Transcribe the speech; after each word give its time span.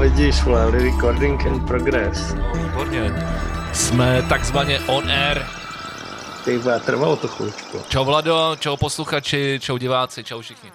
vidíš, 0.00 0.42
vole, 0.42 0.70
recording 0.70 1.44
in 1.44 1.66
progress. 1.66 2.34
No, 2.34 2.52
výborně. 2.54 3.12
Jsme 3.72 4.22
takzvaně 4.28 4.80
on 4.80 5.10
air. 5.10 5.42
Ty 6.44 6.58
vole, 6.58 6.80
trvalo 6.80 7.16
to 7.16 7.28
chvíličku. 7.28 7.78
Čau 7.88 8.04
Vlado, 8.04 8.56
čau 8.60 8.76
posluchači, 8.76 9.58
čau 9.62 9.78
diváci, 9.78 10.24
čau 10.24 10.40
všichni. 10.40 10.70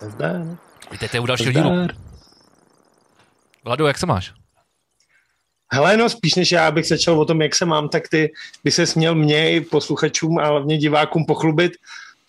Zdar. 0.00 0.36
Vítejte 0.90 1.20
u 1.20 1.26
dalšího 1.26 1.52
dílu. 1.52 1.86
Vlado, 3.64 3.86
jak 3.86 3.98
se 3.98 4.06
máš? 4.06 4.32
Hele, 5.72 5.96
no 5.96 6.08
spíš 6.08 6.34
než 6.34 6.52
já 6.52 6.70
bych 6.70 6.86
začal 6.86 7.20
o 7.20 7.24
tom, 7.24 7.42
jak 7.42 7.54
se 7.54 7.66
mám, 7.66 7.88
tak 7.88 8.08
ty 8.08 8.32
by 8.64 8.70
se 8.70 8.86
směl 8.86 9.14
mě 9.14 9.52
i 9.52 9.60
posluchačům 9.60 10.38
a 10.38 10.46
hlavně 10.46 10.78
divákům 10.78 11.24
pochlubit, 11.24 11.72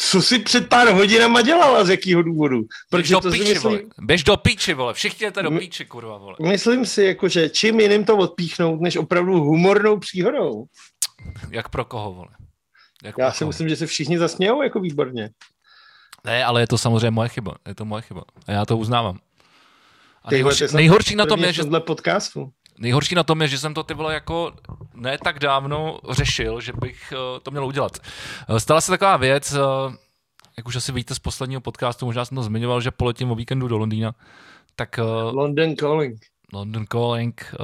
co 0.01 0.21
si 0.21 0.39
před 0.39 0.69
pár 0.69 0.87
hodinama 0.87 1.41
dělala, 1.41 1.85
z 1.85 1.89
jakého 1.89 2.21
důvodu. 2.21 2.57
Běž 2.57 2.69
Protože 2.89 3.13
do 3.13 3.19
to 3.19 3.31
si 3.31 3.37
píči, 3.37 3.53
myslím, 3.53 3.71
vole. 3.71 3.83
Běž 4.01 4.23
do 4.23 4.37
píči, 4.37 4.73
vole. 4.73 4.93
Všichni 4.93 5.25
jdete 5.25 5.43
do 5.43 5.51
píči, 5.51 5.85
kurva, 5.85 6.17
vole. 6.17 6.35
myslím 6.41 6.85
si, 6.85 7.03
jako, 7.03 7.27
že 7.27 7.49
čím 7.49 7.79
jiným 7.79 8.05
to 8.05 8.17
odpíchnout, 8.17 8.81
než 8.81 8.97
opravdu 8.97 9.39
humornou 9.39 9.99
příhodou. 9.99 10.65
Jak 11.51 11.69
pro 11.69 11.85
koho, 11.85 12.13
vole? 12.13 12.29
Jak 13.03 13.15
Já 13.17 13.31
si 13.31 13.39
koho? 13.39 13.47
myslím, 13.47 13.69
že 13.69 13.75
se 13.75 13.87
všichni 13.87 14.17
zasmějou 14.17 14.61
jako 14.61 14.79
výborně. 14.79 15.29
Ne, 16.25 16.45
ale 16.45 16.61
je 16.61 16.67
to 16.67 16.77
samozřejmě 16.77 17.11
moje 17.11 17.29
chyba. 17.29 17.55
Je 17.67 17.75
to 17.75 17.85
moje 17.85 18.01
chyba. 18.01 18.23
A 18.47 18.51
já 18.51 18.65
to 18.65 18.77
uznávám. 18.77 19.19
A 20.23 20.31
nejhorší, 20.31 20.63
nejhorší 20.73 21.15
na 21.15 21.25
tom 21.25 21.43
je, 21.43 21.53
že 21.53 21.63
podcastu. 21.79 22.49
Nejhorší 22.79 23.15
na 23.15 23.23
tom 23.23 23.41
je, 23.41 23.47
že 23.47 23.57
jsem 23.57 23.73
to 23.73 23.83
ty 23.83 23.93
vole 23.93 24.13
jako 24.13 24.53
ne 24.93 25.17
tak 25.17 25.39
dávno 25.39 25.99
řešil, 26.09 26.61
že 26.61 26.73
bych 26.81 27.13
eh, 27.13 27.39
to 27.43 27.51
měl 27.51 27.65
udělat. 27.65 27.97
Eh, 28.49 28.59
Stala 28.59 28.81
se 28.81 28.91
taková 28.91 29.17
věc, 29.17 29.53
eh, 29.53 29.59
jak 30.57 30.67
už 30.67 30.75
asi 30.75 30.91
víte 30.91 31.15
z 31.15 31.19
posledního 31.19 31.61
podcastu, 31.61 32.05
možná 32.05 32.25
jsem 32.25 32.35
to 32.35 32.43
zmiňoval, 32.43 32.81
že 32.81 32.91
poletím 32.91 33.31
o 33.31 33.35
víkendu 33.35 33.67
do 33.67 33.77
Londýna, 33.77 34.15
tak 34.75 34.99
London 35.31 35.75
Calling. 35.75 36.19
London 36.53 36.85
Calling. 36.85 37.55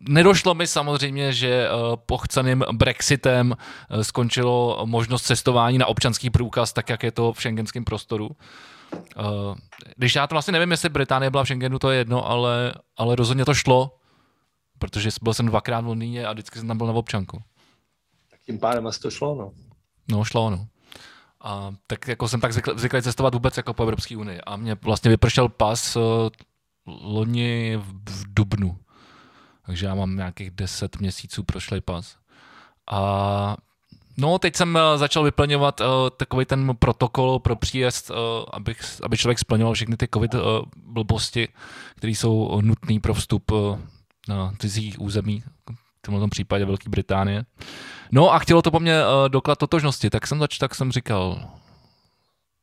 Nedošlo 0.00 0.54
mi 0.54 0.66
samozřejmě, 0.66 1.32
že 1.32 1.68
pochceným 2.06 2.64
Brexitem 2.72 3.56
skončilo 4.02 4.82
možnost 4.84 5.22
cestování 5.22 5.78
na 5.78 5.86
občanský 5.86 6.30
průkaz, 6.30 6.72
tak 6.72 6.88
jak 6.88 7.02
je 7.02 7.12
to 7.12 7.32
v 7.32 7.42
šengenském 7.42 7.84
prostoru. 7.84 8.30
Když 9.96 10.14
já 10.14 10.26
to 10.26 10.34
vlastně 10.34 10.52
nevím, 10.52 10.70
jestli 10.70 10.88
Británie 10.88 11.30
byla 11.30 11.44
v 11.44 11.46
Schengenu, 11.46 11.78
to 11.78 11.90
je 11.90 11.98
jedno, 11.98 12.28
ale, 12.28 12.74
ale 12.96 13.16
rozhodně 13.16 13.44
to 13.44 13.54
šlo, 13.54 13.90
protože 14.78 15.10
byl 15.22 15.34
jsem 15.34 15.46
dvakrát 15.46 15.80
v 15.80 15.86
Londýně 15.86 16.26
a 16.26 16.32
vždycky 16.32 16.58
jsem 16.58 16.68
tam 16.68 16.78
byl 16.78 16.86
na 16.86 16.92
občanku. 16.92 17.42
Tím 18.46 18.58
pádem 18.58 18.86
asi 18.86 19.00
to 19.00 19.10
šlo, 19.10 19.34
no. 19.34 19.52
No, 20.10 20.24
šlo, 20.24 20.50
no. 20.50 20.66
A 21.40 21.74
tak 21.86 22.08
jako 22.08 22.28
jsem 22.28 22.40
tak 22.40 22.52
zvyklý, 22.52 22.72
zvyklý 22.76 23.02
cestovat 23.02 23.34
vůbec 23.34 23.56
jako 23.56 23.74
po 23.74 23.82
Evropské 23.82 24.16
unii. 24.16 24.40
A 24.40 24.56
mě 24.56 24.76
vlastně 24.82 25.08
vypršel 25.10 25.48
pas 25.48 25.96
uh, 25.96 26.02
loni 26.86 27.76
v, 27.76 28.10
v 28.10 28.34
Dubnu. 28.34 28.78
Takže 29.66 29.86
já 29.86 29.94
mám 29.94 30.16
nějakých 30.16 30.50
10 30.50 31.00
měsíců 31.00 31.42
prošlej 31.42 31.80
pas. 31.80 32.16
A 32.90 33.56
no, 34.16 34.38
teď 34.38 34.56
jsem 34.56 34.74
uh, 34.74 34.80
začal 34.96 35.22
vyplňovat 35.22 35.80
uh, 35.80 35.86
takový 36.16 36.44
ten 36.44 36.76
protokol 36.78 37.38
pro 37.38 37.56
příjezd, 37.56 38.10
uh, 38.10 38.16
abych, 38.52 38.80
aby 39.02 39.16
člověk 39.16 39.38
splňoval 39.38 39.74
všechny 39.74 39.96
ty 39.96 40.08
covid 40.14 40.34
uh, 40.34 40.40
blbosti, 40.76 41.48
které 41.94 42.10
jsou 42.10 42.60
nutné 42.60 43.00
pro 43.00 43.14
vstup 43.14 43.50
uh, 43.50 43.78
na 44.28 44.52
cizí 44.58 44.96
území, 44.96 45.42
v 45.70 46.06
tomto 46.06 46.28
případě 46.28 46.64
Velké 46.64 46.90
Británie. 46.90 47.44
No 48.12 48.32
a 48.32 48.38
chtělo 48.38 48.62
to 48.62 48.70
po 48.70 48.80
mně 48.80 49.02
uh, 49.02 49.28
doklad 49.28 49.58
totožnosti, 49.58 50.10
tak 50.10 50.26
jsem 50.26 50.38
zač, 50.38 50.58
tak 50.58 50.74
jsem 50.74 50.92
říkal, 50.92 51.50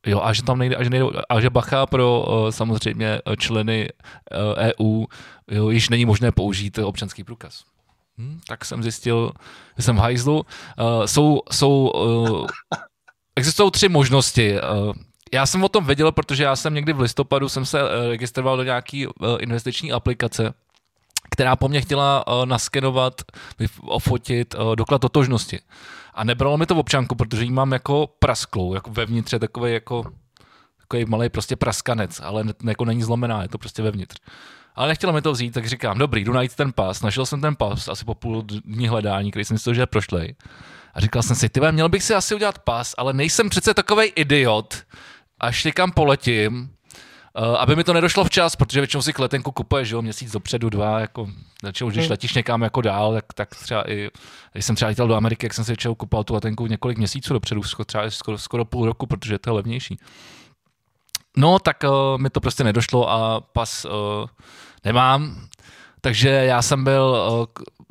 jo, 0.06 0.20
a 0.22 0.32
že 0.32 0.42
tam 0.42 0.58
nejde, 0.58 0.76
a 0.76 0.82
že, 0.84 0.90
nejde, 0.90 1.06
a 1.28 1.40
že 1.40 1.50
bacha 1.50 1.86
pro 1.86 2.26
uh, 2.28 2.50
samozřejmě 2.50 3.20
eh, 3.26 3.36
členy 3.36 3.88
uh, 3.88 4.92
EU 4.92 5.04
jo, 5.50 5.70
již 5.70 5.88
není 5.88 6.04
možné 6.04 6.32
použít 6.32 6.78
občanský 6.78 7.24
průkaz. 7.24 7.64
Hm, 8.18 8.40
tak 8.48 8.64
jsem 8.64 8.82
zjistil, 8.82 9.32
že 9.76 9.82
jsem 9.82 9.96
v 9.96 9.98
hajzlu. 9.98 10.36
Uh, 10.36 11.04
jsou, 11.06 11.40
jsou, 11.52 11.90
uh, 11.94 12.46
existují 13.36 13.70
tři 13.70 13.88
možnosti. 13.88 14.54
Uh, 14.54 14.92
já 15.34 15.46
jsem 15.46 15.64
o 15.64 15.68
tom 15.68 15.84
věděl, 15.84 16.12
protože 16.12 16.44
já 16.44 16.56
jsem 16.56 16.74
někdy 16.74 16.92
v 16.92 17.00
listopadu 17.00 17.48
jsem 17.48 17.66
se 17.66 17.78
registroval 18.08 18.56
do 18.56 18.62
nějaký 18.62 19.06
uh, 19.06 19.12
investiční 19.40 19.92
aplikace, 19.92 20.54
která 21.34 21.56
po 21.56 21.68
mně 21.68 21.80
chtěla 21.80 22.26
uh, 22.26 22.46
naskenovat, 22.46 23.22
ofotit 23.82 24.54
uh, 24.54 24.76
doklad 24.76 25.00
totožnosti. 25.00 25.60
A 26.14 26.24
nebralo 26.24 26.56
mi 26.56 26.66
to 26.66 26.74
v 26.74 26.78
občanku, 26.78 27.14
protože 27.14 27.42
ji 27.42 27.50
mám 27.50 27.72
jako 27.72 28.06
prasklou, 28.18 28.74
jako 28.74 28.90
vevnitř 28.90 29.32
je 29.32 29.38
takový 29.38 29.72
jako 29.72 30.04
takový 30.80 31.04
malý 31.04 31.28
prostě 31.28 31.56
praskanec, 31.56 32.20
ale 32.24 32.44
ne, 32.44 32.52
jako 32.64 32.84
není 32.84 33.02
zlomená, 33.02 33.42
je 33.42 33.48
to 33.48 33.58
prostě 33.58 33.82
vevnitř. 33.82 34.16
Ale 34.74 34.88
nechtělo 34.88 35.12
mi 35.12 35.22
to 35.22 35.32
vzít, 35.32 35.54
tak 35.54 35.66
říkám, 35.66 35.98
dobrý, 35.98 36.24
jdu 36.24 36.32
najít 36.32 36.54
ten 36.54 36.72
pas. 36.72 37.02
Našel 37.02 37.26
jsem 37.26 37.40
ten 37.40 37.56
pas 37.56 37.88
asi 37.88 38.04
po 38.04 38.14
půl 38.14 38.42
dní 38.42 38.88
hledání, 38.88 39.30
který 39.30 39.44
jsem 39.44 39.54
myslel, 39.54 39.74
že 39.74 39.82
je 39.82 39.86
prošlej. 39.86 40.34
A 40.94 41.00
říkal 41.00 41.22
jsem 41.22 41.36
si, 41.36 41.48
ty 41.48 41.60
měl 41.70 41.88
bych 41.88 42.02
si 42.02 42.14
asi 42.14 42.34
udělat 42.34 42.58
pas, 42.58 42.94
ale 42.98 43.12
nejsem 43.12 43.48
přece 43.48 43.74
takový 43.74 44.06
idiot, 44.06 44.82
až 45.40 45.64
někam 45.64 45.92
poletím, 45.92 46.73
aby 47.58 47.76
mi 47.76 47.84
to 47.84 47.92
nedošlo 47.92 48.24
včas, 48.24 48.56
protože 48.56 48.80
většinou 48.80 49.02
si 49.02 49.12
letenku 49.18 49.52
kupuješ, 49.52 49.90
jo, 49.90 50.02
měsíc 50.02 50.32
dopředu, 50.32 50.70
dva, 50.70 51.00
jako, 51.00 51.28
většinou, 51.62 51.90
když 51.90 52.02
Hmm. 52.04 52.10
letíš 52.10 52.34
někam 52.34 52.62
jako 52.62 52.80
dál, 52.80 53.14
tak, 53.14 53.24
tak 53.34 53.54
třeba 53.54 53.90
i, 53.90 54.10
když 54.52 54.64
jsem 54.64 54.76
třeba 54.76 54.88
letěl 54.88 55.08
do 55.08 55.14
Ameriky, 55.14 55.46
jak 55.46 55.54
jsem 55.54 55.64
si 55.64 55.72
většinou 55.72 55.94
kupoval 55.94 56.24
tu 56.24 56.34
letenku 56.34 56.66
několik 56.66 56.98
měsíců 56.98 57.32
dopředu, 57.32 57.62
skoro, 57.62 57.84
třeba 57.84 58.10
skoro, 58.10 58.38
skoro 58.38 58.64
půl 58.64 58.86
roku, 58.86 59.06
protože 59.06 59.38
to 59.38 59.50
je 59.50 59.54
levnější. 59.54 59.98
No, 61.36 61.58
tak 61.58 61.76
uh, 61.84 62.18
mi 62.18 62.30
to 62.30 62.40
prostě 62.40 62.64
nedošlo 62.64 63.10
a 63.10 63.40
pas 63.40 63.84
uh, 63.84 63.90
nemám, 64.84 65.48
takže 66.00 66.28
já 66.28 66.62
jsem 66.62 66.84
byl 66.84 67.16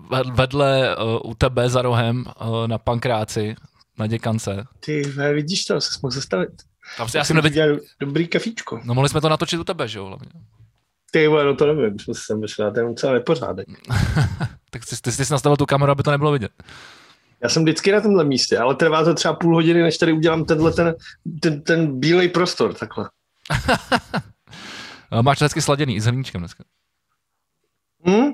uh, 0.10 0.25
vedle 0.34 0.96
uh, 0.96 1.31
u 1.31 1.36
tebe 1.36 1.70
za 1.70 1.81
rohem 1.81 2.25
uh, 2.42 2.68
na 2.68 2.78
Pankráci, 2.78 3.56
na 3.98 4.08
děkance. 4.08 4.68
Ty 4.80 5.02
vidíš 5.34 5.66
to, 5.66 5.81
se 5.81 6.00
mohl 6.04 6.12
zastavit. 6.12 6.72
Tam 6.98 7.09
se, 7.09 7.18
já 7.18 7.24
jsem 7.24 7.28
jsem 7.28 7.36
nevěděl, 7.36 7.66
dělal 7.66 7.80
dobrý 8.00 8.28
kafíčko. 8.28 8.81
no 8.84 8.94
mohli 8.94 9.09
jsme 9.09 9.22
to 9.22 9.30
natočit 9.30 9.59
u 9.59 9.64
tebe, 9.64 9.88
že 9.88 10.00
jo, 10.00 10.06
hlavně. 10.06 10.30
Ty 11.12 11.28
vole, 11.28 11.46
no 11.46 11.56
to 11.56 11.74
nevím, 11.74 12.00
jsme 12.00 12.14
se 12.14 12.22
sem 12.26 12.42
vyšli, 12.42 12.72
ten 12.72 12.88
docela 12.88 13.14
nepořádek. 13.14 13.68
Tak 14.70 14.86
ty, 14.86 14.96
ty, 14.96 15.12
ty 15.18 15.26
jsi 15.26 15.34
nastavil 15.34 15.58
tu 15.58 15.66
kameru, 15.66 15.92
aby 15.92 16.04
to 16.04 16.12
nebylo 16.12 16.31
vidět. 16.31 16.52
Já 17.44 17.50
jsem 17.50 17.64
vždycky 17.64 17.92
na 17.92 18.02
tomhle 18.02 18.24
místě, 18.24 18.58
ale 18.59 18.76
trvá 18.76 19.04
to 19.04 19.14
třeba 19.14 19.34
půl 19.34 19.56
hodiny, 19.56 19.81
než 19.81 19.98
tady 19.98 20.14
udělám 20.14 20.46
tenhle 20.46 20.74
ten, 20.74 20.96
ten, 21.40 21.62
ten 21.62 22.00
bílej 22.00 22.30
prostor, 22.30 22.74
takhle. 22.74 23.10
Máš 25.22 25.40
to 25.40 25.46
hezky 25.46 25.62
sladěný 25.62 25.96
i 25.96 26.02
s 26.02 26.06
hrníčkem 26.06 26.42
dneska. 26.42 26.64
Hm? 28.08 28.31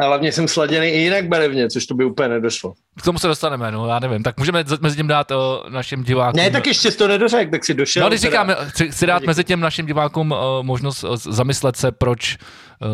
A 0.00 0.04
hlavně 0.06 0.32
jsem 0.32 0.48
sladěný 0.48 0.86
i 0.86 0.98
jinak 0.98 1.28
barevně, 1.28 1.70
což 1.70 1.86
to 1.86 1.94
by 1.94 2.04
úplně 2.04 2.28
nedošlo. 2.28 2.74
K 2.98 3.02
tomu 3.02 3.18
se 3.18 3.26
dostaneme, 3.26 3.70
no 3.72 3.86
já 3.88 3.98
nevím. 3.98 4.22
Tak 4.22 4.38
můžeme 4.38 4.64
z- 4.66 4.78
mezi 4.78 4.96
tím 4.96 5.06
dát 5.06 5.30
uh, 5.30 5.36
našim 5.70 6.04
divákům. 6.04 6.36
Ne, 6.36 6.50
tak 6.50 6.66
ještě 6.66 6.90
to 6.90 7.08
nedořekl, 7.08 7.50
tak 7.50 7.64
si 7.64 7.74
došel. 7.74 8.02
No, 8.02 8.08
když 8.08 8.20
říkám, 8.20 8.50
chci, 8.68 8.90
chci 8.90 9.06
dát 9.06 9.22
mezi 9.22 9.44
těm 9.44 9.60
našim 9.60 9.86
divákům 9.86 10.30
uh, 10.32 10.38
možnost 10.62 11.04
uh, 11.04 11.16
zamyslet 11.16 11.76
se, 11.76 11.92
proč 11.92 12.38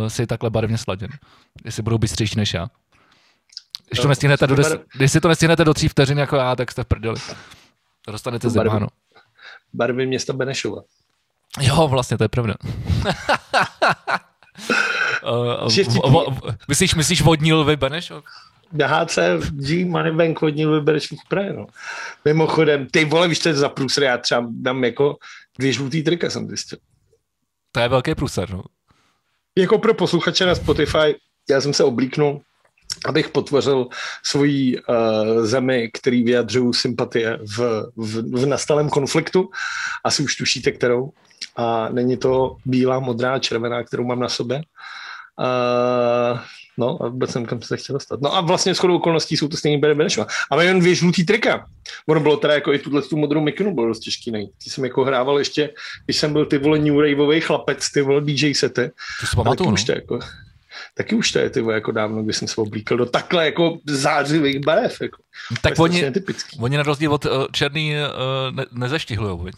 uh, 0.00 0.06
si 0.06 0.26
takhle 0.26 0.50
barevně 0.50 0.78
sladěn. 0.78 1.10
Jestli 1.64 1.82
budou 1.82 1.98
bystřejší 1.98 2.36
než 2.36 2.54
já. 2.54 2.68
Když 3.88 3.98
to 4.00 4.04
No, 4.04 4.08
nestihnete 4.08 4.46
do, 4.46 4.54
des, 4.54 4.74
když 4.96 5.12
si 5.12 5.20
to 5.20 5.28
nestihnete 5.28 5.64
do 5.64 5.74
tří 5.74 5.88
vteřin 5.88 6.18
jako 6.18 6.36
já, 6.36 6.56
tak 6.56 6.70
jste 6.70 6.82
v 6.84 6.86
prdeli. 6.86 7.16
Dostanete 8.10 8.48
To 8.48 8.54
barvy- 8.54 8.62
zemáno. 8.70 8.86
Barvy 9.74 10.06
města 10.06 10.32
Benešova. 10.32 10.82
Jo, 11.60 11.88
vlastně, 11.88 12.18
to 12.18 12.24
je 12.24 12.28
pravda. 12.28 12.54
uh, 15.22 16.12
vo, 16.12 16.36
myslíš, 16.68 16.94
myslíš 16.94 17.22
vodní 17.22 17.52
lvy 17.52 17.76
Benešov? 17.76 18.24
Na 18.72 18.86
HC 18.86 19.18
G 19.50 19.84
Moneybank 19.84 20.42
hodně 20.42 20.66
vybereš 20.66 21.08
v 21.08 21.28
Praze, 21.28 21.52
no. 21.52 21.66
Mimochodem, 22.24 22.86
ty 22.86 23.04
vole, 23.04 23.28
víš, 23.28 23.38
to 23.38 23.48
je 23.48 23.54
za 23.54 23.68
průsr, 23.68 24.02
já 24.02 24.18
třeba 24.18 24.46
dám 24.50 24.84
jako 24.84 25.16
dvě 25.58 25.72
žlutý 25.72 26.02
trika, 26.02 26.30
jsem 26.30 26.48
zjistil. 26.48 26.78
To 27.72 27.80
je 27.80 27.88
velký 27.88 28.14
průser, 28.14 28.50
no. 28.50 28.62
Jako 29.58 29.78
pro 29.78 29.94
posluchače 29.94 30.46
na 30.46 30.54
Spotify, 30.54 31.16
já 31.50 31.60
jsem 31.60 31.74
se 31.74 31.84
oblíknul, 31.84 32.40
abych 33.04 33.28
potvořil 33.28 33.86
svoji 34.22 34.78
uh, 34.78 35.44
zemi, 35.46 35.90
který 35.94 36.22
vyjadřují 36.22 36.74
sympatie 36.74 37.38
v, 37.56 37.58
v, 37.96 38.40
v 38.40 38.46
nastalém 38.46 38.88
konfliktu. 38.88 39.50
Asi 40.04 40.22
už 40.22 40.36
tušíte, 40.36 40.72
kterou. 40.72 41.10
A 41.56 41.88
není 41.88 42.16
to 42.16 42.56
bílá, 42.64 43.00
modrá, 43.00 43.38
červená, 43.38 43.84
kterou 43.84 44.04
mám 44.04 44.20
na 44.20 44.28
sobě. 44.28 44.62
Uh, 45.40 46.38
no 46.78 47.02
a 47.02 47.08
vůbec 47.08 47.30
jsem 47.30 47.46
kam 47.46 47.62
se 47.62 47.76
chtěl 47.76 47.94
dostat. 47.94 48.20
No 48.20 48.36
a 48.36 48.40
vlastně 48.40 48.74
shodou 48.74 48.96
okolností 48.96 49.36
jsou 49.36 49.48
to 49.48 49.56
stejný 49.56 49.80
Barry 49.80 49.94
Benešova. 49.94 50.26
A 50.50 50.56
mám 50.56 50.64
jen 50.64 50.80
dvě 50.80 50.94
žlutý 50.94 51.24
trika. 51.24 51.66
Ono 52.06 52.20
bylo 52.20 52.36
teda 52.36 52.54
jako 52.54 52.72
i 52.72 52.78
tuhle 52.78 53.02
tu 53.02 53.16
modrou 53.16 53.40
mikinu 53.40 53.74
bylo 53.74 53.86
dost 53.86 54.00
těžký 54.00 54.30
najít. 54.30 54.50
Ty 54.64 54.70
jsem 54.70 54.84
jako 54.84 55.04
hrával 55.04 55.38
ještě, 55.38 55.70
když 56.04 56.16
jsem 56.16 56.32
byl 56.32 56.46
ty 56.46 56.58
vole 56.58 56.78
new 56.78 57.00
raveový 57.00 57.40
chlapec, 57.40 57.90
ty 57.90 58.02
vole 58.02 58.20
DJ 58.20 58.54
sety. 58.54 58.90
To 59.20 59.26
si 59.26 59.30
taky 59.30 59.36
pamatuju, 59.36 59.70
no. 59.70 59.74
už 59.74 59.84
to 59.84 59.92
jako, 59.92 60.18
taky 60.94 61.14
už 61.14 61.32
to 61.32 61.38
je 61.38 61.50
ty 61.50 61.60
vole, 61.60 61.74
jako 61.74 61.92
dávno, 61.92 62.22
kdy 62.22 62.32
jsem 62.32 62.48
se 62.48 62.60
oblíkal 62.60 62.98
do 62.98 63.06
takhle 63.06 63.44
jako 63.44 63.78
zářivých 63.86 64.60
barev. 64.64 65.00
Jako. 65.00 65.22
Tak 65.62 65.78
oni, 65.78 66.12
oni 66.60 66.76
na 66.76 66.82
rozdíl 66.82 67.14
od 67.14 67.24
uh, 67.24 67.32
černý 67.52 67.92
uh, 67.94 68.56
ne, 68.56 68.64
nezeštihlujou, 68.72 69.38
viď? 69.38 69.56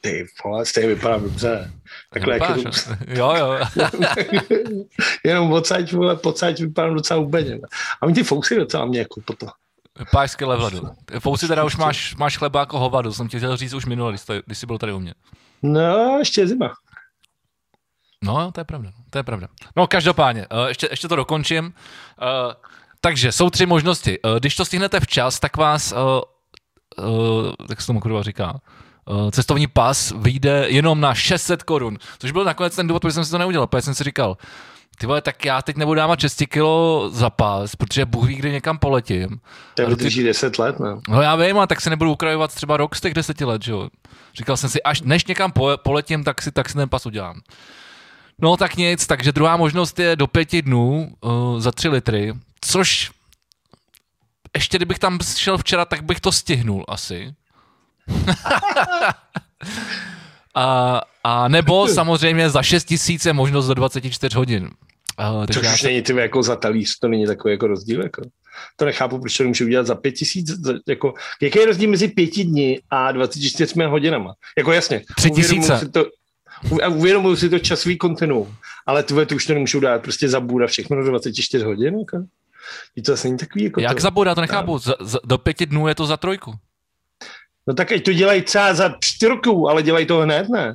Ty 0.00 0.26
vole, 0.44 0.66
stejně 0.66 0.88
vypadá 0.88 1.18
dobře. 1.18 1.72
Takhle 2.10 2.34
jak 2.34 2.56
je 2.56 2.62
to... 2.62 2.70
Jo, 3.06 3.34
jo. 3.36 3.58
Jenom 5.24 5.52
odsaď, 5.52 5.92
vole, 5.92 6.16
pocať 6.16 6.60
vypadám 6.60 6.94
docela 6.94 7.20
úplně. 7.20 7.58
A 8.00 8.02
oni 8.02 8.14
ty 8.14 8.22
fousy 8.22 8.56
docela 8.56 8.84
mě 8.84 8.98
jako 8.98 9.20
toto. 9.24 9.46
Páš 10.12 10.30
skvěle 10.30 10.56
vladu. 10.56 10.80
Fousy 11.18 11.48
teda 11.48 11.64
už 11.64 11.76
máš, 11.76 12.16
máš 12.16 12.36
chleba 12.36 12.60
jako 12.60 12.78
hovadu, 12.78 13.12
jsem 13.12 13.28
ti 13.28 13.36
chtěl 13.36 13.56
říct 13.56 13.74
už 13.74 13.86
minule, 13.86 14.12
když, 14.46 14.58
jsi 14.58 14.66
byl 14.66 14.78
tady 14.78 14.92
u 14.92 14.98
mě. 14.98 15.14
No, 15.62 16.16
ještě 16.18 16.40
je 16.40 16.48
zima. 16.48 16.72
No, 18.24 18.52
to 18.52 18.60
je 18.60 18.64
pravda. 18.64 18.90
To 19.10 19.18
je 19.18 19.22
pravda. 19.22 19.48
No, 19.76 19.86
každopádně, 19.86 20.46
uh, 20.52 20.66
ještě, 20.68 20.88
ještě 20.90 21.08
to 21.08 21.16
dokončím. 21.16 21.64
Uh, 21.64 21.72
takže 23.00 23.32
jsou 23.32 23.50
tři 23.50 23.66
možnosti. 23.66 24.18
Uh, 24.22 24.38
když 24.38 24.56
to 24.56 24.64
stihnete 24.64 25.00
včas, 25.00 25.40
tak 25.40 25.56
vás, 25.56 25.94
jak 27.68 27.80
se 27.80 27.86
tomu 27.86 28.00
kurva 28.00 28.22
říká, 28.22 28.60
cestovní 29.30 29.66
pas 29.66 30.12
vyjde 30.16 30.66
jenom 30.68 31.00
na 31.00 31.14
600 31.14 31.62
korun, 31.62 31.98
což 32.18 32.32
byl 32.32 32.44
nakonec 32.44 32.76
ten 32.76 32.86
důvod, 32.86 33.00
proč 33.00 33.14
jsem 33.14 33.24
si 33.24 33.30
to 33.30 33.38
neudělal, 33.38 33.66
protože 33.66 33.82
jsem 33.82 33.94
si 33.94 34.04
říkal, 34.04 34.36
ty 34.98 35.06
vole, 35.06 35.22
tak 35.22 35.44
já 35.44 35.62
teď 35.62 35.76
nebudu 35.76 35.96
dávat 35.96 36.20
6 36.20 36.42
kilo 36.48 37.08
za 37.12 37.30
pas, 37.30 37.76
protože 37.76 38.04
Bůh 38.04 38.28
ví, 38.28 38.34
kdy 38.34 38.52
někam 38.52 38.78
poletím. 38.78 39.40
To 39.74 39.86
vydrží 39.86 40.20
ty... 40.20 40.26
10 40.26 40.58
let, 40.58 40.80
ne? 40.80 40.88
No 41.08 41.22
já 41.22 41.36
vím, 41.36 41.58
a 41.58 41.66
tak 41.66 41.80
se 41.80 41.90
nebudu 41.90 42.12
ukrajovat 42.12 42.54
třeba 42.54 42.76
rok 42.76 42.96
z 42.96 43.00
těch 43.00 43.14
10 43.14 43.40
let, 43.40 43.62
že 43.62 43.72
jo. 43.72 43.88
Říkal 44.34 44.56
jsem 44.56 44.70
si, 44.70 44.82
až 44.82 45.02
než 45.02 45.26
někam 45.26 45.52
poletím, 45.82 46.24
tak 46.24 46.42
si, 46.42 46.52
tak 46.52 46.68
si 46.68 46.74
ten 46.74 46.88
pas 46.88 47.06
udělám. 47.06 47.40
No 48.40 48.56
tak 48.56 48.76
nic, 48.76 49.06
takže 49.06 49.32
druhá 49.32 49.56
možnost 49.56 49.98
je 49.98 50.16
do 50.16 50.26
pěti 50.26 50.62
dnů 50.62 51.12
uh, 51.20 51.60
za 51.60 51.72
tři 51.72 51.88
litry, 51.88 52.34
což 52.60 53.10
ještě 54.56 54.78
kdybych 54.78 54.98
tam 54.98 55.18
šel 55.36 55.58
včera, 55.58 55.84
tak 55.84 56.02
bych 56.02 56.20
to 56.20 56.32
stihnul 56.32 56.84
asi. 56.88 57.34
A, 60.54 61.00
a 61.24 61.48
nebo 61.48 61.88
samozřejmě 61.88 62.50
za 62.50 62.62
6 62.62 62.84
tisíc 62.84 63.26
je 63.26 63.32
možnost 63.32 63.66
do 63.66 63.74
24 63.74 64.36
hodin. 64.36 64.70
Uh, 65.20 65.46
Což 65.52 65.74
už 65.74 65.82
není 65.82 66.02
ty 66.02 66.16
jako 66.16 66.42
za 66.42 66.56
talíř, 66.56 66.98
to 66.98 67.08
není 67.08 67.26
takový 67.26 67.52
jako 67.52 67.66
rozdíl. 67.66 68.02
Jako. 68.02 68.22
To 68.76 68.84
nechápu, 68.84 69.18
proč 69.18 69.36
to 69.36 69.42
nemůžu 69.42 69.64
udělat 69.64 69.86
za 69.86 69.94
pět 69.94 70.12
tisíc. 70.12 70.50
Jako, 70.88 71.14
jaký 71.42 71.58
je 71.58 71.66
rozdíl 71.66 71.90
mezi 71.90 72.08
pěti 72.08 72.44
dní 72.44 72.78
a 72.90 73.12
24 73.12 73.74
hodinama? 73.84 74.34
Jako 74.58 74.72
jasně. 74.72 75.02
Tři 75.16 75.30
tisíce. 75.30 75.88
To, 75.92 76.04
uvědomuji 76.88 77.36
si 77.36 77.48
to 77.48 77.58
časový 77.58 77.98
kontinuum, 77.98 78.54
ale 78.86 79.02
ty 79.02 79.26
to 79.26 79.34
už 79.34 79.46
to 79.46 79.54
nemůžu 79.54 79.80
dát 79.80 80.02
prostě 80.02 80.28
za 80.28 80.40
bůra 80.40 80.66
všechno 80.66 80.96
do 80.96 81.10
24 81.10 81.64
hodin. 81.64 81.98
Jako. 81.98 82.18
I 82.96 83.02
to 83.02 83.12
asi 83.12 83.28
není 83.28 83.38
takový. 83.38 83.64
Jako 83.64 83.80
Jak 83.80 83.94
to, 83.94 84.00
za 84.00 84.10
bůra, 84.10 84.34
to 84.34 84.40
nechápu. 84.40 84.78
Za, 84.78 84.94
za, 85.00 85.18
do 85.24 85.38
pěti 85.38 85.66
dnů 85.66 85.88
je 85.88 85.94
to 85.94 86.06
za 86.06 86.16
trojku. 86.16 86.54
No 87.68 87.74
tak 87.74 87.92
ať 87.92 88.04
to 88.04 88.12
dělají 88.12 88.42
třeba 88.42 88.74
za 88.74 88.94
čtyřku, 89.00 89.68
ale 89.68 89.82
dělají 89.82 90.06
to 90.06 90.18
hned, 90.18 90.48
ne? 90.48 90.74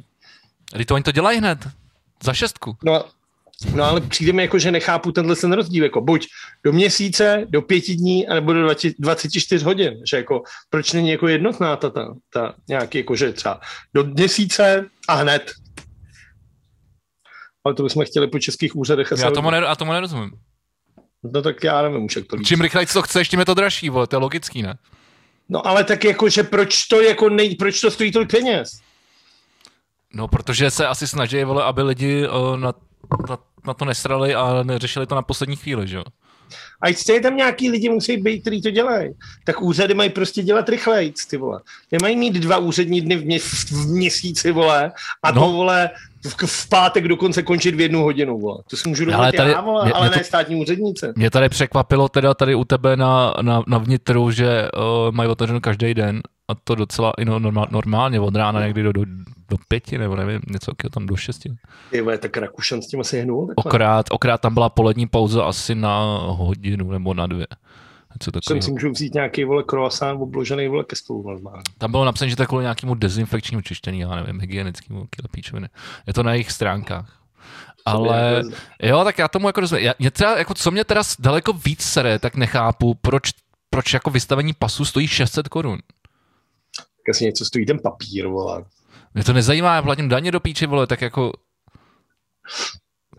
Když 0.73 0.85
to 0.85 0.93
oni 0.93 1.03
to 1.03 1.11
dělají 1.11 1.37
hned. 1.37 1.67
Za 2.23 2.33
šestku. 2.33 2.77
No, 2.83 3.05
no 3.75 3.83
ale 3.83 4.01
přijde 4.01 4.33
mi 4.33 4.41
jako, 4.41 4.59
že 4.59 4.71
nechápu 4.71 5.11
tenhle 5.11 5.35
ten 5.35 5.53
rozdíl. 5.53 5.83
Jako 5.83 6.01
buď 6.01 6.27
do 6.63 6.73
měsíce, 6.73 7.45
do 7.49 7.61
pěti 7.61 7.95
dní, 7.95 8.27
anebo 8.27 8.53
do 8.53 8.69
24 8.99 9.65
hodin. 9.65 9.93
Že 10.09 10.17
jako, 10.17 10.43
proč 10.69 10.93
není 10.93 11.09
jako 11.09 11.27
jednotná 11.27 11.75
ta, 11.75 11.89
ta, 11.89 12.13
ta 12.33 12.53
nějaký, 12.67 12.97
jako, 12.97 13.15
že 13.15 13.33
třeba 13.33 13.59
do 13.93 14.03
měsíce 14.03 14.85
a 15.07 15.13
hned 15.13 15.51
ale 17.65 17.75
to 17.75 17.83
bychom 17.83 18.05
chtěli 18.05 18.27
po 18.27 18.39
českých 18.39 18.75
úřadech. 18.75 19.07
Já 19.17 19.31
tomu, 19.31 19.51
ne, 19.51 19.57
a 19.57 19.75
tomu 19.75 19.91
nerozumím. 19.91 20.31
No 21.23 21.41
tak 21.41 21.63
já 21.63 21.81
nevím 21.81 22.05
už, 22.05 22.15
jak 22.15 22.25
to 22.25 22.35
líst. 22.35 22.47
Čím 22.47 22.61
rychleji 22.61 22.87
to 22.87 23.01
chceš, 23.01 23.29
tím 23.29 23.39
je 23.39 23.45
to 23.45 23.53
dražší, 23.53 23.89
vole, 23.89 24.07
to 24.07 24.15
je 24.15 24.19
logický, 24.19 24.61
ne? 24.61 24.77
No 25.49 25.67
ale 25.67 25.83
tak 25.83 26.03
jako, 26.03 26.29
že 26.29 26.43
proč 26.43 26.85
to, 26.85 27.01
jako 27.01 27.29
nej, 27.29 27.55
proč 27.55 27.81
to 27.81 27.91
stojí 27.91 28.11
tolik 28.11 28.31
peněz? 28.31 28.79
No, 30.13 30.27
protože 30.27 30.71
se 30.71 30.87
asi 30.87 31.07
snaží, 31.07 31.43
vole, 31.43 31.63
aby 31.63 31.81
lidi 31.81 32.27
uh, 32.27 32.57
na, 32.57 32.73
na, 33.29 33.37
na, 33.67 33.73
to 33.73 33.85
nesrali 33.85 34.35
a 34.35 34.63
neřešili 34.63 35.07
to 35.07 35.15
na 35.15 35.21
poslední 35.21 35.55
chvíli, 35.55 35.87
že 35.87 35.97
jo? 35.97 36.03
A 36.81 36.93
stejně 36.93 37.21
tam 37.21 37.37
nějaký 37.37 37.69
lidi 37.69 37.89
musí 37.89 38.17
být, 38.17 38.41
kteří 38.41 38.61
to 38.61 38.69
dělají. 38.69 39.09
Tak 39.43 39.61
úřady 39.61 39.93
mají 39.93 40.09
prostě 40.09 40.43
dělat 40.43 40.69
rychleji, 40.69 41.13
ty 41.29 41.37
vole. 41.37 41.59
Nemají 41.91 42.15
mít 42.15 42.33
dva 42.33 42.57
úřední 42.57 43.01
dny 43.01 43.15
v, 43.15 43.25
mě, 43.25 43.39
v 43.39 43.87
měsíci, 43.87 44.51
vole, 44.51 44.91
a 45.23 45.31
no. 45.31 45.41
to, 45.41 45.51
vole, 45.51 45.89
v, 46.23 46.35
v 46.45 46.69
pátek 46.69 47.07
dokonce 47.07 47.43
končit 47.43 47.75
v 47.75 47.79
jednu 47.79 48.03
hodinu, 48.03 48.39
vole. 48.39 48.63
To 48.69 48.77
si 48.77 48.89
můžu 48.89 49.05
dovolit 49.05 49.35
já, 49.35 49.61
vole, 49.61 49.85
mě, 49.85 49.93
ale 49.93 50.07
mě 50.07 50.15
ne 50.15 50.21
to, 50.21 50.27
státní 50.27 50.55
úřednice. 50.55 51.13
Mě 51.15 51.29
tady 51.29 51.49
překvapilo 51.49 52.09
teda 52.09 52.33
tady 52.33 52.55
u 52.55 52.65
tebe 52.65 52.97
na, 52.97 53.33
na, 53.41 53.63
na 53.67 53.77
vnitru, 53.77 54.31
že 54.31 54.67
uh, 54.73 55.15
mají 55.15 55.29
otevřeno 55.29 55.61
každý 55.61 55.93
den 55.93 56.21
a 56.47 56.55
to 56.55 56.75
docela 56.75 57.13
i 57.17 57.25
no, 57.25 57.39
normál, 57.39 57.67
normálně 57.71 58.19
od 58.19 58.35
rána 58.35 58.61
někdy 58.61 58.83
do, 58.83 58.91
do, 58.91 59.05
do 59.49 59.57
pěti, 59.67 59.97
nebo 59.97 60.15
nevím, 60.15 60.41
něco 60.47 60.71
tam 60.91 61.05
do 61.05 61.15
šesti. 61.15 61.55
Je, 61.91 62.17
tak 62.17 62.37
Rakušan 62.37 62.81
s 62.81 62.87
tím 62.87 62.99
asi 62.99 63.21
hnul. 63.21 63.53
Okrát, 63.55 64.05
okrát 64.11 64.41
tam 64.41 64.53
byla 64.53 64.69
polední 64.69 65.07
pauza 65.07 65.43
asi 65.43 65.75
na 65.75 66.17
hodinu 66.27 66.91
nebo 66.91 67.13
na 67.13 67.27
dvě. 67.27 67.47
Co 68.19 68.31
takového. 68.31 68.61
si 68.61 68.71
můžu 68.71 68.91
vzít 68.91 69.13
nějaký 69.13 69.43
vole 69.43 69.63
croissant 69.63 70.21
obložený 70.21 70.67
vole 70.67 70.83
ke 70.83 70.95
stolu 70.95 71.23
normálně. 71.27 71.63
Tam 71.77 71.91
bylo 71.91 72.05
napsané, 72.05 72.29
že 72.29 72.35
to 72.35 72.43
je 72.43 72.47
kvůli 72.47 72.63
nějakému 72.63 72.95
dezinfekčnímu 72.95 73.61
čištění, 73.61 73.99
já 73.99 74.15
nevím, 74.15 74.39
hygienickému 74.39 75.07
píčoviny. 75.31 75.69
Je 76.07 76.13
to 76.13 76.23
na 76.23 76.31
jejich 76.31 76.51
stránkách. 76.51 77.19
Ale 77.85 78.43
jo, 78.83 79.03
tak 79.03 79.17
já 79.17 79.27
tomu 79.27 79.47
jako 79.47 79.61
rozumím. 79.61 79.85
Já, 79.99 80.11
třeba, 80.11 80.37
jako, 80.37 80.53
co 80.53 80.71
mě 80.71 80.83
teda 80.83 81.01
daleko 81.19 81.53
víc 81.53 81.81
sere, 81.81 82.19
tak 82.19 82.35
nechápu, 82.35 82.93
proč, 82.93 83.29
proč 83.69 83.93
jako 83.93 84.09
vystavení 84.09 84.53
pasu 84.53 84.85
stojí 84.85 85.07
600 85.07 85.47
korun. 85.47 85.79
Tak 87.05 87.15
asi 87.15 87.25
něco 87.25 87.45
stojí 87.45 87.65
ten 87.65 87.79
papír, 87.79 88.27
vole. 88.27 88.65
Mě 89.13 89.23
to 89.23 89.33
nezajímá, 89.33 89.75
já 89.75 89.81
platím 89.81 90.09
daně 90.09 90.31
do 90.31 90.39
píči, 90.39 90.65
vole, 90.65 90.87
tak 90.87 91.01
jako... 91.01 91.31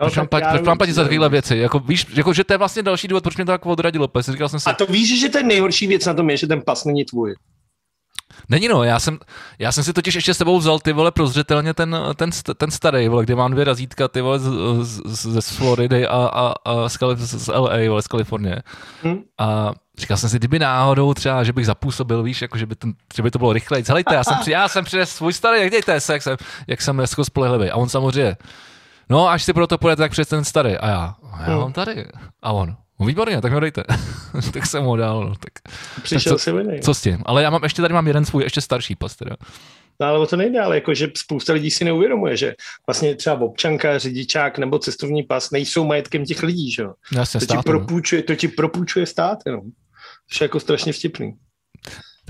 No, 0.00 0.06
proč 0.06 0.16
mám, 0.16 0.28
platit, 0.28 0.46
proč 0.50 0.66
mám 0.66 0.78
platit 0.78 0.92
za 0.92 1.02
takovéhle 1.02 1.28
věci? 1.28 1.56
Jako, 1.56 1.78
víš, 1.78 2.06
jako, 2.14 2.32
že 2.32 2.44
to 2.44 2.52
je 2.52 2.58
vlastně 2.58 2.82
další 2.82 3.08
důvod, 3.08 3.22
proč 3.22 3.36
mě 3.36 3.44
to 3.44 3.52
jako 3.52 3.68
odradilo. 3.68 4.08
Říkal 4.20 4.48
jsem 4.48 4.60
si... 4.60 4.70
A 4.70 4.72
to 4.72 4.86
víš, 4.86 5.20
že 5.20 5.28
ten 5.28 5.46
nejhorší 5.46 5.86
věc 5.86 6.06
na 6.06 6.14
tom 6.14 6.30
je, 6.30 6.36
že 6.36 6.46
ten 6.46 6.62
pas 6.62 6.84
není 6.84 7.04
tvůj. 7.04 7.34
Není 8.48 8.68
no, 8.68 8.82
já 8.82 9.00
jsem, 9.00 9.18
já 9.58 9.72
jsem 9.72 9.84
si 9.84 9.92
totiž 9.92 10.14
ještě 10.14 10.34
s 10.34 10.38
tebou 10.38 10.58
vzal 10.58 10.78
ty 10.78 10.92
vole 10.92 11.12
prozřetelně 11.12 11.74
ten, 11.74 11.96
ten, 12.16 12.30
ten 12.56 12.70
starý, 12.70 13.08
vole, 13.08 13.24
kde 13.24 13.34
mám 13.34 13.52
dvě 13.52 13.64
razítka, 13.64 14.08
ty 14.08 14.20
vole 14.20 14.38
z, 14.38 14.50
z, 15.04 15.40
z 15.40 15.56
Floridy 15.56 16.06
a, 16.06 16.16
a, 16.16 16.54
a 16.64 16.88
z, 16.88 16.98
z 17.16 17.48
LA, 17.48 17.88
vole, 17.88 18.02
z 18.02 18.06
Kalifornie. 18.06 18.62
Hmm. 19.02 19.22
A 19.38 19.72
říkal 19.98 20.16
jsem 20.16 20.30
si, 20.30 20.38
kdyby 20.38 20.58
náhodou 20.58 21.14
třeba, 21.14 21.44
že 21.44 21.52
bych 21.52 21.66
zapůsobil, 21.66 22.22
víš, 22.22 22.42
jako 22.42 22.58
že 22.58 22.66
by, 22.66 22.74
ten, 22.74 22.92
že 23.16 23.22
by 23.22 23.30
to 23.30 23.38
bylo 23.38 23.52
rychleji. 23.52 23.84
Helejte, 23.88 24.14
já 24.14 24.24
jsem, 24.24 24.38
při, 24.40 24.50
já 24.50 24.68
jsem 24.68 24.84
přines 24.84 25.10
svůj 25.10 25.32
starý, 25.32 25.60
jak 25.60 25.70
dějte 25.70 26.00
se, 26.00 26.12
jak 26.12 26.22
jsem, 26.22 26.36
jak 26.66 26.82
jsem 26.82 26.98
jako 26.98 27.24
spolehlivý. 27.24 27.70
A 27.70 27.76
on 27.76 27.88
samozřejmě, 27.88 28.36
no 29.10 29.28
až 29.28 29.42
si 29.44 29.52
pro 29.52 29.66
to 29.66 29.78
půjde, 29.78 29.96
tak 29.96 30.10
přes 30.10 30.28
ten 30.28 30.44
starý. 30.44 30.76
A 30.76 30.88
já, 30.88 31.14
a 31.32 31.40
já 31.40 31.46
hmm. 31.46 31.58
mám 31.58 31.72
tady. 31.72 32.06
A 32.42 32.52
on, 32.52 32.76
No 33.00 33.06
výborně, 33.06 33.40
tak 33.40 33.52
mi 33.52 33.60
dejte. 33.60 33.82
tak 34.52 34.66
jsem 34.66 34.84
ho 34.84 34.96
dal. 34.96 35.24
No, 35.24 35.34
tak, 35.34 35.52
Přišel 36.02 36.32
tak 36.32 36.40
co, 36.40 36.50
si 36.50 36.80
Co 36.80 36.94
s 36.94 37.00
tím? 37.00 37.18
Ale 37.26 37.42
já 37.42 37.50
mám 37.50 37.62
ještě 37.62 37.82
tady 37.82 37.94
mám 37.94 38.06
jeden 38.06 38.24
svůj, 38.24 38.42
ještě 38.42 38.60
starší 38.60 38.96
pas 38.96 39.16
teda. 39.16 39.36
No 40.00 40.06
ale 40.06 40.18
o 40.18 40.26
to 40.26 40.36
nejde, 40.36 40.60
ale 40.60 40.74
jako, 40.74 40.94
že 40.94 41.08
spousta 41.16 41.52
lidí 41.52 41.70
si 41.70 41.84
neuvědomuje, 41.84 42.36
že 42.36 42.54
vlastně 42.86 43.14
třeba 43.14 43.40
občanka, 43.40 43.98
řidičák 43.98 44.58
nebo 44.58 44.78
cestovní 44.78 45.22
pas 45.22 45.50
nejsou 45.50 45.84
majetkem 45.84 46.24
těch 46.24 46.42
lidí, 46.42 46.70
že 46.70 46.82
jo? 46.82 46.92
To, 47.32 47.46
ti 47.46 47.56
propůjčuje, 47.64 48.22
to 48.22 48.34
ti 48.34 48.48
propůjčuje 48.48 49.06
stát 49.06 49.38
jenom. 49.46 49.62
To 50.38 50.44
je 50.44 50.44
jako 50.44 50.60
strašně 50.60 50.92
vtipný. 50.92 51.32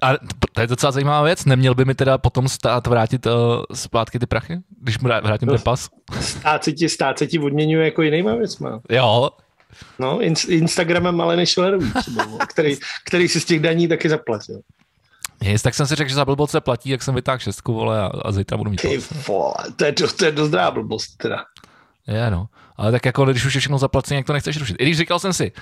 A 0.02 0.12
to 0.52 0.60
je 0.60 0.66
docela 0.66 0.92
zajímavá 0.92 1.22
věc. 1.22 1.44
Neměl 1.44 1.74
by 1.74 1.84
mi 1.84 1.94
teda 1.94 2.18
potom 2.18 2.48
stát 2.48 2.86
vrátit 2.86 3.26
uh, 3.26 3.32
zpátky 3.74 4.18
ty 4.18 4.26
prachy, 4.26 4.58
když 4.80 4.98
mu 4.98 5.08
vrátím 5.08 5.48
no, 5.48 5.54
ten 5.54 5.62
pas? 5.62 5.88
Stát 6.20 6.64
se 6.64 6.72
ti, 6.72 6.88
stát 6.88 7.18
se 7.18 7.26
ti 7.26 7.38
odměňuje 7.38 7.84
jako 7.84 8.02
jinýma 8.02 8.34
věcma. 8.34 8.80
Jo, 8.90 9.30
No, 9.98 10.20
in, 10.20 10.34
Instagramem 10.48 11.20
ale 11.20 11.46
Schillerový 11.46 11.92
třeba, 12.00 12.26
který, 12.48 12.76
který 13.06 13.28
si 13.28 13.40
z 13.40 13.44
těch 13.44 13.60
daní 13.60 13.88
taky 13.88 14.08
zaplatil. 14.08 14.60
Jest, 15.42 15.62
tak 15.62 15.74
jsem 15.74 15.86
si 15.86 15.94
řekl, 15.94 16.08
že 16.08 16.14
za 16.14 16.24
blbost 16.24 16.50
se 16.50 16.60
platí, 16.60 16.90
jak 16.90 17.02
jsem 17.02 17.14
vytáhl 17.14 17.38
šestku, 17.38 17.74
vole, 17.74 18.00
a, 18.00 18.06
a 18.06 18.32
zítra 18.32 18.56
budu 18.56 18.70
mít 18.70 18.80
Ty 18.80 18.98
vole, 19.28 19.54
to 19.76 19.84
je, 19.84 19.92
dost, 19.92 20.14
to 20.14 20.24
je 20.24 20.32
dost 20.32 20.50
dobrá 20.50 20.70
blbost, 20.70 21.16
teda. 21.16 21.44
Je, 22.06 22.30
no. 22.30 22.46
Ale 22.76 22.92
tak 22.92 23.06
jako, 23.06 23.24
když 23.24 23.44
už 23.44 23.54
je 23.54 23.60
všechno 23.60 23.78
zaplacené, 23.78 24.16
jak 24.16 24.26
to 24.26 24.32
nechceš 24.32 24.56
rušit. 24.56 24.76
I 24.78 24.84
když 24.84 24.98
říkal 24.98 25.18
jsem 25.18 25.32
si, 25.32 25.52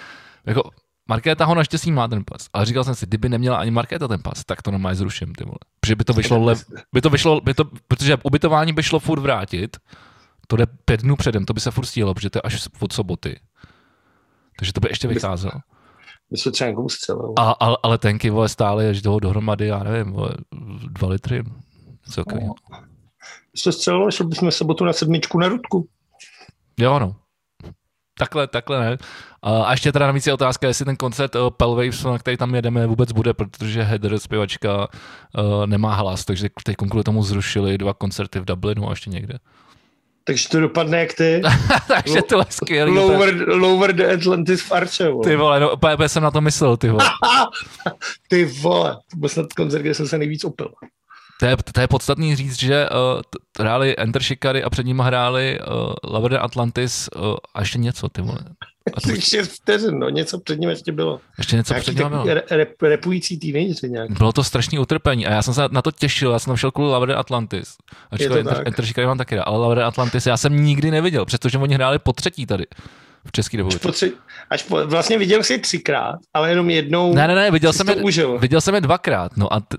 jako, 0.47 0.71
Markéta 1.09 1.45
ho 1.45 1.55
naštěstí 1.55 1.93
má 1.93 2.09
ten 2.09 2.25
pas, 2.25 2.49
ale 2.53 2.67
říkal 2.67 2.85
jsem 2.85 2.95
si, 2.95 3.07
kdyby 3.07 3.29
neměla 3.29 3.57
ani 3.57 3.71
Markéta 3.71 4.09
ten 4.09 4.23
pas, 4.23 4.45
tak 4.45 4.63
to 4.63 4.71
normálně 4.71 4.97
zruším, 4.97 5.35
ty 5.35 5.45
vole. 5.45 5.59
Protože 5.81 5.97
by 5.97 6.05
to 6.05 6.13
vyšlo, 6.13 6.45
lev, 6.45 6.65
by 6.93 7.01
to 7.01 7.11
vyšlo, 7.11 7.41
by 7.41 7.55
to, 7.55 7.65
protože 7.89 8.17
ubytování 8.23 8.73
by 8.73 8.83
šlo 8.83 8.99
furt 8.99 9.21
vrátit, 9.21 9.77
to 10.47 10.57
jde 10.57 10.67
pět 10.67 11.03
dnů 11.03 11.17
předem, 11.17 11.45
to 11.45 11.53
by 11.53 11.61
se 11.61 11.71
furt 11.71 11.87
stílo, 11.87 12.15
protože 12.15 12.31
to 12.31 12.39
je 12.39 12.43
až 12.43 12.69
od 12.81 12.93
soboty. 12.93 13.41
Takže 14.59 14.73
to 14.73 14.81
by 14.81 14.89
ještě 14.89 15.09
vycházelo. 15.09 15.53
My 16.31 16.39
jsme 16.39 16.53
třeba 16.53 16.71
někomu 16.71 16.89
střelil. 16.89 17.35
A, 17.39 17.51
ale, 17.51 17.77
ale 17.83 17.99
tenky 17.99 18.31
vole, 18.31 18.49
stály 18.49 18.89
až 18.89 19.03
toho 19.03 19.21
dohromady, 19.21 19.67
já 19.67 19.83
nevím, 19.83 20.13
vole, 20.13 20.35
dva 20.89 21.09
litry. 21.09 21.45
Co 22.11 22.25
no. 22.35 22.55
My 23.53 23.59
jsme 23.59 23.73
střelili, 23.73 24.13
šli 24.13 24.27
bychom 24.27 24.51
sobotu 24.51 24.85
na 24.85 24.93
sedmičku 24.93 25.39
na 25.39 25.49
Rudku. 25.49 25.89
Jo, 26.79 26.99
no. 26.99 27.17
Takhle, 28.19 28.47
takhle 28.47 28.81
ne. 28.81 28.99
A 29.43 29.71
ještě 29.71 29.93
teda 29.93 30.07
navíc 30.07 30.27
je 30.27 30.35
otázka, 30.35 30.67
jestli 30.67 30.85
ten 30.85 30.97
koncert 30.97 31.35
uh, 31.35 31.51
Pelwaves, 31.51 32.05
na 32.05 32.19
který 32.19 32.37
tam 32.37 32.55
jedeme, 32.55 32.87
vůbec 32.87 33.13
bude, 33.13 33.35
protože 33.35 33.83
Heather, 33.83 34.19
zpěvačka, 34.19 34.89
uh, 35.39 35.67
nemá 35.67 35.95
hlas, 35.95 36.25
takže 36.25 36.49
teď 36.65 36.77
kvůli 36.77 37.05
tomu 37.05 37.23
zrušili 37.23 37.79
dva 37.79 37.95
koncerty 37.95 38.41
v 38.41 38.45
Dublinu 38.45 38.89
a 38.89 38.91
ještě 38.91 39.11
někde. 39.11 39.39
Takže 40.25 40.49
to 40.49 40.61
dopadne 40.61 40.99
jak 40.99 41.13
ty. 41.13 41.43
takže 41.89 42.23
to 42.23 42.39
je 42.39 42.45
skvělý. 42.49 42.93
Lower, 42.93 43.49
lower 43.49 43.93
the 43.93 44.15
Atlantis 44.15 44.63
v 44.63 44.73
Arche, 44.73 45.09
vole. 45.11 45.25
Ty 45.25 45.37
vole, 45.37 45.61
no, 45.61 45.77
jsem 46.07 46.23
na 46.23 46.31
to 46.31 46.41
myslel, 46.41 46.77
ty 46.77 46.89
vole. 46.89 47.05
ty 48.29 48.45
vole, 48.45 48.97
to 49.11 49.17
byl 49.17 49.29
snad 49.29 49.53
koncert, 49.53 49.83
kde 49.83 49.95
jsem 49.95 50.09
se 50.09 50.19
nejvíc 50.19 50.45
opil. 50.45 50.69
To 51.43 51.47
je, 51.47 51.57
to 51.75 51.81
je 51.81 51.89
podstatný 51.89 52.37
říct, 52.37 52.59
že 52.59 52.89
uh, 52.89 53.21
hráli 53.61 53.95
Enter 53.99 54.23
Shikari 54.23 54.63
a 54.63 54.71
před 54.71 54.87
nimi 54.87 55.03
hráli 55.05 55.59
uh, 55.61 55.93
Lover 56.13 56.39
Atlantis 56.43 57.09
uh, 57.17 57.37
a 57.55 57.61
ještě 57.61 57.79
něco, 57.79 58.09
ty 58.09 58.23
vole. 58.23 58.39
A 58.97 59.01
to... 59.01 59.11
Ještě 59.11 59.43
vteřin, 59.43 59.99
no, 59.99 60.09
něco 60.09 60.39
před 60.39 60.61
ním 60.61 60.71
ještě 60.71 60.93
bylo. 60.93 61.21
Ještě 61.39 61.57
něco 61.57 61.75
Nějaký 61.75 61.83
před 61.83 61.99
ním 61.99 62.09
bylo. 62.09 62.25
Rep, 62.51 62.83
repující 62.83 63.39
teenageři 63.39 63.89
nějak. 63.91 64.11
Bylo 64.11 64.33
to 64.33 64.45
strašný 64.45 64.79
utrpení 64.79 65.27
a 65.27 65.33
já 65.33 65.43
jsem 65.43 65.55
se 65.55 65.63
na 65.71 65.83
to 65.83 65.91
těšil, 65.91 66.33
já 66.33 66.39
jsem 66.39 66.51
tam 66.51 66.57
šel 66.57 66.71
kvůli 66.71 66.91
Lover 66.91 67.11
Atlantis. 67.11 67.77
Ačkoliv 68.11 68.47
Enter, 68.47 68.63
Enter 68.67 68.85
Shikari 68.85 69.07
mám 69.07 69.19
taky, 69.19 69.39
ale 69.39 69.59
Lover 69.59 69.81
Atlantis 69.81 70.27
já 70.27 70.37
jsem 70.37 70.65
nikdy 70.65 70.91
neviděl, 70.91 71.25
protože 71.25 71.59
oni 71.59 71.75
hráli 71.75 71.99
po 71.99 72.13
třetí 72.13 72.47
tady 72.47 72.65
v 73.27 73.33
České 73.33 73.57
republice. 73.57 73.79
Až, 73.79 73.83
po 73.83 73.93
tři, 73.93 74.13
až 74.51 74.63
po, 74.63 74.87
vlastně 74.87 75.19
viděl 75.19 75.43
jsi 75.43 75.59
třikrát, 75.59 76.19
ale 76.35 76.51
jenom 76.51 76.71
jednou. 76.71 77.15
Ne, 77.15 77.29
ne, 77.29 77.35
ne, 77.35 77.51
viděl 77.51 77.73
jsem, 77.73 77.89
je, 77.89 77.97
viděl 78.39 78.61
jsem 78.61 78.75
je 78.75 78.81
dvakrát, 78.81 79.37
no 79.37 79.53
a 79.53 79.61
t- 79.61 79.77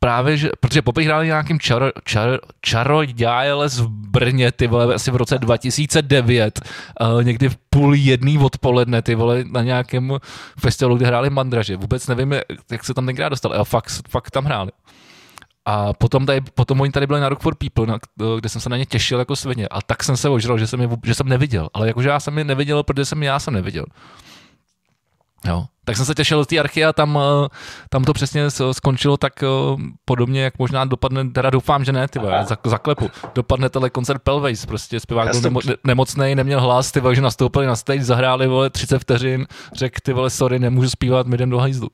právě, 0.00 0.36
že, 0.36 0.50
protože 0.60 0.82
poprvé 0.82 1.06
hráli 1.06 1.26
nějakým 1.26 1.60
čaro, 1.60 1.86
čaro, 2.04 2.38
čarodějles 2.60 3.78
v 3.78 3.88
Brně, 3.88 4.52
ty 4.52 4.66
vole, 4.66 4.94
asi 4.94 5.10
v 5.10 5.16
roce 5.16 5.38
2009, 5.38 6.60
uh, 7.00 7.24
někdy 7.24 7.48
v 7.48 7.56
půl 7.70 7.94
jedný 7.94 8.38
odpoledne, 8.38 9.02
ty 9.02 9.14
vole, 9.14 9.44
na 9.50 9.62
nějakém 9.62 10.12
festivalu, 10.58 10.96
kde 10.96 11.06
hráli 11.06 11.30
Mandraže. 11.30 11.76
Vůbec 11.76 12.06
nevím, 12.06 12.34
jak 12.70 12.84
se 12.84 12.94
tam 12.94 13.06
tenkrát 13.06 13.28
dostali, 13.28 13.54
ale 13.54 13.64
fakt, 13.64 13.90
fakt 14.08 14.30
tam 14.30 14.44
hráli. 14.44 14.70
A 15.64 15.92
potom, 15.92 16.26
tady, 16.26 16.40
potom 16.40 16.80
oni 16.80 16.92
tady 16.92 17.06
byli 17.06 17.20
na 17.20 17.28
Rock 17.28 17.42
for 17.42 17.54
People, 17.54 17.86
na, 17.86 17.98
kde 18.40 18.48
jsem 18.48 18.60
se 18.60 18.68
na 18.68 18.76
ně 18.76 18.86
těšil 18.86 19.18
jako 19.18 19.36
svině. 19.36 19.68
A 19.68 19.82
tak 19.82 20.04
jsem 20.04 20.16
se 20.16 20.28
ožral, 20.28 20.58
že 20.58 20.66
jsem, 20.66 20.80
je, 20.80 20.88
že 21.04 21.14
jsem 21.14 21.28
neviděl. 21.28 21.68
Ale 21.74 21.86
jakože 21.86 22.08
já 22.08 22.20
jsem 22.20 22.38
je 22.38 22.44
neviděl, 22.44 22.82
protože 22.82 23.04
jsem 23.04 23.22
já 23.22 23.38
jsem 23.38 23.54
neviděl. 23.54 23.84
Jo. 25.44 25.64
Tak 25.84 25.96
jsem 25.96 26.06
se 26.06 26.14
těšil 26.14 26.38
do 26.38 26.44
té 26.44 26.58
archy 26.58 26.84
a 26.84 26.92
tam, 26.92 27.18
eh, 27.18 27.48
tam 27.88 28.04
to 28.04 28.12
přesně 28.12 28.48
skončilo 28.72 29.16
tak 29.16 29.42
eh, 29.42 29.46
podobně, 30.04 30.42
jak 30.42 30.58
možná 30.58 30.84
dopadne, 30.84 31.30
teda 31.30 31.50
doufám, 31.50 31.84
že 31.84 31.92
ne, 31.92 32.08
ty 32.08 32.20
zaklepu. 32.64 33.10
Dopadne 33.34 33.68
tenhle 33.68 33.90
koncert 33.90 34.22
Pelways, 34.22 34.66
prostě 34.66 35.00
zpěvák 35.00 35.30
byl 35.30 35.40
nemo, 35.40 35.60
nemocný, 35.84 36.34
neměl 36.34 36.60
hlas, 36.60 36.92
ty 36.92 37.02
že 37.12 37.20
nastoupili 37.20 37.66
na 37.66 37.76
stage, 37.76 38.04
zahráli, 38.04 38.46
vole, 38.46 38.70
30 38.70 38.98
vteřin, 38.98 39.46
řekl, 39.72 39.98
ty 40.02 40.12
vole, 40.12 40.30
sorry, 40.30 40.58
nemůžu 40.58 40.90
zpívat, 40.90 41.26
my 41.26 41.34
jdem 41.34 41.50
do 41.50 41.58
hajzlu. 41.58 41.88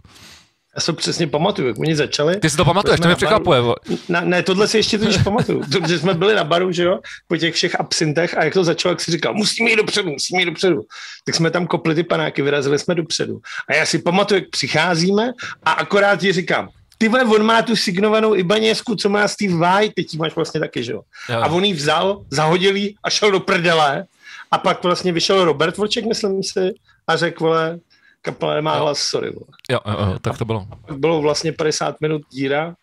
Já 0.77 0.81
se 0.81 0.93
přesně 0.93 1.27
pamatuju, 1.27 1.69
jak 1.69 1.79
oni 1.79 1.97
začali. 1.97 2.37
Ty 2.37 2.51
si 2.51 2.57
to 2.57 2.65
pamatuješ, 2.65 3.01
to 3.01 3.07
mě 3.07 3.17
překvapuje. 3.17 3.63
Ne, 4.09 4.21
ne, 4.25 4.43
tohle 4.43 4.69
si 4.69 4.77
ještě 4.77 4.99
totiž 4.99 5.19
pamatuju. 5.19 5.61
Protože 5.73 5.99
jsme 5.99 6.15
byli 6.15 6.35
na 6.35 6.45
baru, 6.45 6.73
že 6.73 6.83
jo, 6.83 6.99
po 7.29 7.37
těch 7.37 7.55
všech 7.55 7.81
absintech 7.81 8.39
a 8.39 8.45
jak 8.45 8.55
to 8.55 8.65
začalo, 8.65 8.93
jak 8.93 9.01
si 9.01 9.13
říkal, 9.13 9.35
musíme 9.35 9.71
jít 9.71 9.77
dopředu, 9.77 10.11
musíme 10.11 10.43
jít 10.43 10.47
dopředu. 10.47 10.83
Tak 11.25 11.35
jsme 11.35 11.51
tam 11.51 11.67
kopli 11.67 11.95
ty 11.95 12.03
panáky, 12.03 12.43
vyrazili 12.43 12.79
jsme 12.79 12.95
dopředu. 12.95 13.39
A 13.69 13.75
já 13.75 13.87
si 13.87 13.99
pamatuju, 13.99 14.41
jak 14.41 14.51
přicházíme 14.51 15.33
a 15.65 15.71
akorát 15.71 16.21
ti 16.21 16.33
říkám, 16.33 16.69
ty 16.99 17.09
vole, 17.09 17.25
on 17.25 17.43
má 17.43 17.63
tu 17.63 17.77
signovanou 17.77 18.35
Ibaněsku, 18.35 18.95
co 18.95 19.09
má 19.09 19.29
Steve 19.29 19.57
Vai, 19.57 19.91
teď 19.91 20.19
máš 20.19 20.37
vlastně 20.37 20.61
taky, 20.61 20.85
že 20.85 20.93
jo. 20.93 21.01
jo. 21.29 21.41
A 21.43 21.47
on 21.47 21.65
ji 21.65 21.73
vzal, 21.73 22.25
zahodil 22.31 22.77
jí 22.77 22.97
a 23.05 23.11
šel 23.11 23.31
do 23.31 23.41
prdele. 23.41 24.05
A 24.51 24.59
pak 24.59 24.83
vlastně 24.83 25.13
vyšel 25.13 25.45
Robert 25.45 25.77
Voček, 25.77 26.05
myslím 26.05 26.43
si, 26.43 26.75
a 27.07 27.17
řekl, 27.17 27.45
vole, 27.45 27.79
kapela 28.27 28.55
nemá 28.55 28.77
jo. 28.77 28.83
hlas, 28.83 28.99
sorry. 28.99 29.31
Vole. 29.31 29.47
Jo, 29.71 29.79
jo, 29.87 30.07
jo, 30.13 30.19
tak 30.19 30.39
to 30.39 30.45
bylo. 30.45 30.67
Bylo 30.97 31.21
vlastně 31.21 31.53
50 31.53 32.01
minut 32.01 32.23
díra, 32.31 32.75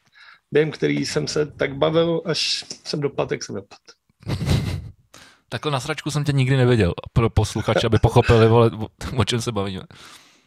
během 0.52 0.72
který 0.72 1.06
jsem 1.06 1.28
se 1.28 1.46
tak 1.46 1.76
bavil, 1.76 2.22
až 2.26 2.66
jsem 2.84 3.02
dopadl, 3.02 3.34
jak 3.34 3.44
jsem 3.44 3.56
dopadl. 3.56 3.82
Takhle 5.50 5.72
na 5.72 5.80
sračku 5.80 6.12
jsem 6.12 6.24
tě 6.24 6.32
nikdy 6.32 6.58
neviděl, 6.58 6.94
pro 7.14 7.30
posluchače, 7.30 7.88
aby 7.88 8.00
pochopili, 8.00 8.48
vole, 8.48 8.72
o 9.18 9.26
čem 9.26 9.42
se 9.42 9.52
bavíme. 9.52 9.84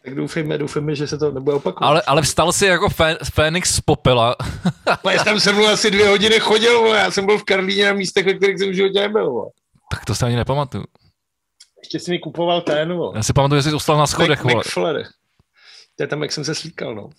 Tak 0.05 0.15
doufejme, 0.15 0.59
doufejme, 0.59 0.95
že 0.95 1.07
se 1.07 1.19
to 1.19 1.33
nebude 1.33 1.57
opakovat. 1.57 1.88
Ale, 1.88 2.03
ale 2.03 2.23
vstal 2.23 2.53
si 2.53 2.67
jako 2.67 2.88
Fénix 3.35 3.75
z 3.75 3.81
popela. 3.81 4.37
já 5.11 5.25
jsem 5.25 5.41
se 5.41 5.53
mnou 5.53 5.67
asi 5.67 5.91
dvě 5.91 6.09
hodiny 6.09 6.41
chodil, 6.41 6.81
vole. 6.81 6.99
já 6.99 7.11
jsem 7.11 7.26
byl 7.26 7.38
v 7.38 7.45
Karlíně 7.45 7.87
na 7.87 7.93
místech, 7.93 8.26
ve 8.26 8.35
kterých 8.35 8.59
jsem 8.59 8.71
v 8.71 8.75
životě 8.75 9.00
nebyl. 9.00 9.31
Vole. 9.31 9.50
Tak 9.91 10.05
to 10.05 10.15
se 10.15 10.26
ani 10.26 10.37
nepamatuju. 10.37 10.85
Ještě 11.87 12.00
si 12.00 12.11
mi 12.11 12.19
kupoval 12.19 12.61
ten, 12.61 12.93
vole. 12.93 13.12
Já 13.16 13.23
si 13.23 13.33
pamatuju, 13.33 13.61
že 13.61 13.71
jsi 13.71 13.75
ustal 13.75 13.99
na 13.99 14.07
schodech, 14.07 14.45
Mac, 14.45 14.75
vole. 14.75 15.05
To 15.97 16.02
je 16.02 16.07
tam, 16.07 16.23
jak 16.23 16.33
jsem 16.33 16.45
se 16.45 16.55
slíkal, 16.55 16.95
no. 16.95 17.11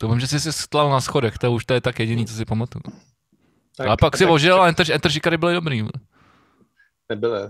To 0.00 0.08
vím, 0.08 0.20
že 0.20 0.26
jsi 0.26 0.40
si 0.40 0.52
stlal 0.52 0.90
na 0.90 1.00
schodech, 1.00 1.38
to 1.38 1.52
už 1.52 1.64
to 1.64 1.74
je 1.74 1.80
tak 1.80 2.00
jediný, 2.00 2.26
co 2.26 2.34
si 2.34 2.44
pamatuju. 2.44 2.82
Tak, 3.76 3.86
Ale 3.86 3.96
pak 4.00 4.16
si 4.16 4.26
ožil 4.26 4.62
a 4.62 4.68
Enter, 4.68 4.92
Enter 4.92 5.38
byly 5.38 5.54
dobrý. 5.54 5.88
Nebyly. 7.08 7.40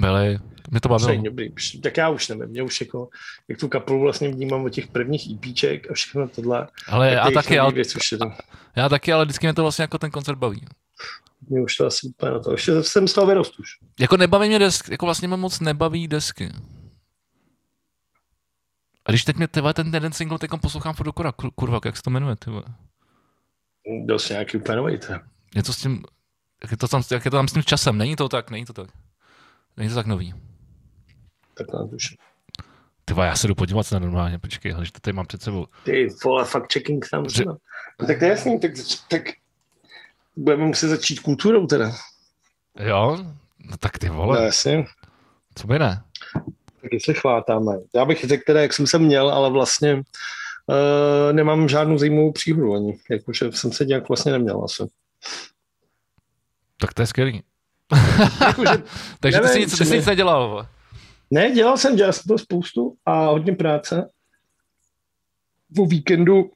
Byly. 0.00 0.38
Mě 0.70 0.80
to 0.80 0.88
bavilo. 0.88 1.22
Dobrý. 1.22 1.50
Tak 1.82 1.96
já 1.96 2.08
už 2.08 2.28
nevím, 2.28 2.46
mě 2.46 2.62
už 2.62 2.80
jako, 2.80 3.08
jak 3.48 3.58
tu 3.58 3.68
kapelu 3.68 4.00
vlastně 4.00 4.28
vnímám 4.28 4.64
od 4.64 4.68
těch 4.68 4.86
prvních 4.86 5.30
EPček 5.30 5.90
a 5.90 5.94
všechno 5.94 6.28
tohle. 6.28 6.68
Ale 6.88 7.12
já 7.12 7.30
taky, 7.30 7.58
ale, 7.58 7.72
věc 7.72 7.96
už 7.96 8.12
je 8.12 8.18
to... 8.18 8.32
já 8.76 8.88
taky, 8.88 9.12
ale 9.12 9.24
vždycky 9.24 9.46
mě 9.46 9.54
to 9.54 9.62
vlastně 9.62 9.82
jako 9.82 9.98
ten 9.98 10.10
koncert 10.10 10.36
baví. 10.36 10.66
Mě 11.48 11.62
už 11.62 11.76
to 11.76 11.86
asi 11.86 12.06
úplně 12.06 12.32
na 12.32 12.38
to. 12.38 12.52
Ještě 12.52 12.82
jsem 12.82 13.08
z 13.08 13.12
toho 13.12 13.26
vyrost 13.26 13.58
už. 13.58 13.68
Jako 14.00 14.16
nebaví 14.16 14.48
mě 14.48 14.58
desky, 14.58 14.92
jako 14.92 15.06
vlastně 15.06 15.28
mě 15.28 15.36
moc 15.36 15.60
nebaví 15.60 16.08
desky. 16.08 16.52
A 19.06 19.10
když 19.10 19.24
teď 19.24 19.36
mě 19.36 19.48
tyhle, 19.48 19.74
ten 19.74 19.94
jeden 19.94 20.12
single 20.12 20.38
teď 20.38 20.50
poslouchám 20.60 20.94
furt 20.94 21.06
dokora, 21.06 21.32
kurva, 21.32 21.80
jak 21.84 21.96
se 21.96 22.02
to 22.02 22.10
jmenuje, 22.10 22.36
ty 22.36 22.50
Dost 24.04 24.30
nějaký 24.30 24.56
úplně 24.56 24.76
nový, 24.76 24.98
Něco 25.54 25.72
s 25.72 25.76
tím, 25.76 26.04
jak 26.62 26.70
je, 26.70 26.76
to 26.76 26.88
tam, 26.88 27.02
jak 27.10 27.24
je 27.24 27.30
to 27.30 27.36
tam 27.36 27.48
s 27.48 27.52
tím 27.52 27.62
časem, 27.62 27.98
není 27.98 28.16
to 28.16 28.28
tak, 28.28 28.50
není 28.50 28.64
to 28.64 28.72
tak. 28.72 28.90
Není 29.76 29.88
to 29.88 29.94
tak 29.94 30.06
nový. 30.06 30.34
Tak 31.56 31.66
na 31.72 31.86
duši. 31.86 32.16
Ty 33.04 33.14
já 33.16 33.36
se 33.36 33.48
jdu 33.48 33.54
podívat 33.54 33.92
na 33.92 33.98
normálně, 33.98 34.38
počkej, 34.38 34.72
ale 34.72 34.84
že 34.84 34.92
to 34.92 35.00
tady 35.00 35.12
mám 35.12 35.26
před 35.26 35.42
sebou. 35.42 35.66
Ty 35.84 36.08
vole, 36.24 36.44
fakt 36.44 36.72
checking 36.72 37.08
tam. 37.10 37.28
Že... 37.28 37.44
No, 37.44 37.56
tak 38.06 38.18
to 38.18 38.24
je 38.24 38.30
jasný, 38.30 38.60
tak, 38.60 38.70
tak 39.08 39.22
budeme 40.36 40.66
muset 40.66 40.88
začít 40.88 41.20
kulturou 41.20 41.66
teda. 41.66 41.92
Jo, 42.78 43.24
no 43.70 43.76
tak 43.76 43.98
ty 43.98 44.08
vole. 44.08 44.38
No, 44.38 44.44
jasně. 44.44 44.84
Co 45.54 45.66
by 45.66 45.78
ne? 45.78 46.02
taky 46.86 47.00
se 47.00 47.14
chvátáme. 47.14 47.72
Já 47.94 48.04
bych 48.04 48.24
řekl 48.24 48.42
teda, 48.46 48.62
jak 48.62 48.72
jsem 48.72 48.86
se 48.86 48.98
měl, 48.98 49.30
ale 49.30 49.50
vlastně 49.50 49.94
uh, 49.94 50.02
nemám 51.32 51.68
žádnou 51.68 51.98
zajímavou 51.98 52.32
příhodu 52.32 52.74
ani. 52.74 52.98
Jakože 53.10 53.52
jsem 53.52 53.72
se 53.72 53.84
nějak 53.84 54.08
vlastně 54.08 54.32
neměl 54.32 54.64
asi. 54.64 54.82
Tak 56.76 56.94
to 56.94 57.02
je 57.02 57.06
skvělý. 57.06 57.42
Jakože, 58.46 58.82
Takže 59.20 59.40
nevím, 59.40 59.48
ty 59.48 59.52
jsi 59.52 59.60
nic, 59.60 59.78
ty 59.78 59.84
jsi 59.84 59.96
nic 59.96 60.06
nedělal. 60.06 60.68
Ne, 61.30 61.50
dělal 61.50 61.76
jsem, 61.76 61.96
dělal 61.96 62.12
jsem 62.12 62.22
to 62.28 62.38
spoustu 62.38 62.96
a 63.06 63.26
hodně 63.26 63.52
práce. 63.52 64.10
Po 65.76 65.86
víkendu 65.86 66.50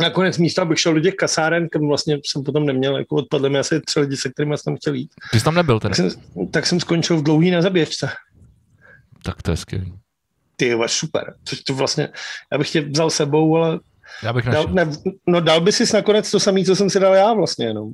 nakonec 0.00 0.38
místa, 0.38 0.62
abych 0.62 0.80
šel 0.80 0.94
do 0.94 1.00
těch 1.00 1.14
kasáren, 1.14 1.68
kam 1.68 1.88
vlastně 1.88 2.18
jsem 2.26 2.42
potom 2.42 2.66
neměl, 2.66 2.96
jako 2.98 3.16
odpadly 3.16 3.50
mi 3.50 3.58
asi 3.58 3.80
tři 3.80 4.00
lidi, 4.00 4.16
se 4.16 4.30
kterými 4.30 4.58
jsem 4.58 4.76
chtěl 4.76 4.94
jít. 4.94 5.10
Ty 5.30 5.38
jsi 5.38 5.44
tam 5.44 5.54
nebyl 5.54 5.80
teda? 5.80 5.94
Tak 5.94 5.96
jsem, 5.96 6.20
tak 6.50 6.66
jsem 6.66 6.80
skončil 6.80 7.16
v 7.16 7.22
dlouhý 7.22 7.50
na 7.50 7.62
zaběžce. 7.62 8.08
Tak 9.22 9.42
to 9.42 9.50
je 9.50 9.56
skvělý. 9.56 9.94
Ty 10.56 10.68
jo, 10.68 10.84
super. 10.86 11.34
Což 11.44 11.60
to 11.60 11.74
vlastně, 11.74 12.08
já 12.52 12.58
bych 12.58 12.70
tě 12.70 12.80
vzal 12.80 13.10
sebou, 13.10 13.56
ale 13.56 13.80
já 14.22 14.32
bych 14.32 14.44
dal, 14.44 14.66
ne, 14.68 14.90
no 15.26 15.40
dal 15.40 15.60
by 15.60 15.72
si 15.72 15.94
nakonec 15.94 16.30
to 16.30 16.40
samé, 16.40 16.64
co 16.64 16.76
jsem 16.76 16.90
si 16.90 17.00
dal 17.00 17.14
já 17.14 17.32
vlastně 17.32 17.66
jenom. 17.66 17.92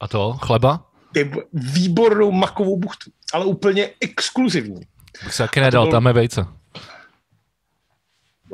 A 0.00 0.08
to? 0.08 0.32
Chleba? 0.32 0.91
Ty 1.12 1.32
výbornou 1.52 2.32
makovou 2.32 2.78
buchtu, 2.78 3.10
ale 3.32 3.44
úplně 3.44 3.90
exkluzivní. 4.00 4.80
Bych 5.24 5.34
se 5.34 5.42
taky 5.42 5.60
nedal, 5.60 5.84
byl... 5.84 5.90
tam 5.90 6.06
je 6.06 6.12
vejce. 6.12 6.46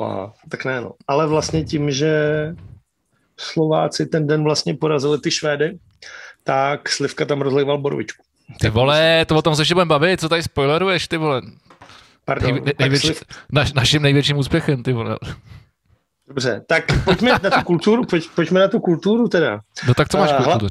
Aha, 0.00 0.32
tak 0.48 0.64
ne, 0.64 0.80
no. 0.80 0.92
Ale 1.08 1.26
vlastně 1.26 1.64
tím, 1.64 1.90
že 1.90 2.12
Slováci 3.36 4.06
ten 4.06 4.26
den 4.26 4.44
vlastně 4.44 4.74
porazili 4.74 5.20
ty 5.20 5.30
Švédy, 5.30 5.78
tak 6.44 6.88
Slivka 6.88 7.24
tam 7.24 7.40
rozlival 7.40 7.78
borovičku. 7.78 8.24
Ty 8.60 8.70
vole, 8.70 9.24
to 9.24 9.36
o 9.36 9.42
tom 9.42 9.56
se 9.56 9.62
ještě 9.62 9.74
budeme 9.74 9.88
bavit, 9.88 10.20
co 10.20 10.28
tady 10.28 10.42
spoileruješ, 10.42 11.08
ty 11.08 11.16
vole. 11.16 11.42
Pardon. 12.24 12.50
Nej, 12.52 12.74
největší, 12.78 13.06
sliv... 13.06 13.22
naš, 13.52 13.72
naším 13.72 14.02
největším 14.02 14.36
úspěchem, 14.36 14.82
ty 14.82 14.92
vole. 14.92 15.18
Dobře, 16.28 16.64
tak 16.66 16.84
pojďme 17.04 17.30
na 17.42 17.50
tu 17.50 17.62
kulturu, 17.64 18.04
pojď, 18.04 18.28
pojďme 18.34 18.60
na 18.60 18.68
tu 18.68 18.80
kulturu 18.80 19.28
teda. 19.28 19.60
No 19.88 19.94
tak 19.94 20.08
co 20.08 20.18
máš 20.18 20.30
uh, 20.32 20.44
kulturu? 20.44 20.68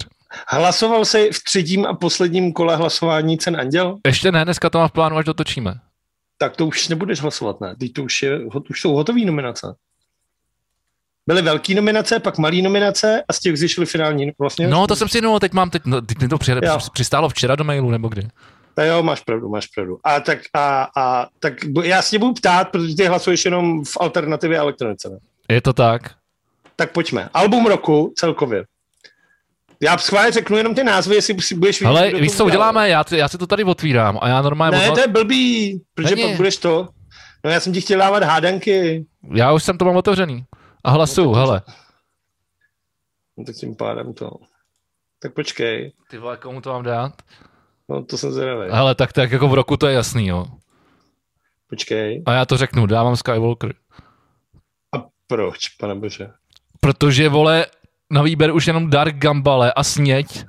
Hlasoval 0.48 1.06
jsi 1.06 1.29
v 1.34 1.44
třetím 1.44 1.86
a 1.86 1.94
posledním 1.94 2.53
kole 2.53 2.75
hlasování 2.75 3.38
cen 3.38 3.60
Anděl? 3.60 3.98
Ještě 4.06 4.32
ne, 4.32 4.46
dneska 4.46 4.70
to 4.70 4.77
má 4.77 4.88
v 4.88 4.91
plánu, 4.91 5.17
až 5.17 5.25
dotočíme. 5.25 5.74
Tak 6.38 6.56
to 6.56 6.65
už 6.65 6.88
nebudeš 6.88 7.22
hlasovat, 7.22 7.62
ne? 7.62 7.75
Teď 7.79 7.94
to 7.94 8.03
už, 8.03 8.24
je, 8.24 8.39
už 8.70 8.82
jsou 8.82 8.94
hotové 8.94 9.22
nominace. 9.25 9.75
Byly 11.27 11.41
velké 11.41 11.75
nominace, 11.75 12.20
pak 12.20 12.38
malé 12.38 12.62
nominace 12.62 13.24
a 13.27 13.34
z 13.34 13.39
těch 13.39 13.58
zjišly 13.58 13.86
finální 13.86 14.32
vlastně. 14.39 14.67
No, 14.67 14.88
to 14.88 14.96
jsem 14.96 15.10
si 15.10 15.22
no, 15.22 15.39
teď 15.39 15.53
mám, 15.53 15.70
teď, 15.70 15.82
no, 15.86 16.01
teď 16.01 16.22
mi 16.22 16.27
to 16.27 16.38
při, 16.38 16.51
přistálo 16.94 17.29
včera 17.29 17.56
do 17.56 17.63
mailu, 17.63 17.91
nebo 17.91 18.08
kdy? 18.08 18.27
Tak 18.75 18.88
jo, 18.88 19.03
máš 19.03 19.22
pravdu, 19.22 19.50
máš 19.50 19.67
pravdu. 19.67 20.00
A 20.03 20.20
tak, 20.20 20.39
a, 20.53 20.88
a, 20.98 21.27
tak 21.39 21.53
já 21.84 22.01
se 22.01 22.10
tě 22.10 22.20
budu 22.20 22.34
ptát, 22.34 22.70
protože 22.70 22.96
ty 22.96 23.06
hlasuješ 23.06 23.46
jenom 23.46 23.86
v 23.86 23.98
alternativě 24.00 24.58
elektronice. 24.58 25.10
Ne? 25.10 25.17
Je 25.50 25.62
to 25.62 25.74
tak? 25.74 26.01
Tak 26.75 26.91
pojďme. 26.91 27.29
Album 27.34 27.65
roku 27.65 28.13
celkově. 28.15 28.65
Já 29.81 29.98
schválně 29.98 30.31
řeknu 30.31 30.57
jenom 30.57 30.75
ty 30.75 30.84
názvy, 30.84 31.15
jestli 31.15 31.41
si 31.41 31.55
budeš 31.55 31.79
vidět. 31.79 31.89
Ale 31.89 32.12
víš, 32.12 32.38
co 32.38 32.46
uděláme? 32.46 32.89
Já, 32.89 33.03
já 33.12 33.27
si 33.27 33.38
to 33.38 33.48
tady 33.48 33.63
otvírám 33.63 34.19
a 34.22 34.27
já 34.27 34.41
normálně... 34.41 34.77
Ne, 34.77 34.84
odhlas... 34.84 34.98
to 34.98 35.01
je 35.01 35.07
blbý, 35.07 35.81
protože 35.93 36.15
Není. 36.15 36.27
pak 36.27 36.38
budeš 36.38 36.57
to. 36.57 36.88
No 37.43 37.51
já 37.51 37.60
jsem 37.60 37.74
ti 37.74 37.81
chtěl 37.81 38.00
dávat 38.00 38.24
hádanky. 38.24 39.05
Já 39.34 39.53
už 39.53 39.63
jsem 39.63 39.77
to 39.77 39.86
mám 39.86 39.96
otevřený. 39.96 40.46
A 40.84 40.91
hlasu, 40.91 41.24
no, 41.24 41.34
hele. 41.34 41.62
No 43.38 43.46
tak 43.46 43.55
tím 43.55 43.75
pádem 43.75 44.13
to. 44.13 44.31
Tak 45.22 45.34
počkej. 45.34 45.93
Ty 46.10 46.17
vole, 46.17 46.38
komu 46.38 46.62
to 46.62 46.69
mám 46.74 46.84
dát? 46.84 47.13
No 47.89 48.03
to 48.03 48.17
jsem 48.17 48.31
zvědavý. 48.31 48.69
Hele, 48.72 48.96
tak, 48.96 49.13
tak 49.13 49.31
jako 49.31 49.48
v 49.48 49.53
roku 49.53 49.77
to 49.77 49.88
je 49.88 49.93
jasný, 49.93 50.27
jo. 50.27 50.46
Počkej. 51.69 52.24
A 52.25 52.34
já 52.34 52.46
to 52.46 52.57
řeknu, 52.57 52.86
dávám 52.86 53.15
Skywalker. 53.15 53.74
A 54.96 55.03
proč, 55.27 55.69
pane 55.69 55.96
bože? 55.96 56.27
Protože, 56.79 57.29
vole, 57.29 57.65
na 58.11 58.21
výběr 58.21 58.51
už 58.51 58.67
jenom 58.67 58.89
Dark 58.89 59.15
Gambale 59.15 59.73
a 59.73 59.83
Sněť. 59.83 60.45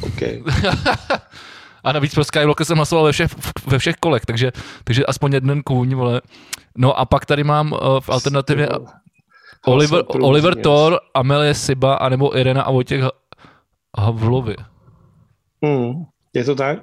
OK. 0.00 0.22
a 1.84 1.92
navíc 1.92 2.14
pro 2.14 2.24
Skywalker 2.24 2.66
jsem 2.66 2.76
hlasoval 2.76 3.04
ve 3.04 3.12
všech, 3.12 3.30
ve 3.66 3.78
všech 3.78 3.96
kolech, 3.96 4.26
takže, 4.26 4.52
takže 4.84 5.06
aspoň 5.06 5.32
jeden 5.32 5.62
kůň, 5.62 5.94
vole. 5.94 6.20
No 6.76 6.98
a 6.98 7.04
pak 7.04 7.26
tady 7.26 7.44
mám 7.44 7.72
uh, 7.72 8.00
v 8.00 8.08
alternativě 8.08 8.68
Oliver, 9.66 10.04
Oliver 10.08 10.62
Thor, 10.62 11.00
Amelie 11.14 11.54
Siba, 11.54 11.94
anebo 11.94 12.38
Irena 12.38 12.62
a 12.62 12.70
Vojtěch 12.70 13.04
Havlovi. 13.98 14.56
Hmm, 15.64 16.04
je 16.34 16.44
to 16.44 16.54
tak? 16.54 16.78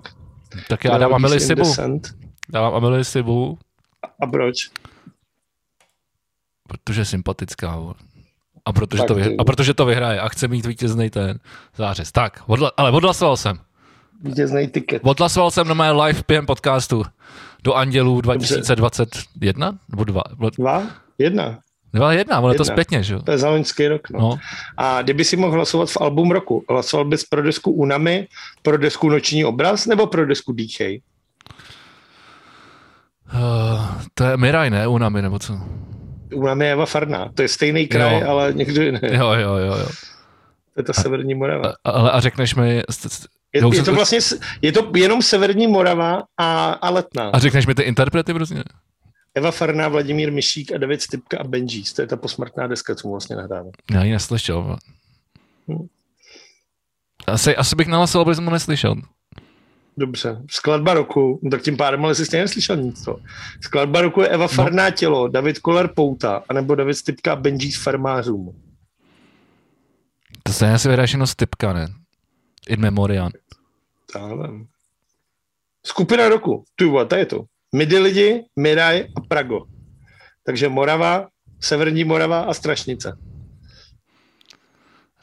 Tak 0.67 0.83
já 0.83 0.97
dám 0.97 1.13
Amelie 1.13 1.39
Sibu. 1.39 1.73
Dávám 2.49 2.75
Amelie 2.75 3.03
Sibu. 3.03 3.57
A 4.23 4.27
proč? 4.27 4.69
Protože 6.67 7.01
je 7.01 7.05
sympatická. 7.05 7.75
Vole. 7.75 7.93
A 8.65 8.73
protože, 8.73 9.03
to 9.03 9.15
vyhraje, 9.15 9.37
a 9.37 9.43
protože 9.43 9.73
to 9.73 9.85
vyhraje 9.85 10.19
a 10.19 10.29
chce 10.29 10.47
mít 10.47 10.65
vítězný 10.65 11.09
ten 11.09 11.39
zářez. 11.77 12.11
Tak, 12.11 12.43
odla, 12.47 12.71
ale 12.77 12.91
odhlasoval 12.91 13.37
jsem. 13.37 13.59
Vítězný 14.23 14.67
tiket. 14.67 15.01
Odhlasoval 15.05 15.51
jsem 15.51 15.67
na 15.67 15.73
mé 15.73 15.91
live 15.91 16.23
PM 16.23 16.45
podcastu 16.45 17.03
do 17.63 17.73
Andělů 17.73 18.21
2021? 18.21 19.77
Nebo 19.89 20.03
dva? 20.03 20.23
Dva? 20.57 20.83
Jedna. 21.17 21.59
Dva 21.93 22.13
jedna, 22.13 22.35
ale 22.35 22.55
to 22.55 22.65
zpětně, 22.65 23.03
že 23.03 23.13
jo? 23.13 23.21
To 23.21 23.31
je 23.31 23.37
za 23.37 23.49
loňský 23.49 23.87
rok, 23.87 24.09
no. 24.09 24.19
no. 24.19 24.37
A 24.77 25.01
kdyby 25.01 25.25
si 25.25 25.37
mohl 25.37 25.53
hlasovat 25.53 25.89
v 25.89 25.97
album 26.01 26.31
roku, 26.31 26.65
hlasoval 26.69 27.05
bys 27.05 27.23
pro 27.23 27.43
desku 27.43 27.71
Unami, 27.71 28.27
pro 28.61 28.77
desku 28.77 29.09
Noční 29.09 29.45
obraz 29.45 29.85
nebo 29.85 30.07
pro 30.07 30.25
desku 30.25 30.53
Dýchej? 30.53 31.01
Uh, 33.33 34.01
to 34.13 34.23
je 34.23 34.37
Miraj, 34.37 34.69
ne? 34.69 34.87
Unami, 34.87 35.21
nebo 35.21 35.39
co? 35.39 35.59
U 36.33 36.47
Eva 36.47 36.85
Farná. 36.85 37.29
To 37.35 37.41
je 37.41 37.47
stejný 37.47 37.87
kraj, 37.87 38.21
jo. 38.21 38.29
ale 38.29 38.53
někdo 38.53 38.81
jiný. 38.81 38.99
Jo, 39.03 39.33
jo, 39.33 39.55
jo, 39.55 39.75
jo. 39.75 39.87
To 40.73 40.79
je 40.79 40.83
ta 40.83 40.93
severní 40.93 41.35
Morava. 41.35 41.73
A, 41.83 41.91
ale 41.91 42.11
a 42.11 42.19
řekneš 42.19 42.55
mi... 42.55 42.83
Je, 43.53 43.61
je, 43.73 43.83
to 43.83 43.93
vlastně, 43.93 44.19
je 44.61 44.71
to 44.71 44.91
jenom 44.95 45.21
severní 45.21 45.67
Morava 45.67 46.23
a, 46.37 46.71
a 46.71 46.89
Letná. 46.89 47.29
A 47.29 47.39
řekneš 47.39 47.67
mi 47.67 47.75
ty 47.75 47.81
interprety 47.81 48.33
prostě? 48.33 48.63
Eva 49.35 49.51
Farná, 49.51 49.87
Vladimír 49.87 50.31
Myšík 50.31 50.71
a 50.71 50.77
David 50.77 51.01
Stipka 51.01 51.37
a 51.39 51.43
Benjis. 51.43 51.93
To 51.93 52.01
je 52.01 52.07
ta 52.07 52.17
posmrtná 52.17 52.67
deska, 52.67 52.95
co 52.95 53.07
mu 53.07 53.13
vlastně 53.13 53.35
nahrává. 53.35 53.69
Já 53.91 54.03
ji 54.03 54.11
neslyšel. 54.11 54.77
Hm. 55.67 55.87
Asi, 57.27 57.55
asi 57.55 57.75
bych 57.75 57.87
nahlasoval, 57.87 58.25
protože 58.25 58.35
jsem 58.35 58.45
to 58.45 58.51
neslyšel. 58.51 58.95
Dobře. 59.99 60.41
Skladba 60.49 60.93
roku, 60.93 61.39
no 61.43 61.49
tak 61.49 61.61
tím 61.61 61.77
pádem 61.77 62.05
ale 62.05 62.15
jsi 62.15 62.25
stejně 62.25 62.43
neslyšel 62.43 62.75
nic. 62.75 63.03
To. 63.03 63.19
Skladba 63.61 64.01
roku 64.01 64.21
je 64.21 64.27
Eva 64.27 64.43
no. 64.43 64.47
Farná 64.47 64.89
tělo, 64.89 65.27
David 65.27 65.59
Koller 65.59 65.89
Pouta, 65.95 66.43
anebo 66.49 66.75
David 66.75 66.97
Stipka 66.97 67.35
Benji 67.35 67.71
z 67.71 67.83
farmářům. 67.83 68.61
To 70.43 70.53
se 70.53 70.71
asi 70.71 70.89
vydáš 70.89 71.11
jenom 71.13 71.27
Stipka, 71.27 71.73
ne? 71.73 71.87
In 72.67 72.79
memoriam. 72.79 73.31
Tálem. 74.13 74.67
Skupina 75.85 76.29
roku. 76.29 76.63
Tu, 76.75 77.05
to 77.07 77.15
je 77.15 77.25
to. 77.25 77.43
Midi 77.75 77.97
lidi, 77.97 78.43
Miraj 78.55 79.07
a 79.15 79.21
Prago. 79.21 79.65
Takže 80.45 80.69
Morava, 80.69 81.27
Severní 81.59 82.03
Morava 82.03 82.41
a 82.41 82.53
Strašnice. 82.53 83.17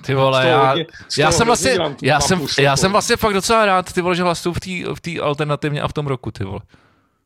Ty 0.07 0.15
vole, 0.15 0.49
já, 0.49 0.75
já 1.19 1.33
jsem 1.33 1.47
vlastně, 1.47 1.79
já 2.03 2.21
jsem, 2.21 2.47
já 2.59 2.77
jsem 2.77 2.93
vlastně 2.93 3.17
fakt 3.17 3.35
docela 3.35 3.67
rád, 3.67 3.93
ty 3.93 4.01
vole, 4.01 4.17
že 4.17 4.23
hlasuju 4.23 4.55
v 4.95 5.01
té 5.01 5.15
v 5.15 5.23
alternativně 5.23 5.81
a 5.81 5.89
v 5.89 5.93
tom 5.93 6.07
roku, 6.07 6.31
ty 6.31 6.45
vole. 6.45 6.61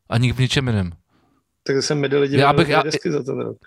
A 0.09 0.17
nik 0.17 0.35
v 0.35 0.39
ničem 0.39 0.67
jiném. 0.67 0.91
Tak 1.63 1.83
jsem 1.83 1.99
medali 1.99 2.21
lidi 2.21 2.37
já 2.37 2.53
bych, 2.53 2.69
já, 2.69 2.83
za 3.09 3.23
ten 3.23 3.39
rok. 3.39 3.57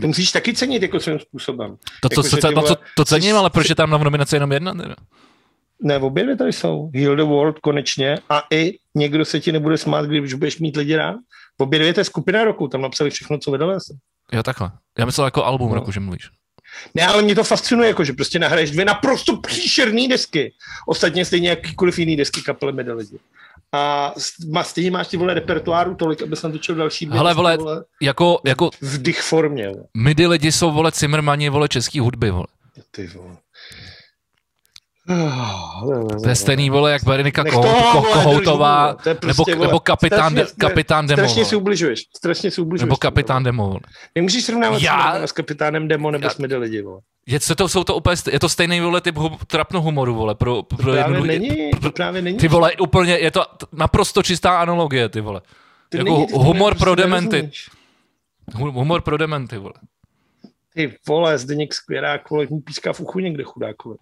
To 0.00 0.06
musíš 0.06 0.32
taky 0.32 0.54
cenit 0.54 0.82
jako 0.82 1.00
svým 1.00 1.18
způsobem. 1.18 1.76
To, 2.02 2.08
co, 2.08 2.36
jako, 2.36 2.62
co, 2.62 2.68
co, 2.68 2.76
to 2.96 3.04
cením, 3.04 3.36
ale 3.36 3.50
proč 3.50 3.68
je 3.68 3.74
tam 3.74 3.90
na 3.90 3.98
nominaci 3.98 4.36
jenom 4.36 4.52
jedna? 4.52 4.74
Teda? 4.74 4.94
Ne, 5.82 5.98
obě 5.98 6.24
dvě 6.24 6.36
tady 6.36 6.52
jsou. 6.52 6.90
Heal 6.94 7.16
the 7.16 7.22
World 7.22 7.58
konečně 7.58 8.18
a 8.28 8.42
i 8.50 8.78
někdo 8.94 9.24
se 9.24 9.40
ti 9.40 9.52
nebude 9.52 9.78
smát, 9.78 10.06
když 10.06 10.34
budeš 10.34 10.58
mít 10.58 10.76
lidi 10.76 10.96
rád. 10.96 11.16
Obě 11.58 11.78
dvě 11.78 11.94
to 11.94 12.00
je 12.00 12.04
skupina 12.04 12.44
roku, 12.44 12.68
tam 12.68 12.82
napsali 12.82 13.10
všechno, 13.10 13.38
co 13.38 13.50
vydali 13.50 13.80
jsem. 13.80 13.96
Jo, 14.32 14.42
takhle. 14.42 14.70
Já 14.98 15.04
myslel 15.04 15.26
jako 15.26 15.44
album 15.44 15.68
no. 15.68 15.74
roku, 15.74 15.92
že 15.92 16.00
mluvíš. 16.00 16.30
Ne, 16.94 17.06
ale 17.06 17.22
mě 17.22 17.34
to 17.34 17.44
fascinuje, 17.44 17.88
jako, 17.88 18.04
že 18.04 18.12
prostě 18.12 18.38
nahraješ 18.38 18.70
dvě 18.70 18.84
naprosto 18.84 19.36
příšerné 19.36 20.08
desky. 20.08 20.52
Ostatně 20.86 21.24
stejně 21.24 21.48
jakýkoliv 21.48 21.98
jiný 21.98 22.16
desky 22.16 22.42
kapely 22.42 22.72
Medalidi. 22.72 23.18
A 23.72 24.12
má, 24.50 24.64
stejně 24.64 24.90
máš 24.90 25.08
ty 25.08 25.16
vole 25.16 25.34
repertoáru 25.34 25.94
tolik, 25.94 26.22
aby 26.22 26.36
jsem 26.36 26.52
točil 26.52 26.74
další 26.74 27.06
dvě 27.06 27.18
Hele, 27.18 27.34
vole, 27.34 27.56
vole, 27.56 27.84
jako, 28.02 28.40
jako 28.44 28.70
v 28.80 29.02
dych 29.02 29.22
formě. 29.22 29.72
Midi 29.96 30.26
lidi 30.26 30.52
jsou, 30.52 30.70
vole, 30.70 30.92
Cimrmani, 30.92 31.48
vole, 31.48 31.68
český 31.68 32.00
hudby, 32.00 32.30
vole. 32.30 32.46
Ty 32.90 33.06
vole. 33.06 33.36
To 36.22 36.28
je 36.28 36.34
stejný, 36.34 36.70
vole, 36.70 36.92
jak 36.92 37.04
Berenika 37.04 37.44
Kohoutová, 37.44 38.96
nebo, 39.06 39.20
prostě, 39.20 39.56
nebo 39.56 39.80
kapitán, 39.80 40.32
strašně, 40.32 40.54
kapitán 40.58 41.06
Demo. 41.06 41.22
Strašně 41.22 41.44
si 41.44 41.56
ubližuješ, 41.56 42.00
strašně 42.16 42.50
si 42.50 42.60
ubližuješ. 42.60 42.88
Nebo 42.88 42.96
kapitán 42.96 43.42
Demo, 43.42 43.66
vole. 43.66 43.80
Nemůžeš 44.14 44.44
srovnávat 44.44 44.82
Já... 44.82 45.26
s 45.26 45.32
kapitánem 45.32 45.88
Demo 45.88 46.10
nebo 46.10 46.24
já... 46.24 46.30
jsme 46.30 46.56
lidi, 46.56 46.82
vole. 46.82 47.00
Je, 47.26 47.38
to, 47.56 47.68
jsou 47.68 47.84
to 47.84 47.94
úplně, 47.94 48.16
je 48.30 48.40
to 48.40 48.48
stejný, 48.48 48.80
vole, 48.80 49.00
typ 49.00 49.16
hum, 49.16 49.36
trapno 49.46 49.82
humoru, 49.82 50.14
vole, 50.14 50.34
pro, 50.34 50.62
pro 50.62 50.76
to 50.76 50.82
právě 50.82 51.00
jednu, 51.00 51.24
není, 51.24 51.70
to 51.82 51.90
právě 51.90 52.22
není. 52.22 52.38
Ty 52.38 52.48
vole, 52.48 52.72
úplně, 52.80 53.18
je 53.18 53.30
to 53.30 53.44
naprosto 53.72 54.22
čistá 54.22 54.60
analogie, 54.60 55.08
ty 55.08 55.20
vole. 55.20 55.40
Ty 55.88 55.98
jako 55.98 56.10
není, 56.10 56.26
humor 56.32 56.74
pro 56.74 56.94
dementy. 56.94 57.50
Humor 58.54 59.00
pro 59.00 59.16
dementy, 59.16 59.58
vole. 59.58 59.74
Ty 60.74 60.98
vole, 61.08 61.38
Zdeněk 61.38 61.74
Skvěrák, 61.74 62.30
vole, 62.30 62.46
mu 62.50 62.60
píská 62.60 62.92
v 62.92 63.00
uchu 63.00 63.18
někde 63.18 63.44
chudákové. 63.44 63.96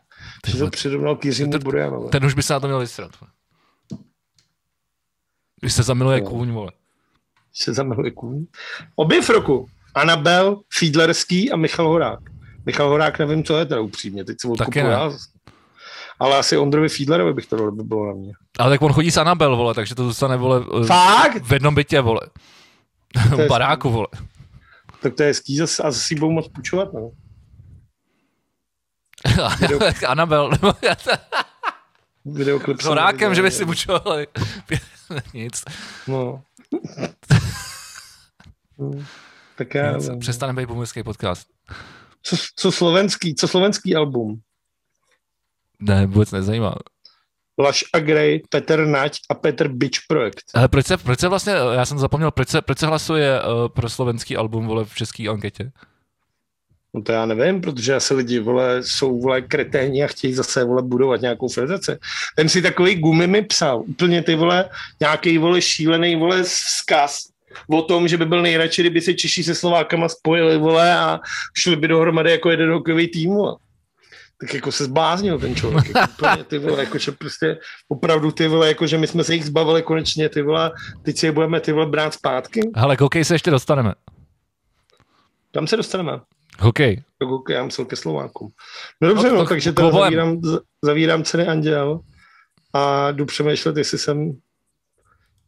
Ty 0.44 0.52
to 0.59 0.70
přirovnal 0.70 1.16
k 1.16 1.24
Jiřímu 1.24 1.52
ten, 1.52 1.62
Burjanovi. 1.62 2.09
Ten 2.09 2.24
už 2.24 2.35
by 2.35 2.42
se 2.42 2.52
na 2.52 2.61
to 2.61 2.66
měl 2.66 2.81
vystrat. 2.81 3.11
Když 5.61 5.72
se 5.72 5.83
zamiluje 5.83 6.20
no. 6.20 6.31
kůň, 6.31 6.50
vole. 6.50 6.72
Když 7.50 7.62
se 7.64 7.74
zamiluje 7.74 8.11
kůň. 8.11 8.46
Objev 8.96 9.31
roku. 9.31 9.66
Anabel, 9.94 10.61
Fiedlerský 10.78 11.52
a 11.52 11.57
Michal 11.57 11.88
Horák. 11.88 12.20
Michal 12.66 12.88
Horák 12.88 13.18
nevím, 13.18 13.44
co 13.44 13.59
je 13.59 13.66
teda 13.66 13.81
upřímně, 13.81 14.24
teď 14.24 14.37
se 14.40 14.48
odkupuji 14.48 14.85
já. 14.85 15.11
Ale 16.20 16.38
asi 16.38 16.57
Ondrovi 16.57 16.88
Fiedlerovi 16.88 17.35
bych 17.35 17.46
to 17.46 17.70
by 17.70 17.83
bylo 17.83 18.07
na 18.07 18.12
mě. 18.12 18.33
Ale 18.59 18.70
tak 18.70 18.83
on 18.83 18.92
chodí 18.92 19.11
s 19.11 19.16
Anabel, 19.16 19.57
vole, 19.57 19.74
takže 19.74 19.94
to 19.94 20.04
zůstane, 20.04 20.37
vole, 20.37 20.64
Fakt? 20.87 21.42
v 21.42 21.52
jednom 21.52 21.74
bytě, 21.74 22.00
vole. 22.00 22.20
V 23.37 23.46
baráku, 23.48 23.90
vole. 23.90 24.07
Tak 25.02 25.14
to 25.14 25.22
je 25.22 25.28
hezký 25.28 25.56
zase, 25.56 25.82
a 25.82 25.90
zase 25.90 26.04
si 26.04 26.14
budou 26.14 26.30
moc 26.30 26.48
půjčovat, 26.48 26.92
no. 26.92 27.11
Anabel. 30.08 30.50
Videoklip. 32.24 32.80
S 32.80 32.84
horákem, 32.84 33.34
že 33.34 33.42
by 33.42 33.50
si 33.50 33.64
půjčovali. 33.64 34.26
Nic. 35.34 35.64
No. 36.08 36.42
tak 39.56 39.74
já... 39.74 39.92
Nic, 39.96 40.11
přestaneme 40.20 40.62
být 40.62 40.66
boomerský 40.66 41.02
podcast. 41.02 41.48
Co, 42.22 42.37
co 42.56 42.72
slovenský, 42.72 43.34
co 43.34 43.48
slovenský 43.48 43.96
album? 43.96 44.40
Ne, 45.80 46.06
vůbec 46.06 46.32
nezajímá. 46.32 46.74
Laš 47.58 47.84
a 47.92 47.98
Grey, 47.98 48.42
Petr 48.48 48.86
Nať 48.86 49.18
a 49.30 49.34
Petr 49.34 49.68
Bitch 49.68 49.98
Projekt. 50.08 50.42
Ale 50.54 50.68
proč 50.68 50.86
se, 50.86 50.96
proč 50.96 51.20
se 51.20 51.28
vlastně, 51.28 51.52
já 51.72 51.84
jsem 51.84 51.98
zapomněl, 51.98 52.30
proč 52.30 52.48
se, 52.48 52.62
proč 52.62 52.78
se 52.78 52.86
hlasuje 52.86 53.40
uh, 53.42 53.68
pro 53.68 53.88
slovenský 53.88 54.36
album 54.36 54.66
vole 54.66 54.84
v 54.84 54.94
české 54.94 55.28
anketě? 55.28 55.70
No 56.94 57.02
to 57.02 57.12
já 57.12 57.26
nevím, 57.26 57.60
protože 57.60 57.94
asi 57.94 58.14
lidi 58.14 58.38
vole, 58.38 58.82
jsou 58.82 59.20
vole 59.20 59.42
kreténi 59.42 60.04
a 60.04 60.06
chtějí 60.06 60.34
zase 60.34 60.64
vole 60.64 60.82
budovat 60.82 61.20
nějakou 61.20 61.48
federaci. 61.48 61.98
Ten 62.36 62.48
si 62.48 62.62
takový 62.62 62.94
gumy 62.94 63.26
mi 63.26 63.42
psal, 63.42 63.82
úplně 63.86 64.22
ty 64.22 64.34
vole, 64.34 64.70
nějaký 65.00 65.38
vole 65.38 65.62
šílený 65.62 66.16
vole 66.16 66.42
vzkaz 66.42 67.28
o 67.70 67.82
tom, 67.82 68.08
že 68.08 68.16
by 68.16 68.26
byl 68.26 68.42
nejradši, 68.42 68.82
kdyby 68.82 69.00
se 69.00 69.14
Češi 69.14 69.44
se 69.44 69.54
Slovákama 69.54 70.08
spojili 70.08 70.58
vole 70.58 70.98
a 70.98 71.20
šli 71.56 71.76
by 71.76 71.88
dohromady 71.88 72.30
jako 72.30 72.50
jeden 72.50 72.72
hokejový 72.72 73.08
tým. 73.08 73.30
Vole. 73.30 73.56
Tak 74.40 74.55
jako 74.55 74.72
se 74.72 74.85
zbláznil 74.85 75.38
ten 75.38 75.55
člověk. 75.55 75.87
Jako 75.94 76.12
úplně, 76.18 76.44
ty 76.44 76.59
vole, 76.59 76.81
jako, 76.85 76.98
že 76.98 77.12
prostě 77.12 77.59
opravdu 77.88 78.31
ty 78.33 78.48
vole, 78.48 78.68
jako, 78.68 78.87
že 78.87 78.98
my 78.98 79.07
jsme 79.07 79.24
se 79.24 79.35
jich 79.35 79.44
zbavili 79.44 79.83
konečně, 79.83 80.29
ty 80.29 80.42
vole, 80.42 80.72
teď 81.03 81.18
si 81.18 81.27
je 81.27 81.33
budeme 81.33 81.61
ty 81.61 81.72
vole 81.72 81.87
brát 81.87 82.14
zpátky. 82.14 82.61
Ale 82.74 82.96
k 82.96 83.01
hokej 83.01 83.24
se 83.24 83.35
ještě 83.35 83.51
dostaneme. 83.51 83.94
Tam 85.51 85.66
se 85.66 85.77
dostaneme. 85.77 86.20
Hokej. 86.61 87.03
Hokej, 87.24 87.57
já 87.57 87.64
musel 87.64 87.85
ke 87.85 87.96
Slovákům. 87.96 88.48
No 89.01 89.09
dobře, 89.09 89.29
No, 89.29 89.35
no, 89.35 89.46
takže 89.46 89.72
to 89.72 89.90
zavírám, 89.92 90.40
zavírám 90.85 91.24
ceny 91.24 91.46
Anděl 91.46 92.01
a 92.72 93.11
jdu 93.11 93.27
přemýšlet, 93.27 93.77
jestli 93.77 93.98
jsem 93.98 94.33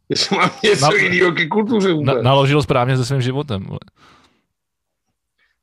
jestli 0.09 0.37
mám 0.37 0.49
něco 0.63 0.85
Na- 0.85 0.93
jiného 0.93 1.31
ke 1.31 1.47
kultuře 1.47 1.93
vůbec. 1.93 2.15
Na, 2.15 2.21
naložil 2.21 2.61
správně 2.63 2.97
se 2.97 3.05
svým 3.05 3.21
životem. 3.21 3.63
vole. 3.63 3.79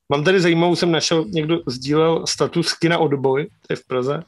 Mám 0.08 0.24
tady 0.24 0.40
zajímavou, 0.40 0.76
jsem 0.76 0.92
našel, 0.92 1.24
někdo 1.28 1.60
sdílel 1.66 2.26
status 2.26 2.72
kina 2.72 2.98
Odboj, 2.98 3.44
to 3.44 3.72
je 3.72 3.76
v 3.76 3.86
Praze, 3.86 4.22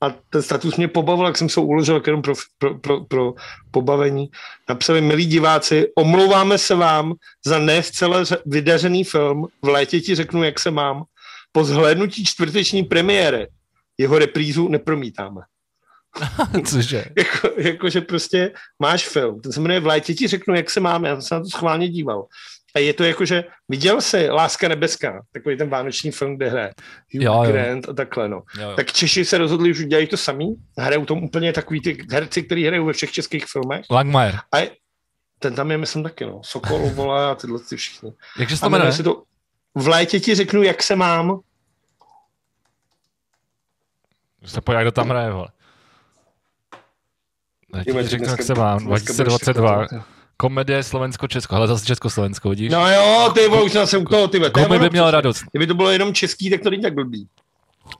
a 0.00 0.10
ten 0.30 0.42
status 0.42 0.76
mě 0.76 0.88
pobavil, 0.88 1.26
jak 1.26 1.38
jsem 1.38 1.48
se 1.48 1.60
ho 1.60 1.66
uložil 1.66 2.02
jenom 2.06 2.22
pro, 2.22 2.34
pro, 2.58 2.78
pro, 2.78 3.04
pro 3.04 3.34
pobavení. 3.70 4.30
Napsali, 4.68 5.00
milí 5.00 5.26
diváci, 5.26 5.86
omlouváme 5.94 6.58
se 6.58 6.74
vám 6.74 7.14
za 7.46 7.58
ne 7.58 7.82
zcela 7.82 8.22
ře- 8.22 8.38
vydařený 8.46 9.04
film, 9.04 9.46
v 9.62 9.68
létě 9.68 10.00
ti 10.00 10.14
řeknu, 10.14 10.44
jak 10.44 10.60
se 10.60 10.70
mám, 10.70 11.04
po 11.52 11.64
zhlédnutí 11.64 12.24
čtvrteční 12.24 12.82
premiéry. 12.82 13.48
Jeho 13.98 14.18
reprízu 14.18 14.68
nepromítáme. 14.68 15.40
Cože? 16.64 17.04
Jako, 17.18 17.60
jako, 17.60 17.88
že 17.90 18.00
prostě 18.00 18.52
máš 18.78 19.08
film, 19.08 19.40
ten 19.40 19.52
se 19.52 19.60
jmenuje 19.60 19.80
V 19.80 19.86
létě 19.86 20.14
ti 20.14 20.26
řeknu, 20.26 20.54
jak 20.54 20.70
se 20.70 20.80
mám, 20.80 21.04
já 21.04 21.14
jsem 21.14 21.22
se 21.22 21.34
na 21.34 21.40
to 21.40 21.48
schválně 21.48 21.88
díval. 21.88 22.26
A 22.76 22.78
je 22.78 22.92
to 22.92 23.04
jako, 23.04 23.24
že 23.24 23.44
viděl 23.68 24.00
jsi 24.00 24.28
Láska 24.28 24.68
nebeská, 24.68 25.22
takový 25.32 25.56
ten 25.56 25.68
vánoční 25.68 26.10
film, 26.10 26.36
kde 26.36 26.48
hraje 26.48 26.72
Hugh 27.14 27.22
Jo, 27.22 27.34
jo. 27.34 27.52
Grant 27.52 27.88
a 27.88 27.92
takhle, 27.92 28.28
no. 28.28 28.42
Jo, 28.58 28.70
jo. 28.70 28.76
Tak 28.76 28.92
Češi 28.92 29.24
se 29.24 29.38
rozhodli, 29.38 29.74
že 29.74 29.84
udělají 29.84 30.06
to 30.06 30.16
samý, 30.16 30.56
hrajou 30.78 31.04
tam 31.04 31.24
úplně 31.24 31.52
takový 31.52 31.80
ty 31.80 32.06
herci, 32.10 32.42
kteří 32.42 32.66
hrajou 32.66 32.86
ve 32.86 32.92
všech 32.92 33.12
českých 33.12 33.44
filmech. 33.46 33.84
Langmajer. 33.90 34.38
A 34.52 34.58
je, 34.58 34.70
ten 35.38 35.54
tam 35.54 35.70
je, 35.70 35.78
myslím, 35.78 36.02
taky, 36.02 36.26
no. 36.26 36.40
Sokol, 36.44 36.78
vole 36.94 37.26
a 37.26 37.34
tyhle 37.34 37.58
ty 37.58 37.76
všichni. 37.76 38.12
Jakže 38.38 38.56
se 38.56 38.60
to 38.60 38.70
jmenuje 38.70 38.92
to 38.92 39.22
V 39.74 39.88
létě 39.88 40.20
ti 40.20 40.34
řeknu, 40.34 40.62
jak 40.62 40.82
se 40.82 40.96
mám. 40.96 41.40
Se 44.44 44.60
pojď, 44.60 44.78
kdo 44.80 44.92
tam 44.92 45.08
hraje, 45.08 45.32
vole. 45.32 45.48
Ti 47.84 48.02
řeknu, 48.02 48.28
jak 48.28 48.42
se 48.42 48.54
mám. 48.54 48.86
dneska 48.86 49.12
budeš 49.12 49.26
2022. 49.26 50.15
Komedie 50.36 50.82
Slovensko-Česko. 50.82 51.54
Ale 51.56 51.68
zase 51.68 51.86
Československo, 51.86 52.50
vidíš? 52.50 52.72
No 52.72 52.90
jo, 52.92 53.30
ty 53.34 53.48
vole, 53.48 53.62
už 53.62 53.72
jsem 53.84 54.02
u 54.02 54.04
toho, 54.04 54.28
ty 54.28 54.38
vole, 54.38 54.50
Komu 54.50 54.78
by 54.78 54.90
měl 54.90 55.10
radost? 55.10 55.44
Kdyby 55.52 55.66
to 55.66 55.74
bylo 55.74 55.90
jenom 55.90 56.14
český, 56.14 56.50
tak 56.50 56.60
to 56.60 56.70
není 56.70 56.82
tak 56.82 56.94
blbý. 56.94 57.28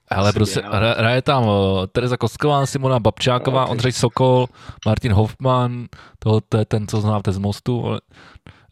Ale 0.08 0.32
prostě 0.32 0.62
hraje 0.96 1.22
tam 1.22 1.46
uh, 1.46 1.86
Tereza 1.92 2.16
Kostková, 2.16 2.66
Simona 2.66 3.00
Babčáková, 3.00 3.64
Ok. 3.64 3.70
Ondřej 3.70 3.92
Sokol, 3.92 4.46
Martin 4.86 5.12
Hoffman, 5.12 5.86
to, 6.18 6.40
to 6.40 6.58
je 6.58 6.64
ten, 6.64 6.86
co 6.88 7.00
znáte 7.00 7.32
z 7.32 7.38
Mostu, 7.38 7.80
vole. 7.80 8.00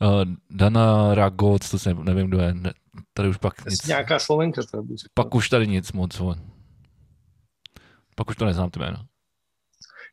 uh, 0.03 0.23
Dana 0.51 1.15
Ragoc, 1.15 1.71
to 1.71 1.79
se 1.79 1.95
nevím, 1.95 2.27
kdo 2.27 2.39
je, 2.41 2.55
ne, 2.55 2.73
tady 3.15 3.29
už 3.29 3.37
pak 3.37 3.65
Nic. 3.71 3.87
Nějaká 3.87 4.19
slovenka 4.19 4.63
to 4.71 4.83
pak 5.15 5.35
už 5.35 5.49
tady 5.49 5.67
nic 5.67 5.93
moc, 5.93 6.19
vole. 6.19 6.37
Pak 8.17 8.31
už 8.31 8.37
to 8.37 8.45
neznám 8.45 8.71
ty 8.71 8.79
jméno. 8.81 8.97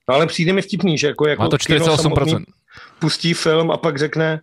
No 0.10 0.16
ale 0.16 0.28
přijde 0.28 0.54
mi 0.54 0.62
vtipný, 0.62 0.98
že 0.98 1.08
jako, 1.08 1.28
jako 1.28 1.42
Má 1.44 1.50
to 1.50 1.58
kino 1.58 1.86
48%. 1.86 1.96
samotný 2.02 2.46
pustí 3.00 3.34
film 3.34 3.72
a 3.72 3.78
pak 3.78 3.98
řekne, 3.98 4.42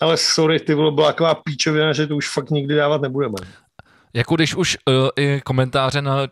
ale 0.00 0.16
sorry, 0.16 0.60
ty 0.60 0.74
vole, 0.74 0.92
byla 0.92 1.06
taková 1.06 1.34
píčovina, 1.34 1.92
že 1.92 2.06
to 2.06 2.16
už 2.16 2.28
fakt 2.28 2.50
nikdy 2.50 2.74
dávat 2.74 3.00
nebudeme. 3.00 3.36
Jako 4.14 4.34
když 4.34 4.54
už 4.54 4.76
uh, 4.88 5.08
i 5.16 5.40
komentáře 5.44 6.02
na 6.02 6.26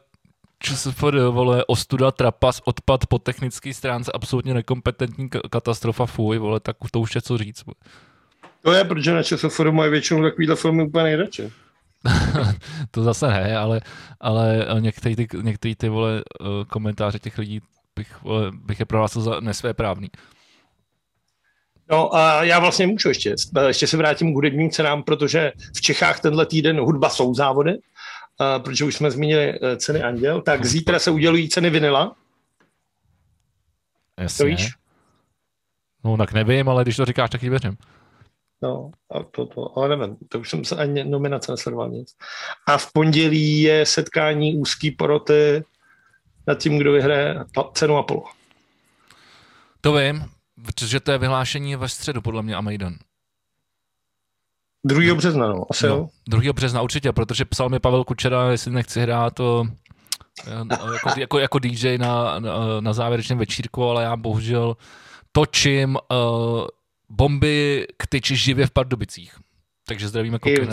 ČSFD, 0.58 1.02
vole, 1.30 1.64
ostuda, 1.66 2.10
trapas, 2.10 2.60
odpad 2.64 3.06
po 3.06 3.18
technické 3.18 3.74
stránce, 3.74 4.12
absolutně 4.14 4.54
nekompetentní 4.54 5.28
ka- 5.30 5.48
katastrofa, 5.50 6.06
fuj, 6.06 6.38
vole, 6.38 6.60
tak 6.60 6.76
to 6.90 7.00
už 7.00 7.14
je 7.14 7.22
co 7.22 7.38
říct. 7.38 7.64
To 8.62 8.72
je, 8.72 8.84
protože 8.84 9.14
na 9.14 9.22
ČSFR 9.22 9.70
mají 9.70 9.90
většinou 9.90 10.22
takovýhle 10.22 10.56
filmy 10.56 10.82
úplně 10.82 11.04
nejradši. 11.04 11.52
to 12.90 13.02
zase 13.02 13.26
ne, 13.28 13.56
ale, 13.56 13.80
ale 14.20 14.66
některý 14.80 15.16
ty, 15.16 15.28
některý 15.42 15.74
ty 15.74 15.88
vole, 15.88 16.22
eh, 16.40 16.44
komentáře 16.68 17.18
těch 17.18 17.38
lidí 17.38 17.60
bych, 17.96 18.22
vole, 18.22 18.50
bych 18.52 18.80
je 18.80 18.86
prohlásil 18.86 19.22
za 19.22 19.40
nesvéprávný. 19.40 20.10
No 21.90 22.14
a 22.14 22.44
já 22.44 22.58
vlastně 22.58 22.86
můžu 22.86 23.08
ještě, 23.08 23.34
ještě 23.66 23.86
se 23.86 23.96
vrátím 23.96 24.32
k 24.32 24.34
hudebním 24.34 24.70
cenám, 24.70 25.02
protože 25.02 25.52
v 25.76 25.80
Čechách 25.80 26.20
tenhle 26.20 26.46
týden 26.46 26.80
hudba 26.80 27.08
jsou 27.08 27.34
závody, 27.34 27.78
protože 28.62 28.84
už 28.84 28.94
jsme 28.96 29.10
zmínili 29.10 29.58
eh, 29.62 29.76
ceny 29.76 30.02
Anděl, 30.02 30.42
tak 30.42 30.64
zítra 30.64 30.98
se 30.98 31.10
udělují 31.10 31.48
ceny 31.48 31.70
vinila, 31.70 32.16
to 34.16 34.22
Jasně. 34.22 34.46
víš? 34.46 34.70
No 36.04 36.16
tak 36.16 36.32
nevím, 36.32 36.68
ale 36.68 36.82
když 36.84 36.96
to 36.96 37.04
říkáš, 37.04 37.30
tak 37.30 37.42
ji 37.42 37.50
věřím. 37.50 37.76
No, 38.62 38.90
a 39.10 39.22
to, 39.22 39.46
to, 39.46 39.78
ale 39.78 39.96
nevím, 39.96 40.16
to 40.28 40.40
už 40.40 40.50
jsem 40.50 40.64
se 40.64 40.76
ani 40.76 41.04
nominace 41.04 41.52
nesledoval 41.52 41.90
nic. 41.90 42.16
A 42.66 42.78
v 42.78 42.92
pondělí 42.92 43.60
je 43.60 43.86
setkání 43.86 44.56
úzký 44.56 44.90
poroty 44.90 45.64
nad 46.46 46.58
tím, 46.58 46.78
kdo 46.78 46.92
vyhraje 46.92 47.44
cenu 47.72 47.96
Apollo. 47.96 48.24
To 49.80 49.92
vím, 49.92 50.24
protože 50.64 51.00
to 51.00 51.12
je 51.12 51.18
vyhlášení 51.18 51.76
ve 51.76 51.88
středu, 51.88 52.22
podle 52.22 52.42
mě, 52.42 52.54
a 52.54 52.60
Maidan. 52.60 52.94
2. 54.84 55.14
března, 55.14 55.48
no, 55.48 55.66
asi 55.70 55.86
jo. 55.86 56.08
No, 56.28 56.38
2. 56.38 56.52
března 56.52 56.82
určitě, 56.82 57.12
protože 57.12 57.44
psal 57.44 57.68
mi 57.68 57.78
Pavel 57.78 58.04
Kučera, 58.04 58.50
jestli 58.50 58.70
nechci 58.70 59.00
hrát 59.00 59.34
to 59.34 59.66
jako, 60.90 61.20
jako, 61.20 61.38
jako 61.38 61.58
DJ 61.58 61.98
na, 61.98 62.38
na, 62.38 62.80
na 62.80 62.92
závěrečném 62.92 63.38
večírku, 63.38 63.84
ale 63.84 64.02
já 64.02 64.16
bohužel 64.16 64.76
točím 65.32 65.96
uh, 65.96 66.66
bomby 67.08 67.86
k 67.96 68.06
tyči 68.06 68.36
živě 68.36 68.66
v 68.66 68.70
Pardubicích. 68.70 69.34
Takže 69.86 70.08
zdravíme 70.08 70.38
kluky. 70.38 70.68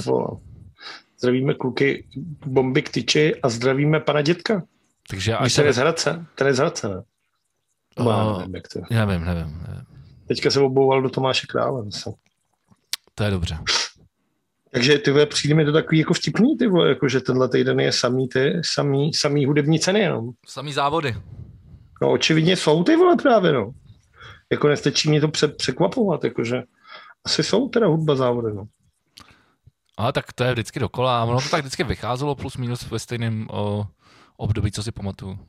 Zdravíme 1.17 1.53
kluky 1.53 2.07
bomby 2.45 2.81
k 2.81 2.89
tyči 2.89 3.35
a 3.41 3.49
zdravíme 3.49 3.99
pana 3.99 4.21
dětka. 4.21 4.63
Takže 5.09 5.35
Až 5.35 5.57
je 5.57 5.63
se... 5.63 5.73
z 5.73 5.77
Hradce, 5.77 6.25
je 6.45 6.53
z 6.53 6.57
Hradce, 6.57 6.89
ne? 6.89 7.03
Uh, 7.99 8.05
Uh, 8.07 8.37
nevím, 8.39 8.55
jak 8.55 8.67
to 8.67 8.79
je. 8.79 8.85
nevím, 9.05 9.25
nevím, 9.25 9.63
nevím. 9.67 9.85
Teďka 10.27 10.51
se 10.51 10.59
obouval 10.59 11.01
do 11.01 11.09
Tomáše 11.09 11.47
Krále. 11.47 11.85
myslím. 11.85 12.13
To 13.15 13.23
je 13.23 13.31
dobře. 13.31 13.57
Takže 14.71 14.97
ty 14.97 15.11
vole, 15.11 15.25
přijde 15.25 15.55
mi 15.55 15.65
to 15.65 15.71
takový 15.71 15.99
jako 15.99 16.13
vtipný, 16.13 16.57
ty 16.57 16.67
vole, 16.67 16.89
jako 16.89 17.07
že 17.09 17.19
tenhle 17.21 17.49
týden 17.49 17.79
je 17.79 17.91
samý 17.91 18.27
ty, 18.27 18.61
samý, 18.65 19.13
samý 19.13 19.45
hudební 19.45 19.79
ceny 19.79 19.99
jenom. 19.99 20.29
Samý 20.47 20.73
závody. 20.73 21.15
No 22.01 22.11
očividně 22.11 22.55
jsou 22.55 22.83
ty 22.83 22.95
vole 22.95 23.15
právě, 23.15 23.51
no. 23.51 23.71
Jako 24.51 24.67
nestačí 24.67 25.09
mě 25.09 25.21
to 25.21 25.27
pře- 25.27 25.47
překvapovat, 25.47 26.23
jakože 26.23 26.63
asi 27.25 27.43
jsou 27.43 27.69
teda 27.69 27.87
hudba 27.87 28.15
závody, 28.15 28.53
no. 28.53 28.65
Ale 29.97 30.13
tak 30.13 30.33
to 30.33 30.43
je 30.43 30.51
vždycky 30.51 30.79
dokola. 30.79 31.21
A 31.21 31.23
ono 31.23 31.41
to 31.41 31.49
tak 31.49 31.59
vždycky 31.61 31.83
vycházelo 31.83 32.35
plus 32.35 32.57
minus 32.57 32.89
ve 32.89 32.99
stejném 32.99 33.47
o, 33.51 33.85
období, 34.37 34.71
co 34.71 34.83
si 34.83 34.91
pamatuju. 34.91 35.39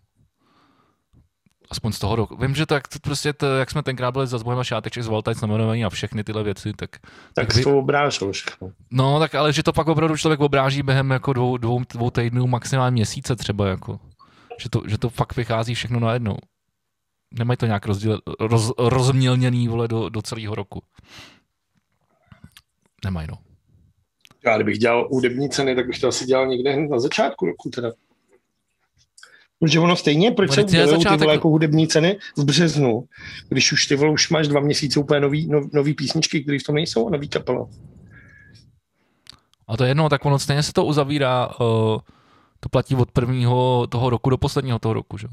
Aspoň 1.70 1.92
z 1.92 1.98
toho 1.98 2.16
roku. 2.16 2.36
Vím, 2.36 2.54
že 2.54 2.66
tak 2.66 2.88
to 2.88 2.98
prostě, 2.98 3.32
to, 3.32 3.46
jak 3.46 3.70
jsme 3.70 3.82
tenkrát 3.82 4.10
byli 4.12 4.26
za 4.26 4.38
Zbohem 4.38 4.58
a 4.58 4.64
Šáteček 4.64 5.02
z 5.02 5.06
Valtajc 5.06 5.40
nominovaní 5.40 5.84
a 5.84 5.90
všechny 5.90 6.24
tyhle 6.24 6.42
věci, 6.44 6.72
tak, 6.76 6.90
Tak, 6.90 7.00
tak 7.34 7.54
vy, 7.54 7.62
to 7.62 7.78
obráželo 7.78 8.32
všechno. 8.32 8.72
no 8.90 9.18
tak 9.18 9.34
ale 9.34 9.52
že 9.52 9.62
to 9.62 9.72
pak 9.72 9.86
opravdu 9.88 10.16
člověk 10.16 10.40
obráží 10.40 10.82
během 10.82 11.10
jako 11.10 11.32
dvou, 11.32 11.56
dvou, 11.56 11.80
dvou 11.92 12.10
týdnů, 12.10 12.46
maximálně 12.46 12.92
měsíce 12.94 13.36
třeba 13.36 13.68
jako. 13.68 14.00
Že 14.60 14.70
to, 14.70 14.82
že 14.86 14.98
to 14.98 15.08
fakt 15.10 15.36
vychází 15.36 15.74
všechno 15.74 16.00
najednou. 16.00 16.36
Nemají 17.38 17.56
to 17.56 17.66
nějak 17.66 17.86
rozdíl, 17.86 18.20
roz, 18.40 18.72
rozmělněný 18.78 19.68
vole 19.68 19.88
do, 19.88 20.08
do 20.08 20.22
celého 20.22 20.54
roku. 20.54 20.82
Nemají 23.04 23.28
no. 23.30 23.38
Já 24.46 24.56
kdybych 24.56 24.78
dělal 24.78 25.08
hudební 25.10 25.50
ceny, 25.50 25.74
tak 25.76 25.86
bych 25.86 25.98
to 25.98 26.08
asi 26.08 26.24
dělal 26.26 26.46
někde 26.46 26.72
hned 26.72 26.90
na 26.90 26.98
začátku 26.98 27.46
roku 27.46 27.70
teda. 27.70 27.92
Protože 29.60 29.80
ono 29.80 29.96
stejně, 29.96 30.30
proč 30.30 30.52
se 30.52 30.64
udělují 30.64 30.86
ty 30.88 30.96
začátek- 30.96 31.20
vole 31.20 31.34
jako 31.34 31.48
hudební 31.48 31.88
ceny 31.88 32.18
v 32.36 32.44
březnu, 32.44 33.04
když 33.48 33.72
už 33.72 33.86
ty 33.86 33.96
vole 33.96 34.12
už 34.12 34.30
máš 34.30 34.48
dva 34.48 34.60
měsíce 34.60 35.00
úplně 35.00 35.20
nový, 35.20 35.46
nov, 35.46 35.64
nový 35.72 35.94
písničky, 35.94 36.42
které 36.42 36.58
v 36.58 36.62
tom 36.62 36.74
nejsou 36.74 37.06
a 37.06 37.10
nový 37.10 37.28
kapela. 37.28 37.68
A 39.68 39.76
to 39.76 39.84
je 39.84 39.90
jedno, 39.90 40.08
tak 40.08 40.24
ono 40.24 40.38
stejně 40.38 40.62
se 40.62 40.72
to 40.72 40.84
uzavírá, 40.84 41.46
uh, 41.46 41.98
to 42.60 42.68
platí 42.70 42.94
od 42.94 43.10
prvního 43.10 43.86
toho 43.90 44.10
roku 44.10 44.30
do 44.30 44.38
posledního 44.38 44.78
toho 44.78 44.92
roku, 44.92 45.18
že? 45.18 45.28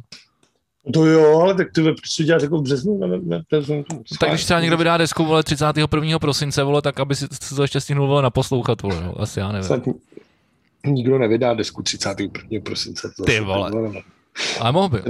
To 0.93 1.05
jo, 1.05 1.39
ale 1.39 1.55
tak 1.55 1.67
ty 1.73 1.81
proč 1.81 2.17
to 2.17 2.23
děláš 2.23 2.41
jako 2.41 2.57
v 2.57 2.61
březnu? 2.61 2.97
Ne, 2.97 3.07
ne, 3.07 3.17
ne, 3.23 3.43
březnu 3.49 3.83
Tak 4.19 4.29
když 4.29 4.45
třeba 4.45 4.61
někdo 4.61 4.77
vydá 4.77 4.97
desku, 4.97 5.25
vole, 5.25 5.43
31. 5.43 6.19
prosince, 6.19 6.63
vole, 6.63 6.81
tak 6.81 6.99
aby 6.99 7.15
si 7.15 7.27
si 7.41 7.55
to 7.55 7.61
ještě 7.61 7.81
stihnul, 7.81 8.07
vole, 8.07 8.21
naposlouchat, 8.21 8.81
vole, 8.81 9.03
no, 9.03 9.21
asi 9.21 9.39
já 9.39 9.51
nevím. 9.51 9.67
Snad 9.67 9.83
nikdo 10.85 11.17
nevydá 11.17 11.53
desku 11.53 11.83
31. 11.83 12.59
prosince. 12.63 13.11
To 13.17 13.23
Ty 13.23 13.39
vole. 13.39 13.71
Ale 14.59 14.71
mohl 14.71 14.89
by. 14.89 15.01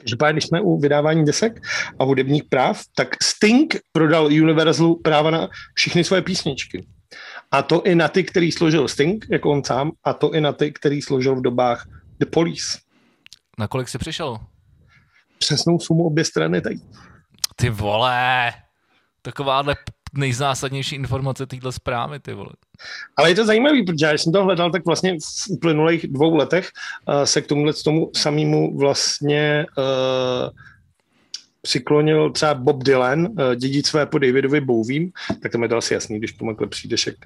Každopádně, 0.00 0.32
když 0.32 0.44
jsme 0.44 0.60
u 0.60 0.78
vydávání 0.78 1.24
desek 1.24 1.60
a 1.98 2.04
hudebních 2.04 2.44
práv, 2.44 2.82
tak 2.96 3.22
Sting 3.22 3.76
prodal 3.92 4.26
Universalu 4.26 4.96
práva 4.96 5.30
na 5.30 5.48
všechny 5.74 6.04
svoje 6.04 6.22
písničky. 6.22 6.86
A 7.50 7.62
to 7.62 7.82
i 7.82 7.94
na 7.94 8.08
ty, 8.08 8.24
který 8.24 8.52
složil 8.52 8.88
Sting, 8.88 9.26
jako 9.30 9.50
on 9.50 9.64
sám, 9.64 9.92
a 10.04 10.12
to 10.12 10.34
i 10.34 10.40
na 10.40 10.52
ty, 10.52 10.72
který 10.72 11.02
složil 11.02 11.36
v 11.36 11.42
dobách 11.42 11.88
The 12.18 12.26
Police. 12.26 12.78
Na 13.58 13.68
kolik 13.68 13.88
jsi 13.88 13.98
přišel? 13.98 14.38
Přesnou 15.38 15.78
sumu 15.78 16.06
obě 16.06 16.24
strany 16.24 16.60
tady. 16.60 16.76
Ty 17.56 17.70
vole, 17.70 18.52
takováhle 19.22 19.76
nejzásadnější 20.14 20.94
informace 20.94 21.46
téhle 21.46 21.72
zprávy, 21.72 22.20
ty 22.20 22.34
vole. 22.34 22.50
Ale 23.16 23.30
je 23.30 23.34
to 23.34 23.44
zajímavý, 23.44 23.84
protože 23.84 24.06
já 24.06 24.12
jsem 24.12 24.32
to 24.32 24.44
hledal, 24.44 24.70
tak 24.70 24.86
vlastně 24.86 25.18
v 25.20 25.50
uplynulých 25.50 26.08
dvou 26.08 26.36
letech 26.36 26.70
uh, 27.08 27.22
se 27.22 27.40
k 27.40 27.46
tomuhle 27.46 27.72
tomu 27.72 28.10
samému 28.16 28.78
vlastně 28.78 29.66
uh, 29.78 30.50
přiklonil 31.62 32.30
třeba 32.30 32.54
Bob 32.54 32.84
Dylan, 32.84 33.20
uh, 33.20 33.54
dědic 33.54 33.86
své 33.86 34.06
po 34.06 34.18
Davidovi 34.18 34.60
Bowiem, 34.60 35.10
tak 35.42 35.52
tam 35.52 35.62
je 35.62 35.68
to 35.68 35.76
asi 35.76 35.94
jasný, 35.94 36.18
když 36.18 36.32
pomakle 36.32 36.66
přijdeš, 36.66 37.06
jak 37.06 37.16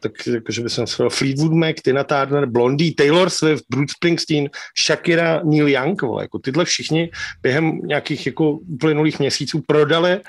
tak 0.00 0.12
jakože 0.26 0.62
by 0.62 0.70
se 0.70 0.84
Fleetwood 1.08 1.52
Mac, 1.52 1.76
Tina 1.82 2.04
Turner, 2.04 2.46
Blondie, 2.46 2.94
Taylor 2.94 3.30
Swift, 3.30 3.64
Bruce 3.70 3.94
Springsteen, 3.96 4.50
Shakira, 4.86 5.40
Neil 5.44 5.68
Young, 5.68 6.02
vole, 6.02 6.24
jako 6.24 6.38
tyhle 6.38 6.64
všichni 6.64 7.10
během 7.42 7.80
nějakých 7.84 8.26
jako 8.26 8.50
uplynulých 8.50 9.18
měsíců 9.18 9.62
prodali 9.66 10.20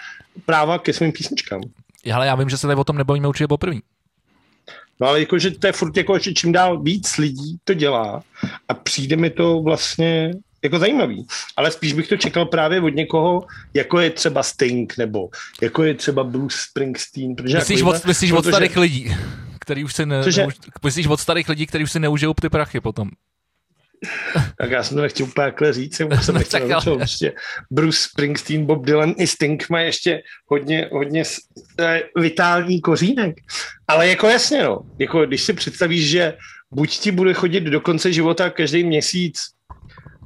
práva 0.46 0.80
ke 0.80 0.94
svým 0.94 1.12
písničkám. 1.12 1.62
Ale 2.14 2.28
já 2.28 2.36
vím, 2.36 2.50
že 2.50 2.58
se 2.58 2.68
tady 2.68 2.80
o 2.80 2.84
tom 2.84 2.98
nebavíme 2.98 3.28
určitě 3.28 3.48
poprvé. 3.48 3.76
No 5.00 5.08
ale 5.08 5.20
jakože 5.20 5.52
to 5.52 5.68
je 5.68 5.74
furt 5.74 5.98
jako, 5.98 6.20
že 6.20 6.34
čím 6.34 6.52
dál 6.52 6.82
víc 6.82 7.18
lidí 7.18 7.58
to 7.64 7.74
dělá 7.74 8.24
a 8.68 8.74
přijde 8.74 9.16
mi 9.16 9.30
to 9.30 9.62
vlastně 9.62 10.32
jako 10.64 10.80
zajímavý. 10.80 11.28
Ale 11.58 11.72
spíš 11.72 11.94
bych 11.94 12.08
to 12.08 12.18
čekal 12.18 12.46
právě 12.46 12.82
od 12.82 12.96
někoho, 12.96 13.44
jako 13.74 14.00
je 14.00 14.10
třeba 14.10 14.44
Sting, 14.44 14.98
nebo 14.98 15.30
jako 15.62 15.84
je 15.84 15.94
třeba 15.94 16.24
Bruce 16.24 16.58
Springsteen. 16.70 17.36
Protože 17.36 17.58
myslíš, 17.58 17.80
jako 17.80 17.90
od, 17.90 18.06
myslíš 18.06 18.32
protože... 18.32 18.50
od 18.50 18.54
starých 18.54 18.78
lidí, 18.78 19.16
který 19.70 19.84
už 19.84 19.94
si 19.96 20.06
ne, 20.06 20.24
Cože? 20.24 20.42
neuž, 20.42 20.56
myslíš 20.86 21.08
od 21.08 21.20
starých 21.20 21.50
lidí, 21.50 21.68
kteří 21.68 21.84
už 21.84 21.92
si 21.92 22.00
neužijou 22.00 22.34
ty 22.34 22.50
prachy 22.50 22.82
potom. 22.82 23.10
tak 24.58 24.72
já 24.72 24.84
jsem 24.84 24.98
to 24.98 25.02
nechtěl 25.02 25.26
úplně 25.26 25.46
takhle 25.48 25.74
říct, 25.74 26.00
já 26.00 26.22
jsem 26.22 26.34
No, 26.36 26.40
nechtěl 26.40 26.68
tak 26.70 26.88
ale- 26.88 26.98
ještě 27.02 27.34
Bruce 27.72 27.98
Springsteen, 28.02 28.66
Bob 28.66 28.86
Dylan 28.86 29.14
i 29.18 29.28
Sting 29.28 29.70
mají 29.70 29.86
ještě 29.86 30.22
hodně, 30.48 30.90
hodně 30.92 31.24
vitální 32.16 32.82
kořínek. 32.82 33.36
Ale 33.88 34.08
jako 34.08 34.28
jasně, 34.28 34.64
no, 34.64 34.80
jako 35.00 35.26
když 35.26 35.42
si 35.42 35.54
představíš, 35.54 36.10
že 36.10 36.34
buď 36.72 37.00
ti 37.00 37.12
bude 37.12 37.34
chodit 37.34 37.62
do 37.62 37.82
konce 37.82 38.14
života 38.14 38.50
každý 38.50 38.84
měsíc 38.84 39.40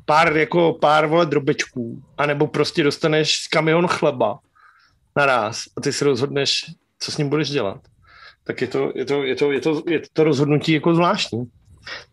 pár, 0.05 0.37
jako 0.37 0.73
pár 0.73 1.05
vole 1.07 1.25
drobečků, 1.25 2.03
anebo 2.17 2.47
prostě 2.47 2.83
dostaneš 2.83 3.47
kamion 3.47 3.87
chleba 3.87 4.39
naraz 5.17 5.63
a 5.77 5.81
ty 5.81 5.93
si 5.93 6.05
rozhodneš, 6.05 6.65
co 6.99 7.11
s 7.11 7.17
ním 7.17 7.29
budeš 7.29 7.49
dělat. 7.49 7.81
Tak 8.43 8.61
je 8.61 8.67
to, 8.67 8.91
je 8.95 9.05
to, 9.05 9.23
je 9.23 9.35
to, 9.35 9.51
je 9.51 9.61
to, 9.61 9.83
je 9.87 10.01
to 10.13 10.23
rozhodnutí 10.23 10.71
jako 10.71 10.95
zvláštní. 10.95 11.43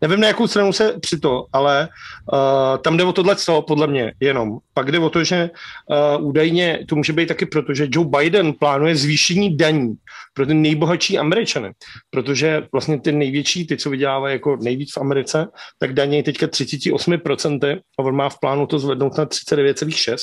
Nevím, 0.01 0.19
na 0.19 0.27
jakou 0.27 0.47
stranu 0.47 0.73
se 0.73 0.99
při 0.99 1.19
to, 1.19 1.45
ale 1.53 1.89
uh, 2.33 2.77
tam 2.81 2.97
jde 2.97 3.03
o 3.03 3.13
tohle 3.13 3.35
co, 3.35 3.61
podle 3.61 3.87
mě, 3.87 4.13
jenom. 4.19 4.57
Pak 4.73 4.91
jde 4.91 4.99
o 4.99 5.09
to, 5.09 5.23
že 5.23 5.49
uh, 6.19 6.27
údajně 6.27 6.85
to 6.87 6.95
může 6.95 7.13
být 7.13 7.27
taky 7.27 7.45
proto, 7.45 7.73
že 7.73 7.87
Joe 7.91 8.09
Biden 8.09 8.53
plánuje 8.53 8.95
zvýšení 8.95 9.57
daní 9.57 9.93
pro 10.33 10.45
ty 10.45 10.53
nejbohatší 10.53 11.17
Američany, 11.17 11.71
protože 12.09 12.67
vlastně 12.71 12.99
ty 12.99 13.11
největší, 13.11 13.67
ty, 13.67 13.77
co 13.77 13.89
vydělávají 13.89 14.33
jako 14.33 14.57
nejvíc 14.61 14.93
v 14.93 14.97
Americe, 15.01 15.47
tak 15.79 15.93
daně 15.93 16.17
je 16.17 16.23
teďka 16.23 16.47
38% 16.47 17.79
a 17.99 18.03
on 18.03 18.15
má 18.15 18.29
v 18.29 18.39
plánu 18.39 18.67
to 18.67 18.79
zvednout 18.79 19.17
na 19.17 19.25
39,6%. 19.25 20.17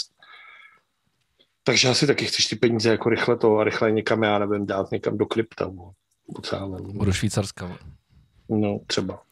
Takže 1.68 1.88
asi 1.88 2.06
taky 2.06 2.24
chceš 2.24 2.46
ty 2.46 2.56
peníze 2.56 2.90
jako 2.90 3.08
rychle 3.08 3.36
to 3.36 3.58
a 3.58 3.64
rychle 3.64 3.90
někam, 3.90 4.22
já 4.22 4.38
nevím, 4.38 4.66
dát 4.66 4.90
někam 4.90 5.18
do 5.18 5.26
krypta. 5.26 5.70
vím. 6.78 6.98
Budu 6.98 7.12
Švýcarska. 7.12 7.78
No, 8.48 8.80
třeba. 8.86 9.22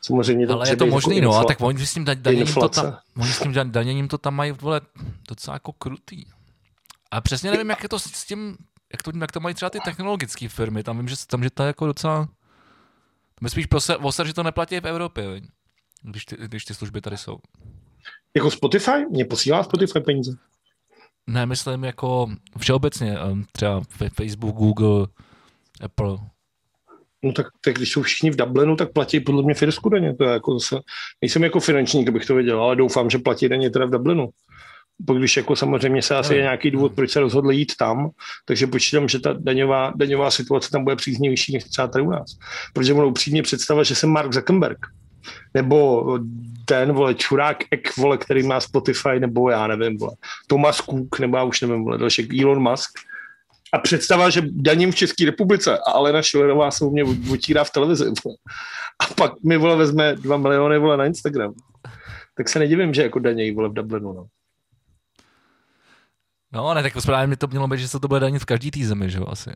Samozřejmě 0.00 0.46
Ale 0.46 0.68
je 0.70 0.76
to 0.76 0.84
být 0.84 0.90
možný, 0.90 1.16
jako 1.16 1.28
no, 1.28 1.36
a 1.36 1.42
infla- 1.42 1.46
tak 1.46 1.60
oni 1.60 1.86
s 1.86 1.94
tím 1.94 2.04
da- 2.04 2.20
daněním 2.20 2.54
to 2.54 2.68
tam, 2.68 2.98
oni 3.16 3.32
s 3.32 3.40
tím 3.42 3.52
da- 3.52 3.70
daněním 3.70 4.08
to 4.08 4.18
tam 4.18 4.34
mají, 4.34 4.52
vole, 4.52 4.80
docela 5.28 5.54
jako 5.54 5.72
krutý. 5.72 6.24
A 7.10 7.20
přesně 7.20 7.50
nevím, 7.50 7.70
jak 7.70 7.82
je 7.82 7.88
to 7.88 7.98
s 7.98 8.24
tím, 8.24 8.56
jak 8.92 9.02
to, 9.02 9.12
jak 9.20 9.32
to 9.32 9.40
mají 9.40 9.54
třeba 9.54 9.70
ty 9.70 9.78
technologické 9.84 10.48
firmy, 10.48 10.82
tam 10.82 10.98
vím, 10.98 11.08
že, 11.08 11.16
tam, 11.26 11.42
že 11.44 11.50
to 11.50 11.62
je 11.62 11.66
jako 11.66 11.86
docela, 11.86 12.24
tam 13.34 13.44
je 13.44 13.50
spíš 13.50 13.66
prose, 13.66 13.96
oser, 13.96 14.26
že 14.26 14.34
to 14.34 14.42
neplatí 14.42 14.80
v 14.80 14.86
Evropě, 14.86 15.28
veď, 15.28 15.44
když 16.02 16.24
ty, 16.24 16.36
když 16.36 16.64
ty 16.64 16.74
služby 16.74 17.00
tady 17.00 17.16
jsou. 17.16 17.38
Jako 18.34 18.50
Spotify? 18.50 19.06
Mě 19.10 19.24
posílá 19.24 19.62
Spotify 19.62 20.00
peníze. 20.00 20.36
Ne, 21.30 21.46
myslím 21.46 21.84
jako 21.84 22.30
všeobecně, 22.58 23.16
třeba 23.52 23.82
Facebook, 24.14 24.56
Google, 24.56 25.06
Apple. 25.80 26.18
No 27.22 27.32
tak, 27.32 27.46
tak 27.64 27.74
když 27.74 27.92
jsou 27.92 28.02
všichni 28.02 28.30
v 28.30 28.36
Dublinu, 28.36 28.76
tak 28.76 28.92
platí 28.92 29.20
podle 29.20 29.42
mě 29.42 29.54
firsku 29.54 29.88
daně. 29.88 30.14
To 30.14 30.24
je 30.24 30.30
jako 30.30 30.58
zase, 30.58 30.76
nejsem 31.20 31.44
jako 31.44 31.60
finančník, 31.60 32.08
abych 32.08 32.26
to 32.26 32.34
věděl, 32.34 32.62
ale 32.62 32.76
doufám, 32.76 33.10
že 33.10 33.18
platí 33.18 33.48
daně 33.48 33.70
teda 33.70 33.86
v 33.86 33.90
Dublinu. 33.90 34.28
Pak 35.06 35.16
když 35.16 35.36
jako 35.36 35.56
samozřejmě 35.56 36.02
se 36.02 36.16
asi 36.16 36.34
je 36.34 36.42
nějaký 36.42 36.70
důvod, 36.70 36.92
proč 36.92 37.10
se 37.10 37.20
rozhodli 37.20 37.56
jít 37.56 37.72
tam, 37.76 38.10
takže 38.44 38.66
počítám, 38.66 39.08
že 39.08 39.18
ta 39.18 39.32
daňová, 39.32 39.92
daňová 39.96 40.30
situace 40.30 40.70
tam 40.70 40.84
bude 40.84 40.96
příznivější 40.96 41.52
než 41.52 41.64
třeba 41.64 41.88
tady 41.88 42.04
u 42.04 42.10
nás. 42.10 42.38
Protože 42.72 42.92
ono 42.92 43.08
upřímně 43.08 43.42
představa, 43.42 43.82
že 43.82 43.94
jsem 43.94 44.10
Mark 44.10 44.32
Zuckerberg, 44.32 44.78
nebo 45.54 46.04
ten, 46.64 46.92
vole, 46.92 47.14
čurák 47.14 47.56
ek, 47.70 47.96
vole, 47.96 48.18
který 48.18 48.42
má 48.42 48.60
Spotify, 48.60 49.20
nebo 49.20 49.50
já 49.50 49.66
nevím, 49.66 49.98
vole, 49.98 50.12
Thomas 50.46 50.76
Cook, 50.76 51.18
nebo 51.18 51.36
já 51.36 51.42
už 51.42 51.60
nevím, 51.60 51.84
vole, 51.84 51.98
další 51.98 52.42
Elon 52.42 52.70
Musk, 52.70 52.90
a 53.72 53.78
představa, 53.78 54.30
že 54.30 54.42
daním 54.50 54.92
v 54.92 54.94
České 54.94 55.24
republice 55.24 55.78
a 55.78 55.90
Alena 55.90 56.22
Šilerová 56.22 56.70
se 56.70 56.84
u 56.84 56.90
mě 56.90 57.04
otírá 57.32 57.64
v 57.64 57.70
televizi. 57.70 58.04
Vole. 58.04 58.36
A 58.98 59.14
pak 59.14 59.32
mi 59.44 59.56
vole 59.56 59.76
vezme 59.76 60.14
dva 60.16 60.36
miliony 60.36 60.78
vole 60.78 60.96
na 60.96 61.04
Instagram. 61.04 61.54
Tak 62.36 62.48
se 62.48 62.58
nedivím, 62.58 62.94
že 62.94 63.02
jako 63.02 63.18
danějí 63.18 63.54
vole 63.54 63.68
v 63.68 63.72
Dublinu. 63.72 64.12
No. 64.12 64.26
No, 66.52 66.74
ne, 66.74 66.82
tak 66.82 66.92
správně 67.00 67.26
by 67.30 67.36
to 67.36 67.46
mělo 67.46 67.68
být, 67.68 67.80
že 67.80 67.88
se 67.88 68.00
to 68.00 68.08
bude 68.08 68.20
danit 68.20 68.38
v 68.38 68.44
každý 68.44 68.70
té 68.70 68.80
zemi, 68.84 69.10
že 69.10 69.18
jo, 69.18 69.26
asi. 69.28 69.50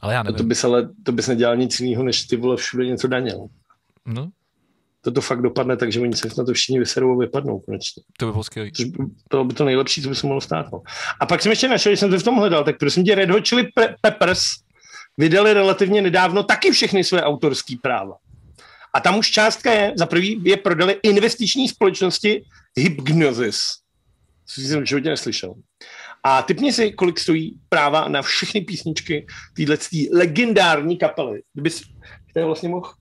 Ale 0.00 0.14
já 0.14 0.22
To, 0.22 0.26
to 0.26 0.32
nevím. 0.32 0.48
bys 0.48 0.64
ale 0.64 0.88
to 1.02 1.12
bys 1.12 1.26
nedělal 1.26 1.56
nic 1.56 1.80
jiného, 1.80 2.02
než 2.04 2.22
ty 2.22 2.36
vole 2.36 2.56
všude 2.56 2.86
něco 2.86 3.08
daněl. 3.08 3.46
No, 4.06 4.30
To 5.04 5.12
to 5.12 5.20
fakt 5.20 5.42
dopadne, 5.42 5.76
takže 5.76 6.00
oni 6.00 6.16
se 6.16 6.28
na 6.38 6.44
to 6.44 6.52
všichni 6.52 6.78
vyserou 6.78 7.12
a 7.12 7.18
vypadnou 7.20 7.58
konečně. 7.58 8.02
to 8.18 8.26
by 8.26 8.32
bylo 8.32 8.44
by, 8.90 8.98
to 9.28 9.44
by 9.44 9.54
to 9.54 9.64
nejlepší, 9.64 10.02
co 10.02 10.08
by 10.08 10.14
se 10.14 10.26
mohlo 10.26 10.40
stát. 10.40 10.66
No. 10.72 10.82
A 11.20 11.26
pak 11.26 11.42
jsem 11.42 11.52
ještě 11.52 11.68
našel, 11.68 11.92
že 11.92 11.96
jsem 11.96 12.10
to 12.10 12.18
v 12.18 12.22
tom 12.22 12.36
hledal, 12.36 12.64
tak 12.64 12.78
prosím 12.78 13.04
tě, 13.04 13.14
Red 13.14 13.30
Hot 13.30 13.48
Chili 13.48 13.62
Pe- 13.62 13.94
Peppers 14.00 14.42
vydali 15.18 15.52
relativně 15.52 16.02
nedávno 16.02 16.42
taky 16.42 16.70
všechny 16.70 17.04
své 17.04 17.22
autorské 17.22 17.74
práva. 17.82 18.14
A 18.94 19.00
tam 19.00 19.18
už 19.18 19.30
částka 19.30 19.72
je, 19.72 19.92
za 19.96 20.06
prvý 20.06 20.40
je 20.44 20.56
prodali 20.56 20.96
investiční 21.02 21.68
společnosti 21.68 22.44
Hypnosis, 22.76 23.60
což 24.46 24.64
jsem 24.64 24.82
v 24.82 24.88
životě 24.88 25.08
neslyšel. 25.08 25.54
A 26.22 26.42
typně 26.42 26.72
si, 26.72 26.92
kolik 26.92 27.18
stojí 27.18 27.58
práva 27.68 28.08
na 28.08 28.22
všechny 28.22 28.60
písničky 28.60 29.26
téhle 29.56 29.78
legendární 30.12 30.98
kapely. 30.98 31.42
Kdyby 31.52 31.70
si, 31.70 31.84
to 32.32 32.38
je 32.38 32.44
vlastně 32.44 32.68
mohl, 32.68 32.92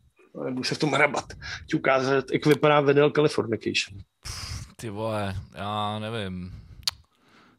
nebudu 0.44 0.64
se 0.64 0.76
v 0.76 0.78
tom 0.78 0.92
hrabat, 0.92 1.26
ti 1.70 1.78
ukázat, 1.78 2.26
jak 2.34 2.46
vypadá 2.46 2.82
Vinyl 2.82 3.12
Californication. 3.12 4.00
Ty 4.76 4.90
vole, 4.90 5.36
já 5.56 6.00
nevím. 6.00 6.52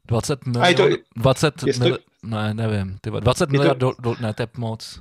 20 0.08 0.40
A 0.60 0.68
je 0.68 0.74
to- 0.74 0.82
milionů, 0.82 1.02
20 1.16 1.62
je 1.66 1.74
to- 1.74 1.84
mil, 1.84 1.98
ne, 2.22 2.54
nevím, 2.54 2.98
ty 3.00 3.10
vole, 3.10 3.20
20 3.20 3.46
to- 3.46 3.52
miliard, 3.52 3.78
do, 3.78 3.92
do, 4.00 4.14
ne, 4.20 4.34
to 4.34 4.42
je 4.42 4.46
moc. 4.56 5.00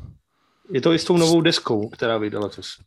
Je 0.71 0.81
to 0.81 0.93
i 0.93 0.99
s 0.99 1.03
tou 1.05 1.17
novou 1.17 1.41
deskou, 1.41 1.89
která 1.89 2.17
vyjde 2.17 2.37
letos. 2.37 2.77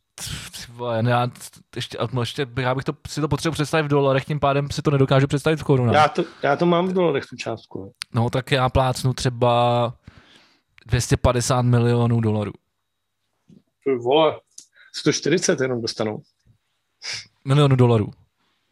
Ty 0.51 0.71
vole, 0.71 1.03
ne, 1.03 1.11
já, 1.11 1.27
ještě, 1.75 1.97
no, 2.11 2.21
ještě, 2.21 2.45
bych- 2.45 2.65
já 2.65 2.75
bych 2.75 2.83
to, 2.83 2.93
si 3.07 3.21
to 3.21 3.27
potřeboval 3.27 3.53
představit 3.53 3.83
v 3.83 3.87
dolarech, 3.87 4.25
tím 4.25 4.39
pádem 4.39 4.71
si 4.71 4.81
to 4.81 4.91
nedokážu 4.91 5.27
představit 5.27 5.57
v 5.59 5.63
korunách. 5.63 5.95
Já 5.95 6.07
to, 6.07 6.23
já 6.43 6.55
to 6.55 6.65
mám 6.65 6.87
v 6.87 6.93
dolarech, 6.93 7.25
tu 7.25 7.35
částku. 7.35 7.79
no. 8.13 8.21
No 8.23 8.29
tak 8.29 8.51
já 8.51 8.69
plácnu 8.69 9.13
třeba 9.13 9.93
250 10.85 11.61
milionů 11.61 12.21
dolarů. 12.21 12.51
Ty 13.83 13.95
Vole, 13.95 14.39
140 14.97 15.61
jenom 15.61 15.81
dostanou. 15.81 16.21
Milionů 17.45 17.75
dolarů. 17.75 18.11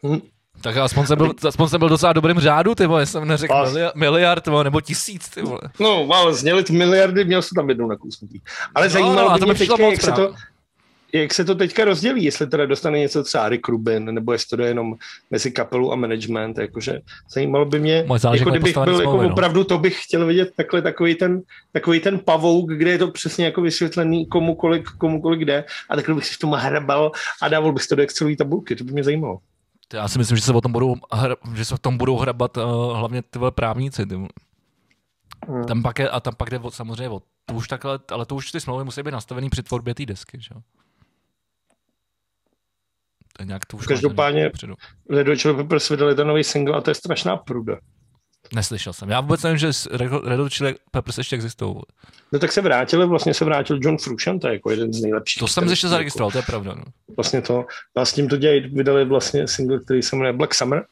Hm. 0.08 0.20
Tak 0.62 0.78
aspoň 0.78 1.06
jsem 1.06 1.18
byl, 1.18 1.34
aspoň 1.48 1.68
jsem 1.68 1.80
byl 1.80 1.90
docela 1.90 2.14
dobrým 2.14 2.40
řádu, 2.40 2.76
ty 2.76 2.86
vole, 2.86 3.06
jsem 3.06 3.28
neřekl 3.28 3.54
Pas. 3.54 3.70
miliard, 3.74 3.96
miliard 3.96 4.48
vole, 4.48 4.64
nebo 4.64 4.82
tisíc, 4.82 5.30
ty 5.30 5.42
vole. 5.42 5.62
No, 5.80 6.08
ale 6.14 6.34
zněly 6.34 6.64
ty 6.64 6.74
miliardy, 6.74 7.26
měl 7.26 7.42
jsi 7.42 7.56
tam 7.56 7.70
jednou 7.70 7.88
nakousnutý. 7.88 8.40
Ale 8.76 8.86
No, 8.86 8.90
no, 8.90 8.94
zajímalo 8.94 9.30
no, 9.30 9.34
by 9.34 9.40
to 9.40 9.46
mě 9.46 9.56
teďka, 9.56 9.84
jak 9.84 10.02
se, 10.02 10.12
to, 10.12 10.16
právě. 10.16 10.36
Jak 11.22 11.34
se 11.34 11.46
to 11.46 11.56
teďka 11.56 11.86
rozdělí, 11.86 12.24
jestli 12.24 12.48
teda 12.48 12.66
dostane 12.66 13.00
něco 13.00 13.24
třeba 13.24 13.50
Rick 13.50 13.68
Rubin, 13.68 14.06
nebo 14.06 14.34
jestli 14.34 14.50
to 14.50 14.56
jde 14.56 14.68
jenom 14.68 14.96
mezi 15.32 15.52
kapelu 15.52 15.94
a 15.94 15.96
management, 15.96 16.58
jakože 16.58 17.02
zajímalo 17.34 17.66
by 17.66 17.80
mě, 17.80 18.06
záleží, 18.18 18.42
jako 18.42 18.50
kdybych 18.50 18.78
byl 18.78 19.00
jako 19.00 19.24
no. 19.24 19.32
opravdu, 19.32 19.64
to 19.64 19.78
bych 19.78 20.04
chtěl 20.04 20.26
vidět 20.26 20.52
takhle 20.58 20.82
takový 20.82 21.16
ten, 21.16 21.42
takový 21.72 22.00
ten 22.00 22.20
pavouk, 22.20 22.72
kde 22.72 22.92
je 22.92 22.98
to 22.98 23.12
přesně 23.12 23.46
jako 23.46 23.62
vysvětlený, 23.62 24.26
komu 24.26 24.56
kolik, 24.56 24.90
komu 24.90 25.22
kolik 25.22 25.42
jde 25.42 25.64
a 25.90 25.96
takhle 25.96 26.16
bych 26.16 26.26
si 26.26 26.34
v 26.34 26.40
tom 26.40 26.52
hrabal 26.52 27.12
a 27.42 27.48
dával 27.48 27.72
bych 27.72 27.88
to 27.88 27.96
do 27.96 28.04
Excelové 28.04 28.36
tabulky, 28.36 28.76
to 28.76 28.84
by 28.84 28.92
mě 28.92 29.04
zajímalo. 29.04 29.40
Já 29.94 30.08
si 30.08 30.20
myslím, 30.20 30.38
že 30.38 30.44
se 30.44 30.54
o 30.54 30.62
tom 30.62 30.72
budou, 30.72 30.96
že 31.56 31.66
se 31.66 31.76
v 31.76 31.80
tom 31.80 31.98
budou 31.98 32.18
hrabat 32.18 32.58
uh, 32.58 32.64
hlavně 32.98 33.22
ty 33.22 33.40
právníci. 33.50 34.06
Ty. 34.06 34.16
Hmm. 35.48 35.64
Tam 35.68 35.84
pak 35.84 36.00
je, 36.00 36.10
a 36.10 36.20
tam 36.20 36.36
pak 36.36 36.50
jde 36.50 36.60
o, 36.60 36.72
samozřejmě 36.72 37.10
o, 37.10 37.22
to 37.46 37.54
už 37.54 37.68
takhle, 37.68 38.00
ale 38.12 38.26
to 38.26 38.36
už 38.36 38.52
ty 38.52 38.60
smlouvy 38.60 38.84
musí 38.84 39.04
být 39.04 39.12
nastavený 39.12 39.50
při 39.50 39.64
tvorbě 39.64 39.96
té 39.96 40.06
desky. 40.06 40.38
Že? 40.42 40.56
Jo. 43.40 43.46
nějak 43.46 43.66
to 43.66 43.78
už 43.78 43.88
Každopádně 43.88 44.52
Red 45.10 45.28
Hot 45.28 45.38
Chili 45.38 45.56
Peppers 45.56 45.90
vydali 45.90 46.16
ten 46.16 46.28
nový 46.28 46.44
single 46.44 46.76
a 46.76 46.82
to 46.82 46.92
je 46.92 46.96
strašná 46.96 47.38
pruda. 47.38 47.78
Neslyšel 48.54 48.94
jsem. 48.94 49.10
Já 49.10 49.22
vůbec 49.22 49.44
nevím, 49.44 49.58
že 49.58 49.72
Red 50.24 50.40
Hot 50.40 50.54
Chili 50.54 50.76
Peppers 50.92 51.18
ještě 51.18 51.36
existují. 51.36 51.76
No 52.32 52.40
tak 52.40 52.52
se 52.52 52.62
vrátili, 52.62 53.08
vlastně 53.08 53.34
se 53.34 53.46
vrátil 53.46 53.80
John 53.82 53.98
Frusciante 53.98 54.54
jako 54.54 54.72
jeden 54.72 54.94
z 54.94 55.02
nejlepších. 55.02 55.40
To 55.40 55.48
jsem 55.48 55.70
ještě 55.70 55.88
zaregistroval, 55.88 56.32
to 56.32 56.38
je 56.38 56.44
pravda. 56.44 56.74
No. 56.74 56.84
Vlastně 57.16 57.42
to, 57.42 57.66
a 57.96 58.06
s 58.06 58.14
tím 58.14 58.30
to 58.30 58.38
dělají, 58.38 58.60
vydali 58.60 59.06
vlastně 59.06 59.48
single, 59.48 59.80
který 59.80 60.02
se 60.02 60.16
jmenuje 60.16 60.34
Black 60.34 60.54
Summer, 60.54 60.86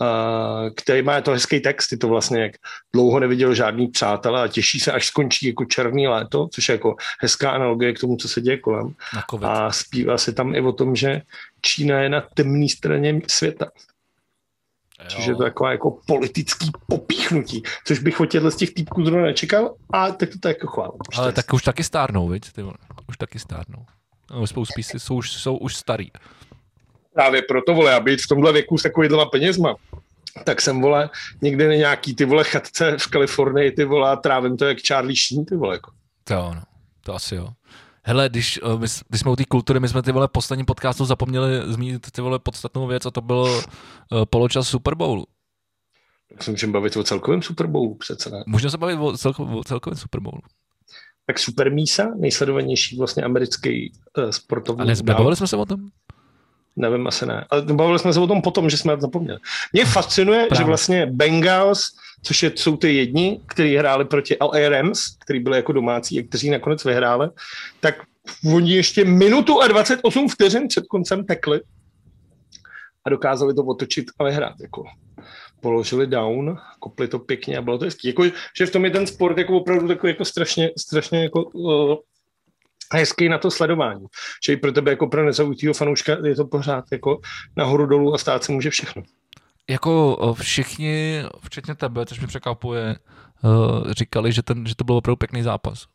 Uh, 0.00 0.70
který 0.74 1.02
má 1.02 1.20
to 1.20 1.30
hezký 1.30 1.60
text, 1.60 1.92
je 1.92 1.98
to 1.98 2.08
vlastně 2.08 2.42
jak 2.42 2.52
dlouho 2.94 3.20
neviděl 3.20 3.54
žádný 3.54 3.88
přátel 3.88 4.36
a 4.36 4.48
těší 4.48 4.80
se, 4.80 4.92
až 4.92 5.06
skončí 5.06 5.46
jako 5.46 5.64
černý 5.64 6.08
léto, 6.08 6.48
což 6.52 6.68
je 6.68 6.72
jako 6.72 6.96
hezká 7.20 7.50
analogie 7.50 7.92
k 7.92 7.98
tomu, 7.98 8.16
co 8.16 8.28
se 8.28 8.40
děje 8.40 8.56
kolem. 8.56 8.94
A 9.42 9.72
zpívá 9.72 10.18
se 10.18 10.32
tam 10.32 10.54
i 10.54 10.60
o 10.60 10.72
tom, 10.72 10.96
že 10.96 11.22
Čína 11.60 12.00
je 12.00 12.08
na 12.08 12.20
temné 12.34 12.68
straně 12.68 13.20
světa. 13.28 13.70
Což 15.08 15.26
je 15.26 15.34
to 15.34 15.42
taková 15.42 15.72
jako 15.72 15.98
politický 16.06 16.70
popíchnutí, 16.86 17.62
což 17.84 17.98
bych 17.98 18.20
od 18.20 18.26
těchto 18.26 18.50
z 18.50 18.56
těch 18.56 18.74
týpků 18.74 19.04
zrovna 19.04 19.26
nečekal, 19.26 19.74
a 19.92 20.10
tak 20.10 20.28
to 20.28 20.38
tak 20.38 20.56
jako 20.56 20.66
chválím. 20.66 20.98
Ale 21.16 21.32
tak 21.32 21.52
už 21.52 21.62
taky 21.62 21.84
stárnou, 21.84 22.28
viď? 22.28 22.52
Ty 22.52 22.62
Už 23.08 23.16
taky 23.18 23.38
stárnou. 23.38 23.86
No, 24.30 24.46
spoustu 24.46 24.72
písy 24.74 25.00
jsou, 25.00 25.14
už, 25.14 25.32
jsou 25.32 25.56
už 25.56 25.76
starý. 25.76 26.10
Právě 27.14 27.42
proto, 27.42 27.74
vole, 27.74 27.94
aby 27.94 28.16
v 28.16 28.28
tomhle 28.28 28.52
věku 28.52 28.78
s 28.78 28.82
takovýhlema 28.82 29.26
penězma, 29.26 29.74
tak 30.44 30.60
jsem, 30.60 30.80
vole, 30.80 31.10
někde 31.42 31.68
na 31.68 31.74
nějaký, 31.74 32.14
ty 32.14 32.24
vole, 32.24 32.44
chatce 32.44 32.96
v 32.98 33.06
Kalifornii, 33.06 33.72
ty 33.72 33.84
vole, 33.84 34.10
a 34.10 34.16
trávím 34.16 34.56
to 34.56 34.64
jak 34.64 34.78
Charlie 34.86 35.16
Sheen, 35.16 35.44
ty 35.44 35.56
vole, 35.56 35.74
jako. 35.74 35.90
To, 36.24 36.34
no, 36.34 36.62
to 37.04 37.14
asi 37.14 37.34
jo. 37.34 37.48
Hele, 38.08 38.28
když, 38.28 38.60
eh, 38.62 38.78
my, 38.78 38.86
když 39.08 39.20
jsme 39.20 39.30
u 39.30 39.36
té 39.36 39.44
kultury, 39.44 39.80
my 39.80 39.88
jsme 39.88 40.02
ty 40.02 40.12
vole 40.12 40.28
poslední 40.28 40.64
podcastu 40.64 41.04
zapomněli 41.04 41.72
zmínit 41.72 42.10
ty 42.10 42.20
vole 42.20 42.38
podstatnou 42.38 42.86
věc 42.86 43.06
a 43.06 43.10
to 43.10 43.20
byl 43.20 43.42
uh, 43.42 44.24
poločas 44.24 44.68
Super 44.68 44.94
Bowlu. 44.94 45.24
Tak 46.32 46.42
se 46.42 46.50
můžeme 46.50 46.72
bavit 46.72 46.96
o 46.96 47.04
celkovém 47.04 47.42
Super 47.42 47.66
Bowlu 47.66 47.94
přece 47.94 48.30
ne. 48.30 48.44
Můžeme 48.46 48.70
se 48.70 48.78
bavit 48.78 48.96
o, 48.96 49.16
celko, 49.16 49.44
o 49.44 49.64
celkovém 49.64 49.96
Super 49.96 50.20
Bowlu. 50.20 50.40
Tak 51.26 51.38
Super 51.38 51.72
Mísa, 51.72 52.08
nejsledovanější 52.16 52.98
vlastně 52.98 53.22
americký 53.22 53.92
uh, 54.18 54.30
sportovní. 54.30 54.82
A 54.90 54.94
nebavili 55.04 55.36
jsme 55.36 55.46
se 55.46 55.56
o 55.56 55.66
tom? 55.66 55.80
Nevím, 56.76 57.06
asi 57.06 57.26
ne. 57.26 57.46
Ale 57.50 57.62
bavili 57.62 57.98
jsme 57.98 58.12
se 58.12 58.20
o 58.20 58.26
tom 58.26 58.42
potom, 58.42 58.70
že 58.70 58.76
jsme 58.76 58.96
zapomněli. 59.00 59.38
Mě 59.72 59.84
fascinuje, 59.84 60.46
Právě. 60.46 60.56
že 60.56 60.64
vlastně 60.64 61.06
Bengals, 61.06 61.80
což 62.22 62.42
je, 62.42 62.52
jsou 62.54 62.76
ty 62.76 62.94
jedni, 62.94 63.40
kteří 63.46 63.76
hráli 63.76 64.04
proti 64.04 64.36
LA 64.40 64.68
Rams, 64.68 65.00
kteří 65.24 65.40
byli 65.40 65.56
jako 65.56 65.72
domácí 65.72 66.18
a 66.18 66.22
kteří 66.22 66.50
nakonec 66.50 66.84
vyhráli, 66.84 67.28
tak 67.80 67.94
oni 68.54 68.72
ještě 68.72 69.04
minutu 69.04 69.60
a 69.62 69.68
28 69.68 70.28
vteřin 70.28 70.68
před 70.68 70.86
koncem 70.86 71.24
tekli 71.24 71.60
a 73.04 73.10
dokázali 73.10 73.54
to 73.54 73.64
otočit 73.64 74.06
a 74.18 74.24
vyhrát. 74.24 74.60
Jako 74.60 74.84
položili 75.60 76.06
down, 76.06 76.58
kopli 76.78 77.08
to 77.08 77.18
pěkně 77.18 77.58
a 77.58 77.62
bylo 77.62 77.78
to 77.78 77.84
hezký. 77.84 78.08
Jako, 78.08 78.24
že 78.58 78.66
v 78.66 78.70
tom 78.70 78.84
je 78.84 78.90
ten 78.90 79.06
sport 79.06 79.38
jako 79.38 79.56
opravdu 79.56 79.88
takový 79.88 80.12
jako 80.12 80.24
strašně, 80.24 80.70
strašně 80.78 81.22
jako, 81.22 81.42
uh, 81.42 81.96
hezký 82.94 83.28
na 83.28 83.38
to 83.38 83.50
sledování. 83.50 84.06
Že 84.46 84.52
i 84.52 84.56
pro 84.56 84.72
tebe 84.72 84.90
jako 84.90 85.06
pro 85.06 85.24
nezaujitýho 85.24 85.74
fanouška 85.74 86.16
je 86.26 86.34
to 86.34 86.44
pořád 86.44 86.84
jako 86.92 87.20
nahoru 87.56 87.86
dolů 87.86 88.14
a 88.14 88.18
stát 88.18 88.44
se 88.44 88.52
může 88.52 88.70
všechno. 88.70 89.02
Jako 89.70 90.16
všichni, 90.40 91.22
včetně 91.44 91.74
tebe, 91.74 92.06
což 92.06 92.20
mi 92.20 92.26
překvapuje, 92.26 92.96
říkali, 93.90 94.32
že, 94.32 94.42
ten, 94.42 94.66
že 94.66 94.74
to 94.74 94.84
byl 94.84 94.94
opravdu 94.94 95.16
pěkný 95.16 95.42
zápas. 95.42 95.86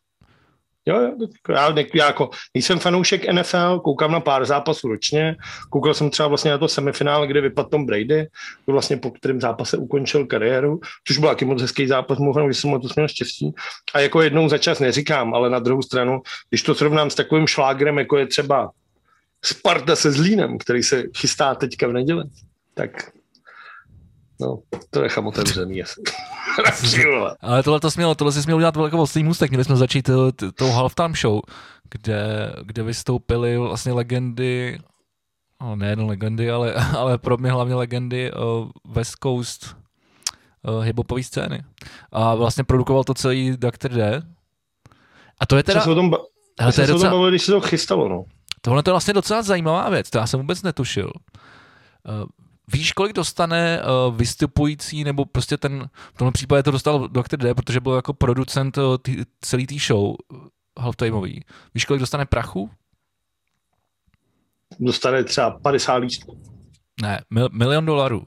Jo, 0.86 1.00
jo, 1.00 1.28
já, 1.48 1.74
já 1.94 2.06
jako 2.06 2.30
nejsem 2.54 2.78
fanoušek 2.78 3.32
NFL, 3.32 3.80
koukám 3.80 4.12
na 4.12 4.20
pár 4.20 4.44
zápasů 4.44 4.88
ročně, 4.88 5.36
koukal 5.70 5.94
jsem 5.94 6.10
třeba 6.10 6.28
vlastně 6.28 6.50
na 6.50 6.58
to 6.58 6.68
semifinále, 6.68 7.26
kde 7.26 7.40
vypadl 7.40 7.68
Tom 7.68 7.86
Brady, 7.86 8.26
to 8.66 8.72
vlastně 8.72 8.96
po 8.96 9.10
kterém 9.10 9.40
zápase 9.40 9.76
ukončil 9.76 10.26
kariéru, 10.26 10.80
což 11.06 11.18
byl 11.18 11.28
taky 11.28 11.44
moc 11.44 11.62
hezký 11.62 11.86
zápas, 11.86 12.18
možná, 12.18 12.48
že 12.48 12.54
jsem 12.54 12.80
to 12.80 12.88
směl 12.88 13.08
štěstí. 13.08 13.54
A 13.94 14.00
jako 14.00 14.22
jednou 14.22 14.48
za 14.48 14.58
čas 14.58 14.80
neříkám, 14.80 15.34
ale 15.34 15.50
na 15.50 15.58
druhou 15.58 15.82
stranu, 15.82 16.22
když 16.48 16.62
to 16.62 16.74
srovnám 16.74 17.10
s 17.10 17.14
takovým 17.14 17.46
šlágrem, 17.46 17.98
jako 17.98 18.16
je 18.16 18.26
třeba 18.26 18.70
Sparta 19.44 19.96
se 19.96 20.12
Zlínem, 20.12 20.58
který 20.58 20.82
se 20.82 21.02
chystá 21.16 21.54
teďka 21.54 21.88
v 21.88 21.92
neděli, 21.92 22.24
tak 22.74 22.90
No, 24.40 24.58
to 24.90 25.02
nechám 25.02 25.26
otevřený. 25.26 25.82
Ale 27.40 27.62
tohle 27.62 27.80
to 27.80 27.90
smělo, 27.90 28.14
tohle 28.14 28.32
si 28.32 28.42
směl 28.42 28.56
udělat 28.56 28.76
velkou 28.76 28.98
oslý 28.98 29.24
můstek. 29.24 29.50
Měli 29.50 29.64
jsme 29.64 29.76
začít 29.76 30.08
eh, 30.08 30.52
tou 30.52 30.70
halftime 30.70 31.14
show, 31.20 31.40
kde, 31.90 32.52
kde 32.62 32.82
vystoupily 32.82 33.58
vlastně 33.58 33.92
legendy, 33.92 34.78
no, 35.62 35.76
nejen 35.76 36.00
legendy, 36.00 36.50
ale, 36.50 36.74
ale 36.98 37.18
pro 37.18 37.36
mě 37.36 37.50
hlavně 37.50 37.74
legendy 37.74 38.32
uh, 38.32 38.68
West 38.94 39.14
Coast 39.22 39.76
uh, 40.68 40.80
hiphopové 40.80 41.22
scény. 41.22 41.62
A 42.12 42.34
vlastně 42.34 42.64
produkoval 42.64 43.04
to 43.04 43.14
celý 43.14 43.56
Dr. 43.56 43.88
D. 43.88 44.22
A 45.40 45.46
to 45.46 45.56
je 45.56 45.62
teda... 45.62 45.80
Se 45.80 45.90
o 45.90 45.94
tom, 45.94 46.10
ba- 46.10 46.18
ale 46.60 46.72
to 46.72 46.80
je 46.80 46.86
docela... 46.86 47.10
bavili, 47.10 47.30
když 47.30 47.42
se 47.42 47.52
to 47.52 47.60
chystalo, 47.60 48.08
no. 48.08 48.24
Tohle 48.60 48.82
to 48.82 48.90
je 48.90 48.92
vlastně 48.92 49.14
docela 49.14 49.42
zajímavá 49.42 49.90
věc, 49.90 50.10
to 50.10 50.18
já 50.18 50.26
jsem 50.26 50.40
vůbec 50.40 50.62
netušil. 50.62 51.10
Víš, 52.72 52.92
kolik 52.92 53.12
dostane 53.12 53.82
uh, 53.82 54.16
vystupující, 54.16 55.04
nebo 55.04 55.24
prostě 55.24 55.56
ten, 55.56 55.90
v 56.14 56.18
tomhle 56.18 56.32
případě 56.32 56.62
to 56.62 56.70
dostal 56.70 57.08
Dr. 57.08 57.36
D, 57.36 57.54
protože 57.54 57.80
byl 57.80 57.92
jako 57.92 58.14
producent 58.14 58.78
uh, 58.78 58.96
tý, 59.02 59.16
celý 59.40 59.66
té 59.66 59.74
show 59.86 60.04
uh, 60.04 60.14
halftimeový. 60.78 61.44
Víš, 61.74 61.84
kolik 61.84 62.00
dostane 62.00 62.26
prachu? 62.26 62.70
Dostane 64.80 65.24
třeba 65.24 65.50
50 65.50 65.94
lístků. 65.94 66.42
Ne, 67.02 67.20
mil, 67.30 67.48
milion 67.52 67.86
dolarů. 67.86 68.26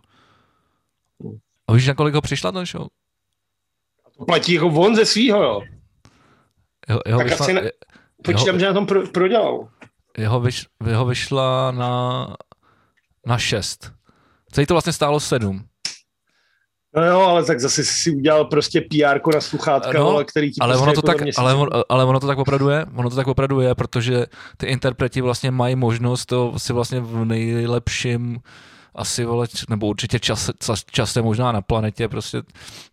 A 1.67 1.73
víš, 1.73 1.88
na 1.88 1.93
kolik 1.93 2.15
ho 2.15 2.21
přišla 2.21 2.52
ten 2.52 2.65
show? 2.65 2.88
To 4.17 4.26
platí 4.26 4.54
jako 4.54 4.67
on 4.67 4.95
ze 4.95 5.06
svýho, 5.06 5.43
jo. 5.43 5.62
Jeho, 6.88 7.02
jeho 7.06 7.19
tak 7.19 7.28
vyšla, 7.28 7.45
asi 7.45 7.54
ne, 7.54 7.71
počítám, 8.23 8.47
jeho, 8.47 8.60
že 8.60 8.65
na 8.65 8.73
tom 8.73 8.86
pro, 8.86 9.08
prodělal. 9.08 9.69
Jeho, 10.17 10.39
vyš, 10.39 10.65
jeho 10.88 11.06
vyšla 11.06 11.71
na, 11.71 12.28
na 13.26 13.38
šest. 13.38 13.96
Celý 14.51 14.67
to 14.67 14.73
vlastně 14.73 14.93
stálo 14.93 15.19
sedm. 15.19 15.63
No 16.95 17.05
jo, 17.05 17.19
ale 17.19 17.45
tak 17.45 17.60
zase 17.60 17.83
si 17.83 18.12
udělal 18.12 18.45
prostě 18.45 18.81
PR 18.81 19.33
na 19.33 19.41
sluchátka, 19.41 19.99
no, 19.99 20.10
ale 20.10 20.25
který 20.25 20.51
ti 20.51 20.60
ale 20.62 20.73
prostě 20.73 20.83
ono 20.83 20.93
to 20.93 21.01
tak, 21.01 21.17
ale, 21.38 21.53
on, 21.53 21.69
ale 21.89 22.05
ono 22.05 22.19
to 22.19 22.27
tak 22.27 22.38
opravdu 22.38 22.69
je, 22.69 22.86
ono 22.95 23.10
to 23.10 23.15
tak 23.15 23.27
opravdu 23.27 23.60
je, 23.60 23.75
protože 23.75 24.25
ty 24.57 24.65
interpreti 24.65 25.21
vlastně 25.21 25.51
mají 25.51 25.75
možnost 25.75 26.25
to 26.25 26.53
si 26.57 26.73
vlastně 26.73 26.99
v 26.99 27.25
nejlepším 27.25 28.39
asi 28.95 29.25
vole, 29.25 29.47
nebo 29.69 29.88
určitě 29.88 30.19
čas, 30.19 30.49
čas, 30.60 30.83
časem 30.91 31.25
možná 31.25 31.51
na 31.51 31.62
planetě 31.62 32.07
prostě 32.07 32.41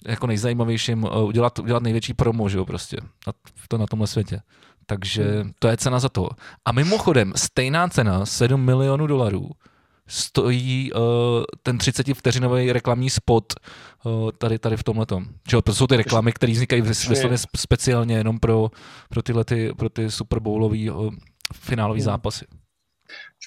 jako 0.07 0.27
nejzajímavějším 0.27 1.07
eh, 1.07 1.23
udělat, 1.23 1.59
udělat 1.59 1.83
největší 1.83 2.15
promo, 2.15 2.49
že 2.49 2.59
jo, 2.59 2.65
prostě 2.65 2.97
na, 3.27 3.33
to 3.69 3.79
na 3.79 3.87
tomhle 3.87 4.07
světě. 4.07 4.41
Takže 4.87 5.45
to 5.59 5.69
je 5.69 5.77
cena 5.77 5.99
za 5.99 6.09
to. 6.09 6.29
A 6.65 6.73
mimochodem, 6.73 7.33
stejná 7.37 7.89
cena, 7.89 8.27
7 8.27 8.61
milionů 8.61 9.07
dolarů, 9.07 9.51
stojí 10.09 10.93
uh, 10.93 11.01
ten 11.63 11.79
30 11.79 12.07
vteřinový 12.15 12.73
reklamní 12.73 13.11
spot 13.11 13.53
uh, 14.05 14.31
tady, 14.39 14.59
tady 14.59 14.77
v 14.77 14.83
tomhle 14.83 15.07
tom. 15.07 15.27
To 15.65 15.75
jsou 15.75 15.87
ty 15.87 15.97
reklamy, 15.97 16.33
které 16.33 16.53
vznikají 16.53 16.83
vysloveně 16.83 17.39
speciálně 17.57 18.17
jenom 18.17 18.39
pro, 18.39 18.71
pro, 19.09 19.23
tyhle 19.23 19.45
ty, 19.45 19.73
pro 19.77 19.89
ty 19.89 20.11
Super 20.11 20.41
Bowlový 20.41 20.91
uh, 20.91 21.15
finálové 21.55 21.99
hmm. 21.99 22.05
zápasy. 22.05 22.47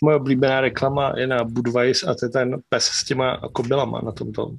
Moje 0.03 0.17
oblíbená 0.17 0.61
reklama 0.61 1.13
je 1.17 1.27
na 1.27 1.43
Budweiser 1.43 2.09
a 2.09 2.15
to 2.15 2.25
je 2.25 2.29
ten 2.29 2.55
pes 2.69 2.85
s 2.85 3.03
těma 3.03 3.37
kobylama 3.53 4.01
na 4.01 4.11
tom 4.11 4.31
tom. 4.31 4.57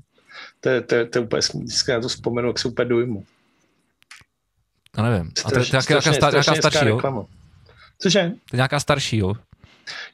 To 0.60 0.68
je, 0.68 0.80
to, 0.80 0.94
je, 0.94 1.06
to 1.06 1.18
je 1.18 1.24
úplně 1.24 1.40
vždycky 1.54 1.92
na 1.92 2.00
to 2.00 2.08
vzpomenu, 2.08 2.48
jak 2.48 2.58
se 2.58 2.68
úplně 2.68 2.88
dojmu. 2.88 3.24
Já 4.96 5.02
nevím. 5.02 5.32
A 5.44 5.50
to 5.50 5.58
je 5.58 5.64
nějaká 5.72 6.00
starší, 6.54 6.86
jo? 6.86 7.24
Cože? 7.98 8.20
To 8.20 8.56
je 8.56 8.56
nějaká 8.56 8.80
starší, 8.80 9.18
jo? 9.18 9.34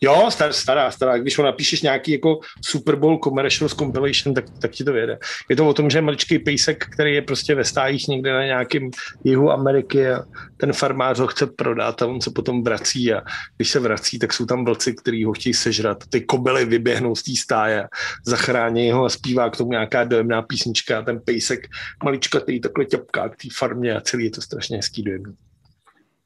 Jo, 0.00 0.30
star, 0.30 0.52
stará, 0.52 0.90
stará. 0.90 1.18
Když 1.18 1.38
ho 1.38 1.44
napíšeš 1.44 1.82
nějaký 1.82 2.12
jako 2.12 2.40
Super 2.64 2.96
Bowl 2.96 3.18
commercials 3.18 3.74
compilation, 3.74 4.34
tak, 4.34 4.44
tak 4.58 4.70
ti 4.70 4.84
to 4.84 4.92
vyjede. 4.92 5.18
Je 5.50 5.56
to 5.56 5.68
o 5.68 5.74
tom, 5.74 5.90
že 5.90 6.00
maličký 6.00 6.38
pejsek, 6.38 6.86
který 6.92 7.14
je 7.14 7.22
prostě 7.22 7.54
ve 7.54 7.64
stájích 7.64 8.08
někde 8.08 8.32
na 8.32 8.44
nějakém 8.44 8.90
jihu 9.24 9.50
Ameriky 9.50 10.08
a 10.08 10.24
ten 10.56 10.72
farmář 10.72 11.18
ho 11.18 11.26
chce 11.26 11.46
prodat 11.46 12.02
a 12.02 12.06
on 12.06 12.20
se 12.20 12.30
potom 12.30 12.64
vrací 12.64 13.12
a 13.12 13.22
když 13.56 13.70
se 13.70 13.80
vrací, 13.80 14.18
tak 14.18 14.32
jsou 14.32 14.46
tam 14.46 14.64
vlci, 14.64 14.94
kteří 14.94 15.24
ho 15.24 15.32
chtějí 15.32 15.54
sežrat. 15.54 16.04
Ty 16.08 16.20
kobely 16.20 16.64
vyběhnou 16.64 17.14
z 17.14 17.22
té 17.22 17.32
stáje, 17.36 17.88
zachrání 18.26 18.90
ho 18.90 19.04
a 19.04 19.08
zpívá 19.08 19.50
k 19.50 19.56
tomu 19.56 19.70
nějaká 19.70 20.04
dojemná 20.04 20.42
písnička 20.42 20.98
a 20.98 21.02
ten 21.02 21.20
pejsek 21.20 21.66
maličkatý 22.04 22.60
takhle 22.60 22.84
ťapká 22.84 23.28
k 23.28 23.36
té 23.36 23.48
farmě 23.56 23.96
a 23.96 24.00
celý 24.00 24.24
je 24.24 24.30
to 24.30 24.40
strašně 24.40 24.76
hezký 24.76 25.02
dojemný. 25.02 25.34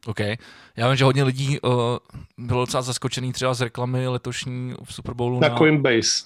OK. 0.08 0.20
Já 0.76 0.88
vím, 0.88 0.96
že 0.96 1.04
hodně 1.04 1.24
lidí 1.24 1.60
uh, 1.60 1.72
bylo 2.38 2.60
docela 2.60 2.82
zaskočený 2.82 3.32
třeba 3.32 3.54
z 3.54 3.60
reklamy 3.60 4.08
letošní 4.08 4.74
v 4.84 4.94
Super 4.94 5.14
Bowlu 5.14 5.40
na, 5.40 5.48
na 5.48 5.58
Coinbase. 5.58 6.24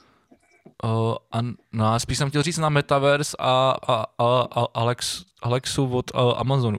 Uh, 0.85 1.14
a 1.33 1.39
no, 1.72 2.01
spíš 2.01 2.18
jsem 2.18 2.28
chtěl 2.28 2.43
říct 2.43 2.59
na 2.59 2.68
Metaverse 2.68 3.37
a, 3.39 3.74
a, 3.89 4.05
a, 4.18 4.47
a 4.51 4.66
Alex, 4.74 5.24
Alexu 5.43 5.89
od 5.89 6.11
uh, 6.14 6.20
Amazonu. 6.37 6.78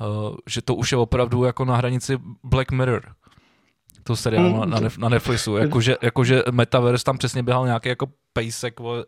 Uh, 0.00 0.36
že 0.46 0.62
to 0.62 0.74
už 0.74 0.92
je 0.92 0.98
opravdu 0.98 1.44
jako 1.44 1.64
na 1.64 1.76
hranici 1.76 2.18
Black 2.44 2.72
Mirror. 2.72 3.02
to 4.02 4.16
seriál 4.16 4.50
hmm. 4.50 4.70
na, 4.70 4.80
na 4.98 5.08
Netflixu, 5.08 5.56
jakože, 5.56 5.96
jakože 6.02 6.42
Metaverse 6.50 7.04
tam 7.04 7.18
přesně 7.18 7.42
běhal 7.42 7.66
nějaký 7.66 7.88
jako 7.88 8.08
pejsek, 8.32 8.80
uh, 8.80 9.02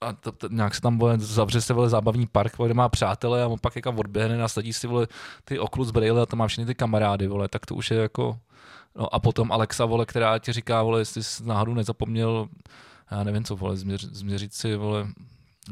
a 0.00 0.12
to, 0.12 0.32
to, 0.32 0.48
nějak 0.50 0.74
se 0.74 0.80
tam 0.80 0.98
vole, 0.98 1.18
zavře 1.18 1.60
se 1.60 1.74
vole, 1.74 1.88
zábavní 1.88 2.26
park, 2.26 2.58
vole, 2.58 2.68
kde 2.68 2.74
má 2.74 2.88
přátelé 2.88 3.42
a 3.42 3.46
on 3.46 3.58
pak 3.58 3.76
jako 3.76 3.92
odběhne 3.92 4.42
a 4.42 4.48
sledí 4.48 4.72
si 4.72 4.86
vole, 4.86 5.06
ty 5.44 5.58
Oculus 5.58 5.90
Braille 5.90 6.22
a 6.22 6.26
tam 6.26 6.38
má 6.38 6.46
všechny 6.46 6.66
ty 6.66 6.74
kamarády, 6.74 7.26
vole, 7.26 7.48
tak 7.48 7.66
to 7.66 7.74
už 7.74 7.90
je 7.90 7.96
jako... 7.96 8.38
No 8.98 9.14
a 9.14 9.18
potom 9.18 9.52
Alexa, 9.52 9.84
vole, 9.84 10.06
která 10.06 10.38
ti 10.38 10.52
říká, 10.52 10.82
vole, 10.82 11.00
jestli 11.00 11.22
jsi 11.22 11.44
náhodou 11.44 11.74
nezapomněl, 11.74 12.48
já 13.10 13.24
nevím 13.24 13.44
co, 13.44 13.56
vole, 13.56 13.76
změř, 13.76 14.04
změřit 14.04 14.54
si, 14.54 14.76
vole, 14.76 15.06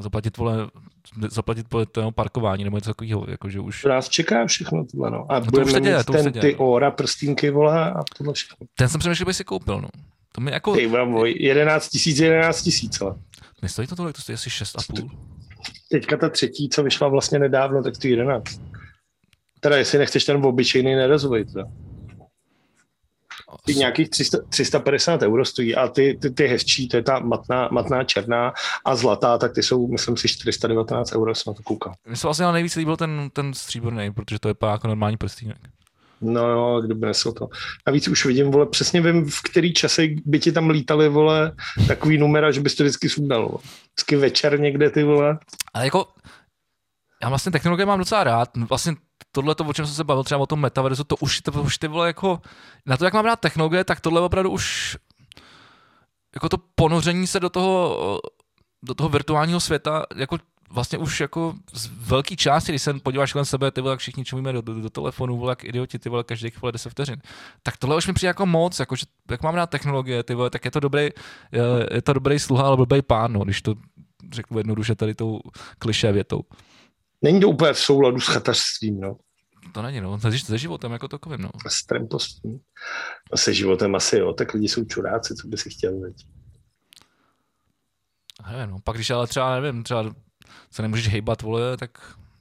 zaplatit, 0.00 0.36
vole, 0.36 0.68
zaplatit 1.28 1.72
vole, 1.72 1.86
to 1.86 2.10
parkování 2.10 2.64
nebo 2.64 2.76
něco 2.76 2.90
takového, 2.90 3.26
jakože 3.28 3.60
už... 3.60 3.82
To 3.82 3.88
nás 3.88 4.08
čeká 4.08 4.46
všechno 4.46 4.84
tohle, 4.84 5.10
no. 5.10 5.26
A 5.28 5.38
no 5.38 5.46
to 5.46 5.60
už 5.60 5.72
se 5.72 5.80
děje, 5.80 6.04
to 6.04 6.12
ten, 6.12 6.32
děje. 6.32 6.42
ty 6.42 6.54
óra, 6.56 6.90
prstínky, 6.90 7.50
vole, 7.50 7.92
a 7.92 8.00
tohle 8.18 8.34
všechno. 8.34 8.66
Ten 8.74 8.88
jsem 8.88 8.98
přemýšlel, 8.98 9.18
že 9.18 9.24
by 9.24 9.34
si 9.34 9.44
koupil, 9.44 9.80
no. 9.80 9.88
To 10.32 10.40
mi 10.40 10.52
jako... 10.52 10.74
Ty 10.74 10.88
boj, 10.88 11.34
11 11.38 11.88
tisíc, 11.88 12.18
11 12.18 12.62
tisíc, 12.62 13.00
ale. 13.00 13.14
Nestojí 13.64 13.88
to 13.88 13.96
tolik, 13.96 14.16
to 14.16 14.22
stojí 14.22 14.34
asi 14.34 14.50
6,5. 14.50 15.10
Teďka 15.90 16.16
ta 16.16 16.28
třetí, 16.28 16.68
co 16.68 16.82
vyšla 16.82 17.08
vlastně 17.08 17.38
nedávno, 17.38 17.82
tak 17.82 17.98
to 17.98 18.08
11. 18.08 18.60
Teda 19.60 19.76
jestli 19.76 19.98
nechceš 19.98 20.24
ten 20.24 20.46
obyčejný 20.46 20.94
nerozvoj, 20.94 21.44
teda. 21.44 21.64
Ty 23.64 23.74
nějakých 23.74 24.10
300, 24.10 24.38
350 24.48 25.22
euro 25.22 25.44
stojí 25.44 25.76
a 25.76 25.88
ty, 25.88 26.18
ty, 26.22 26.30
ty 26.30 26.46
hezčí, 26.46 26.88
to 26.88 26.96
je 26.96 27.02
ta 27.02 27.18
matná, 27.18 27.68
matná 27.72 28.04
černá 28.04 28.52
a 28.84 28.96
zlatá, 28.96 29.38
tak 29.38 29.54
ty 29.54 29.62
jsou, 29.62 29.86
myslím 29.86 30.16
si, 30.16 30.28
419 30.28 31.14
euro, 31.14 31.34
jsem 31.34 31.50
na 31.50 31.54
to 31.54 31.62
koukal. 31.62 31.92
Mně 32.06 32.16
se 32.16 32.26
vlastně 32.26 32.52
nejvíc 32.52 32.76
líbil 32.76 32.96
ten, 32.96 33.30
ten 33.32 33.54
stříbrný, 33.54 34.12
protože 34.12 34.38
to 34.38 34.48
je 34.48 34.54
jako 34.70 34.88
normální 34.88 35.16
prstínek. 35.16 35.58
No 36.20 36.48
jo, 36.48 36.80
kdyby 36.84 37.06
nesl 37.06 37.32
to. 37.32 37.48
A 37.86 37.90
víc 37.90 38.08
už 38.08 38.26
vidím, 38.26 38.50
vole, 38.50 38.66
přesně 38.66 39.00
vím, 39.00 39.30
v 39.30 39.42
který 39.42 39.72
čase 39.72 40.02
by 40.24 40.38
ti 40.38 40.52
tam 40.52 40.70
lítali, 40.70 41.08
vole, 41.08 41.52
takový 41.88 42.18
numera, 42.18 42.50
že 42.50 42.60
bys 42.60 42.74
to 42.74 42.82
vždycky 42.82 43.08
sundal, 43.08 43.58
Vždycky 43.94 44.16
večer 44.16 44.60
někde, 44.60 44.90
ty 44.90 45.04
vole. 45.04 45.38
Ale 45.74 45.84
jako, 45.84 46.06
já 47.22 47.28
vlastně 47.28 47.52
technologie 47.52 47.86
mám 47.86 47.98
docela 47.98 48.24
rád. 48.24 48.56
Vlastně 48.56 48.94
tohle, 49.32 49.54
o 49.54 49.72
čem 49.72 49.86
jsem 49.86 49.94
se 49.94 50.04
bavil, 50.04 50.24
třeba 50.24 50.40
o 50.40 50.46
tom 50.46 50.60
metaverzu, 50.60 51.04
to 51.04 51.16
už, 51.16 51.40
to 51.40 51.62
už 51.62 51.78
ty 51.78 51.88
vole 51.88 52.06
jako, 52.06 52.40
na 52.86 52.96
to, 52.96 53.04
jak 53.04 53.14
mám 53.14 53.24
rád 53.24 53.40
technologie, 53.40 53.84
tak 53.84 54.00
tohle 54.00 54.20
opravdu 54.20 54.50
už, 54.50 54.96
jako 56.34 56.48
to 56.48 56.56
ponoření 56.74 57.26
se 57.26 57.40
do 57.40 57.50
toho, 57.50 58.20
do 58.84 58.94
toho 58.94 59.08
virtuálního 59.08 59.60
světa, 59.60 60.06
jako 60.16 60.38
vlastně 60.74 60.98
už 60.98 61.20
jako 61.20 61.54
z 61.72 61.90
velké 61.96 62.36
části, 62.36 62.72
když 62.72 62.82
se 62.82 62.94
podíváš 62.94 63.32
kolem 63.32 63.44
sebe, 63.44 63.70
ty 63.70 63.80
vole, 63.80 63.92
jak 63.92 64.00
všichni 64.00 64.24
čumíme 64.24 64.52
do, 64.52 64.60
do, 64.60 64.74
do 64.74 64.90
telefonu, 64.90 65.38
vole, 65.38 65.52
jak 65.52 65.64
idioti, 65.64 65.98
ty 65.98 66.08
vole, 66.08 66.24
každý 66.24 66.52
vole 66.62 66.72
10 66.72 66.90
vteřin. 66.90 67.16
Tak 67.62 67.76
tohle 67.76 67.96
už 67.96 68.06
mi 68.06 68.12
přijde 68.12 68.28
jako 68.28 68.46
moc, 68.46 68.78
jako, 68.80 68.96
že, 68.96 69.06
jak 69.30 69.42
mám 69.42 69.54
rád 69.54 69.70
technologie, 69.70 70.22
ty 70.22 70.34
vole, 70.34 70.50
tak 70.50 70.64
je 70.64 70.70
to 70.70 70.80
dobrý, 70.80 71.02
je, 71.52 71.62
je 71.94 72.02
to 72.02 72.12
dobrý 72.12 72.38
sluha, 72.38 72.66
ale 72.66 72.76
blbý 72.76 73.02
pán, 73.02 73.32
no, 73.32 73.44
když 73.44 73.62
to 73.62 73.74
řeknu 74.32 74.58
jednoduše 74.58 74.94
tady 74.94 75.14
tou 75.14 75.40
kliše 75.78 76.12
větou. 76.12 76.40
Není 77.22 77.40
to 77.40 77.48
úplně 77.48 77.72
v 77.72 77.78
souladu 77.78 78.20
s 78.20 78.26
chatařstvím, 78.26 79.00
no. 79.00 79.16
To 79.72 79.82
není, 79.82 80.00
no. 80.00 80.20
Se, 80.20 80.38
se 80.38 80.58
životem 80.58 80.92
jako 80.92 81.08
takovým, 81.08 81.40
no. 81.40 81.50
S 81.68 81.86
trempostím. 81.86 82.60
Se 83.34 83.54
životem 83.54 83.94
asi, 83.94 84.16
jo. 84.16 84.32
Tak 84.32 84.54
lidi 84.54 84.68
jsou 84.68 84.84
čuráci, 84.84 85.34
co 85.34 85.48
by 85.48 85.56
si 85.56 85.70
chtěl, 85.70 86.00
veď. 86.00 86.26
Nevím, 88.52 88.70
no. 88.70 88.78
Pak 88.84 88.96
když 88.96 89.10
ale 89.10 89.26
třeba, 89.26 89.60
nevím, 89.60 89.82
třeba 89.82 90.04
se 90.70 90.82
nemůžeš 90.82 91.09
hejbat, 91.09 91.42
vole, 91.42 91.76
tak 91.76 91.90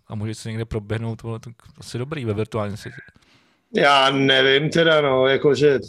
a 0.07 0.15
můžeš 0.15 0.37
se 0.37 0.49
někde 0.49 0.65
proběhnout, 0.65 1.21
vole, 1.21 1.39
tak 1.39 1.53
asi 1.77 1.97
dobrý 1.97 2.25
ve 2.25 2.33
virtuálním 2.33 2.77
světě. 2.77 3.01
Já 3.75 4.11
nevím 4.11 4.69
teda, 4.69 5.01
no, 5.01 5.27
jakože 5.27 5.79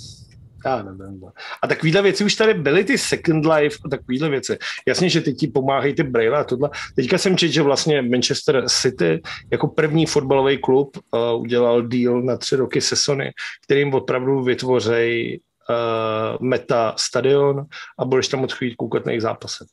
já 0.67 0.83
nevím. 0.83 1.21
No. 1.21 1.33
A 1.62 1.67
takovýhle 1.67 2.03
věci 2.03 2.25
už 2.25 2.35
tady 2.35 2.55
byly, 2.55 2.85
ty 2.85 2.99
Second 2.99 3.47
Life 3.47 3.79
a 3.85 3.89
takovýhle 3.89 4.29
věci. 4.29 4.59
Jasně, 4.89 5.11
že 5.11 5.21
teď 5.21 5.37
ti 5.37 5.47
pomáhají 5.47 5.95
ty 5.95 6.03
Braille 6.03 6.39
a 6.39 6.45
tohle. 6.45 6.71
Teďka 6.97 7.19
jsem 7.19 7.37
četl, 7.37 7.53
že 7.53 7.62
vlastně 7.62 8.03
Manchester 8.03 8.65
City 8.69 9.23
jako 9.53 9.69
první 9.69 10.07
fotbalový 10.07 10.59
klub 10.59 10.97
uh, 10.97 11.41
udělal 11.41 11.83
deal 11.83 12.23
na 12.23 12.37
tři 12.37 12.57
roky 12.57 12.81
se 12.81 12.97
Sony, 12.97 13.33
kterým 13.65 13.95
opravdu 13.95 14.43
vytvoří 14.43 15.41
uh, 15.71 16.47
meta 16.47 16.95
stadion 16.99 17.67
a 17.99 18.05
budeš 18.05 18.29
tam 18.29 18.41
moct 18.41 18.53
chodit 18.53 18.75
koukat 18.75 19.07
na 19.07 19.12
jejich 19.12 19.23
zápasy. 19.23 19.65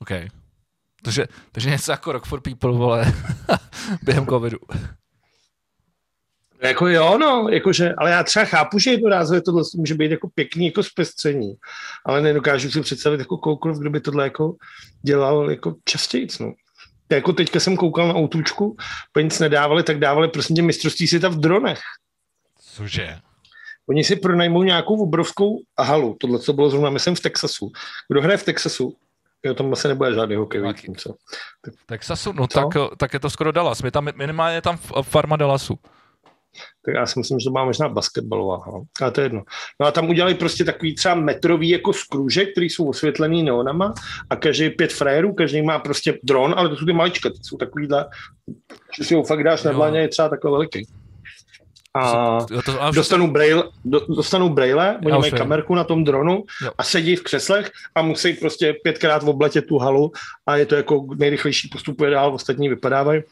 Okay. 0.00 0.28
Takže, 1.02 1.26
takže 1.52 1.70
něco 1.70 1.92
jako 1.92 2.12
Rock 2.12 2.26
for 2.26 2.40
People, 2.40 2.72
vole, 2.72 3.12
během 4.02 4.26
covidu. 4.26 4.58
Jako 6.62 6.88
jo, 6.88 7.18
no, 7.18 7.48
jakože, 7.48 7.92
ale 7.98 8.10
já 8.10 8.22
třeba 8.22 8.44
chápu, 8.44 8.78
že 8.78 8.90
jednorázově 8.90 9.42
tohle 9.42 9.62
může 9.76 9.94
být 9.94 10.10
jako 10.10 10.28
pěkný 10.34 10.66
jako 10.66 10.82
zpestření, 10.82 11.54
ale 12.06 12.20
nedokážu 12.20 12.70
si 12.70 12.80
představit 12.80 13.18
jako 13.18 13.36
koukoliv, 13.36 13.78
kdo 13.78 13.90
by 13.90 14.00
tohle 14.00 14.24
jako 14.24 14.54
dělal 15.02 15.50
jako 15.50 15.74
častěji, 15.84 16.26
no. 16.40 16.52
Jako 17.10 17.32
teďka 17.32 17.60
jsem 17.60 17.76
koukal 17.76 18.08
na 18.08 18.14
autůčku, 18.14 18.76
po 19.12 19.20
nic 19.20 19.38
nedávali, 19.38 19.82
tak 19.82 19.98
dávali 19.98 20.28
prostě 20.28 20.54
tě 20.54 20.62
mistrovství 20.62 21.08
světa 21.08 21.28
v 21.28 21.36
dronech. 21.36 21.80
Cože? 22.74 23.18
Oni 23.88 24.04
si 24.04 24.16
pronajmou 24.16 24.62
nějakou 24.62 25.02
obrovskou 25.02 25.58
halu, 25.78 26.16
tohle, 26.20 26.38
co 26.38 26.52
bylo 26.52 26.70
zrovna, 26.70 26.90
myslím, 26.90 27.14
v 27.14 27.20
Texasu. 27.20 27.72
Kdo 28.08 28.22
hraje 28.22 28.36
v 28.36 28.44
Texasu, 28.44 28.96
Jo, 29.44 29.54
tam 29.54 29.72
asi 29.72 29.88
nebude 29.88 30.14
žádný 30.14 30.36
hokej. 30.36 30.62
Tak, 30.62 30.76
co? 30.96 31.14
Tak, 31.64 31.74
Texasu, 31.86 32.32
no 32.32 32.46
tak, 32.46 32.66
tak 32.98 33.14
je 33.14 33.20
to 33.20 33.30
skoro 33.30 33.52
Dallas. 33.52 33.82
My 33.82 33.90
tam, 33.90 34.08
minimálně 34.14 34.62
tam 34.62 34.76
farma 35.02 35.36
Dallasu. 35.36 35.78
Tak 36.84 36.94
já 36.94 37.06
si 37.06 37.18
myslím, 37.18 37.40
že 37.40 37.44
to 37.44 37.50
má 37.50 37.64
možná 37.64 37.88
basketbalová, 37.88 38.62
no. 38.66 38.82
ale 39.00 39.10
to 39.10 39.20
je 39.20 39.24
jedno. 39.24 39.42
No 39.80 39.86
a 39.86 39.90
tam 39.90 40.08
udělali 40.08 40.34
prostě 40.34 40.64
takový 40.64 40.94
třeba 40.94 41.14
metrový 41.14 41.68
jako 41.68 41.92
skruže, 41.92 42.44
který 42.44 42.70
jsou 42.70 42.88
osvětlený 42.88 43.42
neonama 43.42 43.94
a 44.30 44.36
každý 44.36 44.70
pět 44.70 44.92
frajerů, 44.92 45.34
každý 45.34 45.62
má 45.62 45.78
prostě 45.78 46.18
dron, 46.22 46.54
ale 46.56 46.68
to 46.68 46.76
jsou 46.76 46.86
ty 46.86 46.92
maličké, 46.92 47.30
to 47.30 47.36
jsou 47.42 47.56
takovýhle, 47.56 48.06
že 48.98 49.04
si 49.04 49.14
ho 49.14 49.22
fakt 49.22 49.44
dáš 49.44 49.62
na 49.62 49.72
dlaně, 49.72 50.00
je 50.00 50.08
třeba 50.08 50.28
takhle 50.28 50.50
veliký 50.50 50.86
a 51.94 52.38
dostanu 52.94 53.30
braille, 53.30 53.62
do, 53.84 54.00
dostanu 54.08 54.48
braille, 54.48 54.98
oni 55.04 55.18
mají 55.18 55.32
kamerku 55.32 55.74
na 55.74 55.84
tom 55.84 56.04
dronu 56.04 56.44
jo. 56.62 56.70
a 56.78 56.82
sedí 56.82 57.16
v 57.16 57.22
křeslech 57.22 57.70
a 57.94 58.02
musí 58.02 58.34
prostě 58.34 58.72
pětkrát 58.72 59.22
obletět 59.22 59.66
tu 59.66 59.78
halu 59.78 60.12
a 60.46 60.56
je 60.56 60.66
to 60.66 60.74
jako 60.74 61.06
nejrychlejší 61.16 61.68
postupuje 61.68 62.10
dál, 62.10 62.34
ostatní 62.34 62.68
vypadávají. 62.68 63.22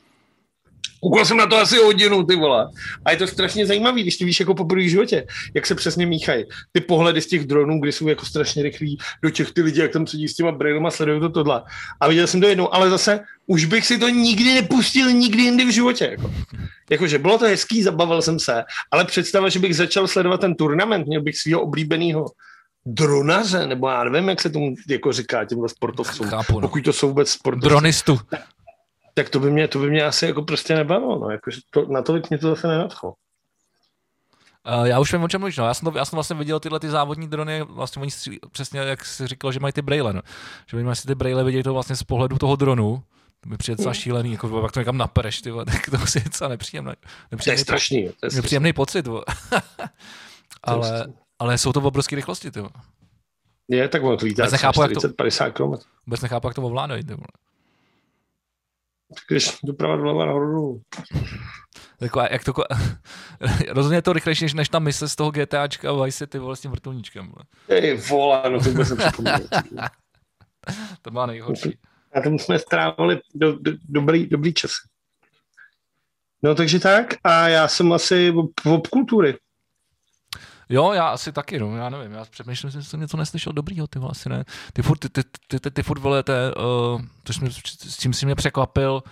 Koukal 1.00 1.24
jsem 1.24 1.36
na 1.36 1.46
to 1.46 1.56
asi 1.56 1.76
hodinu, 1.76 2.24
ty 2.24 2.36
vole. 2.36 2.70
A 3.04 3.10
je 3.10 3.16
to 3.16 3.26
strašně 3.26 3.66
zajímavý, 3.66 4.02
když 4.02 4.16
ty 4.16 4.24
víš 4.24 4.40
jako 4.40 4.54
po 4.54 4.64
první 4.64 4.88
životě, 4.88 5.26
jak 5.54 5.66
se 5.66 5.74
přesně 5.74 6.06
míchají. 6.06 6.44
Ty 6.72 6.80
pohledy 6.80 7.20
z 7.20 7.26
těch 7.26 7.46
dronů, 7.46 7.80
kdy 7.80 7.92
jsou 7.92 8.08
jako 8.08 8.26
strašně 8.26 8.62
rychlí 8.62 8.98
do 9.22 9.30
těch 9.30 9.52
ty 9.52 9.62
lidi, 9.62 9.80
jak 9.80 9.92
tam 9.92 10.06
sedí 10.06 10.28
s 10.28 10.34
těma 10.34 10.52
brailema, 10.52 10.90
sledují 10.90 11.20
to 11.20 11.28
tohle. 11.28 11.62
A 12.00 12.08
viděl 12.08 12.26
jsem 12.26 12.40
to 12.40 12.46
jednou, 12.46 12.74
ale 12.74 12.90
zase 12.90 13.20
už 13.46 13.64
bych 13.64 13.86
si 13.86 13.98
to 13.98 14.08
nikdy 14.08 14.54
nepustil 14.54 15.10
nikdy 15.10 15.42
jindy 15.42 15.64
v 15.64 15.70
životě. 15.70 16.08
Jako. 16.10 16.34
Jakože 16.90 17.18
bylo 17.18 17.38
to 17.38 17.44
hezký, 17.44 17.82
zabavil 17.82 18.22
jsem 18.22 18.38
se, 18.38 18.64
ale 18.90 19.04
představa, 19.04 19.48
že 19.48 19.58
bych 19.58 19.76
začal 19.76 20.08
sledovat 20.08 20.40
ten 20.40 20.54
turnament, 20.54 21.06
měl 21.06 21.22
bych 21.22 21.38
svého 21.38 21.60
oblíbeného 21.60 22.26
dronaře, 22.86 23.66
nebo 23.66 23.88
já 23.88 24.04
nevím, 24.04 24.28
jak 24.28 24.40
se 24.40 24.50
tomu 24.50 24.74
jako 24.88 25.12
říká 25.12 25.44
těmhle 25.44 25.68
sportovcům, 25.68 26.28
Chápu, 26.28 26.60
no. 26.60 26.60
pokud 26.60 26.84
to 26.84 26.92
jsou 26.92 27.08
vůbec 27.08 27.30
sportovci. 27.30 27.68
Dronistu 27.68 28.20
tak 28.30 28.40
to 29.30 29.40
by 29.40 29.50
mě, 29.50 29.68
to 29.68 29.78
by 29.78 29.90
mě 29.90 30.04
asi 30.04 30.26
jako 30.26 30.42
prostě 30.42 30.74
nebavilo, 30.74 31.18
no, 31.18 31.30
jako, 31.30 31.50
to, 31.70 31.86
na 31.86 32.02
to 32.02 32.12
mě 32.12 32.38
to 32.38 32.48
zase 32.48 32.68
nenadchlo. 32.68 33.14
Uh, 34.78 34.84
já 34.84 35.00
už 35.00 35.12
vím, 35.12 35.22
o 35.22 35.28
čem 35.28 35.40
mluvíš. 35.40 35.56
No. 35.56 35.66
Já, 35.66 35.74
jsem 35.74 35.92
to, 35.92 35.98
já 35.98 36.04
jsem 36.04 36.16
vlastně 36.16 36.36
viděl 36.36 36.60
tyhle 36.60 36.80
ty 36.80 36.90
závodní 36.90 37.28
drony, 37.28 37.62
vlastně 37.62 38.02
oni 38.02 38.10
střílí, 38.10 38.38
přesně 38.52 38.80
jak 38.80 39.04
jsi 39.04 39.26
říkal, 39.26 39.52
že 39.52 39.60
mají 39.60 39.72
ty 39.72 39.82
braille. 39.82 40.12
No. 40.12 40.20
Že 40.66 40.76
oni 40.76 40.84
mají 40.84 40.96
si 40.96 41.06
ty 41.06 41.14
braille 41.14 41.44
vidět 41.44 41.62
to 41.62 41.72
vlastně 41.72 41.96
z 41.96 42.02
pohledu 42.02 42.38
toho 42.38 42.56
dronu. 42.56 43.02
To 43.40 43.48
mi 43.48 43.56
přijde 43.56 43.76
docela 43.76 43.94
šílený, 43.94 44.32
jako 44.32 44.60
pak 44.60 44.72
to 44.72 44.80
někam 44.80 44.96
napereš, 44.96 45.42
ty, 45.42 45.52
tak 45.66 45.90
to 45.90 45.96
je 46.18 46.24
docela 46.24 46.50
nepříjemné. 46.50 46.94
nepříjemný 47.30 47.56
to 47.56 47.60
je 47.60 47.64
strašný. 47.64 48.08
To 48.20 48.26
je 48.26 48.30
nepříjemný 48.34 48.72
pocit, 48.72 49.08
ale, 50.62 51.06
ale 51.38 51.58
jsou 51.58 51.72
to 51.72 51.80
obrovské 51.80 52.16
rychlosti, 52.16 52.50
ty. 52.50 52.60
Je, 53.68 53.88
tak 53.88 54.02
ono 54.02 54.16
to 54.16 54.26
lítá 54.26 54.46
40-50 54.46 55.52
km. 55.52 55.84
Vůbec 56.06 56.20
nechápu, 56.20 56.46
jak 56.46 56.54
to 56.54 56.62
ovládají, 56.62 57.04
ty. 57.04 57.16
Když 59.28 59.58
doprava 59.64 59.96
doleva 59.96 60.26
nahoru. 60.26 60.80
Taková, 61.98 62.28
jak 62.30 62.44
to, 62.44 62.52
rozhodně 63.68 63.96
je 63.96 64.02
to 64.02 64.12
rychlejší, 64.12 64.44
než, 64.44 64.54
než 64.54 64.68
ta 64.68 64.78
mise 64.78 65.08
z 65.08 65.16
toho 65.16 65.30
GTAčka 65.30 65.90
a 65.90 66.04
Vice 66.04 66.18
City 66.18 66.38
vole, 66.38 66.56
s 66.56 66.60
tím 66.60 66.70
vrtulníčkem. 66.70 67.32
Ej, 67.68 67.96
vole, 67.96 68.42
no 68.50 68.58
to 68.58 68.70
vůbec 68.70 68.90
nepřipomínám. 68.90 69.40
to 71.02 71.10
má 71.10 71.26
nejhorší. 71.26 71.78
A 72.12 72.20
tomu 72.20 72.38
jsme 72.38 72.58
strávili 72.58 73.20
do, 73.34 73.58
do, 73.58 73.72
dobrý, 73.88 74.26
dobrý 74.26 74.54
čas. 74.54 74.70
No 76.42 76.54
takže 76.54 76.80
tak 76.80 77.14
a 77.24 77.48
já 77.48 77.68
jsem 77.68 77.92
asi 77.92 78.30
v 78.64 78.88
kultury. 78.90 79.34
Jo, 80.72 80.92
já 80.92 81.08
asi 81.08 81.32
taky, 81.32 81.58
no, 81.58 81.76
já 81.76 81.88
nevím, 81.88 82.12
já 82.12 82.24
přemýšlím, 82.24 82.70
že 82.70 82.82
jsem 82.82 83.00
něco 83.00 83.16
neslyšel 83.16 83.52
dobrýho, 83.52 83.86
ty 83.86 83.98
asi 84.08 84.28
ne. 84.28 84.44
Ty 84.72 84.82
furt, 84.82 84.98
ty, 84.98 85.08
ty, 85.08 85.22
ty, 85.48 85.60
ty, 85.60 85.70
ty 85.70 85.82
furt 85.82 85.98
vole, 85.98 86.22
té, 86.22 86.54
uh, 86.54 87.02
to 87.22 87.32
jsme, 87.32 87.50
s 87.50 87.98
čím 87.98 88.12
jsi 88.12 88.26
mě 88.26 88.34
překvapil, 88.34 89.02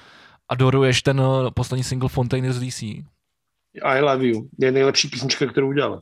adoruješ 0.49 1.03
ten 1.03 1.21
uh, 1.21 1.51
poslední 1.51 1.85
single 1.85 2.09
Fontaine 2.09 2.53
z 2.53 2.61
DC. 2.61 2.83
I 3.83 4.01
Love 4.01 4.27
You 4.27 4.49
je 4.59 4.73
nejlepší 4.73 5.09
písnička, 5.09 5.47
kterou 5.47 5.69
udělala. 5.69 6.01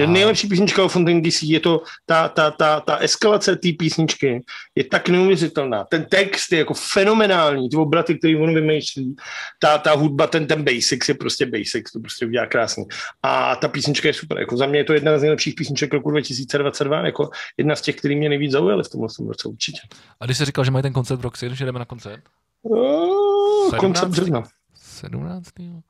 Je 0.00 0.06
nejlepší 0.06 0.48
písnička 0.48 0.84
o 0.84 0.88
Fontaine 0.88 1.20
DC, 1.20 1.42
je 1.42 1.60
to 1.60 1.82
ta, 2.06 2.28
ta, 2.28 2.50
ta, 2.50 2.80
ta 2.80 2.96
eskalace 2.96 3.56
té 3.56 3.68
písničky 3.78 4.44
je 4.74 4.84
tak 4.84 5.08
neuvěřitelná. 5.08 5.84
Ten 5.84 6.04
text 6.04 6.52
je 6.52 6.58
jako 6.58 6.74
fenomenální, 6.74 7.68
ty 7.68 7.76
obraty, 7.76 8.18
který 8.18 8.36
on 8.36 8.54
vymýšlí, 8.54 9.16
ta, 9.58 9.78
ta 9.78 9.94
hudba, 9.94 10.26
ten, 10.26 10.46
ten 10.46 10.64
basics 10.64 11.08
je 11.08 11.14
prostě 11.14 11.46
basics, 11.46 11.92
to 11.92 12.00
prostě 12.00 12.26
udělá 12.26 12.46
krásně. 12.46 12.84
A 13.22 13.56
ta 13.56 13.68
písnička 13.68 14.08
je 14.08 14.14
super, 14.14 14.38
jako 14.38 14.56
za 14.56 14.66
mě 14.66 14.78
je 14.78 14.84
to 14.84 14.92
jedna 14.92 15.18
z 15.18 15.20
nejlepších 15.20 15.54
písniček 15.54 15.92
roku 15.92 16.10
2022, 16.10 17.06
jako 17.06 17.30
jedna 17.56 17.76
z 17.76 17.82
těch, 17.82 17.96
který 17.96 18.16
mě 18.16 18.28
nejvíc 18.28 18.52
zaujaly 18.52 18.84
v 18.84 18.88
tomhle 18.88 19.08
roce 19.28 19.48
určitě. 19.48 19.80
A 20.20 20.24
když 20.24 20.38
jsi 20.38 20.44
říkal, 20.44 20.64
že 20.64 20.70
mají 20.70 20.82
ten 20.82 20.92
koncert 20.92 21.18
v 21.18 21.22
Roxy, 21.22 21.50
že 21.52 21.64
jdeme 21.64 21.78
na 21.78 21.84
koncert? 21.84 22.24
Oh, 22.62 23.76
koncert 23.76 24.08
března. 24.08 24.42
17. 24.74 25.48
Hmm. 25.58 25.80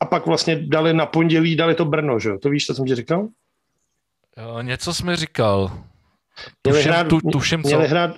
A 0.00 0.04
pak 0.04 0.26
vlastně 0.26 0.56
dali 0.66 0.94
na 0.94 1.06
pondělí, 1.06 1.56
dali 1.56 1.74
to 1.74 1.84
Brno, 1.84 2.18
že 2.18 2.28
jo? 2.28 2.38
To 2.38 2.50
víš, 2.50 2.66
co 2.66 2.74
jsem 2.74 2.84
ti 2.84 2.94
říkal? 2.94 3.28
Jo, 4.36 4.62
něco 4.62 4.94
jsi 4.94 5.04
mi 5.04 5.16
říkal. 5.16 5.78
Měli 6.64 6.82
hrát, 6.82 7.08
tu, 7.08 7.20
tuším, 7.20 7.60
měli, 7.60 7.88
hrát, 7.88 8.16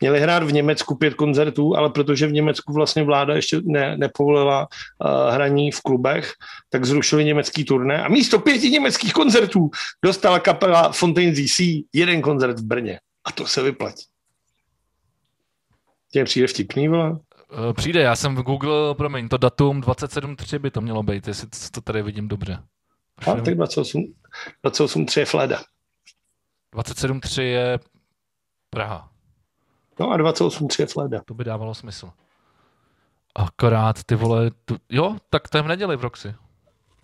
měli 0.00 0.20
hrát 0.20 0.42
v 0.42 0.52
Německu 0.52 0.94
pět 0.94 1.14
koncertů, 1.14 1.76
ale 1.76 1.90
protože 1.90 2.26
v 2.26 2.32
Německu 2.32 2.72
vlastně 2.72 3.02
vláda 3.02 3.34
ještě 3.34 3.60
ne, 3.64 3.96
nepovolila 3.96 4.68
uh, 5.04 5.34
hraní 5.34 5.70
v 5.70 5.80
klubech, 5.80 6.32
tak 6.70 6.84
zrušili 6.84 7.24
německý 7.24 7.64
turné 7.64 8.04
a 8.04 8.08
místo 8.08 8.38
pěti 8.38 8.70
německých 8.70 9.12
koncertů 9.12 9.70
dostala 10.04 10.40
kapela 10.40 10.92
Fontaine 10.92 11.32
DC 11.32 11.60
jeden 11.92 12.22
koncert 12.22 12.58
v 12.58 12.64
Brně. 12.64 13.00
A 13.24 13.32
to 13.32 13.46
se 13.46 13.62
vyplatí. 13.62 14.04
Tě 16.12 16.24
přijde 16.24 16.46
vtipný, 16.46 16.88
vole? 16.88 17.18
Eh, 17.52 17.72
přijde, 17.72 18.00
já 18.00 18.16
jsem 18.16 18.36
v 18.36 18.42
Google, 18.42 18.94
promiň, 18.94 19.28
to 19.28 19.36
datum 19.36 19.80
27.3 19.80 20.58
by 20.58 20.70
to 20.70 20.80
mělo 20.80 21.02
být, 21.02 21.28
jestli 21.28 21.48
to 21.70 21.80
tady 21.80 22.02
vidím 22.02 22.28
dobře. 22.28 22.62
A 23.18 23.34
tak 23.34 23.54
28, 23.54 24.14
28.3 24.64 25.20
je 25.20 25.26
Fleda. 25.26 25.60
27.3 26.74 27.42
je 27.42 27.78
Praha. 28.70 29.10
No 30.00 30.10
a 30.10 30.16
28.3 30.18 30.80
je 30.80 30.86
Fleda. 30.86 31.20
To 31.24 31.34
by 31.34 31.44
dávalo 31.44 31.74
smysl. 31.74 32.10
Akorát 33.34 34.04
ty 34.04 34.14
vole, 34.14 34.50
tu, 34.64 34.76
jo, 34.88 35.16
tak 35.30 35.48
to 35.48 35.58
je 35.58 35.62
v 35.62 35.68
neděli 35.68 35.96
v 35.96 36.02
Roxy. 36.02 36.34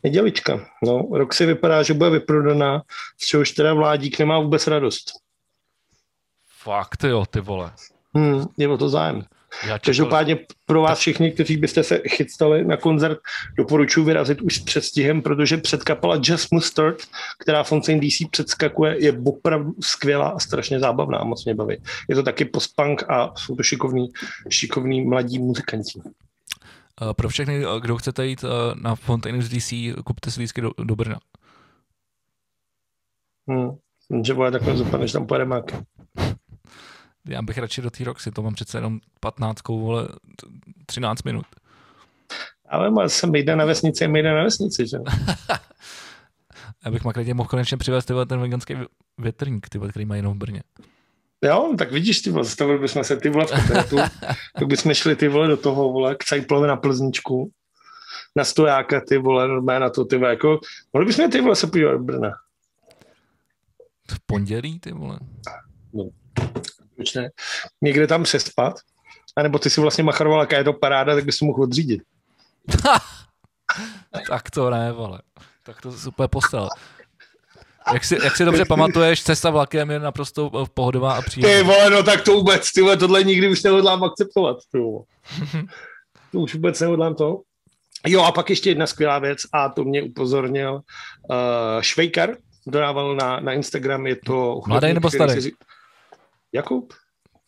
Nedělička, 0.03 0.67
no. 0.83 1.09
Roxy 1.13 1.47
vypadá, 1.47 1.83
že 1.83 1.95
bude 1.95 2.11
vyprodaná, 2.11 2.83
z 3.19 3.27
čehož 3.27 3.51
teda 3.51 3.75
vládík 3.75 4.19
nemá 4.19 4.39
vůbec 4.39 4.67
radost. 4.67 5.11
Fakt 6.49 7.05
jo, 7.05 7.27
ty 7.27 7.41
vole. 7.41 7.73
Hmm, 8.15 8.45
je 8.59 8.69
o 8.69 8.79
to 8.79 8.89
zájem. 8.89 9.23
Já 9.67 9.79
Každopádně 9.79 10.39
pro 10.67 10.83
vás 10.83 10.99
všichni, 10.99 11.33
kteří 11.33 11.57
byste 11.57 11.83
se 11.83 12.03
chystali 12.09 12.65
na 12.65 12.77
koncert, 12.77 13.19
doporučuji 13.57 14.05
vyrazit 14.05 14.43
už 14.43 14.57
s 14.57 14.65
předstihem, 14.65 15.23
protože 15.23 15.57
předkapela 15.57 16.21
Just 16.23 16.53
Mustard, 16.53 16.97
která 17.39 17.63
Fontaine 17.63 18.01
DC 18.01 18.31
předskakuje, 18.31 19.05
je 19.05 19.19
opravdu 19.25 19.73
skvělá 19.81 20.29
a 20.29 20.39
strašně 20.39 20.81
zábavná 20.81 21.19
a 21.19 21.25
moc 21.25 21.45
mě 21.45 21.55
baví. 21.55 21.77
Je 22.09 22.15
to 22.15 22.23
taky 22.23 22.45
post-punk 22.45 23.11
a 23.11 23.33
jsou 23.37 23.57
to 23.57 23.63
šikovní, 23.63 24.09
šikovní 24.49 25.05
mladí 25.05 25.39
muzikanti. 25.39 26.01
Eh, 27.03 27.15
pro 27.15 27.29
všechny, 27.29 27.65
eh, 27.65 27.81
kdo 27.81 27.97
chcete 27.97 28.27
jít 28.27 28.45
eh, 28.45 28.75
na 28.83 28.95
Fontaine 28.95 29.39
DC, 29.39 29.73
kupte 30.05 30.31
si 30.31 30.41
lístky 30.41 30.61
do, 30.61 30.71
do 30.79 30.97
Brna. 30.97 31.19
Hmm. 33.49 33.71
Že 34.25 34.35
bude 34.35 34.51
takhle 34.51 34.77
zupa, 34.77 34.99
než 34.99 35.13
tam 35.13 35.27
pojede 35.27 35.45
Mak 35.45 35.65
já 37.29 37.43
bych 37.43 37.59
radši 37.59 37.83
do 37.83 37.91
té 37.91 38.05
Roxy, 38.05 38.31
to 38.31 38.43
mám 38.43 38.55
přece 38.55 38.79
jenom 38.79 39.01
15, 39.21 39.69
vole, 39.69 40.09
13 40.87 41.23
minut. 41.23 41.47
Ale 42.69 43.09
jsem 43.09 43.35
jde 43.35 43.57
na 43.57 43.65
vesnici, 43.65 44.05
jde 44.09 44.35
na 44.35 44.45
vesnici, 44.45 44.87
že? 44.87 44.99
já 46.85 46.91
bych 46.91 47.03
klidně 47.03 47.35
mohl 47.35 47.49
konečně 47.49 47.77
přivést 47.77 48.05
tyhle, 48.05 48.27
ten 48.27 48.41
veganský 48.41 48.77
větrník, 49.19 49.69
tyhle, 49.69 49.89
který 49.89 50.05
mají 50.05 50.19
jenom 50.19 50.35
v 50.35 50.39
Brně. 50.39 50.63
Jo, 51.45 51.75
tak 51.79 51.93
vidíš, 51.93 52.21
ty 52.21 52.31
vole, 52.31 52.45
zastavili 52.45 52.79
bychom 52.79 53.05
se 53.05 53.17
ty 53.17 53.31
vole 53.31 53.47
v 53.47 53.51
kopetu, 53.51 53.97
tak 54.59 54.67
bychom 54.67 54.95
šli 54.95 55.17
ty 55.17 55.29
vole 55.29 55.49
do 55.49 55.57
toho, 55.57 55.93
vole, 55.93 56.15
k 56.15 56.25
Cajplovi 56.25 56.69
na 56.69 56.77
Plzničku, 56.77 57.51
na 58.37 58.45
stojáka, 58.45 59.01
ty 59.01 59.19
vole, 59.19 59.49
normálně 59.49 59.81
na 59.81 59.91
to, 59.91 60.05
ty 60.05 60.17
vole, 60.17 60.31
jako, 60.31 60.61
mohli 60.93 61.07
bychom 61.07 61.31
ty 61.31 61.41
vole 61.41 61.57
se 61.57 61.67
podívat 61.67 61.93
do 61.93 61.99
Brna. 61.99 62.31
V 64.11 64.21
pondělí, 64.27 64.81
ty 64.81 64.93
vole. 64.93 65.19
No 65.93 66.11
proč 66.97 67.15
ne, 67.15 67.31
někde 67.81 68.07
tam 68.07 68.23
přespat, 68.23 68.75
anebo 69.37 69.59
ty 69.59 69.71
si 69.71 69.81
vlastně 69.81 70.05
macharoval, 70.05 70.41
jaká 70.41 70.59
je 70.59 70.65
to 70.65 70.73
paráda, 70.73 71.15
tak 71.15 71.25
bys 71.25 71.39
to 71.39 71.45
mohl 71.45 71.63
odřídit. 71.63 72.03
tak 74.29 74.51
to 74.51 74.71
ne, 74.71 74.93
vole. 74.93 75.21
Tak 75.63 75.81
to 75.81 75.93
super 75.93 76.29
postel. 76.29 76.69
Jak 77.93 78.05
si, 78.05 78.19
jak 78.25 78.37
si 78.37 78.45
dobře 78.45 78.65
pamatuješ, 78.65 79.23
cesta 79.23 79.51
vlakem 79.51 79.91
je 79.91 79.99
naprosto 79.99 80.51
pohodová 80.75 81.15
a 81.15 81.23
příjemná. 81.23 81.59
Ty 81.59 81.63
vole, 81.63 81.91
no 81.91 82.03
tak 82.03 82.23
to 82.23 82.33
vůbec, 82.33 82.73
ty 82.73 82.83
vole, 82.83 82.97
tohle 82.97 83.25
nikdy 83.25 83.49
už 83.49 83.63
nehodlám 83.63 84.05
akceptovat. 84.05 84.57
Ty 84.73 84.79
vole. 84.79 85.05
to 86.33 86.39
už 86.39 86.55
vůbec 86.55 86.81
nehodlám 86.81 87.15
to. 87.15 87.41
Jo, 88.07 88.23
a 88.23 88.33
pak 88.33 88.51
ještě 88.51 88.71
jedna 88.71 88.87
skvělá 88.87 89.19
věc, 89.19 89.39
a 89.53 89.69
to 89.69 89.85
mě 89.85 90.03
upozornil 90.03 90.75
uh, 90.75 91.81
Švejkar, 91.81 92.37
dodával 92.67 93.17
na, 93.17 93.41
na 93.41 93.53
Instagram, 93.53 94.07
je 94.07 94.17
to... 94.17 94.61
Mladý 94.67 94.95
nebo 94.95 95.11
starý? 95.11 95.43
Si, 95.43 95.53
Jakub. 96.55 96.93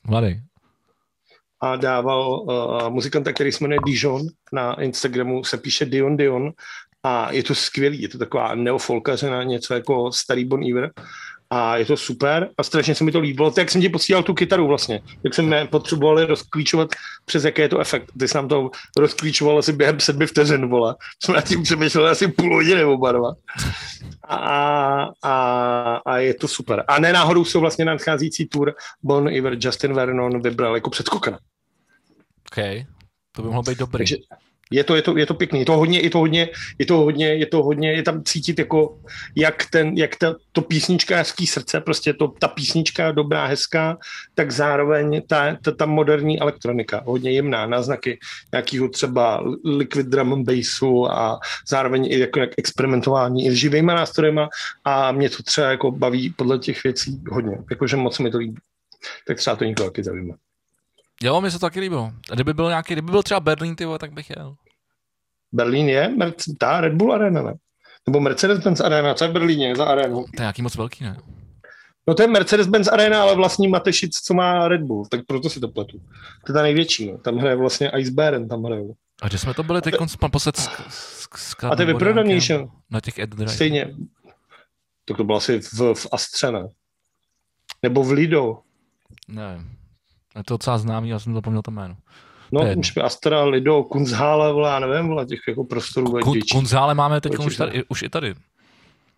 Mladý. 0.06 0.40
A 1.60 1.76
dával 1.76 2.40
uh, 2.40 2.90
muzikanta, 2.90 3.32
který 3.32 3.52
se 3.52 3.64
jmenuje 3.64 3.78
Dijon, 3.86 4.22
na 4.52 4.82
Instagramu 4.82 5.44
se 5.44 5.58
píše 5.58 5.86
Dion 5.86 6.16
Dion 6.16 6.52
a 7.02 7.32
je 7.32 7.42
to 7.42 7.54
skvělý, 7.54 8.02
je 8.02 8.08
to 8.08 8.18
taková 8.18 8.54
neofolkařena, 8.54 9.42
něco 9.42 9.74
jako 9.74 10.12
starý 10.12 10.44
Bon 10.44 10.62
Iver 10.62 10.92
a 11.50 11.76
je 11.76 11.84
to 11.84 11.96
super 11.96 12.48
a 12.58 12.62
strašně 12.62 12.94
se 12.94 13.04
mi 13.04 13.12
to 13.12 13.20
líbilo. 13.20 13.50
Tak 13.50 13.70
jsem 13.70 13.80
ti 13.80 13.88
posílal 13.88 14.22
tu 14.22 14.34
kytaru 14.34 14.66
vlastně, 14.66 15.00
jak 15.22 15.34
jsme 15.34 15.66
potřebovali 15.66 16.24
rozklíčovat, 16.24 16.88
přes 17.24 17.44
jaký 17.44 17.60
je 17.60 17.68
to 17.68 17.78
efekt. 17.78 18.12
Ty 18.18 18.28
jsi 18.28 18.36
nám 18.36 18.48
to 18.48 18.70
rozklíčoval 18.98 19.58
asi 19.58 19.72
během 19.72 20.00
sedmi 20.00 20.26
vteřin, 20.26 20.68
vole. 20.68 20.94
Jsme 21.24 21.34
na 21.34 21.40
tím 21.40 21.62
přemýšleli 21.62 22.10
asi 22.10 22.28
půl 22.28 22.54
hodiny 22.54 22.84
oba 22.84 23.12
dva. 23.12 23.34
A, 24.28 25.08
a, 25.22 26.00
a, 26.06 26.18
je 26.18 26.34
to 26.34 26.48
super. 26.48 26.84
A 26.88 27.00
ne 27.00 27.12
náhodou 27.12 27.44
jsou 27.44 27.60
vlastně 27.60 27.84
nadcházející 27.84 28.46
tour 28.46 28.74
Bon 29.02 29.28
Iver 29.28 29.56
Justin 29.60 29.94
Vernon 29.94 30.42
vybral 30.42 30.74
jako 30.74 30.90
předskokana. 30.90 31.38
OK, 32.52 32.86
to 33.32 33.42
by 33.42 33.48
mohlo 33.48 33.62
být 33.62 33.78
dobrý. 33.78 33.98
Takže, 33.98 34.16
je 34.70 34.84
to, 34.84 34.96
je 34.96 35.02
to, 35.02 35.16
je 35.16 35.26
to 35.26 35.34
pěkný, 35.34 35.58
je 35.58 35.66
to 35.66 35.76
hodně, 35.76 36.00
je 36.00 36.10
to 36.10 36.18
hodně, 36.18 36.48
je 36.78 36.86
to 36.86 36.96
hodně, 36.96 37.34
je 37.34 37.46
to 37.46 37.62
hodně, 37.62 37.92
je 37.92 38.02
tam 38.02 38.24
cítit 38.24 38.58
jako, 38.58 38.98
jak 39.36 39.70
ten, 39.70 39.98
jak 39.98 40.16
ta, 40.16 40.34
to 40.52 40.62
písničkářský 40.62 41.46
srdce, 41.46 41.80
prostě 41.80 42.12
to, 42.12 42.28
ta 42.28 42.48
písnička 42.48 43.12
dobrá, 43.12 43.46
hezká, 43.46 43.98
tak 44.34 44.50
zároveň 44.50 45.22
ta, 45.26 45.56
ta, 45.62 45.70
ta 45.72 45.86
moderní 45.86 46.40
elektronika, 46.40 47.02
hodně 47.06 47.32
jemná, 47.32 47.66
náznaky 47.66 48.18
nějakého 48.52 48.88
třeba 48.88 49.44
liquid 49.64 50.06
drum 50.06 50.32
and 50.32 50.44
bassu 50.44 51.10
a 51.10 51.40
zároveň 51.68 52.06
i 52.10 52.18
jako 52.18 52.40
jak 52.40 52.50
experimentování 52.58 53.46
i 53.46 53.50
s 53.50 53.54
živýma 53.54 53.94
nástrojema 53.94 54.48
a 54.84 55.12
mě 55.12 55.30
to 55.30 55.42
třeba 55.42 55.70
jako 55.70 55.90
baví 55.90 56.30
podle 56.30 56.58
těch 56.58 56.84
věcí 56.84 57.22
hodně, 57.30 57.58
jakože 57.70 57.96
moc 57.96 58.18
mi 58.18 58.30
to 58.30 58.38
líbí. 58.38 58.60
Tak 59.26 59.36
třeba 59.36 59.56
to 59.56 59.64
někoho 59.64 59.90
taky 59.90 60.04
zajímá. 60.04 60.34
Jo, 61.22 61.40
mi 61.40 61.50
se 61.50 61.58
to 61.58 61.66
taky 61.66 61.80
líbilo. 61.80 62.12
A 62.30 62.34
kdyby 62.34 62.54
byl 62.54 62.68
nějaký, 62.68 62.94
kdyby 62.94 63.10
byl 63.10 63.22
třeba 63.22 63.40
Berlín, 63.40 63.76
ty 63.76 63.84
tak 63.98 64.12
bych 64.12 64.30
jel. 64.30 64.56
Berlín 65.52 65.88
je? 65.88 66.08
Merc- 66.08 66.54
ta 66.58 66.80
Red 66.80 66.94
Bull 66.94 67.12
Arena, 67.12 67.42
ne? 67.42 67.54
Nebo 68.06 68.20
Mercedes-Benz 68.20 68.84
Arena, 68.84 69.14
co 69.14 69.24
je 69.24 69.30
v 69.30 69.32
Berlíně 69.32 69.76
za 69.76 69.84
arénu? 69.84 70.16
To 70.16 70.30
je 70.36 70.40
nějaký 70.40 70.62
moc 70.62 70.74
velký, 70.74 71.04
ne? 71.04 71.16
No 72.06 72.14
to 72.14 72.22
je 72.22 72.28
Mercedes-Benz 72.28 72.92
Arena, 72.92 73.22
ale 73.22 73.34
vlastní 73.34 73.68
Matešic, 73.68 74.16
co 74.16 74.34
má 74.34 74.68
Red 74.68 74.80
Bull, 74.80 75.06
tak 75.06 75.20
proto 75.26 75.50
si 75.50 75.60
to 75.60 75.68
pletu. 75.68 75.98
To 76.46 76.52
je 76.52 76.54
ta 76.54 76.62
největší, 76.62 77.12
no. 77.12 77.18
tam 77.18 77.36
hraje 77.36 77.56
vlastně 77.56 77.90
Ice 77.98 78.12
Baren, 78.12 78.48
tam 78.48 78.64
hraje. 78.64 78.84
A 79.22 79.28
kde 79.28 79.38
jsme 79.38 79.54
to 79.54 79.62
byli 79.62 79.82
teď 79.82 79.94
pan 80.20 80.30
posled 80.30 80.68
A 81.70 81.76
to 81.76 81.82
je 81.82 81.86
vyprodanější. 81.86 82.54
Na 82.90 83.00
těch 83.00 83.18
Ed 83.18 83.30
Stejně. 83.46 83.96
Tak 85.04 85.16
to 85.16 85.24
bylo 85.24 85.38
asi 85.38 85.60
v, 85.60 85.94
v 85.94 86.06
Astře, 86.12 86.50
ne? 86.52 86.68
Nebo 87.82 88.04
v 88.04 88.12
Lido. 88.12 88.58
Ne, 89.28 89.64
je 90.36 90.44
to 90.44 90.54
docela 90.54 90.78
známý, 90.78 91.08
já 91.08 91.18
jsem 91.18 91.34
zapomněl 91.34 91.62
to 91.62 91.70
jméno. 91.70 91.96
No, 92.52 92.60
to 92.60 92.78
už 92.78 92.96
Astra, 92.96 93.44
Lido, 93.44 93.82
Kunzhále, 93.82 94.52
vole, 94.52 94.70
já 94.70 94.78
nevím, 94.78 95.08
vole, 95.08 95.26
těch 95.26 95.40
jako 95.48 95.64
prostorů 95.64 96.12
Kun, 96.22 96.38
Kunzhále 96.52 96.94
máme 96.94 97.20
teď 97.20 97.38
už, 97.38 97.56
tady, 97.56 97.84
už 97.88 98.02
i 98.02 98.08
tady. 98.08 98.34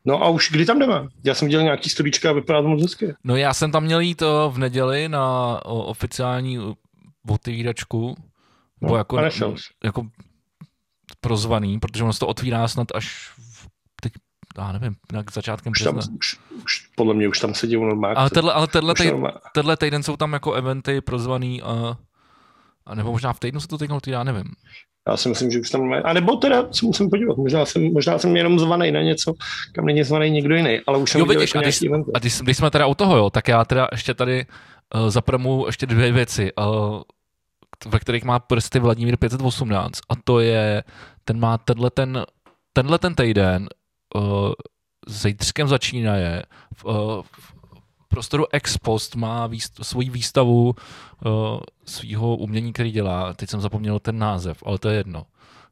No 0.04 0.22
a 0.22 0.28
už 0.28 0.50
kdy 0.50 0.66
tam 0.66 0.78
jdeme? 0.78 1.08
Já 1.24 1.34
jsem 1.34 1.48
dělal 1.48 1.64
nějaký 1.64 1.90
studička 1.90 2.30
a 2.30 2.32
vypadá 2.32 2.62
to 2.62 2.68
moc 2.68 2.82
hezky. 2.82 3.14
No 3.24 3.36
já 3.36 3.54
jsem 3.54 3.72
tam 3.72 3.84
měl 3.84 4.00
jít 4.00 4.22
eh, 4.22 4.26
v 4.48 4.58
neděli 4.58 5.08
na 5.08 5.58
oficiální 5.64 6.58
otevíračku, 7.28 8.16
no, 8.80 8.96
jako, 8.96 9.18
jako 9.84 10.06
prozvaný, 11.20 11.78
protože 11.78 12.02
ono 12.02 12.12
se 12.12 12.18
to 12.18 12.26
otvírá 12.26 12.68
snad 12.68 12.88
až 12.94 13.30
já 14.58 14.72
nevím, 14.72 14.96
nějak 15.12 15.32
začátkem 15.32 15.70
už, 15.70 15.82
tam, 15.82 15.98
už, 15.98 16.36
už, 16.64 16.88
podle 16.96 17.14
mě 17.14 17.28
už 17.28 17.40
tam 17.40 17.54
sedí 17.54 17.76
normálně. 17.76 18.16
Ale, 18.16 18.30
tenhle, 18.30 18.52
ale 18.52 18.66
tenhle, 18.66 18.94
tej, 18.94 19.12
tenhle 19.54 19.76
týden 19.76 20.02
jsou 20.02 20.16
tam 20.16 20.32
jako 20.32 20.52
eventy 20.52 21.00
prozvaný 21.00 21.62
a, 21.62 21.96
a 22.86 22.94
nebo 22.94 23.12
možná 23.12 23.32
v 23.32 23.40
týdnu 23.40 23.60
se 23.60 23.68
to 23.68 23.78
teď 23.78 23.90
já 24.06 24.24
nevím. 24.24 24.44
Já 25.08 25.16
si 25.16 25.28
myslím, 25.28 25.50
že 25.50 25.60
už 25.60 25.70
tam 25.70 25.92
A 26.04 26.12
nebo 26.12 26.36
teda 26.36 26.72
se 26.72 26.86
musím 26.86 27.10
podívat, 27.10 27.36
možná 27.36 27.64
jsem, 27.64 27.92
možná 27.92 28.18
jsem 28.18 28.36
jenom 28.36 28.58
zvaný 28.58 28.92
na 28.92 29.02
něco, 29.02 29.34
kam 29.74 29.86
není 29.86 30.04
zvaný 30.04 30.30
někdo 30.30 30.54
jiný, 30.54 30.80
ale 30.86 30.98
už 30.98 31.10
jsem 31.10 31.18
jo, 31.18 31.26
viděl 31.26 31.40
vidíš, 31.40 31.54
a 31.54 31.60
když, 31.60 31.82
eventy. 31.82 32.10
a 32.14 32.18
když, 32.18 32.40
když, 32.40 32.56
jsme 32.56 32.70
teda 32.70 32.86
u 32.86 32.94
toho, 32.94 33.16
jo, 33.16 33.30
tak 33.30 33.48
já 33.48 33.64
teda 33.64 33.88
ještě 33.92 34.14
tady 34.14 34.46
uh, 34.94 35.10
zapremu 35.10 35.66
ještě 35.66 35.86
dvě 35.86 36.12
věci, 36.12 36.52
uh, 36.52 37.00
ve 37.88 37.98
kterých 37.98 38.24
má 38.24 38.38
prsty 38.38 38.78
Vladimír 38.78 39.16
518 39.16 40.00
a 40.08 40.12
to 40.24 40.40
je, 40.40 40.84
ten 41.24 41.40
má 41.40 41.58
tenhle 41.58 41.90
ten, 41.90 42.24
tenhle 42.72 42.98
ten 42.98 43.14
týden 43.14 43.68
uh, 44.14 44.52
zítřkem 45.06 45.68
začínaje 45.68 46.42
v, 46.74 46.84
uh, 46.84 46.92
v 48.02 48.08
prostoru 48.08 48.46
Expost 48.52 49.16
má 49.16 49.46
výst, 49.46 49.80
svoji 49.82 50.10
výstavu 50.10 50.74
uh, 51.26 51.60
svého 51.84 52.36
umění, 52.36 52.72
který 52.72 52.90
dělá. 52.90 53.34
Teď 53.34 53.50
jsem 53.50 53.60
zapomněl 53.60 53.98
ten 53.98 54.18
název, 54.18 54.62
ale 54.66 54.78
to 54.78 54.88
je 54.88 54.96
jedno. 54.96 55.26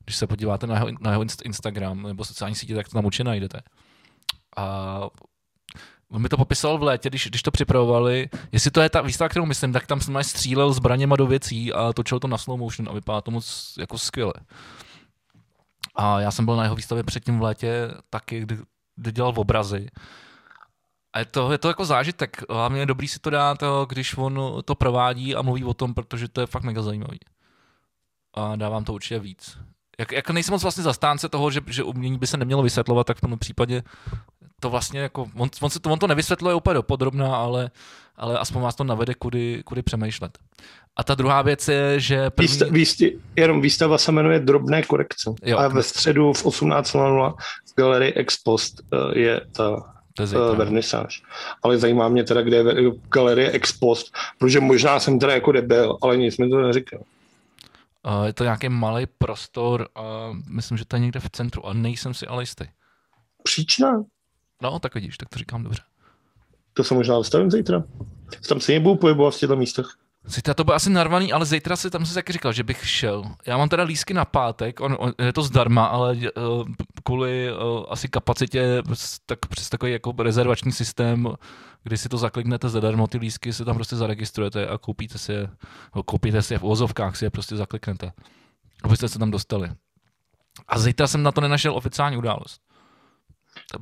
Když 0.05 0.17
se 0.17 0.27
podíváte 0.27 0.67
na 0.67 0.75
jeho, 0.75 0.89
na 1.01 1.11
jeho 1.11 1.25
Instagram 1.45 2.03
nebo 2.03 2.25
sociální 2.25 2.57
sítě, 2.57 2.75
tak 2.75 2.89
to 2.89 2.95
tam 2.95 3.05
určitě 3.05 3.25
najdete. 3.25 3.61
A 4.57 5.01
On 6.09 6.23
mi 6.23 6.29
to 6.29 6.37
popisoval 6.37 6.79
v 6.79 6.83
létě, 6.83 7.09
když, 7.09 7.27
když 7.27 7.43
to 7.43 7.51
připravovali. 7.51 8.29
Jestli 8.53 8.71
to 8.71 8.81
je 8.81 8.91
ta 8.91 9.01
výstava, 9.01 9.29
kterou 9.29 9.47
myslím, 9.47 9.73
tak 9.73 9.87
tam 9.87 10.01
jsem 10.01 10.19
střílel 10.23 10.73
zbraněma 10.73 11.17
do 11.17 11.27
věcí 11.27 11.73
a 11.73 11.93
točil 11.93 12.21
to 12.21 12.29
na 12.29 12.39
slow 12.39 12.59
motion 12.59 12.89
a 12.89 12.93
vypadá 12.93 13.21
to 13.21 13.31
moc 13.31 13.75
jako 13.79 13.99
skvěle. 13.99 14.33
A 15.97 16.21
já 16.21 16.31
jsem 16.31 16.45
byl 16.45 16.57
na 16.57 16.63
jeho 16.63 16.75
výstavě 16.75 17.05
předtím 17.05 17.39
v 17.39 17.43
létě 17.43 17.91
taky, 18.11 18.41
kdy, 18.41 18.59
kdy 18.97 19.13
dělal 19.13 19.33
v 19.33 19.39
obrazy. 19.39 19.89
A 21.13 21.19
je 21.19 21.25
to, 21.25 21.53
je 21.53 21.59
to 21.59 21.69
jako 21.69 21.85
zážitek. 21.85 22.43
Hlavně 22.51 22.81
je 22.81 22.87
dobrý 22.87 23.09
si 23.09 23.19
to 23.19 23.31
dát, 23.31 23.59
když 23.89 24.17
on 24.17 24.63
to 24.65 24.75
provádí 24.75 25.35
a 25.35 25.43
mluví 25.43 25.65
o 25.65 25.75
tom, 25.75 25.95
protože 25.95 26.29
to 26.29 26.41
je 26.41 26.47
fakt 26.47 26.63
mega 26.63 26.83
zajímavý. 26.83 27.19
A 28.35 28.57
dávám 28.57 28.85
to 28.85 28.93
určitě 28.93 29.19
víc. 29.19 29.59
Jak, 29.99 30.13
jako 30.13 30.33
nejsem 30.33 30.53
moc 30.53 30.63
vlastně 30.63 30.83
zastánce 30.83 31.29
toho, 31.29 31.51
že, 31.51 31.61
že 31.67 31.83
umění 31.83 32.19
by 32.19 32.27
se 32.27 32.37
nemělo 32.37 32.63
vysvětlovat, 32.63 33.07
tak 33.07 33.17
v 33.17 33.21
tom 33.21 33.39
případě 33.39 33.83
to 34.61 34.71
vlastně 34.71 35.01
jako, 35.01 35.27
on, 35.35 35.51
on, 35.61 35.71
se 35.71 35.81
to, 35.81 35.91
on 35.91 35.99
to 35.99 36.07
nevysvětluje 36.07 36.55
úplně 36.55 36.75
dopodrobná, 36.75 37.37
ale, 37.37 37.71
ale 38.17 38.39
aspoň 38.39 38.63
vás 38.63 38.75
to 38.75 38.85
navede, 38.85 39.15
kudy, 39.15 39.63
kudy 39.65 39.83
přemýšlet. 39.83 40.39
A 40.97 41.05
ta 41.05 41.15
druhá 41.15 41.43
věc 41.43 41.69
je, 41.69 42.01
že 42.01 42.31
první... 42.31 42.49
Výsta, 42.49 42.67
výsti, 42.71 43.19
jenom 43.37 43.61
výstava 43.61 43.99
se 43.99 44.13
jmenuje 44.13 44.41
Drobné 44.41 44.83
korekce. 44.83 45.31
Jo. 45.43 45.59
A 45.59 45.69
ve 45.69 45.83
středu 45.83 46.33
v 46.33 46.45
18.00 46.45 47.35
v 47.67 47.75
galerii 47.77 48.13
Expost 48.13 48.81
eh, 48.93 49.19
je 49.19 49.41
ta 49.53 49.97
uh, 50.21 50.57
vernisáž. 50.57 51.23
Ale 51.63 51.79
zajímá 51.79 52.09
mě 52.09 52.25
teda, 52.25 52.43
kde 52.43 52.57
je 52.57 52.91
galerie 53.09 53.51
Expost, 53.51 54.15
protože 54.39 54.61
možná 54.61 55.01
jsem 55.01 55.19
teda 55.19 55.33
jako 55.33 55.53
debil, 55.53 55.99
ale 56.03 56.17
nic 56.17 56.39
mi 56.39 56.49
to 56.49 56.61
neříkal. 56.61 57.01
Uh, 57.01 58.25
je 58.25 58.33
to 58.33 58.45
nějaký 58.45 58.69
malý 58.69 59.07
prostor, 59.19 59.89
uh, 59.99 60.37
myslím, 60.49 60.79
že 60.79 60.85
to 60.85 60.97
je 60.97 61.01
někde 61.01 61.21
v 61.21 61.31
centru, 61.31 61.67
a 61.67 61.73
nejsem 61.73 62.15
si 62.15 62.27
ale 62.27 62.43
jistý. 62.43 62.65
Příčná? 63.43 64.05
No, 64.63 64.79
tak 64.79 64.95
vidíš, 64.95 65.17
tak 65.17 65.29
to 65.29 65.39
říkám 65.39 65.63
dobře. 65.63 65.83
To 66.75 66.85
se 66.85 66.95
možná 66.95 67.15
dostavím 67.15 67.51
zítra. 67.51 67.85
Tam 68.49 68.61
se 68.61 68.73
nebudu 68.73 68.97
pohybovat 68.97 69.35
v 69.35 69.39
těchto 69.39 69.57
místech. 69.57 69.87
Zítra 70.29 70.55
to 70.55 70.65
bude 70.65 70.75
asi 70.75 70.91
narvaný, 70.91 71.33
ale 71.33 71.47
zítra 71.47 71.77
si 71.77 71.91
tam 71.91 72.07
se 72.07 72.15
taky 72.15 72.33
říkal, 72.33 72.53
že 72.53 72.65
bych 72.65 72.89
šel. 72.89 73.25
Já 73.47 73.57
mám 73.57 73.69
teda 73.69 73.83
lísky 73.83 74.15
na 74.15 74.25
pátek, 74.25 74.81
on, 74.81 74.97
on, 74.99 75.13
je 75.19 75.33
to 75.33 75.43
zdarma, 75.43 75.85
ale 75.85 76.17
uh, 76.17 76.67
kvůli 77.05 77.53
uh, 77.53 77.85
asi 77.89 78.09
kapacitě 78.09 78.83
tak 79.27 79.39
přes 79.47 79.69
takový 79.69 79.93
jako 79.93 80.15
rezervační 80.19 80.73
systém, 80.73 81.29
kdy 81.83 81.97
si 81.97 82.09
to 82.09 82.19
zakliknete 82.19 82.69
zadarmo, 82.69 83.07
ty 83.07 83.19
lísky 83.19 83.53
se 83.53 83.65
tam 83.65 83.77
prostě 83.77 83.97
zaregistrujete 83.97 84.67
a 84.67 84.79
koupíte 84.79 85.19
si 85.19 85.33
je, 85.33 85.49
no, 85.95 86.03
koupíte 86.03 86.43
si 86.43 86.55
je 86.55 86.59
v 86.59 86.65
ozovkách, 86.65 87.17
si 87.17 87.25
je 87.25 87.31
prostě 87.31 87.57
zakliknete, 87.57 88.13
abyste 88.83 89.09
se 89.09 89.19
tam 89.19 89.31
dostali. 89.31 89.71
A 90.69 90.79
zítra 90.79 91.07
jsem 91.07 91.23
na 91.23 91.33
to 91.33 91.41
nenašel 91.41 91.77
oficiální 91.77 92.17
událost. 92.17 92.66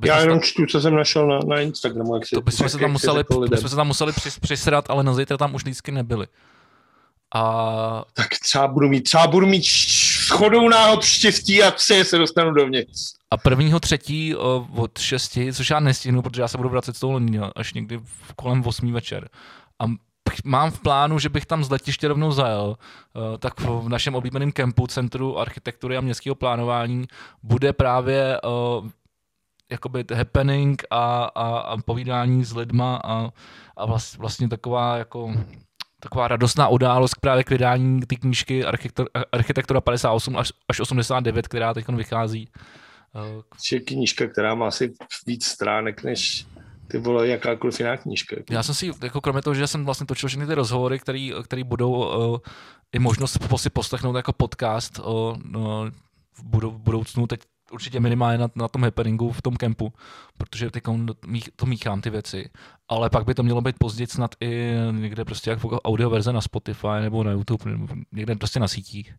Já 0.05 0.19
jenom 0.19 0.39
to... 0.39 0.45
čtu, 0.45 0.65
co 0.65 0.81
jsem 0.81 0.95
našel 0.95 1.27
na, 1.27 1.39
na 1.47 1.61
Instagramu. 1.61 2.15
Jak 2.15 2.27
si, 2.27 2.35
to 2.35 2.41
bychom 2.41 2.69
se 2.69 2.77
tam 2.77 2.91
museli, 2.91 3.23
bychom 3.49 3.69
se 3.69 3.75
tam 3.75 3.87
museli 3.87 4.11
přis, 4.11 4.39
přisrat, 4.39 4.85
ale 4.89 5.03
na 5.03 5.13
zítra 5.13 5.37
tam 5.37 5.55
už 5.55 5.65
lístky 5.65 5.91
nebyly. 5.91 6.27
A... 7.35 8.03
Tak 8.13 8.27
třeba 8.43 8.67
budu 8.67 8.89
mít, 8.89 9.01
třeba 9.01 9.27
budu 9.27 9.47
mít 9.47 9.65
schodou 9.65 10.69
náhod 10.69 11.03
štěstí 11.03 11.63
a 11.63 11.71
tři 11.71 12.05
se 12.05 12.17
dostanu 12.17 12.51
dovnitř. 12.51 13.13
A 13.31 13.37
prvního 13.37 13.79
třetí 13.79 14.35
od 14.75 14.99
šesti, 14.99 15.53
což 15.53 15.69
já 15.69 15.79
nestihnu, 15.79 16.21
protože 16.21 16.41
já 16.41 16.47
se 16.47 16.57
budu 16.57 16.69
vracet 16.69 16.95
s 16.95 16.99
tou 16.99 17.11
lení 17.11 17.39
až 17.55 17.73
někdy 17.73 17.99
kolem 18.35 18.63
8 18.65 18.93
večer. 18.93 19.29
A 19.79 19.85
mám 20.43 20.71
v 20.71 20.79
plánu, 20.79 21.19
že 21.19 21.29
bych 21.29 21.45
tam 21.45 21.63
z 21.63 21.69
letiště 21.69 22.07
rovnou 22.07 22.31
zajel, 22.31 22.77
tak 23.39 23.59
v 23.59 23.89
našem 23.89 24.15
oblíbeném 24.15 24.51
kempu 24.51 24.87
Centru 24.87 25.39
architektury 25.39 25.97
a 25.97 26.01
městského 26.01 26.35
plánování 26.35 27.05
bude 27.43 27.73
právě 27.73 28.39
jakoby 29.71 30.05
happening 30.13 30.83
a, 30.89 31.23
a, 31.23 31.57
a 31.57 31.77
povídání 31.77 32.43
s 32.43 32.55
lidma 32.55 33.01
a, 33.03 33.29
a 33.77 33.85
vlast, 33.85 34.17
vlastně 34.17 34.49
taková 34.49 34.97
jako 34.97 35.33
taková 35.99 36.27
radostná 36.27 36.67
událost 36.67 37.15
právě 37.21 37.43
k 37.43 37.49
vydání 37.49 38.01
té 38.01 38.15
knížky 38.15 38.65
Architektur, 38.65 39.09
Architektura 39.31 39.81
58 39.81 40.37
až, 40.37 40.53
až 40.69 40.79
89, 40.79 41.47
která 41.47 41.73
teď 41.73 41.87
vychází. 41.87 42.49
Je 43.71 43.79
knížka, 43.79 44.27
která 44.27 44.55
má 44.55 44.67
asi 44.67 44.93
víc 45.27 45.45
stránek 45.45 46.03
než 46.03 46.45
ty 46.87 46.97
vole, 46.97 47.27
jakákoliv 47.27 47.79
jiná 47.79 47.97
knížka. 47.97 48.35
Já 48.49 48.63
jsem 48.63 48.75
si, 48.75 48.91
jako 49.03 49.21
kromě 49.21 49.41
toho, 49.41 49.53
že 49.53 49.67
jsem 49.67 49.85
vlastně 49.85 50.05
točil 50.05 50.29
všechny 50.29 50.47
ty 50.47 50.53
rozhovory, 50.53 50.99
které 51.43 51.63
budou 51.63 51.91
uh, 51.91 52.37
i 52.93 52.99
možnost 52.99 53.37
si 53.57 53.69
poslechnout 53.69 54.15
jako 54.15 54.33
podcast 54.33 54.99
uh, 54.99 55.05
uh, 55.05 55.89
v 56.37 56.77
budoucnu. 56.77 57.27
Teď 57.27 57.39
určitě 57.71 57.99
minimálně 57.99 58.37
na, 58.37 58.49
na 58.55 58.67
tom 58.67 58.83
happeningu 58.83 59.31
v 59.31 59.41
tom 59.41 59.55
kempu, 59.55 59.93
protože 60.37 60.71
teď 60.71 60.83
to 61.55 61.65
míchám 61.65 62.01
ty 62.01 62.09
věci. 62.09 62.49
Ale 62.89 63.09
pak 63.09 63.25
by 63.25 63.33
to 63.33 63.43
mělo 63.43 63.61
být 63.61 63.75
později 63.79 64.07
snad 64.07 64.35
i 64.41 64.73
někde 64.91 65.25
prostě 65.25 65.49
jako 65.49 65.81
audio 65.81 66.09
verze 66.09 66.33
na 66.33 66.41
Spotify 66.41 66.87
nebo 67.01 67.23
na 67.23 67.31
YouTube, 67.31 67.71
nebo 67.71 67.87
někde 68.11 68.35
prostě 68.35 68.59
na 68.59 68.67
sítích. 68.67 69.13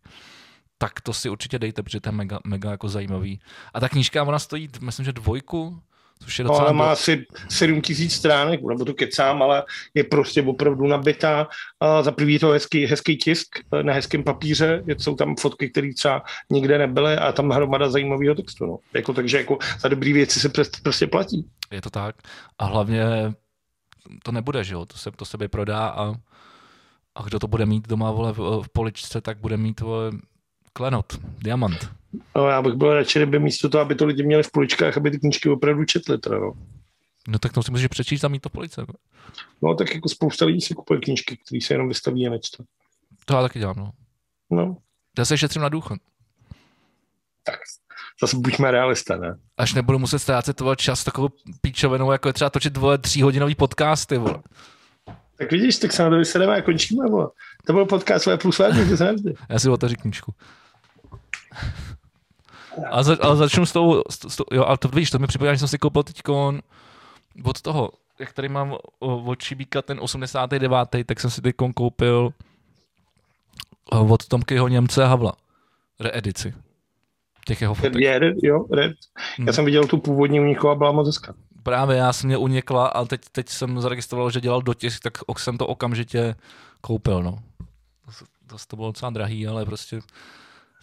Tak 0.77 1.01
to 1.01 1.13
si 1.13 1.29
určitě 1.29 1.59
dejte, 1.59 1.83
protože 1.83 1.99
to 1.99 2.09
je 2.09 2.13
mega, 2.13 2.39
mega 2.45 2.71
jako 2.71 2.89
zajímavý. 2.89 3.39
A 3.73 3.79
ta 3.79 3.89
knížka, 3.89 4.23
ona 4.23 4.39
stojí, 4.39 4.69
myslím, 4.81 5.05
že 5.05 5.13
dvojku, 5.13 5.81
Což 6.23 6.39
je 6.39 6.45
no, 6.45 6.59
ale 6.59 6.73
má 6.73 6.91
asi 6.91 7.25
7 7.49 7.81
tisíc 7.81 8.13
stránek, 8.13 8.61
nebo 8.63 8.85
to 8.85 8.93
kecám, 8.93 9.41
ale 9.41 9.63
je 9.93 10.03
prostě 10.03 10.41
opravdu 10.41 10.87
nabitá. 10.87 11.47
A 11.79 12.03
za 12.03 12.11
prvý 12.11 12.33
je 12.33 12.39
to 12.39 12.49
hezký, 12.49 12.85
hezký 12.85 13.17
tisk 13.17 13.47
na 13.81 13.93
hezkém 13.93 14.23
papíře, 14.23 14.83
jsou 14.97 15.15
tam 15.15 15.35
fotky, 15.35 15.69
které 15.69 15.93
třeba 15.93 16.23
nikde 16.51 16.77
nebyly 16.77 17.15
a 17.15 17.31
tam 17.31 17.49
hromada 17.49 17.89
zajímavého 17.89 18.35
textu. 18.35 18.65
No. 18.65 18.77
Jako, 18.93 19.13
takže 19.13 19.37
jako 19.37 19.57
za 19.79 19.89
dobrý 19.89 20.13
věci 20.13 20.39
se 20.39 20.49
prostě 20.83 21.07
platí. 21.07 21.45
Je 21.71 21.81
to 21.81 21.89
tak. 21.89 22.15
A 22.59 22.65
hlavně 22.65 23.03
to 24.23 24.31
nebude, 24.31 24.63
že 24.63 24.73
jo? 24.73 24.85
To 24.85 24.97
se, 24.97 25.11
to 25.11 25.25
sebe 25.25 25.47
prodá 25.47 25.87
a, 25.87 26.13
a 27.15 27.21
kdo 27.23 27.39
to 27.39 27.47
bude 27.47 27.65
mít 27.65 27.87
doma 27.87 28.11
vole, 28.11 28.33
v, 28.33 28.37
v 28.37 28.69
poličce, 28.73 29.21
tak 29.21 29.37
bude 29.37 29.57
mít 29.57 29.79
vole, 29.79 30.11
klenot, 30.77 31.19
diamant. 31.39 31.89
No, 32.35 32.47
já 32.47 32.61
bych 32.61 32.73
byl 32.73 32.93
radši, 32.93 33.19
kdyby 33.19 33.39
místo 33.39 33.69
toho, 33.69 33.81
aby 33.81 33.95
to 33.95 34.05
lidi 34.05 34.23
měli 34.23 34.43
v 34.43 34.51
poličkách, 34.51 34.97
aby 34.97 35.11
ty 35.11 35.19
knížky 35.19 35.49
opravdu 35.49 35.85
četli. 35.85 36.17
Teda, 36.17 36.39
no. 36.39 36.53
no 37.27 37.39
tak 37.39 37.53
to 37.53 37.63
si 37.63 37.71
můžeš 37.71 37.87
přečíst 37.87 38.23
a 38.23 38.27
mít 38.27 38.41
to 38.41 38.49
police. 38.49 38.85
No 39.61 39.75
tak 39.75 39.95
jako 39.95 40.09
spousta 40.09 40.45
lidí 40.45 40.61
si 40.61 40.73
kupuje 40.73 40.99
knížky, 40.99 41.37
které 41.37 41.61
se 41.61 41.73
jenom 41.73 41.87
vystaví 41.87 42.27
a 42.27 42.29
nečte. 42.29 42.63
To 43.25 43.33
já 43.33 43.41
taky 43.41 43.59
dělám, 43.59 43.75
no. 43.77 43.91
No. 44.49 44.77
Já 45.17 45.25
se 45.25 45.37
šetřím 45.37 45.61
na 45.61 45.69
důchod. 45.69 45.99
Tak 47.43 47.59
zase 48.21 48.37
buďme 48.37 48.71
realista, 48.71 49.17
ne? 49.17 49.37
Až 49.57 49.73
nebudu 49.73 49.99
muset 49.99 50.19
ztrácet 50.19 50.57
toho 50.57 50.75
čas 50.75 51.03
takovou 51.03 51.29
píčovinou, 51.61 52.11
jako 52.11 52.29
je 52.29 52.33
třeba 52.33 52.49
točit 52.49 52.73
dvoje 52.73 52.97
tříhodinový 52.97 53.55
podcasty, 53.55 54.17
vole. 54.17 54.39
Tak 55.37 55.51
vidíš, 55.51 55.77
tak 55.77 55.93
se 55.93 56.03
na 56.03 56.09
to 56.09 56.17
vysedeme 56.17 56.55
a 56.55 56.61
končíme, 56.61 57.09
vole. 57.09 57.27
To 57.67 57.73
byl 57.73 57.85
podcast 57.85 58.23
své 58.23 58.37
plus 58.37 58.55
se 58.55 59.13
Já 59.49 59.59
si 59.59 59.69
otevřu 59.69 59.95
knížku. 60.01 60.33
A, 62.91 63.03
za, 63.03 63.17
ale 63.21 63.35
začnu 63.35 63.65
s 63.65 63.71
tou, 63.71 64.03
s, 64.09 64.33
s, 64.33 64.41
jo, 64.51 64.65
ale 64.65 64.77
to 64.77 64.87
víš, 64.87 65.09
to 65.09 65.19
mi 65.19 65.27
připomíná, 65.27 65.53
že 65.53 65.59
jsem 65.59 65.67
si 65.67 65.77
koupil 65.77 66.03
teď 66.03 66.21
od 67.43 67.61
toho, 67.61 67.91
jak 68.19 68.33
tady 68.33 68.49
mám 68.49 68.75
od 68.99 69.39
Čibíka 69.39 69.81
ten 69.81 69.99
89. 70.01 70.71
tak 71.05 71.19
jsem 71.19 71.29
si 71.29 71.41
teď 71.41 71.55
koupil 71.75 72.29
od 73.91 74.27
Tomkyho 74.27 74.67
Němce 74.67 75.05
Havla 75.05 75.33
reedici 75.99 76.53
těch 77.47 77.61
jeho 77.61 77.73
fotek. 77.73 77.95
Je, 77.95 78.19
jo, 78.43 78.65
red. 78.71 78.91
Já 79.17 79.43
hmm. 79.43 79.53
jsem 79.53 79.65
viděl 79.65 79.83
tu 79.83 79.97
původní 79.97 80.39
u 80.39 80.67
a 80.67 80.75
byla 80.75 80.91
moc 80.91 81.07
hezká. 81.07 81.33
Právě, 81.63 81.97
já 81.97 82.13
jsem 82.13 82.27
mě 82.27 82.37
unikla, 82.37 82.87
ale 82.87 83.07
teď, 83.07 83.21
teď 83.31 83.49
jsem 83.49 83.81
zaregistroval, 83.81 84.31
že 84.31 84.41
dělal 84.41 84.61
dotisk, 84.61 85.03
tak 85.03 85.13
jsem 85.37 85.57
to 85.57 85.67
okamžitě 85.67 86.35
koupil, 86.81 87.23
no. 87.23 87.39
To, 88.05 88.25
to, 88.47 88.55
to 88.67 88.75
bylo 88.75 88.87
docela 88.87 89.11
drahý, 89.11 89.47
ale 89.47 89.65
prostě 89.65 89.99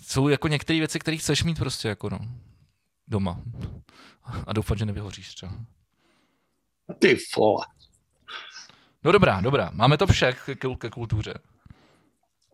jsou 0.02 0.28
jako 0.28 0.48
některé 0.48 0.78
věci, 0.78 0.98
které 0.98 1.16
chceš 1.16 1.44
mít 1.44 1.58
prostě 1.58 1.88
jako 1.88 2.10
no, 2.10 2.18
doma. 3.08 3.40
A 4.46 4.52
doufat, 4.52 4.78
že 4.78 4.84
nevyhoříš 4.84 5.34
třeba. 5.34 5.52
Ty 6.98 7.18
vole. 7.36 7.66
No 9.04 9.12
dobrá, 9.12 9.40
dobrá. 9.40 9.70
Máme 9.72 9.98
to 9.98 10.06
vše 10.06 10.32
ke, 10.32 10.54
ke 10.78 10.90
kultuře. 10.90 11.34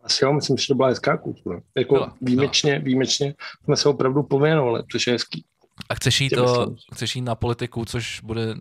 Asi 0.03 0.25
jo, 0.25 0.33
myslím, 0.33 0.57
že 0.57 0.67
to 0.67 0.75
byla 0.75 0.87
hezká 0.87 1.17
kultura. 1.17 1.61
Jako 1.77 1.93
Byla, 1.93 2.15
výjimečně, 2.21 2.79
výjimečně 2.79 3.35
jsme 3.63 3.77
se 3.77 3.89
opravdu 3.89 4.23
pověnovali, 4.23 4.83
což 4.91 5.07
je 5.07 5.13
hezký. 5.13 5.45
A 5.89 5.95
chceš 5.95 6.21
jít, 6.21 6.29
to, 6.29 6.45
myslím. 6.59 6.75
chceš 6.93 7.15
jít 7.15 7.21
na 7.21 7.35
politiku, 7.35 7.85
což 7.85 8.21
bude 8.21 8.55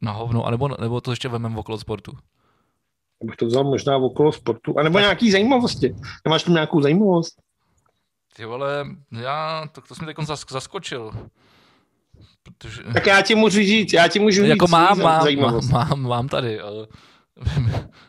na 0.00 0.12
hovno, 0.12 0.44
anebo, 0.44 0.68
nebo 0.80 1.00
to 1.00 1.12
ještě 1.12 1.28
vememe 1.28 1.58
okolo 1.58 1.78
sportu? 1.78 2.12
Abych 3.22 3.36
to 3.36 3.46
vzal 3.46 3.64
možná 3.64 3.96
okolo 3.96 4.32
sportu, 4.32 4.78
anebo 4.78 4.98
nějaký 4.98 5.30
zajímavosti. 5.30 5.94
Nemáš 6.24 6.42
tam 6.42 6.54
nějakou 6.54 6.82
zajímavost? 6.82 7.42
Ty 8.38 8.44
vole, 8.44 8.86
já, 9.20 9.68
to, 9.72 9.80
to 9.80 9.94
jsem 9.94 10.06
teď 10.06 10.16
zask, 10.22 10.52
zaskočil. 10.52 11.28
Protože, 12.42 12.82
Tak 12.92 13.06
já 13.06 13.22
ti 13.22 13.34
můžu 13.34 13.56
říct, 13.56 13.92
já 13.92 14.08
ti 14.08 14.18
můžu 14.18 14.42
říct 14.42 14.50
jako 14.50 14.68
mám, 14.68 14.98
mám, 14.98 15.26
mám, 15.36 15.68
mám, 15.70 16.02
mám 16.02 16.28
tady, 16.28 16.60
ale, 16.60 16.86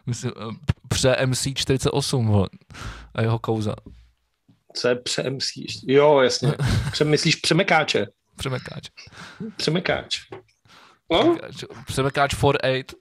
myslím, 0.05 0.31
eh, 0.37 0.55
pře 0.87 1.15
MC48 1.25 2.27
vole, 2.27 2.49
a 3.15 3.21
jeho 3.21 3.39
kouza, 3.39 3.75
Co 4.75 4.87
je 4.87 4.95
přemyslíš? 4.95 5.79
Jo, 5.87 6.19
jasně. 6.19 6.53
Přemyslíš 6.91 7.35
přemekáče. 7.35 8.07
přemekáč. 8.35 8.89
Přemekáč. 9.57 10.19
No, 11.11 11.37
Přemekáč 11.85 12.31
48, 12.31 12.99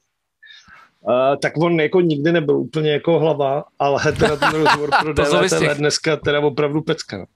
Uh, 1.00 1.36
tak 1.42 1.52
on 1.56 1.80
jako 1.80 2.00
nikdy 2.00 2.32
nebyl 2.32 2.56
úplně 2.56 2.92
jako 2.92 3.18
hlava, 3.18 3.64
ale 3.78 4.12
teda 4.12 4.36
ten 4.36 4.50
rozhovor 4.50 4.90
pro 5.02 5.12
DVTV 5.12 5.76
dneska 5.76 6.16
teda 6.16 6.40
opravdu 6.40 6.82
pecka. 6.82 7.26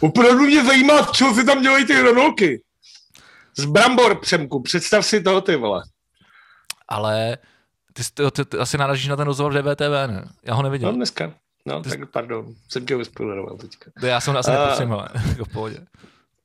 Opravdu 0.00 0.38
mě 0.44 0.64
zajímá, 0.64 1.02
co 1.02 1.34
si 1.34 1.44
tam 1.44 1.62
dělají 1.62 1.84
ty 1.86 1.92
hranolky. 1.94 2.62
Z 3.56 3.64
brambor, 3.64 4.20
Přemku, 4.20 4.62
představ 4.62 5.06
si 5.06 5.20
toho 5.22 5.40
ty 5.40 5.56
vole. 5.56 5.82
ale 6.88 7.38
ty, 7.92 8.04
jsi- 8.04 8.12
ty, 8.32 8.44
ty 8.44 8.58
asi 8.58 8.78
narážíš 8.78 9.08
na 9.08 9.16
ten 9.16 9.26
rozhovor 9.26 9.52
v 9.52 9.62
DVTV, 9.62 10.06
ne? 10.06 10.24
Já 10.44 10.54
ho 10.54 10.62
No 10.62 10.68
neviděl. 10.68 10.92
dneska. 10.92 11.32
No, 11.66 11.82
tak 11.82 12.10
pardon, 12.10 12.46
jsem 12.68 12.86
tě 12.86 12.96
vyspoileroval 12.96 13.56
teďka. 13.56 13.90
To 14.00 14.06
já 14.06 14.20
jsem 14.20 14.36
asi 14.36 14.50
A- 14.50 14.60
nepustím, 14.64 14.92
ale 14.92 15.08
jako 15.28 15.44
v 15.50 15.52
pohodě. 15.52 15.76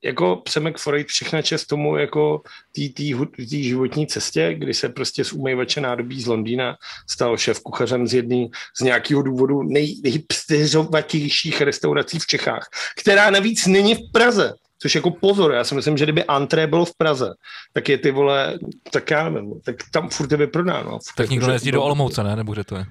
Jako 0.04 0.36
Přemek 0.44 0.78
Forejt 0.78 1.06
všechna 1.06 1.42
čest 1.42 1.66
tomu 1.66 1.96
jako 1.96 2.42
tý 2.72 3.64
životní 3.64 4.06
cestě, 4.06 4.54
kdy 4.58 4.74
se 4.74 4.88
prostě 4.88 5.24
z 5.24 5.32
umývače 5.32 5.80
nádobí 5.80 6.22
z 6.22 6.26
Londýna 6.26 6.76
stal 7.10 7.36
šéf 7.36 7.60
kuchařem 7.60 8.06
z 8.06 8.14
jedný 8.14 8.50
z 8.76 8.80
nějakého 8.80 9.22
důvodu 9.22 9.62
nej, 9.62 10.00
nejhipsteřovatějších 10.02 11.60
restaurací 11.60 12.18
v 12.18 12.26
Čechách, 12.26 12.68
která 13.00 13.30
navíc 13.30 13.66
není 13.66 13.94
v 13.94 14.12
Praze. 14.12 14.54
Což 14.80 14.94
jako 14.94 15.10
pozor, 15.10 15.52
já 15.52 15.64
si 15.64 15.74
myslím, 15.74 15.96
že 15.96 16.04
kdyby 16.04 16.24
Antré 16.24 16.66
bylo 16.66 16.84
v 16.84 16.96
Praze, 16.96 17.34
tak 17.72 17.88
je 17.88 17.98
ty 17.98 18.10
vole, 18.10 18.58
tak 18.92 19.10
já 19.10 19.28
nevím, 19.28 19.60
tak 19.64 19.76
tam 19.92 20.08
furt 20.08 20.30
je 20.30 20.36
vyprodáno. 20.36 20.98
Tak 21.16 21.30
nikdo 21.30 21.46
nejezdí 21.46 21.72
do 21.72 21.82
Olomouce, 21.82 22.24
ne? 22.24 22.36
Nebo 22.36 22.52
kde 22.52 22.64
to 22.64 22.76
je? 22.76 22.84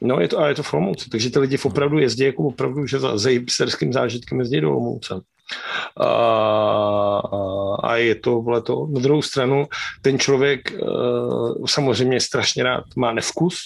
No, 0.00 0.20
je 0.20 0.28
to, 0.28 0.38
a 0.38 0.48
je 0.48 0.54
to 0.54 0.62
v 0.62 0.74
Olomouci, 0.74 1.10
takže 1.10 1.30
ty 1.30 1.38
lidi 1.38 1.58
opravdu 1.58 1.98
jezdí 1.98 2.24
jako 2.24 2.42
opravdu, 2.42 2.86
že 2.86 2.98
za, 2.98 3.18
za 3.18 3.30
hipsterským 3.30 3.92
zážitkem 3.92 4.40
jezdí 4.40 4.60
do 4.60 4.70
Olomouce. 4.70 5.14
A, 6.00 7.22
a, 7.82 7.96
je 7.96 8.14
to, 8.14 8.40
vole 8.40 8.62
to, 8.62 8.86
na 8.90 9.00
druhou 9.00 9.22
stranu, 9.22 9.66
ten 10.02 10.18
člověk 10.18 10.72
uh, 10.72 11.66
samozřejmě 11.66 12.20
strašně 12.20 12.62
rád 12.62 12.84
má 12.96 13.12
nevkus, 13.12 13.56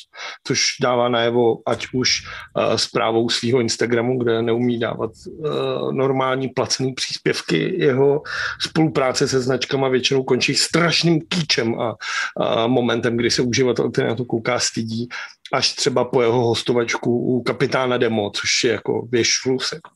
což 0.46 0.66
dává 0.80 1.08
najevo, 1.08 1.56
ať 1.66 1.86
už 1.92 2.10
uh, 2.22 2.74
zprávou 2.76 3.28
svého 3.28 3.60
Instagramu, 3.60 4.18
kde 4.18 4.42
neumí 4.42 4.78
dávat 4.78 5.10
uh, 5.26 5.92
normální 5.92 6.48
placený 6.48 6.92
příspěvky, 6.92 7.74
jeho 7.78 8.22
spolupráce 8.60 9.28
se 9.28 9.40
značkama 9.40 9.88
většinou 9.88 10.22
končí 10.22 10.54
strašným 10.54 11.20
kýčem 11.28 11.80
a, 11.80 11.94
a 12.40 12.66
momentem, 12.66 13.16
kdy 13.16 13.30
se 13.30 13.42
uživatel, 13.42 13.90
který 13.90 14.08
na 14.08 14.14
to 14.14 14.24
kouká, 14.24 14.58
stydí, 14.58 15.08
až 15.52 15.72
třeba 15.72 16.04
po 16.04 16.22
jeho 16.22 16.46
hostovačku 16.46 17.18
u 17.18 17.42
kapitána 17.42 17.96
Demo, 17.96 18.30
což 18.30 18.64
je 18.64 18.72
jako 18.72 19.06
věž 19.10 19.40
flus. 19.42 19.72
Jako. 19.72 19.90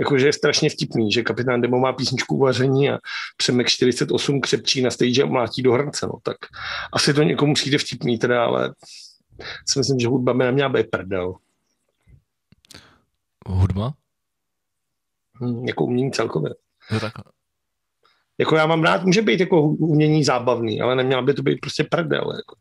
Jakože 0.00 0.26
je 0.26 0.32
strašně 0.32 0.70
vtipný, 0.70 1.12
že 1.12 1.22
kapitán 1.22 1.60
Demo 1.60 1.78
má 1.78 1.92
písničku 1.92 2.36
uvaření 2.36 2.90
a 2.90 2.98
Přemek 3.36 3.68
48 3.68 4.40
křepčí 4.40 4.82
na 4.82 4.90
stage 4.90 5.22
a 5.22 5.26
mlátí 5.26 5.62
do 5.62 5.72
hrnce. 5.72 6.06
No. 6.06 6.12
Tak 6.22 6.36
asi 6.92 7.14
to 7.14 7.22
někomu 7.22 7.54
přijde 7.54 7.78
vtipný 7.78 8.18
teda, 8.18 8.44
ale 8.44 8.74
si 9.66 9.78
myslím, 9.78 9.98
že 9.98 10.08
hudba 10.08 10.34
by 10.34 10.44
neměla 10.44 10.68
být 10.68 10.86
prdel. 10.90 11.34
Hudba? 13.46 13.92
Hm, 15.40 15.64
jako 15.64 15.84
umění 15.84 16.12
celkově. 16.12 16.54
Jo, 16.90 17.00
takhle. 17.00 17.24
Jako 18.38 18.56
já 18.56 18.66
mám 18.66 18.82
rád, 18.82 19.04
může 19.04 19.22
být 19.22 19.40
jako 19.40 19.62
umění 19.62 20.24
zábavný, 20.24 20.80
ale 20.80 20.96
neměla 20.96 21.22
by 21.22 21.34
to 21.34 21.42
být 21.42 21.60
prostě 21.60 21.84
prdel. 21.84 22.32
Jako. 22.36 22.56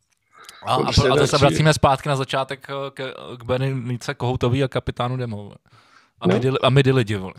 A, 0.65 0.75
a, 0.75 0.83
Prostě 0.83 1.09
a 1.09 1.15
to 1.15 1.27
se 1.27 1.37
vracíme 1.37 1.73
zpátky 1.73 2.09
na 2.09 2.15
začátek 2.15 2.67
eh, 2.69 2.91
k, 2.91 3.13
k 3.37 3.43
Berenice 3.43 4.13
Kohoutový 4.13 4.63
a 4.63 4.67
kapitánu 4.67 5.17
Demo. 5.17 5.51
A, 6.21 6.27
No. 6.27 6.39
my, 6.39 6.51
a 6.63 6.69
my 6.69 6.81
lidi, 6.81 7.15
vole. 7.15 7.33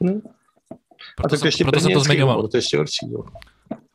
No. 0.00 0.10
A 0.10 0.74
Proto, 1.16 1.28
tak 1.28 1.38
jsem, 1.38 1.46
ještě 1.46 1.64
proto 1.64 1.80
jsem 1.80 1.92
to 1.92 2.00
zmiňoval. 2.00 2.48
to 2.48 2.56
je 2.56 2.58
ještě 2.58 2.76
horší. 2.76 3.10
Jo. 3.12 3.24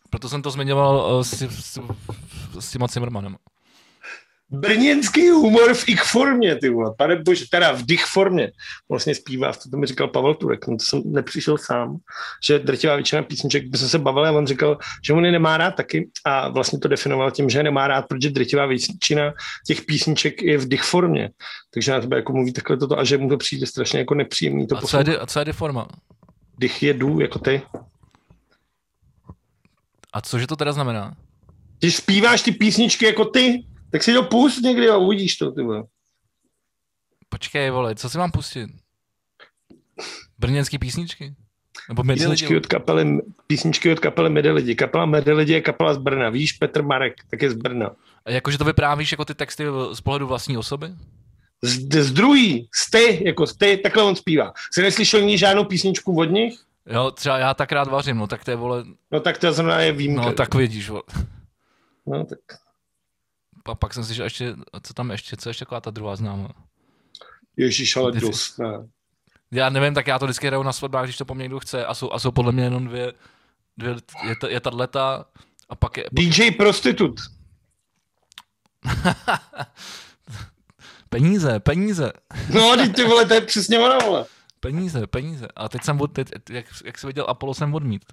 Proto 0.09 0.29
jsem 0.29 0.41
to 0.41 0.51
zmiňoval 0.51 1.15
uh, 1.15 1.21
s, 1.21 1.41
s, 1.41 1.79
s 2.59 2.71
těma 2.71 2.87
Zimmermanem. 2.87 3.35
Brněnský 4.51 5.29
humor 5.29 5.73
v 5.73 5.89
ich 5.89 6.03
formě, 6.03 6.55
ty 6.55 6.69
vole. 6.69 6.93
Pane 6.97 7.15
bože, 7.15 7.45
teda 7.51 7.71
v 7.71 7.85
dich 7.85 8.05
formě. 8.05 8.51
Vlastně 8.89 9.15
zpívá, 9.15 9.51
to 9.71 9.77
mi 9.77 9.85
říkal 9.85 10.07
Pavel 10.07 10.33
Turek, 10.33 10.67
no 10.67 10.77
to 10.77 10.83
jsem 10.83 11.01
nepřišel 11.05 11.57
sám, 11.57 11.97
že 12.43 12.59
drtivá 12.59 12.95
většina 12.95 13.21
písniček, 13.21 13.67
by 13.67 13.77
jsme 13.77 13.87
se 13.87 13.99
bavili 13.99 14.27
a 14.27 14.31
on 14.31 14.47
říkal, 14.47 14.77
že 15.05 15.13
on 15.13 15.25
je 15.25 15.31
nemá 15.31 15.57
rád 15.57 15.71
taky 15.71 16.09
a 16.25 16.49
vlastně 16.49 16.79
to 16.79 16.87
definoval 16.87 17.31
tím, 17.31 17.49
že 17.49 17.59
je 17.59 17.63
nemá 17.63 17.87
rád, 17.87 18.01
protože 18.01 18.29
drtivá 18.29 18.65
většina 18.65 19.33
těch 19.67 19.81
písniček 19.85 20.41
je 20.41 20.57
v 20.57 20.67
dich 20.67 20.83
formě. 20.83 21.29
Takže 21.73 21.91
na 21.91 22.01
tebe 22.01 22.15
jako 22.15 22.33
mluví 22.33 22.53
takhle 22.53 22.77
toto 22.77 22.99
a 22.99 23.03
že 23.03 23.17
mu 23.17 23.29
to 23.29 23.37
přijde 23.37 23.65
strašně 23.65 23.99
jako 23.99 24.15
nepříjemný 24.15 24.67
to 24.67 24.77
A 24.77 24.81
co 24.81 24.97
je, 24.97 25.19
a 25.19 25.25
co 25.25 25.39
je 25.39 25.45
deforma? 25.45 25.87
Dich 26.57 26.83
je 26.83 26.93
jdu, 26.93 27.19
jako 27.19 27.39
ty. 27.39 27.61
A 30.13 30.21
cože 30.21 30.47
to 30.47 30.55
teda 30.55 30.71
znamená? 30.71 31.15
Když 31.79 31.95
zpíváš 31.95 32.41
ty 32.41 32.51
písničky 32.51 33.05
jako 33.05 33.25
ty, 33.25 33.63
tak 33.91 34.03
si 34.03 34.13
to 34.13 34.23
pust 34.23 34.61
někdy 34.63 34.89
a 34.89 34.97
uvidíš 34.97 35.35
to, 35.37 35.51
ty 35.51 35.61
vole. 35.61 35.83
Počkej, 37.29 37.69
vole, 37.69 37.95
co 37.95 38.09
si 38.09 38.17
mám 38.17 38.31
pustit? 38.31 38.69
Brněnský 40.39 40.77
písničky? 40.77 41.35
Nebo 41.89 42.03
Písničky 42.03 42.57
od 42.57 42.67
kapely, 42.67 43.21
písničky 43.47 43.91
od 43.91 43.99
kapely 43.99 44.29
Mede 44.29 44.51
lidi. 44.51 44.75
Kapela 44.75 45.05
Mede 45.05 45.33
lidi 45.33 45.53
je 45.53 45.61
kapela 45.61 45.93
z 45.93 45.97
Brna. 45.97 46.29
Víš, 46.29 46.53
Petr 46.53 46.83
Marek, 46.83 47.13
tak 47.29 47.41
je 47.41 47.49
z 47.49 47.53
Brna. 47.53 47.91
A 48.25 48.31
Jakože 48.31 48.57
to 48.57 48.65
vyprávíš 48.65 49.11
jako 49.11 49.25
ty 49.25 49.35
texty 49.35 49.63
z 49.93 50.01
pohledu 50.01 50.27
vlastní 50.27 50.57
osoby? 50.57 50.87
Z, 51.61 51.93
z 52.03 52.11
druhý, 52.11 52.69
z 52.75 52.91
ty, 52.91 53.23
jako 53.25 53.47
z 53.47 53.57
ty, 53.57 53.77
takhle 53.77 54.03
on 54.03 54.15
zpívá. 54.15 54.53
Jsi 54.73 54.81
neslyšel 54.81 55.21
nikdy 55.21 55.37
žádnou 55.37 55.65
písničku 55.65 56.19
od 56.19 56.25
nich? 56.25 56.59
Jo, 56.85 57.11
třeba 57.11 57.37
já 57.37 57.53
tak 57.53 57.71
rád 57.71 57.87
vařím, 57.87 58.17
no 58.17 58.27
tak 58.27 58.43
to 58.45 58.51
je, 58.51 58.57
vole, 58.57 58.83
No 59.11 59.19
tak 59.19 59.37
to 59.37 59.53
zrovna 59.53 59.79
je 59.81 59.91
výjimka. 59.91 60.21
no 60.21 60.33
tak 60.33 60.55
vidíš, 60.55 60.89
vole. 60.89 61.01
no, 62.05 62.25
tak. 62.25 62.39
A 63.69 63.75
pak 63.75 63.93
jsem 63.93 64.03
si, 64.05 64.13
že 64.13 64.23
ještě, 64.23 64.55
co 64.83 64.93
tam 64.93 65.11
ještě, 65.11 65.37
co 65.37 65.49
ještě 65.49 65.65
taková 65.65 65.81
ta 65.81 65.89
druhá 65.91 66.15
známá? 66.15 66.49
Ježíš, 67.57 67.95
ale 67.95 68.11
Ty- 68.11 68.19
dost, 68.19 68.57
ne. 68.57 68.87
Já 69.51 69.69
nevím, 69.69 69.93
tak 69.93 70.07
já 70.07 70.19
to 70.19 70.25
vždycky 70.25 70.47
hraju 70.47 70.63
na 70.63 70.73
svatbách, 70.73 71.03
když 71.03 71.17
to 71.17 71.25
po 71.25 71.35
mně 71.35 71.41
někdo 71.43 71.59
chce 71.59 71.85
a 71.85 71.93
jsou, 71.93 72.11
a 72.11 72.19
jsou 72.19 72.31
podle 72.31 72.51
mě 72.51 72.63
jenom 72.63 72.87
dvě, 72.87 73.13
dvě 73.77 73.95
je, 74.27 74.35
ta, 74.41 74.47
je 74.49 74.59
tato 74.59 74.99
a 75.69 75.75
pak 75.79 75.97
je, 75.97 76.05
DJ 76.11 76.51
Prostitut. 76.51 77.15
peníze, 81.09 81.59
peníze, 81.59 82.11
No, 82.53 82.75
teď 82.75 82.95
ty 82.95 83.03
vole, 83.03 83.25
to 83.25 83.33
je 83.33 83.41
přesně 83.41 83.79
ona, 83.79 83.97
vole. 83.97 84.25
peníze, 84.59 85.07
peníze. 85.07 85.47
A 85.55 85.69
teď 85.69 85.83
jsem, 85.83 86.01
od, 86.01 86.07
teď, 86.13 86.27
jak, 86.49 86.65
jak 86.85 86.97
jsi 86.97 87.07
viděl 87.07 87.25
Apollo, 87.29 87.53
jsem 87.53 87.73
odmít. 87.75 88.05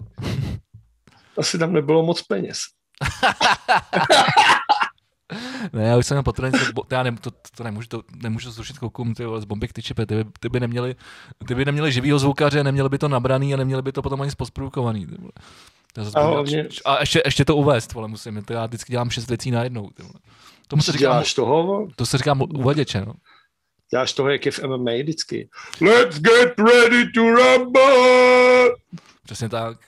Asi 1.38 1.58
tam 1.58 1.72
nebylo 1.72 2.02
moc 2.02 2.22
peněz. 2.22 2.58
Ne, 5.72 5.84
já 5.84 5.96
už 5.96 6.06
jsem 6.06 6.22
po 6.24 6.32
já 6.90 7.02
ne, 7.02 7.16
to, 7.20 7.30
to, 7.56 7.64
nemůžu, 7.64 7.88
to 7.88 8.02
nemůžu 8.22 8.50
zrušit 8.50 8.78
koukům, 8.78 9.14
ty 9.14 9.24
z 9.38 9.44
bomby 9.44 9.68
tyčipe, 9.68 10.06
ty, 10.06 10.14
by- 10.24 10.30
ty, 10.40 10.48
by 10.48 10.60
neměli, 10.60 10.96
ty 11.48 11.54
by 11.54 11.64
neměli 11.64 11.92
živýho 11.92 12.18
zvukaře, 12.18 12.64
neměli 12.64 12.88
by 12.88 12.98
to 12.98 13.08
nabraný 13.08 13.54
a 13.54 13.56
neměli 13.56 13.82
by 13.82 13.92
to 13.92 14.02
potom 14.02 14.20
ani 14.20 14.30
zase 16.04 16.18
A 16.18 16.22
hlavně- 16.26 16.68
a 16.84 17.00
ještě, 17.00 17.22
ještě, 17.24 17.44
to 17.44 17.56
uvést, 17.56 17.92
vole, 17.92 18.08
musím, 18.08 18.44
to 18.44 18.52
já 18.52 18.66
vždycky 18.66 18.92
dělám 18.92 19.10
šest 19.10 19.28
věcí 19.28 19.50
najednou, 19.50 19.90
ty 19.90 20.02
vole. 20.02 20.14
Tomu 20.68 20.82
se 20.82 20.92
říká, 20.92 21.02
Děláš 21.02 21.34
toho, 21.34 21.88
to 21.96 22.06
se 22.06 22.18
říká 22.18 22.34
uvaděče, 22.40 23.00
no. 23.06 23.12
Děláš 23.90 24.12
toho, 24.12 24.28
jak 24.30 24.46
je 24.46 24.52
v 24.52 24.60
MMA 24.66 24.90
vždycky. 25.02 25.48
Let's 25.80 26.20
get 26.20 26.54
ready 26.58 27.12
to 27.14 27.20
rumble! 27.20 28.70
Přesně 29.24 29.48
tak. 29.48 29.78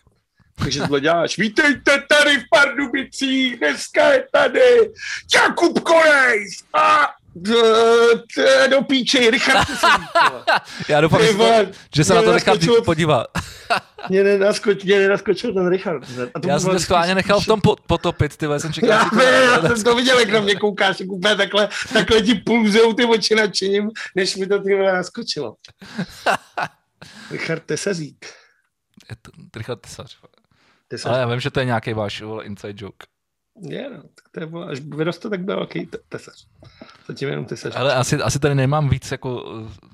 Takže 0.58 0.80
tohle 0.80 1.00
děláš. 1.00 1.38
Vítejte 1.38 2.02
tady 2.08 2.36
v 2.38 2.44
Pardubicích, 2.50 3.58
dneska 3.58 4.12
je 4.12 4.26
tady 4.32 4.90
Jakub 5.34 5.80
Kolejs 5.80 6.52
a 6.74 7.08
D- 7.34 8.68
do 8.70 8.82
píče, 8.82 9.30
Richard 9.30 9.66
Tesařík. 9.66 10.08
Já 10.88 11.00
doufám, 11.00 11.22
že 11.22 11.32
to, 11.34 11.52
že 11.94 12.04
se 12.04 12.14
na 12.14 12.22
to 12.22 12.32
Richard 12.32 12.60
podívá. 12.84 13.24
Mě 14.08 14.24
nenaskočil, 14.24 14.84
mě 14.84 14.98
nenaskočil 14.98 15.54
ten 15.54 15.68
Richard. 15.68 16.02
A 16.34 16.40
to 16.40 16.48
Já 16.48 16.60
jsem 16.60 16.70
to 16.70 16.78
schválně 16.80 17.14
nechal 17.14 17.40
v 17.40 17.46
tom 17.46 17.60
pot- 17.60 17.80
potopit, 17.86 18.36
ty 18.36 18.46
jsem 18.58 18.72
čekal, 18.72 18.90
Já, 18.90 19.04
to... 19.10 19.20
já 19.22 19.62
jsem 19.76 19.84
to 19.84 19.94
viděl, 19.94 20.18
jak 20.18 20.30
na 20.30 20.40
mě 20.40 20.54
koukáš, 20.54 21.00
jak 21.00 21.08
úplně 21.08 21.36
takhle, 21.36 21.68
takhle 21.92 22.22
ti 22.22 22.34
pulzujou 22.34 22.92
ty 22.92 23.04
oči 23.04 23.34
nadšením, 23.34 23.90
než 24.14 24.36
mi 24.36 24.46
to 24.46 24.58
ty 24.58 24.78
naskočilo. 24.78 25.54
Richard 27.30 27.62
Tesařík. 27.66 28.26
Je 29.10 29.16
to 29.22 29.30
Richard 29.56 29.80
Tesař. 29.80 30.18
Tesařík. 30.88 31.10
Ale 31.12 31.20
já 31.20 31.26
vím, 31.28 31.40
že 31.40 31.50
to 31.50 31.60
je 31.60 31.66
nějaký 31.66 31.92
váš 31.92 32.22
inside 32.42 32.84
joke. 32.84 33.06
Je, 33.62 33.90
no, 33.90 34.02
tak 34.02 34.28
to 34.32 34.40
je, 34.40 34.46
vole, 34.46 34.66
až 34.70 34.80
vyroste, 34.80 35.30
tak 35.30 35.40
bude 35.40 35.56
velký 35.56 35.86
te- 35.86 35.98
tesař. 36.08 36.46
Zatím 37.08 37.28
jenom 37.28 37.44
tesař. 37.44 37.72
Ale 37.76 37.94
asi, 37.94 38.16
asi 38.16 38.38
tady 38.38 38.54
nemám 38.54 38.88
víc 38.88 39.10
jako... 39.12 39.44
eh, 39.68 39.88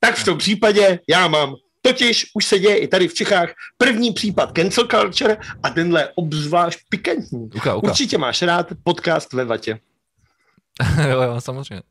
Tak 0.00 0.14
v 0.16 0.24
tom 0.24 0.38
případě 0.38 1.00
já 1.08 1.28
mám. 1.28 1.54
Totiž 1.82 2.30
už 2.34 2.44
se 2.44 2.58
děje 2.58 2.78
i 2.78 2.88
tady 2.88 3.08
v 3.08 3.14
Čechách 3.14 3.48
první 3.78 4.12
případ 4.12 4.52
cancel 4.56 4.86
culture 4.88 5.36
a 5.62 5.70
tenhle 5.70 6.00
je 6.02 6.12
obzvlášť 6.14 6.78
pikantní. 6.88 7.50
Uka, 7.56 7.74
uka. 7.74 7.88
Určitě 7.90 8.18
máš 8.18 8.42
rád 8.42 8.66
podcast 8.84 9.32
ve 9.32 9.44
vatě. 9.44 9.80
jo, 11.08 11.22
jo, 11.22 11.40
samozřejmě. 11.40 11.82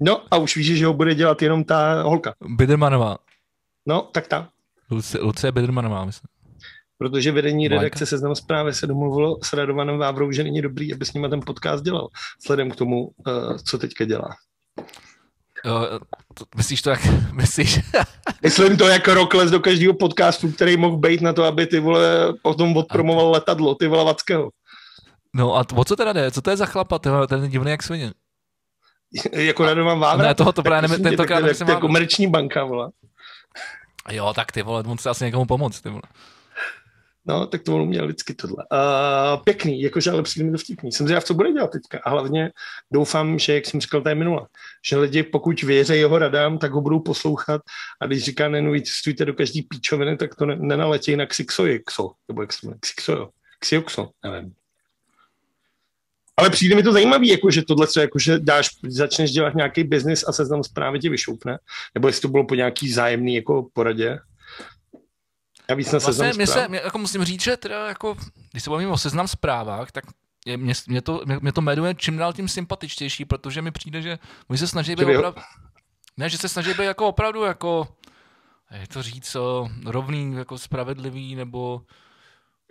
No 0.00 0.22
a 0.30 0.36
už 0.36 0.56
víš, 0.56 0.78
že 0.78 0.86
ho 0.86 0.94
bude 0.94 1.14
dělat 1.14 1.42
jenom 1.42 1.64
ta 1.64 2.02
holka. 2.02 2.34
Bidermanová. 2.48 3.18
No, 3.86 4.02
tak 4.02 4.26
ta. 4.26 4.48
Lucie, 4.90 5.24
Lucie 5.24 5.52
Bidermanová, 5.52 6.04
myslím. 6.04 6.28
Protože 6.98 7.32
vedení 7.32 7.68
Majka. 7.68 7.82
redakce 7.82 8.06
Seznam 8.06 8.34
zprávy 8.34 8.74
se 8.74 8.86
domluvilo 8.86 9.38
s 9.42 9.52
Radovanem 9.52 9.98
Vávrou, 9.98 10.32
že 10.32 10.44
není 10.44 10.62
dobrý, 10.62 10.94
aby 10.94 11.04
s 11.04 11.12
nimi 11.12 11.28
ten 11.28 11.40
podcast 11.46 11.84
dělal. 11.84 12.08
Vzhledem 12.40 12.70
k 12.70 12.76
tomu, 12.76 13.04
uh, 13.04 13.56
co 13.64 13.78
teďka 13.78 14.04
dělá. 14.04 14.36
Jo, 15.64 15.86
to, 16.34 16.44
myslíš 16.56 16.82
to 16.82 16.90
jak... 16.90 17.00
Myslíš? 17.32 17.80
Myslím 18.42 18.76
to 18.76 18.88
jako 18.88 19.14
rokles 19.14 19.50
do 19.50 19.60
každého 19.60 19.94
podcastu, 19.94 20.52
který 20.52 20.76
mohl 20.76 20.96
být 20.96 21.20
na 21.20 21.32
to, 21.32 21.44
aby 21.44 21.66
ty 21.66 21.80
vole 21.80 22.34
potom 22.42 22.76
odpromoval 22.76 23.30
letadlo, 23.30 23.74
ty 23.74 23.86
vole 23.86 24.04
Vackého. 24.04 24.50
No 25.34 25.56
a 25.56 25.64
o 25.74 25.84
co 25.84 25.96
teda 25.96 26.12
jde? 26.12 26.30
Co 26.30 26.42
to 26.42 26.50
je 26.50 26.56
za 26.56 26.66
chlapa? 26.66 26.98
Ten 26.98 27.42
je 27.42 27.48
divný 27.48 27.70
jak 27.70 27.82
svině. 27.82 28.12
jako 29.32 29.64
Radovan 29.64 29.98
Vávra. 29.98 30.28
Ne, 30.28 30.34
toho 30.34 30.52
to 30.52 30.62
právě 30.62 30.88
nevím, 30.88 31.04
tentokrát 31.04 31.46
je 31.46 31.54
Vávru. 31.54 31.80
komerční 31.80 32.26
banka, 32.26 32.64
vole. 32.64 32.90
Jo, 34.08 34.32
tak 34.34 34.52
ty 34.52 34.62
vole, 34.62 34.82
on 34.86 34.96
chce 34.96 35.10
asi 35.10 35.24
někomu 35.24 35.46
pomoct, 35.46 35.80
ty 35.80 35.88
vole. 35.88 36.02
No, 37.26 37.46
tak 37.46 37.62
to 37.62 37.74
on 37.74 37.80
uměl 37.80 38.04
vždycky 38.04 38.34
tohle. 38.34 38.64
Uh, 38.72 39.42
pěkný, 39.44 39.82
jakože 39.82 40.10
ale 40.10 40.22
přijde 40.22 40.46
mi 40.46 40.52
to 40.52 40.58
vtipný. 40.58 40.92
Jsem 40.92 41.06
zvědav, 41.06 41.24
co 41.24 41.34
bude 41.34 41.52
dělat 41.52 41.70
teďka. 41.70 42.00
A 42.04 42.10
hlavně 42.10 42.50
doufám, 42.92 43.38
že, 43.38 43.54
jak 43.54 43.66
jsem 43.66 43.80
říkal 43.80 44.02
tady 44.02 44.14
minule, 44.14 44.46
že 44.88 44.96
lidi, 44.96 45.22
pokud 45.22 45.62
věří 45.62 45.94
jeho 45.94 46.18
radám, 46.18 46.58
tak 46.58 46.72
ho 46.72 46.80
budou 46.80 47.00
poslouchat 47.00 47.62
a 48.00 48.06
když 48.06 48.24
říká, 48.24 48.48
neinvestujte 48.48 49.24
do 49.24 49.34
každý 49.34 49.62
píčoviny, 49.62 50.16
tak 50.16 50.34
to 50.34 50.46
ne, 50.46 50.56
nenaletějí 50.56 51.16
na 51.16 51.26
Xixoixo, 51.26 52.10
nebo 52.28 52.42
jak 52.42 52.52
se 52.52 52.66
jmenuje, 52.66 52.78
Xixojo, 52.80 53.28
Xioxo, 53.60 54.10
nevím. 54.24 54.54
Ale 56.40 56.50
přijde 56.50 56.74
mi 56.74 56.82
to 56.82 56.92
zajímavý, 56.92 57.28
jako, 57.28 57.50
že 57.50 57.62
tohle, 57.62 57.86
co 57.86 58.00
jako, 58.00 58.18
že 58.18 58.38
dáš, 58.38 58.68
začneš 58.88 59.30
dělat 59.30 59.54
nějaký 59.54 59.84
biznis 59.84 60.24
a 60.28 60.32
seznam 60.32 60.64
zprávy 60.64 60.98
tě 60.98 61.10
vyšoupne, 61.10 61.58
nebo 61.94 62.08
jestli 62.08 62.22
to 62.22 62.28
bylo 62.28 62.46
po 62.46 62.54
nějaký 62.54 62.92
zájemný 62.92 63.34
jako 63.34 63.66
poradě. 63.72 64.18
Já 65.68 65.76
víc 65.76 65.86
na 65.86 65.98
Vlastně, 65.98 66.12
seznam 66.12 66.36
mě, 66.36 66.46
se, 66.46 66.68
mě, 66.68 66.80
jako 66.84 66.98
musím 66.98 67.24
říct, 67.24 67.42
že 67.42 67.56
teda 67.56 67.88
jako, 67.88 68.16
když 68.50 68.62
se 68.62 68.70
bavím 68.70 68.90
o 68.90 68.98
seznam 68.98 69.28
zprávách, 69.28 69.92
tak 69.92 70.04
je, 70.46 70.56
mě, 70.56 70.74
mě, 70.88 71.02
to, 71.02 71.22
mě, 71.24 71.38
mě 71.40 71.52
to 71.52 71.60
jmenuje 71.60 71.94
čím 71.94 72.16
dál 72.16 72.32
tím 72.32 72.48
sympatičtější, 72.48 73.24
protože 73.24 73.62
mi 73.62 73.70
přijde, 73.70 74.02
že 74.02 74.18
oni 74.48 74.58
se 74.58 74.66
snaží 74.66 74.96
být 74.96 75.04
opravdu, 75.04 75.40
ne, 76.16 76.28
že 76.28 76.38
se 76.38 76.48
snaží 76.48 76.70
být 76.70 76.84
jako 76.84 77.08
opravdu 77.08 77.42
jako, 77.42 77.88
jak 78.70 78.88
to 78.88 79.02
říct, 79.02 79.36
rovný, 79.84 80.34
jako 80.34 80.58
spravedlivý, 80.58 81.34
nebo 81.34 81.82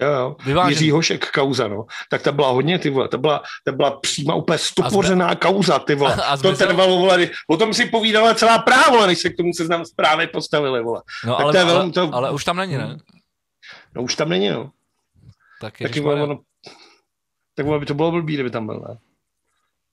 Jo, 0.02 0.08
jo. 0.12 0.36
Vyvážený. 0.46 0.72
Jiří 0.74 0.92
Hošek 0.92 1.32
kauza, 1.32 1.68
no. 1.68 1.86
Tak 2.10 2.22
ta 2.22 2.32
byla 2.32 2.50
hodně, 2.50 2.80
ty 2.80 2.90
vole, 2.90 3.08
ta 3.08 3.18
byla, 3.18 3.44
ta 3.66 3.72
byla 3.72 3.92
přímá 4.00 4.36
úplně 4.36 4.58
stopořená 4.58 5.36
kauza, 5.36 5.80
ty 5.80 5.96
vole. 5.96 6.16
A 6.26 6.38
to 6.38 6.52
zmizel- 6.52 6.68
trvalo, 6.68 6.98
vole, 6.98 7.30
o 7.50 7.58
tom 7.58 7.74
si 7.74 7.86
povídala 7.86 8.34
celá 8.34 8.60
práva, 8.60 8.90
vole, 8.90 9.08
než 9.08 9.20
se 9.20 9.30
k 9.30 9.38
tomu 9.38 9.54
seznam 9.54 9.86
zprávy 9.86 10.28
postavili, 10.28 10.84
vole. 10.84 11.02
no, 11.26 11.36
Tak 11.36 11.44
ale, 11.44 11.52
to 11.54 11.58
je 11.58 11.66
velmi 11.66 11.92
to- 11.92 12.10
ale, 12.14 12.32
už 12.32 12.46
tam 12.46 12.58
není, 12.58 12.78
ne? 12.78 12.98
No 13.96 14.02
už 14.04 14.16
tam 14.16 14.30
není, 14.30 14.50
no. 14.50 14.72
Tak 15.62 15.78
Taky, 15.78 16.02
ono, 16.02 16.40
tak 17.56 17.66
vole, 17.66 17.80
by 17.80 17.86
to 17.86 17.94
bylo 17.94 18.12
blbý, 18.12 18.34
kdyby 18.34 18.50
tam 18.50 18.66
byl, 18.66 18.86
ne? 18.90 18.98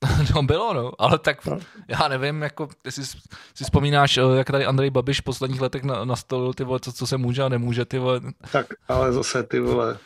No 0.34 0.42
bylo, 0.42 0.74
no, 0.74 0.92
ale 0.98 1.18
tak 1.18 1.46
No. 1.46 1.58
já 1.88 2.08
nevím, 2.08 2.42
jako, 2.42 2.68
jestli 2.84 3.06
si, 3.06 3.18
vzpomínáš, 3.64 4.16
eh, 4.18 4.20
jak 4.36 4.50
tady 4.50 4.64
Andrej 4.66 4.90
Babiš 4.90 5.20
v 5.20 5.24
posledních 5.24 5.60
letech 5.60 5.82
na, 5.82 6.04
nastolil 6.04 6.54
ty 6.54 6.64
vole, 6.64 6.80
co, 6.80 6.92
co 6.92 7.06
se 7.06 7.16
může 7.16 7.42
a 7.42 7.48
nemůže, 7.48 7.84
ty 7.84 7.98
vole, 7.98 8.20
Tak, 8.52 8.66
ale 8.88 9.12
zase, 9.12 9.42
ty 9.42 9.60
vole, 9.60 9.98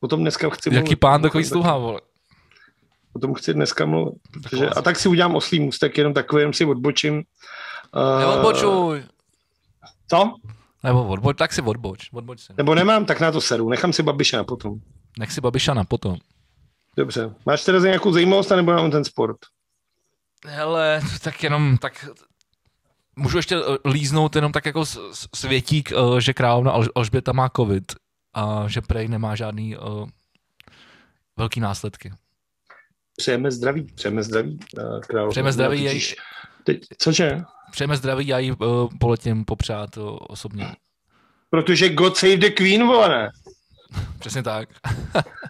o 0.00 0.08
tom 0.08 0.20
dneska 0.20 0.50
chci 0.50 0.68
jaký 0.68 0.78
mluvit. 0.84 0.96
pán 0.96 1.22
takový 1.22 1.44
sluha, 1.44 1.76
vole. 1.78 2.00
O 3.12 3.18
tom 3.18 3.34
chci 3.34 3.54
dneska 3.54 3.86
mluvit. 3.86 4.14
Protože, 4.32 4.68
a 4.68 4.82
tak 4.82 4.98
si 4.98 5.08
udělám 5.08 5.34
oslý 5.36 5.60
můstek, 5.60 5.98
jenom 5.98 6.14
takový, 6.14 6.40
jenom 6.40 6.52
si 6.52 6.64
odbočím. 6.64 7.14
Uh, 7.14 8.20
Neodbočuj. 8.20 9.04
Co? 10.10 10.34
Nebo 10.84 11.04
odboč, 11.06 11.36
tak 11.38 11.52
si 11.52 11.62
odboč, 11.62 12.08
odboč 12.12 12.40
si. 12.40 12.52
Nebo 12.56 12.74
nemám, 12.74 13.04
tak 13.04 13.20
na 13.20 13.32
to 13.32 13.40
seru. 13.40 13.68
Nechám 13.68 13.92
si 13.92 14.02
Babiše 14.02 14.36
na 14.36 14.44
potom. 14.44 14.74
Nech 15.18 15.32
si 15.32 15.40
Babišana 15.40 15.84
potom. 15.84 16.16
Dobře. 16.96 17.34
Máš 17.46 17.64
teda 17.64 17.78
nějakou 17.78 18.12
zajímavost, 18.12 18.50
nebo 18.50 18.70
jenom 18.72 18.90
ten 18.90 19.04
sport? 19.04 19.36
Hele, 20.46 21.00
tak 21.22 21.42
jenom, 21.42 21.78
tak 21.78 22.08
můžu 23.16 23.36
ještě 23.36 23.56
eh, 23.56 23.88
líznout 23.88 24.36
jenom 24.36 24.52
tak 24.52 24.66
jako 24.66 24.84
světík, 25.34 25.92
eh, 25.92 26.20
že 26.20 26.34
královna 26.34 26.72
Alž- 26.72 26.90
Alžběta 26.94 27.32
má 27.32 27.48
covid 27.56 27.92
a 28.34 28.64
že 28.68 28.80
prej 28.80 29.08
nemá 29.08 29.34
žádný 29.34 29.76
uh, 29.76 30.08
velký 31.36 31.60
následky. 31.60 32.12
Přejeme 33.16 33.50
zdraví, 33.50 33.82
přejeme 33.82 34.22
zdraví. 34.22 34.58
Královna. 35.00 35.30
Přejeme 35.30 35.52
zdraví 35.52 35.82
jej, 35.82 36.02
Teď, 36.64 36.82
cože? 36.98 37.42
přejeme 37.70 37.96
zdraví, 37.96 38.26
já 38.26 38.38
jí 38.38 38.52
uh, 38.52 38.88
poletím 39.00 39.44
popřát 39.44 39.96
uh, 39.96 40.18
osobně. 40.20 40.76
Protože 41.50 41.88
God 41.94 42.16
save 42.16 42.36
the 42.36 42.50
Queen, 42.50 42.86
vole? 42.86 43.30
Přesně 44.18 44.42
tak. 44.42 44.68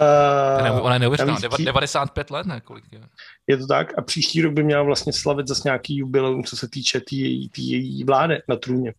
Uh, 0.00 0.84
ona 0.86 0.94
je 0.94 0.98
neuvěřitelná, 0.98 1.32
navíc 1.32 1.44
deva- 1.44 1.56
pří- 1.56 1.64
95 1.64 2.30
let, 2.30 2.46
ne? 2.46 2.60
Kolik 2.60 2.84
je? 2.92 3.00
je 3.46 3.56
to 3.56 3.66
tak 3.66 3.98
a 3.98 4.02
příští 4.02 4.42
rok 4.42 4.52
by 4.52 4.62
měla 4.62 4.82
vlastně 4.82 5.12
slavit 5.12 5.48
zase 5.48 5.62
nějaký 5.64 5.96
jubileum, 5.96 6.44
co 6.44 6.56
se 6.56 6.68
týče 6.68 7.00
té 7.00 7.14
její, 7.14 7.48
tý 7.48 7.70
její 7.70 8.04
vlády 8.04 8.42
na 8.48 8.56
trůně. 8.56 8.94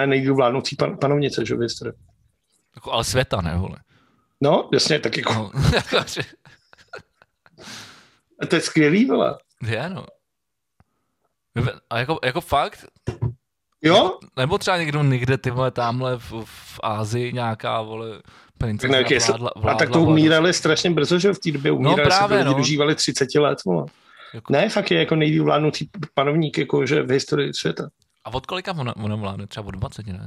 Je 0.00 0.06
nejdýl 0.06 0.34
vládnoucí 0.34 0.76
pan, 0.76 0.96
panovnice, 0.96 1.46
že 1.46 1.54
v 1.54 1.60
historii. 1.60 1.94
Jako, 2.74 2.92
ale 2.92 3.04
světa, 3.04 3.40
ne, 3.40 3.56
vole. 3.56 3.76
No, 4.40 4.68
jasně, 4.72 4.98
tak 4.98 5.16
jako, 5.16 5.32
No, 5.32 5.50
jakože- 5.74 6.22
to 8.48 8.54
je 8.56 8.60
skvělý, 8.60 9.04
vole. 9.04 9.38
je, 9.66 9.88
no. 9.90 10.06
A 11.90 11.98
jako, 11.98 12.18
jako 12.24 12.40
fakt, 12.40 12.84
Jo? 13.82 14.18
nebo 14.36 14.58
třeba 14.58 14.76
někdo 14.76 15.02
někde, 15.02 15.38
ty 15.38 15.50
vole, 15.50 15.70
tamhle 15.70 16.18
v, 16.18 16.32
v 16.44 16.80
Ázii 16.82 17.32
nějaká, 17.32 17.82
vole, 17.82 18.22
princezna 18.58 18.92
ne, 18.92 18.98
jak 18.98 19.10
je, 19.10 19.18
vládla, 19.28 19.50
a 19.56 19.60
vládla, 19.60 19.78
tak 19.78 19.90
to 19.90 20.00
umírali 20.02 20.52
strašně 20.52 20.90
brzo, 20.90 21.18
že 21.18 21.32
v 21.32 21.38
té 21.38 21.50
době 21.50 21.72
umírali, 21.72 21.96
No 21.98 22.04
právě, 22.04 22.38
se 22.38 22.44
no. 22.44 22.54
dožívali 22.54 22.94
30 22.94 23.34
let, 23.34 23.58
vole. 23.64 23.84
Jako- 24.34 24.52
Ne, 24.52 24.68
fakt 24.68 24.90
je 24.90 24.98
jako 24.98 25.16
nejdýl 25.16 25.44
vládnoucí 25.44 25.90
panovník, 26.14 26.58
jako 26.58 26.86
že 26.86 27.02
v 27.02 27.10
historii 27.10 27.54
světa. 27.54 27.88
A 28.24 28.34
od 28.34 28.46
kolika 28.46 28.72
ona, 28.78 28.96
ona 28.96 29.16
vládne? 29.16 29.46
Třeba 29.46 29.66
od 29.66 29.70
20, 29.70 30.06
ne? 30.06 30.20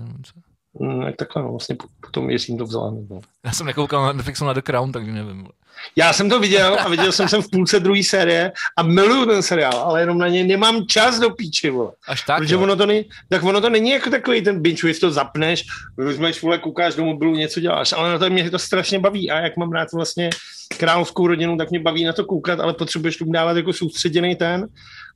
Nebo? 0.79 0.93
Mm, 0.93 1.05
tak 1.05 1.15
takhle, 1.15 1.43
no, 1.43 1.49
vlastně 1.51 1.75
po- 1.75 1.87
potom 2.05 2.29
Jiřím 2.29 2.57
to 2.57 2.65
vzala. 2.65 2.91
No. 3.09 3.21
Já 3.45 3.51
jsem 3.51 3.65
nekoukal 3.65 4.05
na 4.05 4.13
Netflixu 4.13 4.45
na 4.45 4.53
The 4.53 4.61
Crown, 4.61 4.91
takže 4.91 5.11
nevím. 5.11 5.47
Já 5.95 6.13
jsem 6.13 6.29
to 6.29 6.39
viděl 6.39 6.77
a 6.79 6.89
viděl 6.89 7.11
jsem 7.11 7.29
jsem 7.29 7.41
v 7.41 7.49
půlce 7.51 7.79
druhé 7.79 8.03
série 8.03 8.51
a 8.77 8.83
miluju 8.83 9.25
ten 9.25 9.43
seriál, 9.43 9.73
ale 9.73 9.99
jenom 10.01 10.17
na 10.17 10.27
něj 10.27 10.47
nemám 10.47 10.85
čas 10.87 11.19
do 11.19 11.29
píči, 11.29 11.69
vole. 11.69 11.91
Až 12.07 12.21
tak, 12.23 12.37
Protože 12.37 12.55
jo. 12.55 12.61
ono 12.61 12.75
to, 12.75 12.85
není, 12.85 13.05
tak 13.29 13.43
ono 13.43 13.61
to 13.61 13.69
není 13.69 13.89
jako 13.89 14.09
takový 14.09 14.41
ten 14.41 14.61
binge, 14.61 14.87
jestli 14.87 15.01
to 15.01 15.11
zapneš, 15.11 15.63
vezmeš, 15.97 16.41
vole, 16.41 16.57
koukáš 16.57 16.95
do 16.95 17.05
mobilu, 17.05 17.35
něco 17.35 17.59
děláš, 17.59 17.93
ale 17.93 18.11
na 18.11 18.19
to 18.19 18.29
mě 18.29 18.51
to 18.51 18.59
strašně 18.59 18.99
baví 18.99 19.31
a 19.31 19.39
jak 19.39 19.57
mám 19.57 19.71
rád 19.71 19.87
vlastně 19.93 20.29
královskou 20.77 21.27
rodinu, 21.27 21.57
tak 21.57 21.69
mě 21.69 21.79
baví 21.79 22.03
na 22.03 22.13
to 22.13 22.25
koukat, 22.25 22.59
ale 22.59 22.73
potřebuješ 22.73 23.17
tomu 23.17 23.31
dávat 23.31 23.57
jako 23.57 23.73
soustředěný 23.73 24.35
ten 24.35 24.67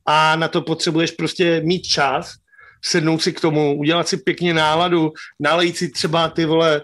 a 0.06 0.36
na 0.36 0.48
to 0.48 0.62
potřebuješ 0.62 1.10
prostě 1.10 1.60
mít 1.64 1.82
čas, 1.82 2.34
sednout 2.86 3.22
si 3.22 3.32
k 3.32 3.40
tomu, 3.40 3.78
udělat 3.78 4.08
si 4.08 4.16
pěkně 4.16 4.54
náladu, 4.54 5.12
nalejt 5.40 5.76
si 5.76 5.88
třeba 5.88 6.28
ty 6.28 6.44
vole, 6.44 6.82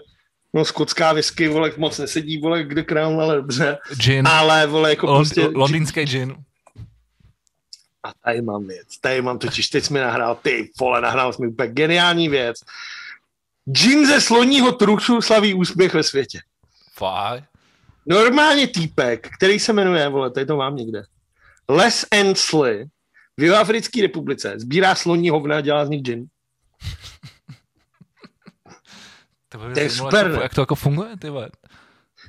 no 0.53 0.65
skotská 0.65 1.13
whisky, 1.13 1.47
vole, 1.47 1.71
moc 1.77 1.97
nesedí, 1.97 2.37
vole, 2.37 2.63
kde 2.63 2.83
král, 2.83 3.21
ale 3.21 3.35
dobře, 3.35 3.77
Gin, 3.95 4.27
ale 4.27 4.67
vole, 4.67 4.89
jako 4.89 5.05
Lond, 5.05 5.17
prostě... 5.17 5.47
londýnský 5.53 6.05
gin. 6.05 6.35
A 8.03 8.11
tady 8.25 8.41
mám 8.41 8.67
věc, 8.67 8.87
tady 9.01 9.21
mám 9.21 9.39
totiž, 9.39 9.69
teď 9.69 9.83
jsi 9.83 9.93
mi 9.93 9.99
nahrál, 9.99 10.35
ty 10.35 10.69
vole, 10.79 11.01
nahrál 11.01 11.33
jsi 11.33 11.41
mi 11.41 11.47
úplně 11.47 11.69
geniální 11.69 12.29
věc. 12.29 12.57
Gin 13.65 14.07
ze 14.07 14.21
sloního 14.21 14.71
trusu 14.71 15.21
slaví 15.21 15.53
úspěch 15.53 15.93
ve 15.93 16.03
světě. 16.03 16.39
Fakt. 16.93 17.43
Normálně 18.05 18.67
týpek, 18.67 19.29
který 19.37 19.59
se 19.59 19.73
jmenuje, 19.73 20.09
vole, 20.09 20.31
tady 20.31 20.45
to 20.45 20.57
mám 20.57 20.75
někde, 20.75 21.03
Les 21.69 22.05
Ensley 22.11 22.85
v 23.37 23.43
Jihoafrické 23.43 24.01
republice 24.01 24.53
sbírá 24.59 24.95
sloní 24.95 25.29
hovna 25.29 25.57
a 25.57 25.61
dělá 25.61 25.85
z 25.85 25.89
nich 25.89 26.01
gin. 26.01 26.25
To, 29.49 29.59
To 29.73 29.79
je 29.79 29.89
super, 29.89 30.25
jak, 30.25 30.35
ne? 30.35 30.43
jak 30.43 30.53
to 30.53 30.61
jako 30.61 30.75
funguje, 30.75 31.17
ty 31.17 31.29
vole? 31.29 31.49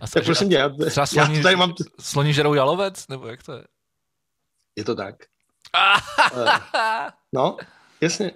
A 0.00 0.06
Tak 0.06 0.24
prosím 0.24 0.48
tě, 0.48 0.54
já, 0.54 0.68
třeba 0.68 1.02
já 1.02 1.06
sloní, 1.06 1.36
to 1.36 1.42
tady 1.42 1.56
mám, 1.56 1.74
sloní 2.00 2.32
žerou 2.32 2.54
jalovec, 2.54 3.08
nebo 3.08 3.26
jak 3.26 3.42
to 3.42 3.52
je? 3.52 3.64
je 4.76 4.84
to 4.84 4.94
tak. 4.94 5.14
Eh, 6.34 7.10
No, 7.32 7.56
jasně. 8.00 8.32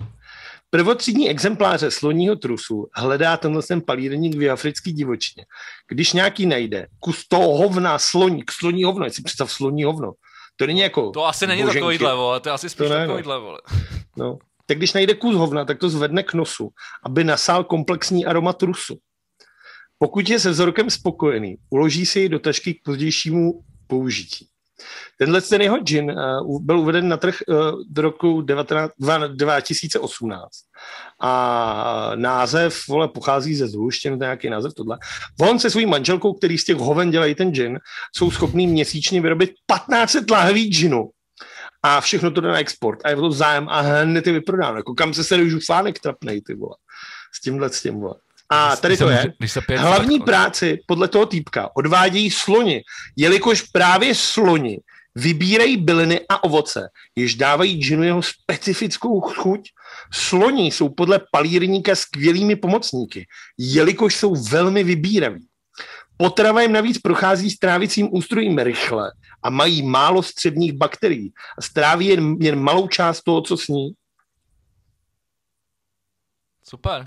Prvotřídní 0.71 1.31
exempláře 1.31 1.91
sloního 1.91 2.37
trusu 2.37 2.89
hledá 2.95 3.37
tenhle 3.37 3.62
ten 3.62 3.81
palírník 3.81 4.35
v 4.37 4.51
africký 4.51 4.93
divočině. 4.93 5.47
Když 5.89 6.12
nějaký 6.12 6.47
najde 6.47 6.87
kus 7.01 7.29
toho 7.29 7.57
hovna, 7.59 7.99
sloní, 7.99 8.43
sloní 8.51 8.85
hovno, 8.85 9.11
si 9.11 9.23
představ 9.23 9.53
sloní 9.53 9.85
hovno. 9.85 10.12
To 10.59 10.67
není 10.67 10.81
jako 10.81 11.11
To 11.11 11.27
asi 11.27 11.47
není 11.47 11.63
boženky. 11.63 11.79
takovýhle, 11.81 12.15
vole, 12.15 12.41
to 12.41 12.49
je 12.49 12.53
asi 12.53 12.69
spíš 12.69 12.89
To 12.89 12.95
ne, 12.95 13.01
no. 13.01 13.07
takovýhle, 13.07 13.39
vole. 13.41 13.59
No. 14.17 14.39
Tak 14.67 14.77
když 14.79 14.93
najde 14.93 15.15
kus 15.15 15.35
hovna, 15.37 15.65
tak 15.65 15.79
to 15.79 15.89
zvedne 15.89 16.23
k 16.23 16.35
nosu, 16.35 16.71
aby 17.05 17.25
nasál 17.25 17.65
komplexní 17.65 18.27
aroma 18.27 18.53
trusu. 18.53 18.99
Pokud 19.99 20.29
je 20.29 20.39
se 20.41 20.51
vzorkem 20.51 20.91
spokojený, 20.91 21.57
uloží 21.71 22.07
si 22.07 22.21
ji 22.21 22.29
do 22.29 22.39
tašky 22.39 22.75
k 22.75 22.83
pozdějšímu 22.85 23.53
použití. 23.87 24.49
Tenhle 25.18 25.41
ten 25.41 25.62
jeho 25.62 25.79
gin 25.79 26.11
uh, 26.11 26.62
byl 26.62 26.79
uveden 26.79 27.09
na 27.09 27.16
trh 27.16 27.37
uh, 27.49 27.57
do 27.89 28.03
roku 28.03 28.43
19, 28.43 28.93
dva- 29.01 29.29
2018 29.29 30.49
a 31.20 32.12
název, 32.14 32.89
vole, 32.89 33.09
pochází 33.09 33.55
ze 33.55 33.68
zluštěn, 33.68 34.18
to 34.18 34.24
nějaký 34.24 34.51
název 34.51 34.74
tohle. 34.74 34.99
On 35.41 35.59
se 35.59 35.70
svojí 35.70 35.87
manželkou, 35.87 36.33
který 36.33 36.59
z 36.59 36.64
těch 36.64 36.76
hoven 36.76 37.11
dělají 37.11 37.35
ten 37.35 37.51
gin, 37.51 37.79
jsou 38.16 38.31
schopní 38.31 38.66
měsíčně 38.66 39.20
vyrobit 39.20 39.51
1500 39.51 40.31
lahví 40.31 40.68
ginu 40.68 41.11
a 41.83 42.01
všechno 42.01 42.31
to 42.31 42.41
jde 42.41 42.49
na 42.49 42.59
export 42.59 42.99
a 43.05 43.11
je 43.11 43.16
to 43.16 43.33
zájem 43.33 43.68
a 43.68 43.81
hned 43.81 44.26
je 44.26 44.33
vyprodáno. 44.33 44.76
Jako 44.76 44.95
kam 44.95 45.14
se 45.14 45.24
se 45.24 45.49
žufánek 45.49 45.99
trapnej, 45.99 46.41
ty 46.43 46.55
vole. 46.55 46.76
S 47.35 47.41
tímhle, 47.41 47.70
s 47.70 47.83
tím, 47.83 48.01
vole. 48.01 48.14
A 48.51 48.76
tady 48.76 48.96
to 48.96 49.09
je. 49.11 49.32
Hlavní 49.76 50.20
práci 50.20 50.78
podle 50.86 51.09
toho 51.09 51.26
týpka 51.26 51.70
odvádějí 51.76 52.30
sloni, 52.30 52.82
jelikož 53.16 53.62
právě 53.62 54.14
sloni 54.14 54.78
vybírají 55.14 55.76
byliny 55.76 56.20
a 56.28 56.44
ovoce, 56.44 56.88
jež 57.16 57.34
dávají 57.34 57.82
džinu 57.82 58.03
jeho 58.03 58.22
specifickou 58.22 59.20
chuť. 59.20 59.68
Sloni 60.12 60.66
jsou 60.66 60.88
podle 60.88 61.20
palírníka 61.32 61.94
skvělými 61.94 62.57
pomocníky, 62.57 63.26
jelikož 63.59 64.16
jsou 64.16 64.34
velmi 64.34 64.84
vybíraví. 64.84 65.46
Potrava 66.16 66.62
jim 66.62 66.72
navíc 66.72 66.99
prochází 66.99 67.51
strávicím 67.51 68.09
ústrojím 68.12 68.59
rychle 68.59 69.12
a 69.42 69.51
mají 69.51 69.82
málo 69.82 70.22
střevních 70.22 70.72
bakterií 70.72 71.32
a 71.59 71.62
stráví 71.62 72.07
jen, 72.07 72.36
jen 72.40 72.61
malou 72.61 72.88
část 72.88 73.22
toho, 73.22 73.42
co 73.42 73.57
sní. 73.57 73.92
Super. 76.68 77.03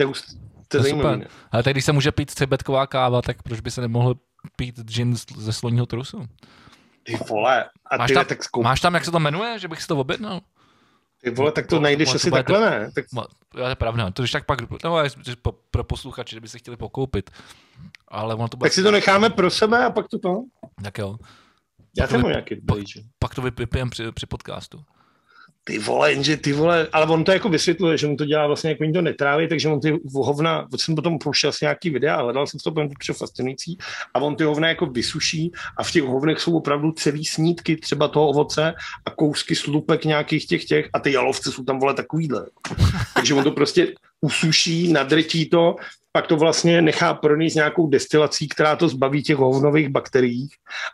To 0.72 0.78
je 0.78 0.84
super. 0.84 1.28
Ale 1.52 1.64
tak 1.64 1.74
když 1.74 1.86
se 1.86 1.92
může 1.92 2.12
pít 2.12 2.32
cibetková 2.32 2.88
káva, 2.88 3.22
tak 3.22 3.44
proč 3.44 3.60
by 3.60 3.72
se 3.72 3.82
nemohl 3.82 4.16
pít 4.56 4.80
gin 4.80 5.16
ze 5.38 5.54
sloního 5.54 5.86
trusu? 5.86 6.28
Ty 7.04 7.18
vole, 7.30 7.66
a 7.92 7.98
Máš 7.98 8.08
ty, 8.08 8.14
tam- 8.14 8.26
tak, 8.26 8.44
zkou- 8.44 8.64
Máš 8.64 8.80
tam, 8.82 8.94
jak 8.94 9.06
se 9.06 9.12
to 9.12 9.20
jmenuje, 9.20 9.60
že 9.60 9.68
bych 9.68 9.82
si 9.82 9.88
to 9.88 9.98
objednal? 9.98 10.42
ty 11.24 11.30
vole, 11.30 11.52
tak 11.52 11.68
to, 11.68 11.76
to- 11.76 11.82
najdeš 11.82 12.10
to- 12.10 12.16
asi 12.16 12.30
to 12.30 12.36
takhle, 12.36 12.60
ne? 12.70 12.92
Tak 12.96 13.06
No, 13.14 13.26
to 13.50 13.60
je 13.60 13.76
pravda, 13.76 14.12
to 14.12 14.22
když 14.22 14.32
tak 14.32 14.46
pak, 14.46 14.84
no, 14.84 15.04
po, 15.42 15.52
pro 15.72 15.84
posluchače, 15.84 16.36
že 16.36 16.40
by 16.42 16.48
se 16.48 16.58
chtěli 16.60 16.78
pokoupit. 16.78 17.30
Ale 18.08 18.36
ono 18.36 18.48
to 18.48 18.58
bude, 18.58 18.70
Tak 18.70 18.74
si 18.74 18.84
to 18.84 18.92
necháme 18.92 19.30
pro 19.30 19.50
sebe 19.50 19.86
a 19.86 19.90
pak 19.90 20.08
to 20.08 20.20
to. 20.20 20.44
tak 20.84 20.98
jo, 20.98 21.18
Já 21.98 22.04
Pak 22.04 22.10
to 22.10 22.22
jsem 22.22 22.30
nějaký 22.30 22.56
pak- 22.56 22.78
pak 23.20 23.36
to 23.36 23.42
vypijem 23.42 23.90
při, 23.90 24.12
při 24.12 24.26
podcastu. 24.26 24.84
Ty 25.64 25.80
vole, 25.80 26.12
jenže 26.12 26.38
ty 26.38 26.54
vole, 26.54 26.88
ale 26.94 27.06
on 27.06 27.24
to 27.24 27.32
jako 27.32 27.50
vysvětluje, 27.50 27.98
že 27.98 28.08
mu 28.08 28.16
to 28.16 28.26
dělá 28.26 28.48
vlastně 28.48 28.70
jako 28.70 28.84
to 28.94 29.02
netráví, 29.02 29.48
takže 29.48 29.70
on 29.70 29.80
ty 29.80 30.00
hovna, 30.14 30.68
jsem 30.76 30.96
potom 30.96 31.20
pouštěl 31.20 31.52
si 31.52 31.66
nějaký 31.66 31.90
videa 31.90 32.22
hledal 32.22 32.48
jsem 32.48 32.60
to, 32.60 32.72
protože 32.72 33.08
to 33.08 33.14
fascinující 33.14 33.78
a 34.14 34.20
on 34.20 34.36
ty 34.36 34.44
hovna 34.44 34.68
jako 34.68 34.86
vysuší 34.86 35.52
a 35.78 35.84
v 35.84 35.92
těch 35.92 36.04
hovnech 36.04 36.40
jsou 36.40 36.58
opravdu 36.58 36.92
celý 36.92 37.26
snídky 37.26 37.78
třeba 37.78 38.08
toho 38.08 38.28
ovoce 38.28 38.74
a 39.06 39.10
kousky 39.10 39.56
slupek 39.56 40.06
nějakých 40.06 40.48
těch 40.48 40.66
těch 40.66 40.90
a 40.94 41.00
ty 41.00 41.12
jalovce 41.12 41.52
jsou 41.52 41.64
tam 41.64 41.80
vole 41.80 41.94
takovýhle. 41.94 42.46
takže 43.14 43.34
on 43.34 43.44
to 43.44 43.52
prostě 43.52 43.94
usuší, 44.22 44.94
nadrtí 44.94 45.50
to, 45.50 45.76
pak 46.12 46.28
to 46.28 46.38
vlastně 46.38 46.82
nechá 46.82 47.14
pronést 47.14 47.56
nějakou 47.56 47.88
destilací, 47.88 48.48
která 48.48 48.76
to 48.76 48.88
zbaví 48.88 49.24
těch 49.24 49.38
hovnových 49.38 49.90
bakterií 49.90 50.50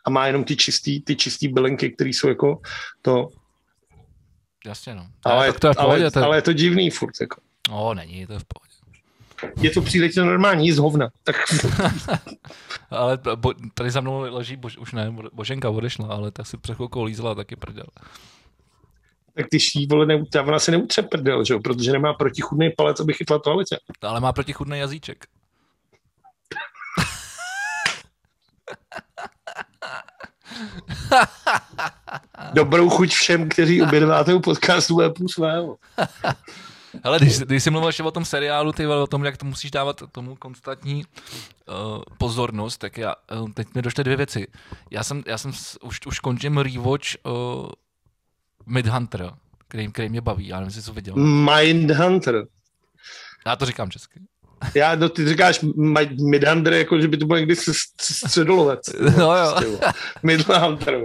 a 0.05 0.09
má 0.09 0.27
jenom 0.27 0.43
ty 0.43 0.55
čistý, 0.55 1.01
ty 1.01 1.15
čistý 1.15 1.47
bylinky, 1.47 1.91
které 1.91 2.09
jsou 2.09 2.27
jako 2.27 2.59
to, 3.01 3.27
Jasně, 4.67 4.95
no. 4.95 5.07
ale, 5.23 5.47
tak 5.47 5.59
to 5.59 5.67
je 5.67 5.73
v 5.73 5.77
ale, 5.77 5.85
pohodě, 5.87 6.11
to 6.11 6.19
je, 6.19 6.25
ale 6.25 6.37
je 6.37 6.41
to 6.41 6.53
divný 6.53 6.89
furt. 6.89 7.13
Jako. 7.21 7.41
no, 7.69 7.93
není, 7.93 8.27
to 8.27 8.33
je 8.33 8.39
v 8.39 8.45
pohodě. 8.45 8.67
Je 9.61 9.71
to 9.71 9.81
příliš 9.81 10.15
normální, 10.15 10.67
jíst 10.67 10.77
hovna. 10.77 11.09
Tak 11.23 11.35
Ale 12.89 13.19
bo, 13.35 13.53
tady 13.73 13.91
za 13.91 14.01
mnou 14.01 14.19
leží, 14.19 14.55
bož, 14.55 14.77
už 14.77 14.93
ne, 14.93 15.15
Boženka 15.33 15.69
odešla, 15.69 16.07
ale 16.07 16.31
tak 16.31 16.47
si 16.47 16.57
před 16.57 16.75
chvilkou 16.75 17.03
lízla 17.03 17.35
taky 17.35 17.55
prdel. 17.55 17.85
tak 19.33 19.45
ty 19.51 19.59
ší, 19.59 19.87
vole, 19.87 20.05
ne, 20.05 20.25
ta 20.25 20.43
ona 20.43 20.59
se 20.59 20.71
neutře 20.71 21.01
prdel, 21.01 21.43
že 21.43 21.53
jo? 21.53 21.59
protože 21.59 21.91
nemá 21.91 22.13
protichudný 22.13 22.69
palec, 22.77 22.99
aby 22.99 23.13
chytla 23.13 23.39
toaletě. 23.39 23.77
Ale 24.01 24.19
má 24.19 24.33
protichudný 24.33 24.79
jazyček. 24.79 25.25
Dobrou 32.53 32.89
chuť 32.89 33.09
všem, 33.09 33.49
kteří 33.49 33.81
obědváte 33.81 34.33
u 34.33 34.39
podcastu 34.39 35.01
a 35.01 35.09
půl 35.09 35.29
svého. 35.29 35.77
Hele, 37.03 37.19
když, 37.19 37.39
když 37.39 37.63
jsi 37.63 37.69
mluvil 37.69 37.89
ještě 37.89 38.03
o 38.03 38.11
tom 38.11 38.25
seriálu, 38.25 38.71
ty 38.71 38.87
o 38.87 39.07
tom, 39.07 39.25
jak 39.25 39.37
to 39.37 39.45
musíš 39.45 39.71
dávat 39.71 40.03
tomu 40.11 40.35
konstantní 40.35 41.03
uh, 41.05 42.01
pozornost, 42.17 42.77
tak 42.77 42.97
já, 42.97 43.15
uh, 43.41 43.49
teď 43.51 43.67
mi 43.75 43.81
došly 43.81 44.03
dvě 44.03 44.17
věci. 44.17 44.47
Já 44.91 45.03
jsem, 45.03 45.23
já 45.25 45.37
jsem 45.37 45.53
s, 45.53 45.83
už, 45.83 45.99
už 46.05 46.19
končím 46.19 46.57
rewatch 46.57 47.07
uh, 47.23 47.69
Midhunter, 48.65 49.31
který, 49.67 49.91
který 49.91 50.09
mě 50.09 50.21
baví, 50.21 50.47
já 50.47 50.55
nevím, 50.55 50.67
jestli 50.67 50.81
jsi 50.81 50.87
to 50.87 50.93
viděl. 50.93 51.15
Mindhunter. 51.15 52.47
Já 53.45 53.55
to 53.55 53.65
říkám 53.65 53.91
česky. 53.91 54.19
Já, 54.75 54.95
no, 54.95 55.09
ty 55.09 55.27
říkáš 55.29 55.61
Mi- 55.61 56.09
Midhunter, 56.29 56.73
jako 56.73 57.01
že 57.01 57.07
by 57.07 57.17
to 57.17 57.25
bylo 57.25 57.37
někdy 57.39 57.55
středolovec. 58.01 58.79
No 59.17 59.35
jo. 59.37 59.53
Prostě. 59.57 59.85
Midhunter. 60.23 60.97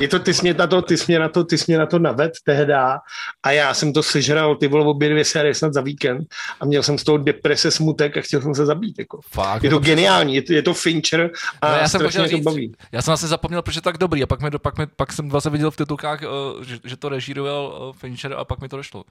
Je 0.00 0.08
to, 0.08 0.18
ty 0.18 0.34
jsi 0.34 0.42
mě 0.42 0.54
na 0.54 0.66
to, 0.66 0.82
ty 0.82 0.96
jsi 0.98 1.04
mě 1.08 1.18
na 1.18 1.28
to, 1.28 1.44
ty 1.44 1.58
jsi 1.58 1.64
mě 1.68 1.78
na 1.78 1.86
to 1.86 1.98
naved 1.98 2.32
tehda 2.44 2.98
a 3.42 3.50
já 3.50 3.74
jsem 3.74 3.92
to 3.92 4.02
sežral, 4.02 4.56
ty 4.56 4.68
vole, 4.68 4.84
obě 4.86 5.08
dvě 5.10 5.24
série 5.24 5.54
snad 5.54 5.72
za 5.74 5.80
víkend 5.80 6.28
a 6.60 6.64
měl 6.64 6.82
jsem 6.82 6.98
z 6.98 7.04
toho 7.04 7.18
deprese, 7.18 7.70
smutek 7.70 8.16
a 8.16 8.20
chtěl 8.20 8.40
jsem 8.42 8.54
se 8.54 8.66
zabít. 8.66 8.98
Jako. 8.98 9.20
Fakt. 9.30 9.62
Je 9.64 9.70
to 9.70 9.78
geniální, 9.78 10.34
je 10.34 10.42
to, 10.42 10.52
je 10.52 10.62
to 10.62 10.74
Fincher 10.74 11.30
a 11.62 11.70
No, 11.72 11.76
já 11.78 11.88
jsem 11.88 11.98
strašně 12.00 12.20
mě 12.20 12.30
to 12.30 12.38
baví. 12.50 12.72
já 12.92 13.02
jsem 13.02 13.14
asi 13.14 13.26
zapomněl, 13.26 13.62
proč 13.62 13.76
je 13.76 13.82
tak 13.82 13.98
dobrý 13.98 14.22
a 14.22 14.26
pak, 14.26 14.40
do- 14.50 14.58
pak, 14.58 14.78
mi, 14.78 14.86
pak 14.86 15.12
jsem 15.12 15.28
vlastně 15.28 15.50
viděl 15.50 15.70
v 15.70 15.76
titulkách, 15.76 16.20
uh, 16.56 16.62
že, 16.64 16.78
že 16.84 16.96
to 16.96 17.08
režíroval 17.08 17.88
uh, 17.88 17.96
Fincher 17.96 18.32
a 18.38 18.44
pak 18.44 18.60
mi 18.60 18.68
to 18.68 18.76
došlo. 18.76 19.04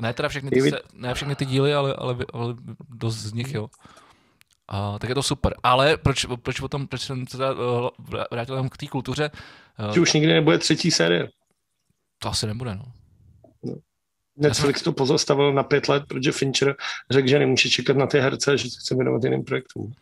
Ne 0.00 0.14
teda 0.14 0.28
všechny 0.28 0.50
ty, 0.50 0.70
se, 0.70 0.80
ne 0.92 1.14
všechny 1.14 1.36
ty 1.36 1.46
díly, 1.46 1.74
ale, 1.74 1.94
ale, 1.94 2.16
ale 2.32 2.54
dost 2.88 3.16
z 3.16 3.32
nich, 3.32 3.54
jo. 3.54 3.68
A, 4.68 4.98
tak 4.98 5.08
je 5.08 5.14
to 5.14 5.22
super. 5.22 5.54
Ale 5.62 5.96
proč, 5.96 6.26
proč, 6.42 6.60
o 6.60 6.68
tom, 6.68 6.86
proč 6.86 7.00
jsem 7.00 7.26
se 7.26 7.36
teda, 7.36 7.52
uh, 7.52 7.88
vrátil 8.30 8.68
k 8.68 8.76
té 8.76 8.86
kultuře? 8.86 9.30
Že 9.78 10.00
Uh, 10.00 10.02
už 10.02 10.12
nikdy 10.12 10.32
nebude 10.32 10.58
třetí 10.58 10.90
série. 10.90 11.28
to 12.18 12.28
asi 12.28 12.46
nebude, 12.46 12.74
no. 12.74 12.84
Netflix 14.36 14.82
to 14.82 14.92
pozastavil 14.92 15.52
na 15.52 15.62
pět 15.62 15.88
let, 15.88 16.04
protože 16.08 16.32
Fincher 16.32 16.76
řekl, 17.10 17.28
že 17.28 17.38
nemůže 17.38 17.70
čekat 17.70 17.96
na 17.96 18.06
ty 18.06 18.20
herce, 18.20 18.58
že 18.58 18.70
se 18.70 18.76
chce 18.80 18.94
věnovat 18.94 19.24
jiným 19.24 19.44
projektům. 19.44 19.92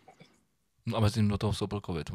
no 0.87 0.97
a 0.97 1.01
mezi 1.01 1.15
tím 1.15 1.29
do 1.29 1.39
toho 1.39 1.53
vstoupil 1.53 1.81
covid. 1.87 2.11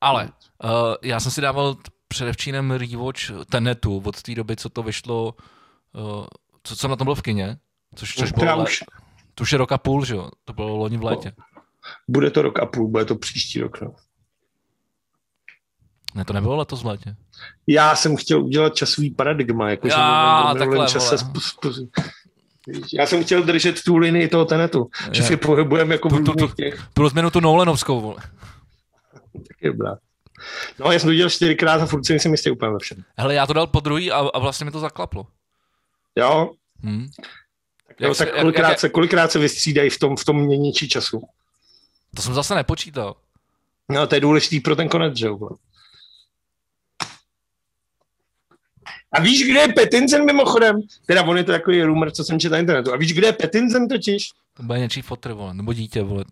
Ale 0.00 0.32
uh, 0.64 0.70
já 1.02 1.20
jsem 1.20 1.32
si 1.32 1.40
dával 1.40 1.76
předevčírem 2.08 2.70
rewatch 2.70 3.20
Tenetu 3.50 4.02
od 4.04 4.22
té 4.22 4.34
doby, 4.34 4.56
co 4.56 4.68
to 4.68 4.82
vyšlo, 4.82 5.34
uh, 5.92 6.26
co 6.74 6.80
jsem 6.80 6.90
na 6.90 6.96
tom 6.96 7.04
byl 7.04 7.14
v 7.14 7.22
kině, 7.22 7.56
což, 7.94 8.14
což 8.14 8.32
bylo, 8.32 8.62
už 8.62 8.84
to 9.34 9.42
už 9.42 9.52
je 9.52 9.58
rok 9.58 9.72
a 9.72 9.78
půl, 9.78 10.04
že 10.04 10.14
jo? 10.14 10.30
To 10.44 10.52
bylo 10.52 10.76
loni 10.76 10.96
v 10.96 11.04
létě. 11.04 11.32
bude 12.08 12.30
to 12.30 12.42
rok 12.42 12.58
a 12.58 12.66
půl, 12.66 12.88
bude 12.88 13.04
to 13.04 13.14
příští 13.16 13.60
rok. 13.60 13.80
No. 13.80 13.94
Ne, 16.14 16.24
to 16.24 16.32
nebylo 16.32 16.56
letos 16.56 16.82
v 16.82 16.86
létě. 16.86 17.16
Já 17.66 17.96
jsem 17.96 18.16
chtěl 18.16 18.44
udělat 18.44 18.74
časový 18.74 19.10
paradigma, 19.10 19.70
jako 19.70 19.88
že 19.88 19.94
Já, 19.94 20.54
takhle, 20.58 20.86
čase 20.88 21.14
sp- 21.18 21.88
já 22.92 23.06
jsem 23.06 23.24
chtěl 23.24 23.42
držet 23.42 23.82
tu 23.84 23.96
linii 23.96 24.28
toho 24.28 24.44
tenetu, 24.44 24.90
že 25.12 25.22
Je. 25.22 25.26
si 25.26 25.36
pohybujeme 25.36 25.94
jako 25.94 26.08
Tu- 26.08 26.22
tu- 26.24 26.32
tu-. 26.32 26.52
Tu 26.94 27.02
rozměnu 27.02 27.30
tu 27.30 27.40
Nolanovskou, 27.40 28.00
vole. 28.00 28.16
Tak 29.32 29.56
je 29.62 29.70
dobrá. 29.72 29.96
No, 30.78 30.92
já 30.92 30.98
jsem 30.98 31.06
to 31.06 31.12
udělal 31.12 31.30
čtyřikrát 31.30 31.80
a 31.82 31.86
furt 31.86 32.06
si 32.06 32.12
nejsem 32.12 32.32
jistý 32.32 32.50
úplně 32.50 32.72
ve 32.72 32.78
všem. 32.78 33.04
Hele, 33.18 33.34
já 33.34 33.46
to 33.46 33.52
dal 33.52 33.66
po 33.66 33.80
druhý 33.80 34.12
a, 34.12 34.16
a 34.18 34.38
vlastně 34.38 34.64
mi 34.64 34.70
to 34.70 34.80
zaklaplo. 34.80 35.26
Jo, 36.18 36.50
Hm? 36.82 37.06
jo 38.00 38.14
tak 38.14 38.40
kolikrát, 38.40 38.68
jak, 38.68 38.80
se, 38.80 38.88
kolikrát 38.88 39.32
se 39.32 39.38
vystřídají 39.38 39.90
v 39.90 39.98
tom, 39.98 40.16
v 40.16 40.24
tom 40.24 40.36
měníči 40.40 40.88
času. 40.88 41.22
to 42.16 42.22
jsem 42.22 42.34
zase 42.34 42.54
nepočítal. 42.54 43.16
No, 43.88 44.06
to 44.06 44.14
je 44.14 44.20
důležitý 44.20 44.60
pro 44.60 44.76
ten 44.76 44.88
konec, 44.88 45.16
že 45.18 45.26
jo? 45.26 45.38
A 49.12 49.20
víš, 49.20 49.44
kde 49.50 49.60
je 49.60 49.68
Petinsen 49.68 50.24
mimochodem? 50.24 50.80
Teda 51.06 51.22
on 51.22 51.36
je 51.36 51.44
to 51.44 51.52
takový 51.52 51.82
rumor, 51.82 52.10
co 52.10 52.24
jsem 52.24 52.40
četl 52.40 52.52
na 52.52 52.58
internetu. 52.58 52.92
A 52.92 52.96
víš, 52.96 53.14
kde 53.14 53.26
je 53.26 53.32
Petinsen 53.32 53.88
totiž? 53.88 54.30
To 54.54 54.62
bude 54.62 54.78
něčí 54.78 55.02
fotr, 55.02 55.32
vole, 55.32 55.54
nebo 55.54 55.72
dítě, 55.72 56.02
vole. 56.02 56.24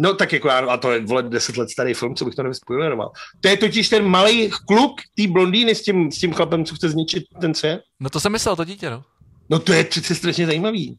No 0.00 0.14
tak 0.14 0.32
jako 0.32 0.50
a 0.50 0.76
to 0.76 0.92
je 0.92 1.06
vole 1.06 1.22
deset 1.22 1.56
let 1.56 1.70
starý 1.70 1.94
film, 1.94 2.14
co 2.14 2.24
bych 2.24 2.34
to 2.34 2.42
nevyspoileroval. 2.42 3.10
To 3.40 3.48
je 3.48 3.56
totiž 3.56 3.88
ten 3.88 4.04
malý 4.04 4.50
kluk, 4.66 5.00
tý 5.14 5.26
blondýny 5.26 5.74
s 5.74 5.82
tím, 5.82 6.12
s 6.12 6.18
tím 6.18 6.32
chlapem, 6.32 6.64
co 6.64 6.74
chce 6.74 6.88
zničit 6.88 7.24
ten 7.40 7.54
svět. 7.54 7.80
No 8.00 8.10
to 8.10 8.20
jsem 8.20 8.32
myslel, 8.32 8.56
to 8.56 8.64
dítě, 8.64 8.90
no. 8.90 9.04
No 9.50 9.58
to 9.58 9.72
je 9.72 9.84
přece 9.84 10.14
strašně 10.14 10.46
zajímavý. 10.46 10.98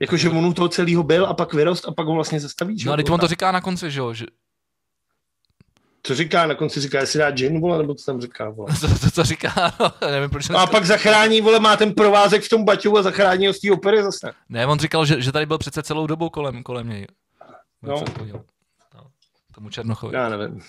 Jakože 0.00 0.30
on 0.30 0.46
u 0.46 0.52
toho 0.52 0.68
celého 0.68 1.02
byl 1.02 1.26
a 1.26 1.34
pak 1.34 1.54
vyrost 1.54 1.88
a 1.88 1.92
pak 1.92 2.06
ho 2.06 2.14
vlastně 2.14 2.40
zastaví. 2.40 2.84
No 2.84 2.92
a 2.92 2.96
teď 2.96 3.10
on 3.10 3.20
to 3.20 3.28
říká 3.28 3.52
na 3.52 3.60
konci, 3.60 3.90
že 3.90 4.00
jo? 4.00 4.14
Že... 4.14 4.26
Co 6.02 6.14
říká 6.14 6.46
na 6.46 6.54
konci? 6.54 6.80
Říká, 6.80 7.00
jestli 7.00 7.18
dá 7.18 7.30
gin, 7.30 7.60
vole, 7.60 7.78
nebo 7.78 7.94
co 7.94 8.04
tam 8.04 8.20
říká, 8.20 8.50
vole? 8.50 8.74
To, 8.80 8.88
to, 8.88 9.10
to 9.10 9.24
říká, 9.24 9.74
no, 9.80 9.92
nevím, 10.10 10.30
proč 10.30 10.48
no 10.48 10.58
a 10.58 10.66
pak 10.66 10.84
zachrání, 10.84 11.40
vole, 11.40 11.60
má 11.60 11.76
ten 11.76 11.94
provázek 11.94 12.42
v 12.42 12.48
tom 12.48 12.64
baťu 12.64 12.98
a 12.98 13.02
zachrání 13.02 13.46
ho 13.46 13.52
z 13.52 13.60
té 13.60 13.72
opery 13.72 14.02
zase. 14.02 14.32
Ne, 14.48 14.66
on 14.66 14.78
říkal, 14.78 15.06
že, 15.06 15.20
že 15.20 15.32
tady 15.32 15.46
byl 15.46 15.58
přece 15.58 15.82
celou 15.82 16.06
dobu 16.06 16.30
kolem, 16.30 16.62
kolem 16.62 16.88
něj. 16.88 17.06
No. 17.82 18.04
no. 18.18 18.44
Tomu 19.54 19.70
Černochovi. 19.70 20.16
Já 20.16 20.28
nevím. 20.28 20.60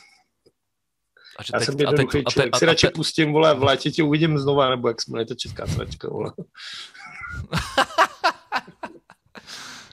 A 1.38 1.44
že 1.44 1.52
Já 1.54 1.60
teď, 1.60 1.66
jsem 1.66 1.80
jednoduchý 1.80 2.18
a 2.18 2.22
teď, 2.22 2.34
člověk. 2.34 2.56
A, 2.56 2.60
si 2.60 2.66
radši 2.66 2.88
pustím, 2.88 3.32
vole, 3.32 3.56
v 3.56 3.64
létě 3.64 3.92
tě 3.92 4.04
uvidím 4.04 4.40
znova, 4.40 4.70
nebo 4.70 4.88
jak 4.88 5.02
jsme 5.02 5.26
to 5.26 5.36
česká 5.36 5.68
sračka, 5.68 6.10
vole. 6.10 6.32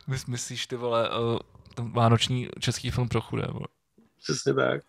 Myslíš 0.29 0.67
ty, 0.67 0.77
vole, 0.77 1.11
uh, 1.11 1.39
ten 1.75 1.93
vánoční 1.93 2.49
český 2.59 2.91
film 2.91 3.09
pro 3.09 3.21
chudé, 3.21 3.47
vole. 3.53 3.67
Přesně 4.23 4.55
tak. 4.55 4.81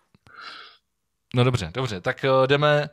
No 1.36 1.44
dobře, 1.44 1.70
dobře, 1.74 2.00
tak 2.00 2.24
uh, 2.24 2.46
jdeme, 2.46 2.88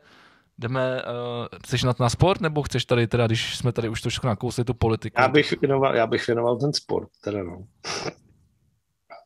jdeme, 0.58 1.02
uh, 1.02 1.46
chceš 1.64 1.82
na, 1.82 1.94
na 2.00 2.08
sport, 2.10 2.40
nebo 2.40 2.62
chceš 2.62 2.84
tady 2.84 3.06
teda, 3.06 3.26
když 3.26 3.56
jsme 3.56 3.72
tady 3.72 3.88
už 3.88 4.00
trošku 4.00 4.26
nakousli 4.26 4.64
tu 4.64 4.74
politiku? 4.74 5.20
Já 5.20 5.28
bych 5.28 5.60
věnoval, 5.60 5.96
já 5.96 6.06
bych 6.06 6.26
věnoval 6.26 6.56
ten 6.56 6.72
sport, 6.72 7.08
teda 7.24 7.42
no. 7.42 7.66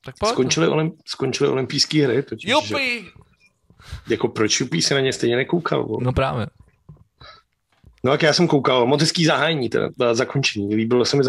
Tak 0.05 0.15
pojď. 0.21 0.33
Skončily, 0.33 0.69
olim, 0.69 0.93
skončily 1.07 1.51
olympijské 1.51 2.05
hry. 2.05 2.23
Totiž, 2.23 2.51
Jupi! 2.51 3.05
Že, 3.05 3.11
jako 4.09 4.29
proč 4.29 4.61
Jupí 4.61 4.83
se 4.83 4.95
na 4.95 5.01
ně 5.01 5.13
stejně 5.13 5.37
nekoukal? 5.37 5.85
Bo? 5.85 6.01
No 6.01 6.13
právě. 6.13 6.47
No 8.05 8.11
tak 8.11 8.23
já 8.23 8.33
jsem 8.33 8.49
koukal, 8.49 8.87
moc 8.87 9.01
hezký 9.01 9.25
zahájení, 9.25 9.69
teda, 9.69 9.89
teda 9.99 10.15
zakončení. 10.15 10.75
Líbilo 10.75 11.05
se 11.05 11.17
mi 11.17 11.23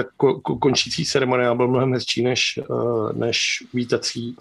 končící 0.61 1.05
ceremonie, 1.05 1.55
byl 1.55 1.67
mnohem 1.67 1.93
hezčí 1.93 2.23
než, 2.23 2.59
uh, 2.69 3.13
než 3.13 3.63
vítací. 3.73 4.36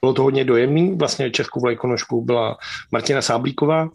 Bylo 0.00 0.12
to 0.12 0.22
hodně 0.22 0.44
dojemný, 0.44 0.94
vlastně 0.94 1.30
českou 1.30 1.60
vlajkonožkou 1.60 2.24
byla 2.24 2.56
Martina 2.92 3.22
Sáblíková 3.22 3.88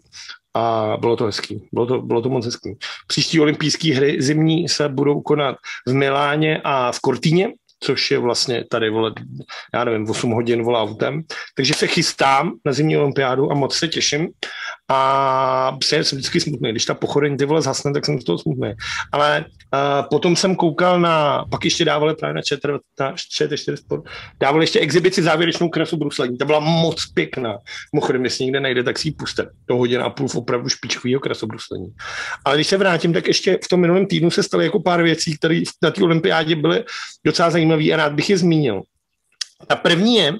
a 0.54 0.96
bylo 1.00 1.16
to 1.16 1.24
hezký. 1.24 1.68
Bylo 1.72 1.86
to, 1.86 2.02
bylo 2.02 2.22
to 2.22 2.28
moc 2.28 2.44
hezký. 2.44 2.78
Příští 3.06 3.40
olympijské 3.40 3.94
hry 3.94 4.22
zimní 4.22 4.68
se 4.68 4.88
budou 4.88 5.20
konat 5.20 5.56
v 5.86 5.94
Miláně 5.94 6.60
a 6.64 6.92
v 6.92 7.00
Kortíně 7.00 7.52
což 7.82 8.10
je 8.10 8.18
vlastně 8.18 8.64
tady, 8.64 8.90
vole, 8.90 9.12
já 9.74 9.84
nevím, 9.84 10.10
8 10.10 10.30
hodin 10.30 10.62
volá 10.62 10.82
autem. 10.82 11.22
Takže 11.54 11.74
se 11.74 11.86
chystám 11.86 12.52
na 12.64 12.72
zimní 12.72 12.96
olympiádu 12.96 13.50
a 13.50 13.54
moc 13.54 13.74
se 13.74 13.88
těším. 13.88 14.28
A 14.92 15.78
jsem 15.82 16.00
vždycky 16.00 16.40
smutný. 16.40 16.70
Když 16.70 16.84
ta 16.84 16.94
pochodeň 16.94 17.36
ty 17.36 17.44
vole 17.44 17.62
zhasne, 17.62 17.92
tak 17.92 18.06
jsem 18.06 18.20
z 18.20 18.24
toho 18.24 18.38
smutný. 18.38 18.72
Ale 19.12 19.44
uh, 19.44 20.08
potom 20.10 20.36
jsem 20.36 20.56
koukal 20.56 21.00
na, 21.00 21.44
pak 21.50 21.64
ještě 21.64 21.84
dávali 21.84 22.14
právě 22.14 22.34
na 22.34 22.42
ČT, 22.42 22.80
na 23.00 23.12
ČT4 23.12 23.74
Sport, 23.74 24.04
dávali 24.40 24.62
ještě 24.62 24.80
exibici 24.80 25.22
závěrečnou 25.22 25.68
krasu 25.68 25.96
bruslení. 25.96 26.38
Ta 26.38 26.44
byla 26.44 26.60
moc 26.60 27.06
pěkná. 27.14 27.58
Mimochodem, 27.92 28.24
jestli 28.24 28.44
někde 28.44 28.60
najde, 28.60 28.82
tak 28.82 28.98
si 28.98 29.08
ji 29.08 29.12
puste. 29.12 29.46
To 29.66 29.76
hodina 29.76 30.04
a 30.04 30.10
půl 30.10 30.28
v 30.28 30.36
opravdu 30.36 30.68
špičkového 30.68 31.20
krasobruslení. 31.20 31.86
Ale 32.44 32.56
když 32.56 32.66
se 32.66 32.76
vrátím, 32.76 33.12
tak 33.12 33.28
ještě 33.28 33.58
v 33.64 33.68
tom 33.68 33.80
minulém 33.80 34.06
týdnu 34.06 34.30
se 34.30 34.42
staly 34.42 34.64
jako 34.64 34.80
pár 34.80 35.02
věcí, 35.02 35.38
které 35.38 35.62
na 35.82 35.90
té 35.90 36.02
olympiádě 36.02 36.56
byly 36.56 36.84
docela 37.26 37.50
zajímavé 37.50 37.84
a 37.92 37.96
rád 37.96 38.12
bych 38.12 38.30
je 38.30 38.38
zmínil. 38.38 38.82
Ta 39.66 39.76
první 39.76 40.16
je, 40.16 40.34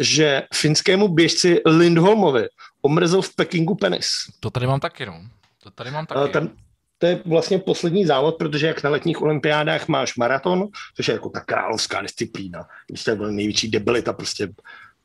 že 0.00 0.42
finskému 0.54 1.08
běžci 1.08 1.60
Lindholmovi 1.66 2.46
omrzl 2.84 3.22
v 3.22 3.34
Pekingu 3.34 3.74
penis. 3.74 4.06
To 4.40 4.50
tady 4.50 4.66
mám 4.66 4.80
taky, 4.80 5.06
no. 5.06 5.20
To 5.62 5.70
tady 5.70 5.90
mám 5.90 6.06
taky. 6.06 6.32
Ten, 6.32 6.50
to 6.98 7.06
je 7.06 7.22
vlastně 7.26 7.58
poslední 7.58 8.06
závod, 8.06 8.36
protože 8.38 8.66
jak 8.66 8.82
na 8.82 8.90
letních 8.90 9.22
olympiádách 9.22 9.88
máš 9.88 10.16
maraton, 10.16 10.68
což 10.96 11.08
je 11.08 11.12
jako 11.12 11.28
ta 11.28 11.40
královská 11.40 12.02
disciplína, 12.02 12.66
když 12.86 13.04
to 13.04 13.10
je 13.10 13.16
největší 13.16 13.70
debilita, 13.70 14.12
prostě 14.12 14.48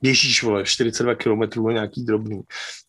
běžíš, 0.02 0.44
vole, 0.44 0.66
42 0.66 1.16
km 1.16 1.66
o 1.66 1.72
nějaký 1.72 2.04
drobný, 2.04 2.42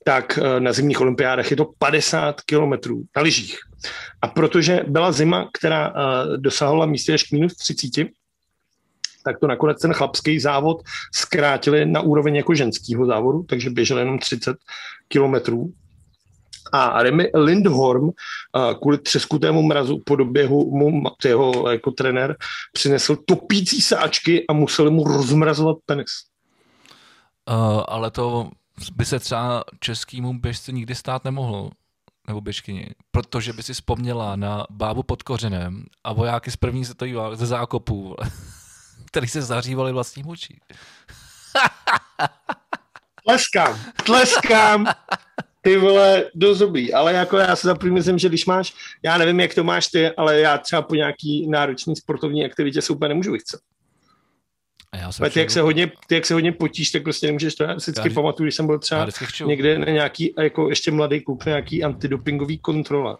tak 0.04 0.38
eh, 0.38 0.60
na 0.60 0.72
zimních 0.72 1.00
olympiádách 1.00 1.50
je 1.50 1.56
to 1.56 1.70
50 1.78 2.40
km 2.40 2.72
na 3.16 3.22
lyžích. 3.22 3.58
A 4.22 4.28
protože 4.28 4.80
byla 4.86 5.12
zima, 5.12 5.48
která 5.52 5.88
uh, 5.88 6.36
dosahovala 6.36 6.86
místě 6.86 7.14
až 7.14 7.22
k 7.22 7.32
minus 7.32 7.56
30, 7.56 7.90
tak 9.24 9.38
to 9.38 9.46
nakonec 9.46 9.80
ten 9.80 9.92
chlapský 9.92 10.40
závod 10.40 10.82
zkrátili 11.14 11.86
na 11.86 12.00
úroveň 12.00 12.36
jako 12.36 12.54
ženského 12.54 13.06
závodu, 13.06 13.42
takže 13.42 13.70
běžel 13.70 13.98
jenom 13.98 14.18
30 14.18 14.56
kilometrů. 15.08 15.72
A 16.72 17.02
Remy 17.02 17.30
Lindholm 17.34 18.10
kvůli 18.82 18.98
třeskutému 18.98 19.62
mrazu 19.62 20.02
po 20.06 20.16
doběhu 20.16 20.76
mu 20.76 21.02
jeho 21.24 21.70
jako 21.70 21.90
trenér 21.90 22.36
přinesl 22.72 23.16
topící 23.16 23.80
sáčky 23.80 24.46
a 24.46 24.52
museli 24.52 24.90
mu 24.90 25.04
rozmrazovat 25.04 25.76
penis. 25.86 26.10
Uh, 27.50 27.82
ale 27.88 28.10
to 28.10 28.50
by 28.94 29.04
se 29.04 29.18
třeba 29.18 29.64
českýmu 29.80 30.38
běžci 30.38 30.72
nikdy 30.72 30.94
stát 30.94 31.24
nemohlo 31.24 31.70
nebo 32.26 32.40
běžkyni, 32.40 32.86
protože 33.10 33.52
by 33.52 33.62
si 33.62 33.72
vzpomněla 33.72 34.36
na 34.36 34.66
bábu 34.70 35.02
pod 35.02 35.22
kořenem 35.22 35.84
a 36.04 36.12
vojáky 36.12 36.50
z 36.50 36.56
první 36.56 36.84
světové 36.84 37.36
ze 37.36 37.46
zákopů. 37.46 38.16
Který 39.06 39.28
se 39.28 39.42
zahřívali 39.42 39.92
vlastní 39.92 40.22
močí. 40.22 40.60
tleskám, 43.24 43.80
tleskám. 44.04 44.86
Ty 45.62 45.76
vole, 45.76 46.24
do 46.34 46.54
zubí. 46.54 46.94
Ale 46.94 47.12
jako 47.12 47.36
já 47.36 47.56
se 47.56 47.68
zaprvé 47.68 47.92
myslím, 47.92 48.18
že 48.18 48.28
když 48.28 48.46
máš, 48.46 48.74
já 49.02 49.18
nevím, 49.18 49.40
jak 49.40 49.54
to 49.54 49.64
máš 49.64 49.86
ty, 49.86 50.10
ale 50.10 50.40
já 50.40 50.58
třeba 50.58 50.82
po 50.82 50.94
nějaký 50.94 51.46
náročný 51.50 51.96
sportovní 51.96 52.44
aktivitě 52.44 52.82
se 52.82 52.92
úplně 52.92 53.08
nemůžu 53.08 53.32
vychcet. 53.32 53.60
A 54.92 54.96
já 54.96 55.12
se 55.12 55.30
ty, 55.30 55.40
jak 55.40 55.50
se 55.50 55.60
hodně, 55.60 55.92
ty, 56.06 56.14
jak 56.14 56.26
se 56.26 56.34
hodně 56.34 56.52
potíš, 56.52 56.90
tak 56.90 57.02
prostě 57.02 57.26
nemůžeš 57.26 57.54
to. 57.54 57.64
Já 57.64 57.74
vždycky 57.74 58.08
já, 58.08 58.14
pamatuju, 58.14 58.44
když 58.44 58.54
jsem 58.54 58.66
byl 58.66 58.78
třeba 58.78 59.06
někde 59.46 59.78
na 59.78 59.84
nějaký, 59.84 60.34
jako 60.38 60.68
ještě 60.68 60.90
mladý 60.90 61.20
kluk, 61.20 61.46
na 61.46 61.50
nějaký 61.50 61.84
antidopingový 61.84 62.58
kontrola 62.58 63.18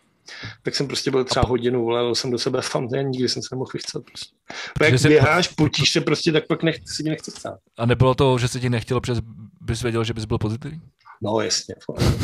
tak 0.63 0.75
jsem 0.75 0.87
prostě 0.87 1.11
byl 1.11 1.25
třeba 1.25 1.47
hodinu, 1.47 1.85
volal 1.85 2.15
jsem 2.15 2.31
do 2.31 2.39
sebe 2.39 2.63
fant, 2.63 2.93
já 2.93 3.03
nikdy 3.03 3.29
jsem 3.29 3.43
se 3.43 3.49
nemohl 3.53 3.71
vychcet. 3.75 4.03
Prostě. 4.05 4.37
jak 4.81 4.99
jsi... 4.99 5.09
běháš, 5.09 5.49
potíš 5.49 5.91
se 5.91 6.01
prostě, 6.01 6.33
tak 6.33 6.47
pak 6.47 6.63
nech, 6.63 6.77
si 6.87 7.03
nechce 7.03 7.31
stát. 7.31 7.59
A 7.79 7.87
nebylo 7.87 8.15
to, 8.15 8.39
že 8.39 8.49
se 8.49 8.61
ti 8.61 8.71
nechtělo, 8.71 9.01
přes 9.01 9.19
bys 9.61 9.83
věděl, 9.83 10.05
že 10.05 10.15
bys 10.15 10.25
byl 10.25 10.39
pozitivní? 10.39 10.81
No 11.23 11.41
jasně, 11.41 11.75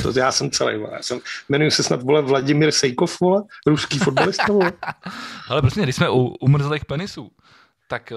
to 0.03 0.19
já 0.19 0.33
jsem 0.33 0.51
celý, 0.51 0.79
vole. 0.79 0.91
Já 0.93 1.03
jsem, 1.03 1.21
jmenuji 1.49 1.71
se 1.71 1.83
snad, 1.83 2.03
vole, 2.03 2.23
Vladimír 2.23 2.73
Sejkov, 2.73 3.21
vole, 3.21 3.43
ruský 3.67 3.99
fotbalista, 3.99 4.53
vole. 4.53 4.73
Ale 5.49 5.61
prostě, 5.61 5.83
když 5.83 5.97
jsme 5.97 6.11
u 6.11 6.23
umrzlých 6.41 6.85
penisů, 6.85 7.31
tak... 7.89 8.13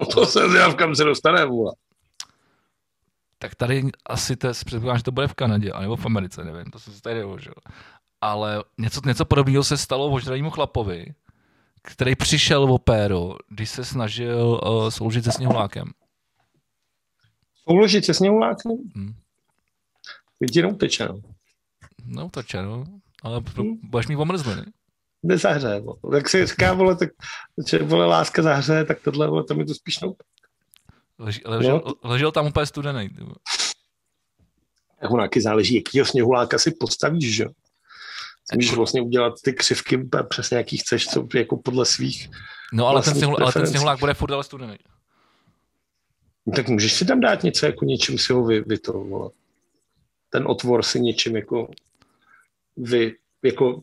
Uh, 0.00 0.06
to 0.14 0.26
se 0.26 0.48
v 0.48 0.74
kam 0.74 0.94
se 0.94 1.04
dostane, 1.04 1.44
vole. 1.44 1.72
Tak 3.38 3.54
tady 3.54 3.90
asi 4.06 4.36
to 4.36 4.48
předpokládám, 4.50 4.98
že 4.98 5.02
to 5.02 5.12
bude 5.12 5.28
v 5.28 5.34
Kanadě, 5.34 5.72
anebo 5.72 5.96
v 5.96 6.06
Americe, 6.06 6.44
nevím, 6.44 6.70
to 6.70 6.78
se 6.78 7.02
tady 7.02 7.14
nedožil 7.14 7.54
ale 8.24 8.64
něco, 8.78 9.00
něco 9.06 9.24
podobného 9.24 9.64
se 9.64 9.76
stalo 9.76 10.10
ožranému 10.10 10.50
chlapovi, 10.50 11.14
který 11.82 12.16
přišel 12.16 12.66
v 12.66 12.70
opéru, 12.70 13.36
když 13.48 13.70
se 13.70 13.84
snažil 13.84 14.60
uh, 14.66 14.88
sloužit 14.88 15.24
se 15.24 15.32
sněhulákem. 15.32 15.84
Sloužit 17.62 18.04
se 18.04 18.14
sněhulákem? 18.14 18.72
Hmm. 18.96 19.14
Teď 20.38 20.56
jenom 20.56 20.76
teče, 20.76 21.08
no. 21.08 21.20
No, 22.04 22.28
teče, 22.28 22.62
no. 22.62 22.84
Ale 23.22 23.42
hmm. 23.56 23.78
budeš 23.82 24.06
mít 24.06 24.16
omrzliny. 24.16 24.64
Nezahřeje, 25.22 25.82
Tak 26.10 26.28
si 26.28 26.46
říká, 26.46 26.72
vole, 26.72 26.96
tak, 26.96 27.08
že 27.68 27.78
vole, 27.78 28.06
láska 28.06 28.42
zahřeje, 28.42 28.84
tak 28.84 29.00
tohle, 29.00 29.28
vole, 29.28 29.44
tam 29.44 29.60
je 29.60 29.66
to 29.66 29.74
spíš 29.74 30.00
no. 30.00 30.14
Lež, 31.18 31.40
ležel, 31.44 31.82
no. 31.86 32.10
ležel 32.10 32.32
tam 32.32 32.46
úplně 32.46 32.66
studený. 32.66 33.08
Tak 35.00 35.36
záleží, 35.36 35.74
jakýho 35.74 36.06
sněhuláka 36.06 36.58
si 36.58 36.70
postavíš, 36.70 37.34
že? 37.34 37.44
Můžeš 38.54 38.74
vlastně 38.74 39.02
udělat 39.02 39.34
ty 39.44 39.52
křivky 39.52 40.08
přesně, 40.28 40.56
jaký 40.56 40.76
chceš, 40.76 41.06
co 41.06 41.28
jako 41.34 41.56
podle 41.56 41.86
svých 41.86 42.30
No 42.74 42.86
ale 42.86 43.02
ten, 43.02 43.14
sněhul, 43.14 43.36
ale 43.40 43.52
ten 43.52 43.66
sněhulák 43.66 43.98
bude 43.98 44.14
furt 44.14 44.32
ale 44.32 44.44
studený. 44.44 44.76
No, 46.46 46.52
tak 46.52 46.68
můžeš 46.68 46.92
si 46.92 47.04
tam 47.04 47.20
dát 47.20 47.42
něco, 47.42 47.66
jako 47.66 47.84
něčím 47.84 48.18
si 48.18 48.32
ho 48.32 48.44
vy, 48.44 48.60
vy 48.60 48.78
to, 48.78 48.92
vole. 48.92 49.30
Ten 50.30 50.46
otvor 50.46 50.82
si 50.82 51.00
něčím 51.00 51.36
jako 51.36 51.70
vy, 52.76 53.16
jako 53.42 53.82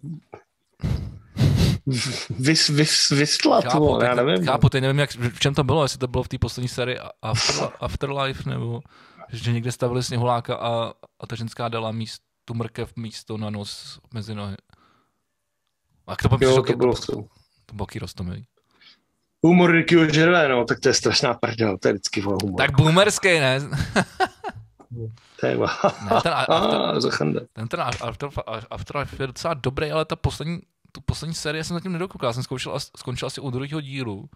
vys, 2.39 2.69
vys, 2.69 3.09
vystlat, 3.09 3.63
chápu, 3.63 3.85
vole, 3.85 4.05
já 4.05 4.15
nevím. 4.15 4.45
Chápu, 4.45 4.69
teď 4.69 4.81
nevím, 4.81 4.99
jak, 4.99 5.11
v 5.11 5.39
čem 5.39 5.53
to 5.53 5.63
bylo, 5.63 5.83
jestli 5.83 5.99
to 5.99 6.07
bylo 6.07 6.23
v 6.23 6.27
té 6.27 6.37
poslední 6.37 6.67
sérii 6.67 6.97
After, 7.21 7.69
Afterlife, 7.79 8.49
nebo 8.49 8.81
že 9.31 9.53
někde 9.53 9.71
stavili 9.71 10.03
sněhuláka 10.03 10.55
a, 10.55 10.93
a 11.19 11.27
ta 11.27 11.35
ženská 11.35 11.69
dala 11.69 11.91
míst, 11.91 12.21
tu 12.45 12.53
mrkev 12.53 12.95
místo 12.95 13.37
na 13.37 13.49
nos 13.49 13.99
mezi 14.13 14.35
nohy. 14.35 14.55
A 16.07 16.15
to, 16.15 16.37
jo, 16.41 16.63
to 16.63 16.73
bylo 16.73 16.93
to, 16.93 17.25
to 17.65 17.75
bylo 17.75 17.87
rostomilý. 17.99 18.45
Humor 19.43 19.71
Rickyho 19.71 20.05
Gervais, 20.05 20.49
no, 20.49 20.65
tak 20.65 20.79
to 20.79 20.89
je 20.89 20.93
strašná 20.93 21.33
prdel, 21.33 21.77
to 21.77 21.87
je 21.87 21.93
vždycky 21.93 22.21
humor. 22.21 22.57
Tak 22.57 22.77
boomerský, 22.77 23.39
ne? 23.39 23.59
Téma. 25.39 25.77
ne, 26.03 26.21
ten, 26.21 26.33
after, 26.35 27.17
ten, 27.17 27.47
ten 27.69 27.81
after, 27.81 28.29
after, 28.69 29.07
je 29.19 29.27
docela 29.27 29.53
dobrý, 29.53 29.91
ale 29.91 30.05
ta 30.05 30.15
poslední, 30.15 30.61
tu 30.91 31.01
poslední 31.01 31.35
série 31.35 31.63
jsem 31.63 31.73
zatím 31.73 31.91
nedokoukal. 31.91 32.29
Já 32.29 32.33
jsem 32.33 32.43
zkoušel, 32.43 32.79
skončil 32.79 33.25
asi 33.25 33.41
u 33.41 33.49
druhého 33.49 33.81
dílu. 33.81 34.29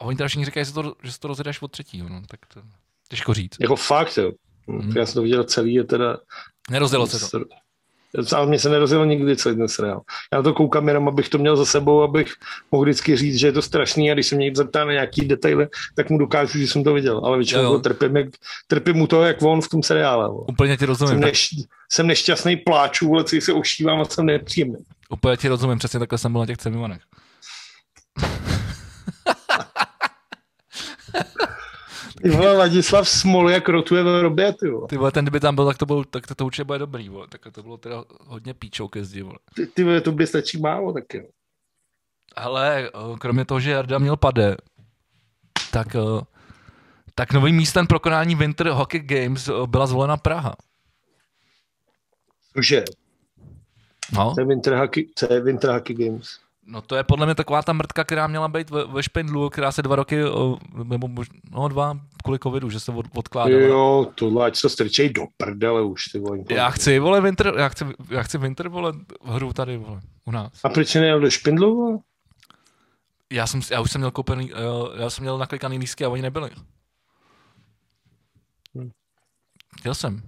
A 0.00 0.04
oni 0.04 0.16
teda 0.16 0.28
všichni 0.28 0.44
říkají, 0.44 0.66
že, 0.66 0.72
to, 0.72 0.94
že 1.02 1.12
se 1.12 1.20
to 1.20 1.28
rozjedeš 1.28 1.62
od 1.62 1.72
třetího. 1.72 2.08
No, 2.08 2.22
tak 2.28 2.40
to 2.54 2.62
těžko 3.08 3.34
říct. 3.34 3.56
Jako 3.60 3.76
fakt, 3.76 4.16
jo. 4.16 4.32
Hmm. 4.68 4.96
Já 4.96 5.06
jsem 5.06 5.14
to 5.14 5.22
viděl 5.22 5.44
celý, 5.44 5.74
je 5.74 5.84
teda... 5.84 6.16
Nerozdělo 6.70 7.06
se 7.06 7.30
to. 7.30 7.40
Ale 8.36 8.46
mně 8.46 8.58
se 8.58 8.68
nerozjelo 8.68 9.04
nikdy 9.04 9.36
celý 9.36 9.56
ten 9.56 9.68
seriál. 9.68 10.00
Já 10.32 10.42
to 10.42 10.54
koukám 10.54 10.88
jenom, 10.88 11.08
abych 11.08 11.28
to 11.28 11.38
měl 11.38 11.56
za 11.56 11.64
sebou, 11.64 12.02
abych 12.02 12.34
mohl 12.72 12.84
vždycky 12.84 13.16
říct, 13.16 13.36
že 13.36 13.46
je 13.46 13.52
to 13.52 13.62
strašný 13.62 14.10
a 14.10 14.14
když 14.14 14.26
se 14.26 14.36
mě 14.36 14.44
někdo 14.44 14.56
zeptá 14.56 14.84
na 14.84 14.92
nějaký 14.92 15.20
detaily, 15.20 15.68
tak 15.94 16.10
mu 16.10 16.18
dokážu, 16.18 16.58
že 16.58 16.66
jsem 16.66 16.84
to 16.84 16.94
viděl. 16.94 17.20
Ale 17.24 17.36
většinou 17.36 17.78
trpím, 17.78 18.16
jak, 18.16 18.28
trpím 18.66 18.96
mu 18.96 19.06
to, 19.06 19.22
jak 19.22 19.42
on 19.42 19.60
v 19.60 19.68
tom 19.68 19.82
seriále. 19.82 20.28
Úplně 20.48 20.76
ti 20.76 20.84
rozumím. 20.84 21.12
Jsem, 21.12 21.20
neš, 21.20 21.48
jsem 21.92 22.06
nešťastný, 22.06 22.56
pláču, 22.56 23.14
ale 23.14 23.24
se 23.40 23.52
ošívám 23.52 24.00
a 24.00 24.04
jsem 24.04 24.26
nepříjemný. 24.26 24.78
Úplně 25.10 25.36
ti 25.36 25.48
rozumím, 25.48 25.78
přesně 25.78 25.98
takhle 25.98 26.18
jsem 26.18 26.32
byl 26.32 26.40
na 26.40 26.46
těch 26.46 26.58
cemivanech. 26.58 27.00
Ty 32.22 32.30
vole, 32.30 32.56
Ladislav 32.56 33.08
Smol, 33.08 33.50
jak 33.50 33.68
rotuje 33.68 34.02
v 34.02 34.22
robě, 34.22 34.52
ty 34.52 34.68
vole. 34.68 34.88
Ty 34.88 34.96
vole, 34.96 35.12
ten 35.12 35.24
kdyby 35.24 35.40
tam 35.40 35.54
byl, 35.54 35.66
tak 35.66 35.78
to, 35.78 35.86
byl, 35.86 36.04
tak 36.04 36.26
to, 36.26 36.34
to 36.34 36.46
určitě 36.46 36.64
bude 36.64 36.78
dobrý, 36.78 37.08
vole. 37.08 37.26
Tak 37.28 37.40
to 37.52 37.62
bylo 37.62 37.76
teda 37.76 38.04
hodně 38.26 38.54
píčou 38.54 38.88
ke 38.88 39.04
zdi, 39.04 39.22
vole. 39.22 39.38
Ty, 39.54 39.66
ty 39.66 39.84
vole, 39.84 40.00
to 40.00 40.12
by 40.12 40.26
stačí 40.26 40.60
málo 40.60 40.92
taky. 40.92 41.28
Ale 42.36 42.90
kromě 43.18 43.44
toho, 43.44 43.60
že 43.60 43.70
Jarda 43.70 43.98
měl 43.98 44.16
pade, 44.16 44.56
tak, 45.72 45.96
tak 47.14 47.32
novým 47.32 47.56
místem 47.56 47.86
pro 47.86 48.00
konání 48.00 48.34
Winter 48.34 48.68
Hockey 48.68 49.00
Games 49.00 49.50
byla 49.66 49.86
zvolena 49.86 50.16
Praha. 50.16 50.56
Cože? 52.56 52.84
No. 54.12 54.34
To 54.34 54.40
je 54.40 54.46
Winter 54.46 54.74
Hockey, 54.74 55.04
to 55.04 55.32
je 55.32 55.40
Winter 55.40 55.70
Hockey 55.70 55.94
Games. 55.94 56.40
No 56.72 56.82
to 56.82 56.96
je 56.96 57.04
podle 57.04 57.26
mě 57.26 57.34
taková 57.34 57.62
ta 57.62 57.72
mrtka, 57.72 58.04
která 58.04 58.26
měla 58.26 58.48
být 58.48 58.70
ve, 58.70 58.84
ve 58.84 59.02
Špindlu, 59.02 59.50
která 59.50 59.72
se 59.72 59.82
dva 59.82 59.96
roky, 59.96 60.16
nebo 60.84 61.08
možná, 61.08 61.34
no 61.50 61.68
dva, 61.68 62.00
kvůli 62.24 62.38
covidu, 62.38 62.70
že 62.70 62.80
se 62.80 62.92
od, 62.92 63.06
odkládala. 63.14 63.62
Jo, 63.62 64.12
tohle, 64.14 64.46
ať 64.46 64.56
se 64.56 64.62
to 64.62 64.68
strčej 64.68 65.10
do 65.12 65.22
prdele 65.36 65.82
už, 65.82 66.04
ty 66.04 66.18
vole. 66.18 66.38
Já 66.50 66.70
chci, 66.70 66.98
vole, 66.98 67.20
Winter, 67.20 67.54
já 67.58 67.68
chci, 67.68 67.84
já 68.10 68.22
chci 68.22 68.38
Winter, 68.38 68.68
vole, 68.68 68.92
hru 69.24 69.52
tady, 69.52 69.76
vole, 69.76 70.00
u 70.24 70.30
nás. 70.30 70.52
A 70.64 70.68
proč 70.68 70.94
nejel 70.94 71.20
do 71.20 71.30
Špindlu, 71.30 71.76
vole? 71.76 71.98
Já, 73.32 73.46
jsem, 73.46 73.60
já 73.70 73.80
už 73.80 73.90
jsem 73.90 74.00
měl 74.00 74.10
koupený, 74.10 74.52
já 74.96 75.10
jsem 75.10 75.22
měl 75.22 75.38
naklikaný 75.38 75.78
lístky 75.78 76.04
a 76.04 76.08
oni 76.08 76.22
nebyli. 76.22 76.50
Hm. 78.74 78.90
Chtěl 79.78 79.94
jsem. 79.94 80.22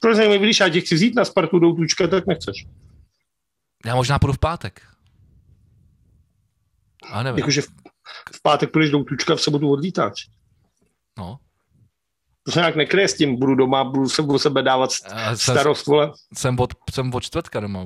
Proč 0.00 0.18
když 0.38 0.60
já 0.60 0.68
tě 0.68 0.80
chci 0.80 0.94
vzít 0.94 1.14
na 1.14 1.24
Spartu 1.24 1.58
do 1.58 1.72
Tučka, 1.72 2.06
tak 2.06 2.26
nechceš. 2.26 2.66
Já 3.86 3.94
možná 3.94 4.18
půjdu 4.18 4.32
v 4.32 4.38
pátek. 4.38 4.91
A 7.10 7.22
nevím. 7.22 7.38
Jakože 7.38 7.62
v, 7.62 7.66
v 8.32 8.42
pátek 8.42 8.72
půjdeš 8.72 8.90
do 8.90 9.04
Tučka, 9.04 9.34
v 9.34 9.40
sobotu 9.40 9.72
odlítáš. 9.72 10.28
No. 11.18 11.38
To 12.42 12.52
se 12.52 12.58
nějak 12.58 12.76
nekryje 12.76 13.08
s 13.08 13.16
tím, 13.16 13.38
budu 13.38 13.54
doma, 13.54 13.84
budu 13.84 14.08
se, 14.08 14.22
budu 14.22 14.38
sebe 14.38 14.62
dávat 14.62 14.90
starost, 15.34 15.86
vole. 15.86 16.12
Jsem 16.34 16.60
od, 16.60 16.70
jsem 16.90 17.14
od 17.14 17.22
čtvrtka 17.22 17.60
doma. 17.60 17.80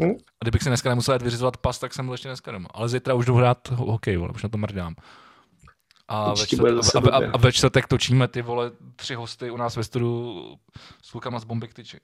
Hmm? 0.00 0.10
A 0.10 0.44
kdybych 0.44 0.62
si 0.62 0.68
dneska 0.68 0.88
nemusel 0.88 1.18
vyřizovat 1.18 1.56
pas, 1.56 1.78
tak 1.78 1.94
jsem 1.94 2.04
byl 2.04 2.14
ještě 2.14 2.28
dneska 2.28 2.52
doma. 2.52 2.68
Ale 2.74 2.88
zítra 2.88 3.14
už 3.14 3.26
jdu 3.26 3.34
hrát 3.34 3.68
hokej, 3.68 4.16
vole, 4.16 4.32
už 4.34 4.42
na 4.42 4.48
to 4.48 4.58
mrdám. 4.58 4.94
A 6.08 6.34
ve, 6.34 6.46
čtvrt, 6.46 6.96
a, 6.96 7.10
a, 7.10 7.30
a 7.32 7.36
ve 7.36 7.52
čtvrtek 7.52 7.88
točíme 7.88 8.28
ty 8.28 8.42
vole 8.42 8.70
tři 8.96 9.14
hosty 9.14 9.50
u 9.50 9.56
nás 9.56 9.76
ve 9.76 9.84
studiu 9.84 10.58
s 11.02 11.10
klukama 11.10 11.38
z 11.38 11.44
Bomby 11.44 11.68
Tyči. 11.68 12.00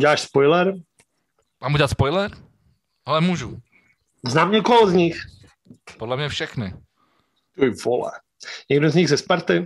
Děláš 0.00 0.20
spoiler? 0.20 0.74
Mám 1.60 1.74
udělat 1.74 1.88
spoiler? 1.88 2.30
Ale 3.06 3.20
můžu. 3.20 3.58
Znám 4.26 4.52
někoho 4.52 4.90
z 4.90 4.92
nich. 4.92 5.16
Podle 5.98 6.16
mě 6.16 6.28
všechny. 6.28 6.74
Ty 7.54 7.70
vole. 7.70 8.10
Někdo 8.70 8.90
z 8.90 8.94
nich 8.94 9.08
ze 9.08 9.16
Sparty? 9.16 9.64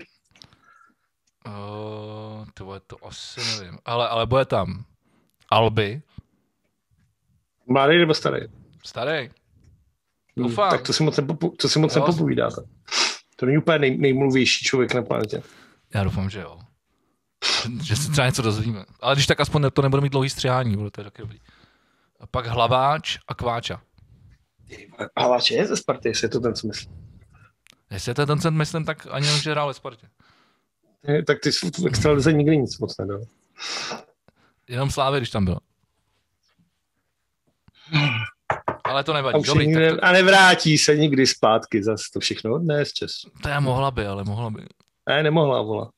Uh, 1.46 2.46
to, 2.54 2.80
to 2.86 3.06
asi 3.06 3.40
nevím. 3.40 3.78
Ale, 3.84 4.08
ale 4.08 4.26
bude 4.26 4.44
tam 4.44 4.84
Alby. 5.50 6.02
Mladý 7.66 7.98
nebo 7.98 8.14
starý? 8.14 8.40
Starý. 8.84 9.30
Hmm, 10.36 10.48
Doufám. 10.48 10.70
tak 10.70 10.82
to 10.82 10.92
si 10.92 11.02
moc, 11.02 11.16
nepopo- 11.18 11.56
to 11.56 11.68
si 11.68 11.78
moc 11.78 11.94
nepopovídáte. 11.94 12.62
To 13.36 13.46
není 13.46 13.58
úplně 13.58 13.78
nej, 13.78 13.98
nejmluvější 13.98 14.64
člověk 14.64 14.94
na 14.94 15.02
planetě. 15.02 15.42
Já 15.94 16.04
doufám, 16.04 16.30
že 16.30 16.40
jo. 16.40 16.58
že 17.82 17.96
se 17.96 18.10
třeba 18.10 18.26
něco 18.26 18.42
dozvíme. 18.42 18.84
Ale 19.00 19.14
když 19.14 19.26
tak 19.26 19.40
aspoň 19.40 19.70
to 19.72 19.82
nebude 19.82 20.02
mít 20.02 20.12
dlouhý 20.12 20.30
střihání, 20.30 20.76
bude 20.76 20.90
to 20.90 21.00
je 21.00 21.04
taky 21.04 21.22
dobrý. 21.22 21.38
A 22.20 22.26
pak 22.26 22.46
Hlaváč 22.46 23.18
a 23.28 23.34
Kváča. 23.34 23.82
Hlaváč 25.18 25.50
je 25.50 25.66
ze 25.66 25.76
Sparty, 25.76 26.08
jestli 26.08 26.24
je 26.24 26.28
to 26.28 26.40
ten, 26.40 26.54
co 26.54 26.66
myslím. 26.66 26.92
Jestli 27.90 28.10
je 28.10 28.14
to 28.14 28.26
ten, 28.26 28.40
co 28.40 28.50
myslím, 28.50 28.84
tak 28.84 29.06
ani 29.10 29.26
nemůže 29.26 29.50
hrál 29.50 29.68
ve 29.68 29.74
Spartě. 29.74 30.08
Je, 31.08 31.24
tak 31.24 31.40
ty 31.40 31.52
jsi 31.52 31.70
v 31.70 31.86
extralize 31.86 32.32
nikdy 32.32 32.58
nic 32.58 32.78
moc 32.78 32.98
nedal. 32.98 33.20
Jenom 34.68 34.90
Slávy, 34.90 35.18
když 35.18 35.30
tam 35.30 35.44
byl. 35.44 35.58
Ale 38.84 39.04
to 39.04 39.12
nevadí. 39.12 39.38
A, 39.38 39.46
Dobrý, 39.46 39.66
nikdy, 39.66 39.90
to... 39.90 40.04
a 40.04 40.12
nevrátí 40.12 40.78
se 40.78 40.96
nikdy 40.96 41.26
zpátky 41.26 41.82
zase 41.82 42.04
to 42.12 42.20
všechno 42.20 42.58
dnes 42.58 42.92
čas. 42.92 43.10
To 43.42 43.48
je 43.48 43.60
mohla 43.60 43.90
by, 43.90 44.06
ale 44.06 44.24
mohla 44.24 44.50
by. 44.50 44.62
Ne, 45.08 45.22
nemohla, 45.22 45.62
vola. 45.62 45.90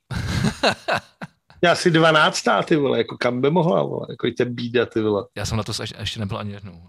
Já 1.62 1.74
si 1.74 1.90
12 1.90 2.44
ty 2.64 2.76
vole, 2.76 2.98
jako 2.98 3.16
kam 3.16 3.40
by 3.40 3.50
mohla, 3.50 3.82
vole, 3.82 4.06
jako 4.10 4.26
ty 4.36 4.44
bída, 4.44 4.86
ty 4.86 5.00
vole. 5.02 5.24
Já 5.36 5.46
jsem 5.46 5.56
na 5.56 5.62
to 5.62 5.72
ještě 5.98 6.20
nebyl 6.20 6.38
ani 6.38 6.52
jednou. 6.52 6.82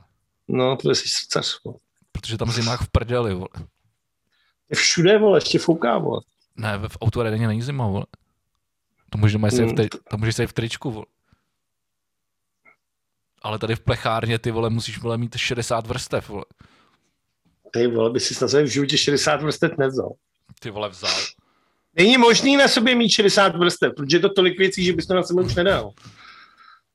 No, 0.48 0.78
to 0.78 0.96
jsi 0.96 1.10
srdcař, 1.10 1.64
vole. 1.64 1.78
Protože 2.12 2.38
tam 2.38 2.52
zimách 2.52 2.82
v 2.82 2.90
prdeli, 2.90 3.34
vole. 3.34 3.50
Je 4.70 4.76
všude, 4.76 5.18
vole, 5.18 5.38
ještě 5.38 5.60
fouká, 5.60 5.98
vole. 5.98 6.22
Ne, 6.56 6.78
v 6.88 6.98
autoredeně 7.02 7.48
není 7.48 7.62
zima, 7.62 7.88
vole. 7.88 8.06
To 9.10 9.18
můžeš 9.18 9.36
mít 9.36 9.66
mm. 9.66 9.70
v, 9.70 9.74
tri- 9.74 10.00
to 10.10 10.18
můžeš 10.18 10.36
v 10.48 10.54
tričku, 10.54 10.92
vole. 10.92 11.06
Ale 13.42 13.60
tady 13.60 13.76
v 13.76 13.80
plechárně, 13.80 14.40
ty 14.40 14.52
vole, 14.52 14.70
musíš 14.70 15.00
vole 15.00 15.18
mít 15.18 15.38
60 15.38 15.88
vrstev, 15.88 16.30
vole. 16.30 16.46
Ty 17.72 17.88
vole, 17.88 18.10
by 18.10 18.20
si 18.20 18.46
na 18.46 18.62
v 18.62 18.66
životě 18.66 18.98
60 18.98 19.42
vrstev 19.42 19.72
nevzal. 19.78 20.14
Ty 20.60 20.70
vole, 20.70 20.90
vzal. 20.90 21.16
Není 21.94 22.18
možný 22.18 22.58
na 22.58 22.68
sobě 22.68 22.96
mít 22.96 23.10
60 23.10 23.56
vrstev, 23.56 23.94
protože 23.98 24.18
je 24.18 24.22
to 24.22 24.30
tolik 24.30 24.58
věcí, 24.58 24.86
že 24.86 24.94
bys 24.94 25.08
to 25.08 25.14
na 25.14 25.24
sebe 25.24 25.42
už 25.42 25.56
nedal. 25.56 25.92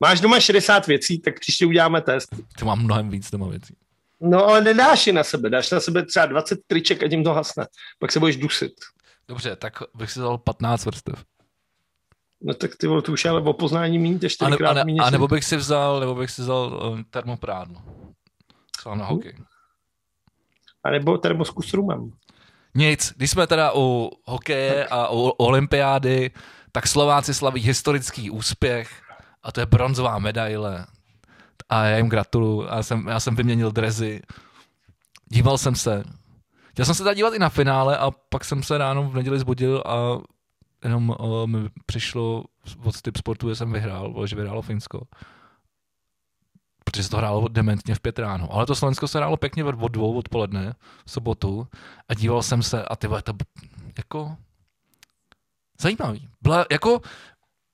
Máš 0.01 0.21
doma 0.21 0.39
60 0.39 0.87
věcí, 0.87 1.19
tak 1.19 1.39
příště 1.39 1.65
uděláme 1.65 2.01
test. 2.01 2.35
Ty 2.59 2.65
mám 2.65 2.83
mnohem 2.83 3.09
víc 3.09 3.31
doma 3.31 3.47
věcí. 3.47 3.75
No 4.21 4.45
ale 4.45 4.61
nedáš 4.61 5.07
je 5.07 5.13
na 5.13 5.23
sebe, 5.23 5.49
dáš 5.49 5.71
na 5.71 5.79
sebe 5.79 6.05
třeba 6.05 6.25
20 6.25 6.59
triček 6.67 7.03
a 7.03 7.07
tím 7.07 7.23
to 7.23 7.33
hasne. 7.33 7.67
Pak 7.99 8.11
se 8.11 8.19
budeš 8.19 8.37
dusit. 8.37 8.73
Dobře, 9.27 9.55
tak 9.55 9.73
bych 9.95 10.11
si 10.11 10.19
dal 10.19 10.37
15 10.37 10.85
vrstev. 10.85 11.23
No 12.41 12.53
tak 12.53 12.75
ty 12.75 12.87
vole, 12.87 13.01
to 13.01 13.11
už 13.11 13.25
ale 13.25 13.41
o 13.41 13.53
poznání 13.53 13.99
méně, 13.99 14.29
čtyřikrát 14.29 14.77
a, 14.77 14.83
ne, 14.83 14.93
a, 14.99 15.03
a, 15.03 15.09
nebo 15.09 15.27
bych 15.27 15.43
si 15.43 15.57
vzal, 15.57 15.99
nebo 15.99 16.15
bych 16.15 16.31
si 16.31 16.41
vzal 16.41 16.91
um, 16.93 17.03
termoprádlo. 17.09 17.81
Třeba 18.77 18.95
na 18.95 19.05
hokej. 19.05 19.33
A 20.83 20.89
nebo 20.89 21.17
termosku 21.17 21.61
s 21.61 21.73
rumem. 21.73 22.11
Nic, 22.75 23.13
když 23.17 23.31
jsme 23.31 23.47
teda 23.47 23.71
u 23.75 24.11
hokeje 24.25 24.87
a 24.87 25.11
u 25.11 25.21
olympiády, 25.21 26.31
tak 26.71 26.87
Slováci 26.87 27.33
slaví 27.33 27.61
historický 27.61 28.29
úspěch 28.29 29.00
a 29.43 29.51
to 29.51 29.59
je 29.59 29.65
bronzová 29.65 30.19
medaile. 30.19 30.85
A 31.69 31.83
já 31.83 31.97
jim 31.97 32.09
gratuluju. 32.09 32.61
Já 32.61 32.83
jsem, 32.83 33.07
já 33.07 33.19
jsem 33.19 33.35
vyměnil 33.35 33.71
drezy. 33.71 34.21
Díval 35.25 35.57
jsem 35.57 35.75
se. 35.75 36.03
Chtěl 36.69 36.85
jsem 36.85 36.95
se 36.95 37.03
tady 37.03 37.15
dívat 37.15 37.33
i 37.33 37.39
na 37.39 37.49
finále 37.49 37.97
a 37.97 38.11
pak 38.11 38.45
jsem 38.45 38.63
se 38.63 38.77
ráno 38.77 39.09
v 39.09 39.15
neděli 39.15 39.39
zbudil 39.39 39.83
a 39.85 40.17
jenom 40.83 41.09
uh, 41.09 41.47
mi 41.47 41.69
přišlo 41.85 42.43
od 42.83 43.01
typ 43.01 43.17
sportu, 43.17 43.49
že 43.49 43.55
jsem 43.55 43.73
vyhrál, 43.73 44.27
že 44.27 44.35
vyhrálo 44.35 44.61
Finsko. 44.61 45.01
Protože 46.83 47.03
se 47.03 47.09
to 47.09 47.17
hrálo 47.17 47.47
dementně 47.47 47.95
v 47.95 47.99
pět 47.99 48.19
ráno. 48.19 48.53
Ale 48.53 48.65
to 48.65 48.75
Slovensko 48.75 49.07
se 49.07 49.17
hrálo 49.17 49.37
pěkně 49.37 49.63
od 49.63 49.91
dvou 49.91 50.17
odpoledne 50.17 50.75
v 51.05 51.11
sobotu 51.11 51.67
a 52.09 52.13
díval 52.13 52.43
jsem 52.43 52.63
se 52.63 52.85
a 52.85 52.95
ty 52.95 53.07
to 53.07 53.33
jako 53.97 54.37
zajímavý. 55.81 56.29
Byla, 56.41 56.65
jako 56.71 57.01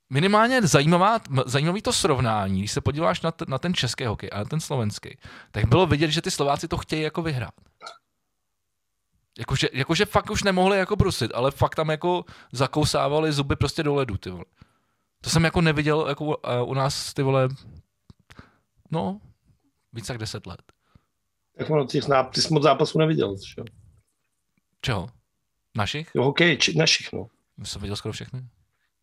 minimálně 0.10 0.62
zajímavá, 0.62 1.20
zajímavý 1.46 1.82
to 1.82 1.94
srovnání, 1.94 2.60
když 2.60 2.72
se 2.72 2.82
podíváš 2.82 3.22
na, 3.22 3.32
t- 3.32 3.46
na 3.48 3.58
ten 3.58 3.74
český 3.74 4.06
hokej 4.06 4.30
a 4.34 4.38
na 4.38 4.46
ten 4.46 4.60
slovenský, 4.60 5.18
tak 5.52 5.66
bylo 5.66 5.86
vidět, 5.86 6.12
že 6.12 6.22
ty 6.22 6.32
Slováci 6.32 6.68
to 6.68 6.78
chtějí 6.78 7.02
jako 7.02 7.22
vyhrát. 7.22 7.54
Jakože, 9.40 9.70
jakože 9.74 10.06
fakt 10.06 10.30
už 10.30 10.44
nemohli 10.44 10.78
jako 10.78 10.96
brusit, 10.96 11.32
ale 11.34 11.52
fakt 11.52 11.76
tam 11.76 11.90
jako 11.90 12.26
zakousávali 12.52 13.32
zuby 13.32 13.56
prostě 13.56 13.84
do 13.84 13.96
ledu, 13.96 14.18
ty 14.18 14.30
vole. 14.30 14.46
To 15.22 15.30
jsem 15.30 15.44
jako 15.44 15.62
neviděl 15.62 16.06
jako 16.08 16.26
uh, 16.26 16.34
u 16.66 16.74
nás, 16.74 17.14
ty 17.14 17.24
vole, 17.24 17.48
no, 18.92 19.22
více 19.94 20.14
jak 20.14 20.20
deset 20.20 20.46
let. 20.48 20.62
Tak 21.58 21.70
ono, 21.70 21.88
ty, 21.88 22.02
ty 22.34 22.42
jsi 22.42 22.54
moc 22.54 22.64
zápasů 22.64 23.00
neviděl, 23.00 23.36
čo? 23.38 23.64
Čeho? 24.82 25.10
Našich? 25.76 26.12
Jo, 26.16 26.24
hokej, 26.24 26.58
či, 26.58 26.78
našich, 26.78 27.14
no. 27.14 27.28
Jsem 27.64 27.82
viděl 27.82 27.96
skoro 27.96 28.14
všechny. 28.14 28.48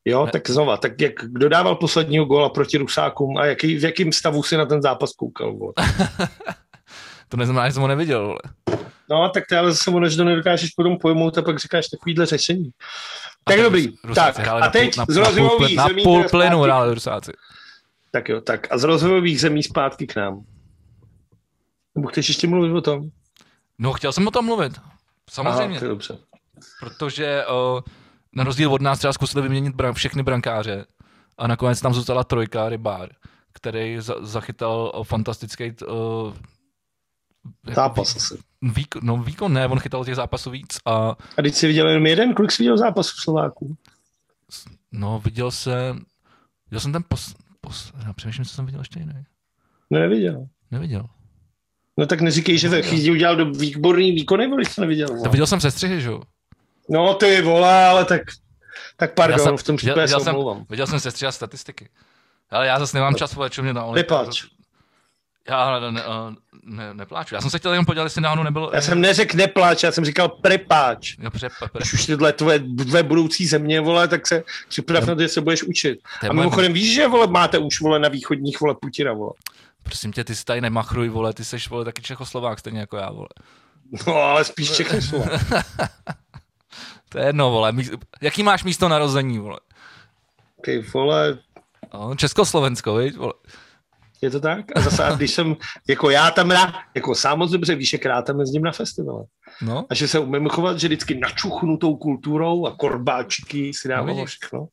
Jo, 0.05 0.27
ne. 0.27 0.33
tak 0.33 0.51
znova, 0.51 0.77
tak 0.77 1.01
jak 1.01 1.13
kdo 1.27 1.49
dával 1.49 1.75
posledního 1.75 2.25
góla 2.25 2.49
proti 2.49 2.79
Rusákům 2.79 3.37
a 3.37 3.47
jaký, 3.47 3.77
v 3.77 3.85
jakém 3.85 4.13
stavu 4.13 4.43
si 4.43 4.57
na 4.57 4.67
ten 4.67 4.83
zápas 4.83 5.13
koukal? 5.13 5.57
Vole? 5.57 5.73
to 7.29 7.37
neznamená, 7.37 7.69
že 7.69 7.73
jsem 7.73 7.83
ho 7.83 7.89
neviděl. 7.89 8.27
Vole. 8.27 8.41
No, 9.11 9.29
tak 9.29 9.45
ty 9.49 9.57
ale 9.57 9.73
zase 9.73 9.91
ono, 9.91 10.09
že 10.09 10.17
to 10.17 10.25
nedokážeš 10.25 10.71
potom 10.71 10.99
pojmout 10.99 11.39
a 11.39 11.43
pak 11.43 11.59
říkáš 11.59 11.89
takovýhle 11.89 12.27
řešení. 12.27 12.71
Tak 13.45 13.61
dobrý, 13.61 13.89
tak 14.15 14.39
a 14.39 14.69
teď 14.69 14.97
na, 14.97 15.05
z 15.09 15.17
rozvojových 15.17 15.81
zemí... 15.81 15.97
Na 15.97 16.03
půl 16.03 16.25
plynu 16.29 16.61
hráli 16.61 16.95
Rusáci. 16.95 17.33
Tak 18.11 18.29
jo, 18.29 18.41
tak 18.41 18.73
a 18.73 18.79
z 18.79 18.85
rozvojových 18.85 19.41
zemí 19.41 19.63
zpátky 19.63 20.07
k 20.07 20.17
nám. 20.17 20.45
Nebo 21.95 22.09
chceš 22.09 22.29
ještě 22.29 22.47
mluvit 22.47 22.73
o 22.73 22.81
tom? 22.81 23.11
No, 23.79 23.93
chtěl 23.93 24.13
jsem 24.13 24.29
o 24.29 24.31
tom 24.31 24.45
mluvit. 24.45 24.73
Samozřejmě. 25.31 25.79
Aha, 25.79 25.89
dobře. 25.89 26.19
Protože 26.81 27.45
uh, 27.47 27.81
na 28.35 28.45
rozdíl 28.45 28.73
od 28.73 28.83
nás 28.83 28.99
třeba 28.99 29.13
zkusili 29.13 29.43
vyměnit 29.43 29.75
bran- 29.75 29.93
všechny 29.93 30.23
brankáře 30.23 30.87
a 31.39 31.47
nakonec 31.47 31.81
tam 31.81 31.95
zůstala 31.95 32.25
trojka 32.25 32.69
rybár, 32.69 33.11
který 33.53 34.01
za- 34.01 34.27
zachytal 34.27 35.03
fantastický 35.03 35.73
uh, 35.89 36.33
zápas 37.75 38.17
asi. 38.17 38.39
Výkon, 38.63 39.03
no 39.05 39.17
výkon 39.17 39.53
ne, 39.53 39.69
on 39.69 39.79
chytal 39.79 40.05
těch 40.05 40.17
zápasů 40.17 40.51
víc. 40.51 40.79
A, 40.85 40.93
a 41.39 41.43
teď 41.43 41.55
jsi 41.55 41.67
viděl 41.67 41.89
jenom 41.89 42.07
jeden, 42.07 42.35
kolik 42.35 42.53
jsi 42.53 42.63
viděl 42.63 42.79
zápasů 42.79 43.17
Slováků? 43.17 43.77
No, 44.93 45.21
viděl 45.25 45.51
jsem, 45.51 46.01
viděl 46.71 46.81
jsem 46.81 46.93
ten 46.93 47.05
pos, 47.09 47.35
pos 47.61 47.93
já 48.07 48.13
přemýšlím, 48.13 48.45
co 48.45 48.55
jsem 48.55 48.67
viděl 48.67 48.81
ještě 48.81 49.01
jiný. 49.01 49.25
No, 49.91 49.99
neviděl. 50.01 50.47
Neviděl. 50.71 51.07
No 51.99 52.07
tak 52.07 52.21
neříkej, 52.21 52.59
že 52.59 52.83
chytí 52.83 53.11
udělal 53.11 53.37
do 53.37 53.51
výborný 53.51 54.13
výkony, 54.13 54.51
když 54.57 54.69
jsi 54.69 54.81
neviděl. 54.81 55.09
To 55.25 55.31
viděl 55.31 55.47
jsem 55.47 55.61
sestřihy, 55.61 56.01
že 56.01 56.09
jo? 56.09 56.23
No 56.89 57.15
ty 57.15 57.43
vole, 57.43 57.87
ale 57.87 58.05
tak, 58.05 58.23
tak 58.97 59.15
pardon, 59.15 59.39
jsem, 59.39 59.57
v 59.57 59.63
tom 59.63 59.77
případě 59.77 60.01
viděl, 60.01 60.21
se 60.21 60.25
jsem, 60.25 60.37
viděl 60.69 60.87
jsem 60.87 61.01
sestřihy 61.01 61.29
a 61.29 61.33
statistiky. 61.33 61.89
Ale 62.51 62.67
já 62.67 62.79
zase 62.79 62.97
nemám 62.97 63.15
čas, 63.15 63.35
vole, 63.35 63.51
mě 63.63 63.73
na 63.73 63.87
Nepáč. 63.93 64.45
Já 65.49 65.81
ne, 65.81 65.93
ne, 65.93 66.03
ne, 66.63 66.95
nepláču. 66.95 67.35
Já 67.35 67.41
jsem 67.41 67.51
se 67.51 67.59
chtěl 67.59 67.73
jenom 67.73 67.87
podívat, 67.87 68.05
jestli 68.05 68.21
náhodou 68.21 68.43
nebyl... 68.43 68.71
Já 68.75 68.81
jsem 68.81 69.01
neřekl 69.01 69.37
nepláč, 69.37 69.83
já 69.83 69.93
jsem 69.93 70.05
říkal 70.05 70.29
prepáč. 70.29 71.17
Jo, 71.19 71.31
pre, 71.31 71.49
pre. 71.59 71.69
Když 71.79 71.93
už 71.93 72.07
tyhle 72.07 72.33
tvoje, 72.33 72.61
tvoje 72.61 73.03
budoucí 73.03 73.47
země, 73.47 73.81
vole, 73.81 74.09
tak 74.09 74.27
se 74.27 74.43
připrav 74.69 75.07
na 75.07 75.15
to, 75.15 75.21
že 75.21 75.29
se 75.29 75.41
budeš 75.41 75.63
učit. 75.63 75.99
A 76.31 76.33
mimochodem 76.33 76.73
víš, 76.73 76.95
že, 76.95 77.09
vole, 77.09 77.27
máte 77.27 77.59
už, 77.59 77.81
vole, 77.81 77.99
na 77.99 78.09
východních, 78.09 78.61
vole, 78.61 78.75
Putina, 78.83 79.13
vole. 79.13 79.33
Prosím 79.83 80.13
tě, 80.13 80.25
ty 80.25 80.35
si 80.35 80.45
tady 80.45 80.61
nemachruj, 80.61 81.09
vole, 81.09 81.33
ty 81.33 81.45
seš, 81.45 81.69
vole, 81.71 81.85
taky 81.85 82.03
Čechoslovák, 82.03 82.59
stejně 82.59 82.81
jako 82.81 82.97
já, 82.97 83.11
vole. 83.11 83.29
No, 84.07 84.15
ale 84.15 84.45
spíš 84.45 84.71
Čechoslovák. 84.71 85.41
to 87.15 87.21
je 87.21 87.27
jedno, 87.27 87.51
vole. 87.51 87.73
Jaký 88.23 88.43
máš 88.43 88.65
místo 88.65 88.89
narození, 88.89 89.39
vole? 89.39 89.59
Okay, 90.59 90.83
vole. 90.95 91.39
No, 91.95 92.15
Československo, 92.17 92.95
viď, 92.95 93.17
vole. 93.17 93.33
Je 94.21 94.31
to 94.31 94.41
tak? 94.41 94.65
A 94.77 94.81
zase, 94.81 95.03
když 95.17 95.31
jsem, 95.31 95.57
jako 95.89 96.11
já 96.11 96.31
tam 96.31 96.51
rád, 96.51 96.75
jako 96.95 97.15
sám 97.15 97.39
moc 97.39 97.51
dobře 97.51 97.75
víš, 97.75 97.93
jak 97.93 98.07
rád 98.07 98.23
tam 98.23 98.41
jezdím 98.41 98.63
na 98.63 98.73
festivale. 98.73 99.25
No. 99.63 99.87
A 99.91 99.95
že 99.95 100.09
se 100.09 100.19
umím 100.19 100.49
chovat, 100.49 100.79
že 100.81 100.89
vždycky 100.89 101.15
načuchnu 101.15 101.77
tou 101.77 101.97
kulturou 101.97 102.67
a 102.67 102.77
korbáčiky 102.77 103.75
si 103.75 103.89
dávám 103.89 104.17
no, 104.17 104.25
všechno. 104.25 104.67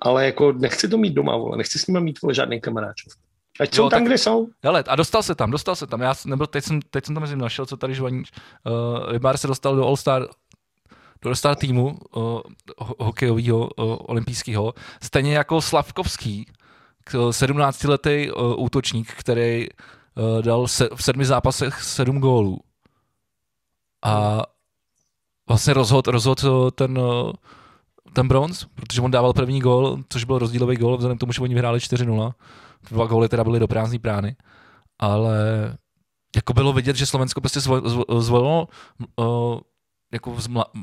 Ale 0.00 0.26
jako 0.26 0.52
nechci 0.52 0.88
to 0.88 0.98
mít 0.98 1.14
doma, 1.14 1.36
vole. 1.36 1.56
Nechci 1.56 1.78
s 1.78 1.86
nimi 1.86 2.00
mít 2.00 2.22
vole, 2.22 2.34
žádný 2.34 2.60
kamaráčov. 2.60 3.12
Ať 3.60 3.74
jsou 3.74 3.82
jo, 3.82 3.90
tam, 3.90 4.00
tak, 4.00 4.06
kde 4.06 4.18
jsou. 4.18 4.48
Hele, 4.64 4.84
a 4.86 4.96
dostal 4.96 5.22
se 5.22 5.34
tam, 5.34 5.50
dostal 5.50 5.76
se 5.76 5.86
tam. 5.86 6.00
Já 6.00 6.14
nebyl, 6.26 6.46
teď 6.46 6.64
jsem, 6.64 6.80
teď 6.90 7.06
jsem 7.06 7.14
tam 7.14 7.20
mezi 7.20 7.36
našel, 7.36 7.66
co 7.66 7.76
tady 7.76 7.94
žvaní. 7.94 8.18
Uh, 8.18 9.12
Rybár 9.12 9.36
se 9.36 9.46
dostal 9.46 9.76
do 9.76 9.86
All-Star 9.86 10.26
do 11.22 11.30
All-Star 11.30 11.56
týmu 11.56 11.98
uh, 12.16 12.40
hokejového 12.98 13.58
uh, 13.58 13.96
olympijského, 14.00 14.74
stejně 15.02 15.36
jako 15.36 15.60
Slavkovský, 15.62 16.46
17-letý 17.12 18.30
uh, 18.30 18.64
útočník, 18.64 19.12
který 19.12 19.68
uh, 19.68 20.42
dal 20.42 20.68
se, 20.68 20.88
v 20.94 21.02
sedmi 21.02 21.24
zápasech 21.24 21.82
sedm 21.82 22.20
gólů. 22.20 22.60
A 24.04 24.42
vlastně 25.48 25.74
rozhod, 25.74 26.08
rozhod 26.08 26.44
ten, 26.74 26.98
uh, 26.98 27.32
ten 28.12 28.28
bronz, 28.28 28.66
protože 28.74 29.00
on 29.00 29.10
dával 29.10 29.32
první 29.32 29.60
gól, 29.60 29.98
což 30.08 30.24
byl 30.24 30.38
rozdílový 30.38 30.76
gól, 30.76 30.96
vzhledem 30.96 31.16
k 31.16 31.20
tomu, 31.20 31.32
že 31.32 31.40
oni 31.40 31.54
vyhráli 31.54 31.78
4-0. 31.78 32.32
Dva 32.90 33.06
góly 33.06 33.28
teda 33.28 33.44
byly 33.44 33.60
do 33.60 33.68
prázdné 33.68 33.98
brány. 33.98 34.36
Ale 34.98 35.38
jako 36.36 36.52
bylo 36.52 36.72
vidět, 36.72 36.96
že 36.96 37.06
Slovensko 37.06 37.40
prostě 37.40 37.60
zvolilo 38.18 38.68
uh, 39.16 39.58
jako 40.12 40.36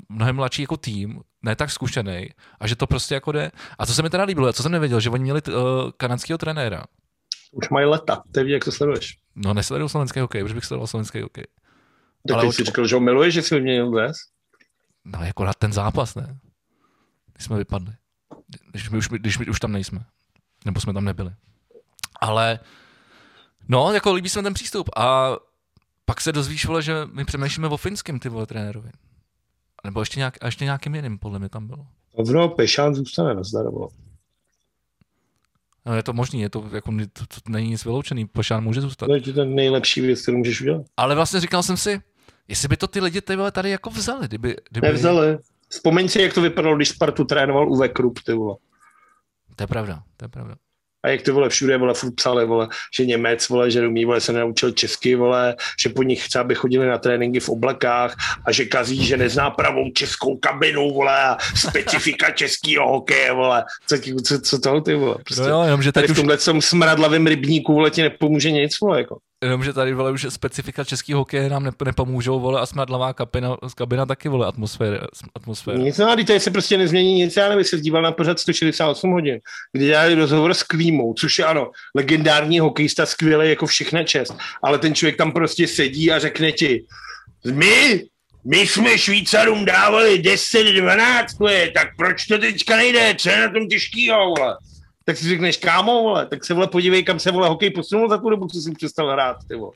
mnohem 0.09 0.35
mladší 0.35 0.61
jako 0.61 0.77
tým, 0.77 1.21
ne 1.43 1.55
tak 1.55 1.71
zkušený, 1.71 2.29
a 2.59 2.67
že 2.67 2.75
to 2.75 2.87
prostě 2.87 3.13
jako 3.13 3.31
jde. 3.31 3.51
A 3.79 3.85
co 3.85 3.93
se 3.93 4.01
mi 4.01 4.09
teda 4.09 4.23
líbilo, 4.23 4.53
co 4.53 4.63
jsem 4.63 4.71
nevěděl, 4.71 4.99
že 4.99 5.09
oni 5.09 5.23
měli 5.23 5.41
uh, 5.41 5.53
kanadského 5.97 6.37
trenéra. 6.37 6.83
Už 7.51 7.69
mají 7.69 7.85
leta, 7.85 8.23
ty 8.31 8.43
ví, 8.43 8.51
jak 8.51 8.63
to 8.63 8.71
sleduješ. 8.71 9.17
No, 9.35 9.53
nesleduju 9.53 9.89
slovenský 9.89 10.19
hokej, 10.19 10.43
už 10.43 10.53
bych 10.53 10.65
sledoval 10.65 10.87
slovenský 10.87 11.21
hokej. 11.21 11.45
Tak 12.27 12.37
Ale 12.37 12.47
ty 12.47 12.53
jsi 12.53 12.63
říkal, 12.63 12.87
že 12.87 12.95
ho 12.95 13.01
miluješ, 13.01 13.33
že 13.33 13.41
jsi 13.41 13.55
vyměnil 13.55 13.91
dnes? 13.91 14.17
No, 15.05 15.23
jako 15.23 15.45
na 15.45 15.53
ten 15.53 15.73
zápas, 15.73 16.15
ne? 16.15 16.39
Když 17.33 17.45
jsme 17.45 17.57
vypadli. 17.57 17.93
Když 18.71 18.89
my 18.89 18.97
už, 18.97 19.07
když 19.07 19.37
my 19.37 19.45
už 19.45 19.59
tam 19.59 19.71
nejsme. 19.71 20.05
Nebo 20.65 20.79
jsme 20.79 20.93
tam 20.93 21.05
nebyli. 21.05 21.31
Ale, 22.21 22.59
no, 23.67 23.93
jako 23.93 24.13
líbí 24.13 24.29
se 24.29 24.39
mi 24.39 24.43
ten 24.43 24.53
přístup. 24.53 24.89
A 24.97 25.31
pak 26.05 26.21
se 26.21 26.31
dozvíš, 26.31 26.65
vole, 26.65 26.81
že 26.81 26.93
my 27.11 27.25
přemýšlíme 27.25 27.67
o 27.67 27.77
finském 27.77 28.19
ty 28.19 28.29
vole 28.29 28.45
trenérovi. 28.45 28.89
Nebo 29.83 29.99
ještě, 29.99 30.19
nějak, 30.19 30.37
a 30.41 30.45
ještě 30.45 30.65
nějakým 30.65 30.95
jiným, 30.95 31.19
podle 31.19 31.39
mě 31.39 31.49
tam 31.49 31.67
bylo. 31.67 31.87
Ovno, 32.13 32.49
Pešán 32.49 32.95
zůstane 32.95 33.33
na 33.33 33.43
zdarovo. 33.43 33.89
No, 35.85 35.95
je 35.95 36.03
to 36.03 36.13
možný, 36.13 36.41
je 36.41 36.49
to, 36.49 36.69
jako, 36.73 36.91
to, 37.13 37.25
to 37.25 37.49
není 37.49 37.69
nic 37.69 37.85
vyloučený, 37.85 38.25
Pešán 38.25 38.63
může 38.63 38.81
zůstat. 38.81 39.05
To 39.05 39.15
je 39.15 39.21
ten 39.21 39.55
nejlepší 39.55 40.01
věc, 40.01 40.21
kterou 40.21 40.37
můžeš 40.37 40.61
udělat. 40.61 40.85
Ale 40.97 41.15
vlastně 41.15 41.39
říkal 41.39 41.63
jsem 41.63 41.77
si, 41.77 42.01
jestli 42.47 42.67
by 42.67 42.77
to 42.77 42.87
ty 42.87 42.99
lidi 42.99 43.21
vole, 43.35 43.51
tady 43.51 43.69
jako 43.69 43.89
vzali, 43.89 44.27
kdyby... 44.27 44.55
kdyby... 44.69 44.87
Nevzali. 44.87 45.37
Vzpomeň 45.69 46.09
si, 46.09 46.21
jak 46.21 46.33
to 46.33 46.41
vypadalo, 46.41 46.75
když 46.75 46.89
Spartu 46.89 47.25
trénoval 47.25 47.71
Uwe 47.71 47.89
Krupp, 47.89 48.19
ty 48.25 48.33
vole. 48.33 48.55
To 49.55 49.63
je 49.63 49.67
pravda, 49.67 50.03
to 50.17 50.25
je 50.25 50.29
pravda. 50.29 50.55
A 51.03 51.09
jak 51.09 51.21
ty 51.21 51.31
vole 51.31 51.49
všude 51.49 51.77
vole 51.77 51.93
furt 51.93 52.15
psali, 52.15 52.45
vole, 52.45 52.67
že 52.97 53.05
Němec, 53.05 53.49
vole, 53.49 53.71
že 53.71 53.87
umí, 53.87 54.05
vole, 54.05 54.21
se 54.21 54.33
naučil 54.33 54.71
česky, 54.71 55.15
vole, 55.15 55.55
že 55.79 55.89
po 55.89 56.03
nich 56.03 56.25
chce, 56.25 56.39
aby 56.39 56.55
chodili 56.55 56.87
na 56.87 56.97
tréninky 56.97 57.39
v 57.39 57.49
oblekách 57.49 58.15
a 58.45 58.51
že 58.51 58.65
kazí, 58.65 59.05
že 59.05 59.17
nezná 59.17 59.49
pravou 59.49 59.91
českou 59.91 60.37
kabinu, 60.37 60.93
vole, 60.93 61.23
a 61.23 61.37
specifika 61.55 62.31
českého 62.35 62.91
hokeje, 62.91 63.33
vole. 63.33 63.63
Co, 63.87 63.97
co, 64.23 64.41
co 64.41 64.59
toho 64.59 64.81
ty, 64.81 64.93
vole. 64.93 65.15
Prostě 65.25 65.43
no 65.43 65.49
jo, 65.49 65.63
jenom, 65.63 65.81
že 65.81 65.91
tady, 65.91 66.07
tady 66.07 66.13
v 66.13 66.17
tomhle 66.17 66.37
už... 66.57 66.65
smradlavém 66.65 67.27
rybníku, 67.27 67.73
vole, 67.73 67.89
ti 67.91 68.01
nepomůže 68.01 68.51
nic, 68.51 68.79
vole, 68.79 68.97
jako. 68.97 69.17
Jenomže 69.43 69.73
tady 69.73 69.93
vole, 69.93 70.11
už 70.11 70.25
specifika 70.29 70.83
českého 70.83 71.19
hokeje 71.19 71.49
nám 71.49 71.71
nepomůžou, 71.85 72.39
vole, 72.39 72.61
a 72.61 72.65
smradlavá 72.65 73.13
kabina, 73.13 73.57
kabina 73.75 74.05
taky, 74.05 74.29
vole, 74.29 74.47
atmosféra. 74.47 74.99
atmosféra. 75.35 75.77
Nic 75.77 75.97
no, 75.97 76.15
tady 76.25 76.39
se 76.39 76.51
prostě 76.51 76.77
nezmění 76.77 77.13
nic, 77.13 77.35
já 77.35 77.49
nevím, 77.49 77.63
se 77.63 77.79
díval 77.79 78.01
na 78.01 78.11
pořad 78.11 78.39
168 78.39 79.11
hodin, 79.11 79.39
kdy 79.71 79.85
dělali 79.85 80.15
rozhovor 80.15 80.53
s 80.53 80.63
Klímou, 80.93 81.13
což 81.13 81.39
je 81.39 81.45
ano, 81.45 81.71
legendární 81.95 82.59
hokejista, 82.59 83.05
skvělý 83.05 83.49
jako 83.49 83.65
všechna 83.65 84.03
čest, 84.03 84.35
ale 84.63 84.79
ten 84.79 84.95
člověk 84.95 85.17
tam 85.17 85.31
prostě 85.31 85.67
sedí 85.67 86.11
a 86.11 86.19
řekne 86.19 86.51
ti, 86.51 86.85
my, 87.53 88.03
my 88.45 88.57
jsme 88.57 88.97
Švýcarům 88.97 89.65
dávali 89.65 90.19
10-12, 90.19 91.71
tak 91.73 91.87
proč 91.97 92.25
to 92.25 92.37
teďka 92.37 92.75
nejde, 92.77 93.15
co 93.17 93.29
je 93.29 93.39
na 93.39 93.49
tom 93.49 93.67
těžkýho, 93.67 94.17
vole? 94.17 94.57
tak 95.05 95.17
si 95.17 95.29
řekneš, 95.29 95.57
kámo, 95.57 96.03
vole, 96.03 96.27
tak 96.27 96.45
se 96.45 96.53
vole 96.53 96.67
podívej, 96.67 97.03
kam 97.03 97.19
se 97.19 97.31
vole 97.31 97.47
hokej 97.47 97.69
posunul 97.69 98.09
za 98.09 98.17
tu 98.17 98.29
dobu, 98.29 98.47
co 98.47 98.61
jsem 98.61 98.73
přestal 98.73 99.11
hrát, 99.11 99.37
ty 99.47 99.55
vole. 99.55 99.71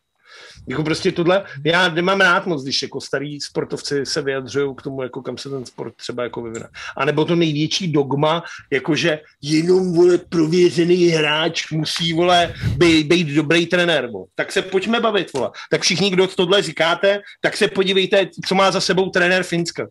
Jako 0.67 0.83
prostě 0.83 1.11
tohle, 1.11 1.43
já 1.63 1.89
nemám 1.89 2.21
rád 2.21 2.45
moc, 2.45 2.63
když 2.63 2.81
jako 2.81 3.01
starý 3.01 3.41
sportovci 3.41 4.05
se 4.05 4.21
vyjadřují 4.21 4.75
k 4.75 4.81
tomu, 4.81 5.03
jako 5.03 5.21
kam 5.21 5.37
se 5.37 5.49
ten 5.49 5.65
sport 5.65 5.95
třeba 5.95 6.23
jako 6.23 6.41
vyvine. 6.41 6.67
A 6.97 7.05
nebo 7.05 7.25
to 7.25 7.35
největší 7.35 7.91
dogma, 7.91 8.43
jakože 8.71 9.19
jenom, 9.41 9.93
vole, 9.93 10.17
prověřený 10.17 11.07
hráč 11.07 11.71
musí, 11.71 12.13
vole, 12.13 12.53
být, 12.77 13.07
být 13.07 13.27
dobrý 13.27 13.65
trenér, 13.65 14.07
vole. 14.07 14.25
Tak 14.35 14.51
se 14.51 14.61
pojďme 14.61 14.99
bavit, 14.99 15.33
vole. 15.33 15.51
Tak 15.71 15.81
všichni, 15.81 16.09
kdo 16.09 16.27
tohle 16.27 16.61
říkáte, 16.61 17.21
tak 17.41 17.57
se 17.57 17.67
podívejte, 17.67 18.29
co 18.47 18.55
má 18.55 18.71
za 18.71 18.81
sebou 18.81 19.09
trenér 19.09 19.43
Finska. 19.43 19.87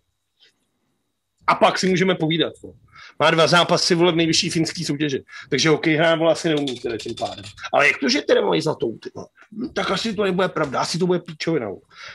A 1.46 1.54
pak 1.54 1.78
si 1.78 1.88
můžeme 1.88 2.14
povídat, 2.14 2.52
vole. 2.62 2.74
Má 3.18 3.30
dva 3.30 3.46
zápasy 3.46 3.94
vole 3.94 4.12
v 4.12 4.16
nejvyšší 4.16 4.50
finský 4.50 4.84
soutěži. 4.84 5.24
Takže 5.50 5.68
hokej 5.68 5.96
hrát 5.96 6.18
vole 6.18 6.32
asi 6.32 6.48
neumí 6.48 6.80
teda 6.80 6.96
tím 6.98 7.14
pádem. 7.14 7.44
Ale 7.72 7.86
jak 7.86 7.98
to, 7.98 8.08
že 8.08 8.22
teda 8.22 8.40
mají 8.40 8.60
zlatou, 8.60 8.98
ty 9.02 9.10
vole? 9.14 9.26
Hm, 9.52 9.68
Tak 9.74 9.90
asi 9.90 10.14
to 10.14 10.24
nebude 10.24 10.48
pravda, 10.48 10.80
asi 10.80 10.98
to 10.98 11.06
bude 11.06 11.18
píčovina. 11.18 11.66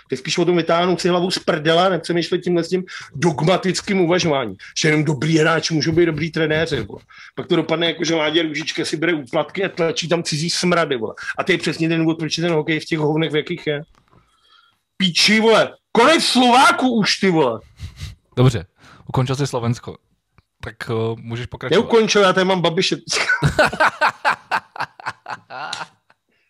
Ty 0.09 0.17
spíš 0.17 0.37
o 0.37 0.45
tom 0.45 0.57
vytáhnout 0.57 1.01
si 1.01 1.09
hlavu 1.09 1.31
z 1.31 1.39
prdela, 1.39 1.89
nepřemýšlet 1.89 2.41
tímhle 2.41 2.63
s 2.63 2.69
tím 2.69 2.83
dogmatickým 3.15 4.01
uvažováním. 4.01 4.55
Že 4.77 4.87
jenom 4.87 5.03
dobrý 5.03 5.37
hráči 5.37 5.73
můžou 5.73 5.91
být 5.91 6.05
dobrý 6.05 6.31
trenéři. 6.31 6.81
Vole. 6.81 7.01
Pak 7.35 7.47
to 7.47 7.55
dopadne 7.55 7.87
jako, 7.87 8.03
že 8.03 8.15
Láďa 8.15 8.43
Růžička 8.43 8.85
si 8.85 8.97
bere 8.97 9.13
úplatky 9.13 9.63
a 9.65 9.69
tlačí 9.69 10.07
tam 10.09 10.23
cizí 10.23 10.49
smrady. 10.49 10.97
Vole. 10.97 11.13
A 11.37 11.43
to 11.43 11.51
je 11.51 11.57
přesně 11.57 11.89
ten 11.89 11.99
důvod, 11.99 12.17
proč 12.19 12.35
ten 12.35 12.51
hokej 12.51 12.79
v 12.79 12.85
těch 12.85 12.99
hovnech, 12.99 13.31
v 13.31 13.35
jakých 13.35 13.67
je. 13.67 13.81
Píči, 14.97 15.39
vole. 15.39 15.73
Konec 15.91 16.23
Slováků 16.23 16.95
už, 16.97 17.17
ty 17.17 17.29
vole. 17.29 17.59
Dobře, 18.37 18.65
ukončil 19.09 19.35
jsi 19.35 19.47
Slovensko. 19.47 19.97
Tak 20.63 20.75
uh, 20.89 21.19
můžeš 21.19 21.45
pokračovat. 21.45 21.81
Neukončil, 21.81 22.21
já 22.21 22.33
tady 22.33 22.45
mám 22.45 22.61
babiše. 22.61 22.95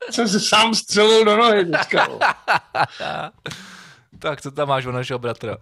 Jsem 0.10 0.28
se 0.28 0.40
sám 0.40 0.76
střelil 0.76 1.26
do 1.26 1.38
nohy 1.38 1.66
teďka. 1.66 2.08
tak 4.20 4.42
co 4.42 4.52
tam 4.52 4.68
máš 4.68 4.86
o 4.86 4.92
našeho 4.92 5.20
bratra? 5.20 5.58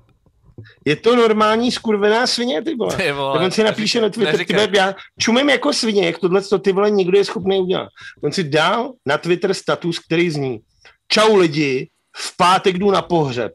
Je 0.85 0.95
to 0.95 1.15
normální 1.15 1.71
skurvená 1.71 2.27
svině, 2.27 2.61
ty 2.61 2.75
vole. 2.75 2.95
Ty 2.95 3.11
vole, 3.11 3.33
Tak 3.33 3.41
on 3.41 3.51
si 3.51 3.63
napíše 3.63 4.01
na 4.01 4.09
Twitter, 4.09 4.45
ty 4.45 4.53
vole, 4.53 4.67
já 4.75 4.95
čumím 5.19 5.49
jako 5.49 5.73
svině, 5.73 6.05
jak 6.05 6.19
tohle 6.19 6.41
to 6.41 6.59
ty 6.59 6.71
vole 6.71 6.91
někdo 6.91 7.17
je 7.17 7.25
schopný 7.25 7.59
udělat. 7.59 7.89
On 8.23 8.31
si 8.31 8.43
dal 8.43 8.93
na 9.05 9.17
Twitter 9.17 9.53
status, 9.53 9.99
který 9.99 10.29
zní 10.29 10.59
Čau 11.07 11.35
lidi, 11.35 11.89
v 12.17 12.37
pátek 12.37 12.77
jdu 12.77 12.91
na 12.91 13.01
pohřeb. 13.01 13.51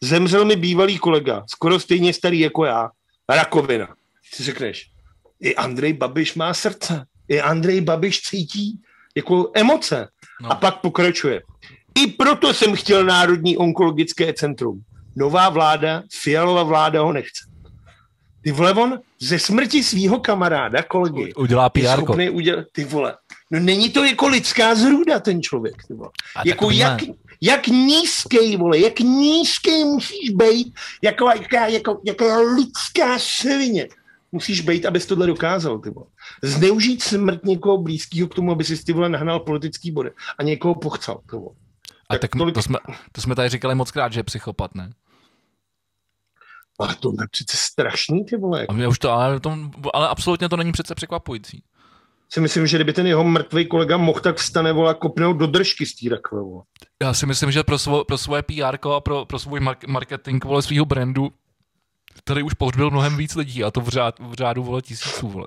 Zemřel 0.00 0.44
mi 0.44 0.56
bývalý 0.56 0.98
kolega, 0.98 1.44
skoro 1.50 1.80
stejně 1.80 2.12
starý 2.12 2.40
jako 2.40 2.64
já. 2.64 2.90
Rakovina. 3.28 3.94
Si 4.34 4.42
řekneš, 4.42 4.90
i 5.40 5.54
Andrej 5.56 5.92
Babiš 5.92 6.34
má 6.34 6.54
srdce. 6.54 7.04
I 7.28 7.40
Andrej 7.40 7.80
Babiš 7.80 8.20
cítí 8.22 8.80
jako 9.16 9.50
emoce. 9.54 10.08
No. 10.42 10.52
A 10.52 10.54
pak 10.54 10.80
pokračuje. 10.80 11.42
I 11.98 12.06
proto 12.06 12.54
jsem 12.54 12.76
chtěl 12.76 13.04
Národní 13.04 13.56
onkologické 13.56 14.32
centrum. 14.32 14.82
Nová 15.16 15.48
vláda, 15.48 16.02
Fialová 16.22 16.62
vláda 16.62 17.02
ho 17.02 17.12
nechce. 17.12 17.44
Ty 18.42 18.52
vole, 18.52 18.72
on 18.72 19.00
ze 19.20 19.38
smrti 19.38 19.82
svého 19.82 20.20
kamaráda, 20.20 20.82
kolegy, 20.82 21.34
udělá 21.34 21.68
PR. 21.68 22.30
udělat, 22.30 22.66
ty 22.72 22.84
vole. 22.84 23.16
No 23.50 23.60
není 23.60 23.90
to 23.90 24.04
jako 24.04 24.28
lidská 24.28 24.74
zrůda, 24.74 25.20
ten 25.20 25.42
člověk, 25.42 25.74
ty 25.88 25.94
vole. 25.94 26.10
A 26.36 26.42
Jako 26.44 26.70
jak, 26.70 27.02
jak 27.40 27.66
nízký, 27.66 28.56
vole, 28.56 28.78
jak 28.78 29.00
nízký 29.00 29.84
musíš 29.84 30.30
být, 30.30 30.74
jako, 31.02 31.28
jaká, 31.28 31.66
jako, 31.66 32.00
jako 32.06 32.42
lidská 32.56 33.18
svině. 33.18 33.88
Musíš 34.32 34.60
být, 34.60 34.86
abys 34.86 35.06
tohle 35.06 35.26
dokázal, 35.26 35.78
ty 35.78 35.90
vole. 35.90 36.06
Zneužít 36.42 37.02
smrt 37.02 37.44
někoho 37.44 37.78
blízkého 37.78 38.28
k 38.28 38.34
tomu, 38.34 38.52
aby 38.52 38.64
si 38.64 38.84
ty 38.84 38.92
vole 38.92 39.08
nahnal 39.08 39.40
politický 39.40 39.90
body 39.90 40.10
a 40.38 40.42
někoho 40.42 40.74
pochcal, 40.74 41.20
ty 41.30 41.36
vole. 41.36 41.54
A 42.08 42.14
tak 42.14 42.20
tak 42.20 42.30
tolik- 42.36 42.54
to, 42.54 42.62
jsme, 42.62 42.78
to 43.12 43.20
jsme 43.20 43.34
tady 43.34 43.48
říkali 43.48 43.74
moc 43.74 43.90
krát, 43.90 44.12
že 44.12 44.20
je 44.20 44.24
psychopat, 44.24 44.74
ne? 44.74 44.92
Ale 46.80 46.94
to 46.94 47.12
je 47.20 47.26
přece 47.30 47.56
strašný, 47.56 48.24
ty 48.24 48.36
vole. 48.36 48.66
A 48.68 48.72
mě 48.72 48.88
už 48.88 48.98
to, 48.98 49.10
ale, 49.10 49.40
to, 49.40 49.58
ale 49.94 50.08
absolutně 50.08 50.48
to 50.48 50.56
není 50.56 50.72
přece 50.72 50.94
překvapující. 50.94 51.62
Si 52.30 52.40
myslím, 52.40 52.66
že 52.66 52.76
kdyby 52.76 52.92
ten 52.92 53.06
jeho 53.06 53.24
mrtvý 53.24 53.66
kolega 53.66 53.96
mohl, 53.96 54.20
tak 54.20 54.36
vstane, 54.36 54.72
vole, 54.72 54.90
a 54.90 54.94
kopnout 54.94 55.36
do 55.36 55.46
držky 55.46 55.86
z 55.86 55.94
té 55.94 56.08
rakve, 56.08 56.40
vole. 56.40 56.62
Já 57.02 57.14
si 57.14 57.26
myslím, 57.26 57.50
že 57.50 57.62
pro, 57.62 57.78
svo, 57.78 58.04
pro 58.04 58.18
svoje 58.18 58.42
PR 58.42 58.88
a 58.94 59.00
pro, 59.00 59.24
pro 59.24 59.38
svůj 59.38 59.60
mark- 59.60 59.88
marketing 59.88 60.44
vole, 60.44 60.62
svého 60.62 60.84
brandu 60.84 61.30
tady 62.24 62.42
už 62.42 62.54
pohřbil 62.54 62.90
mnohem 62.90 63.16
víc 63.16 63.34
lidí 63.34 63.64
a 63.64 63.70
to 63.70 63.80
v, 63.80 63.88
řád, 63.88 64.18
v 64.18 64.32
řádu 64.32 64.62
vole 64.62 64.82
tisíců. 64.82 65.28
Vole. 65.28 65.46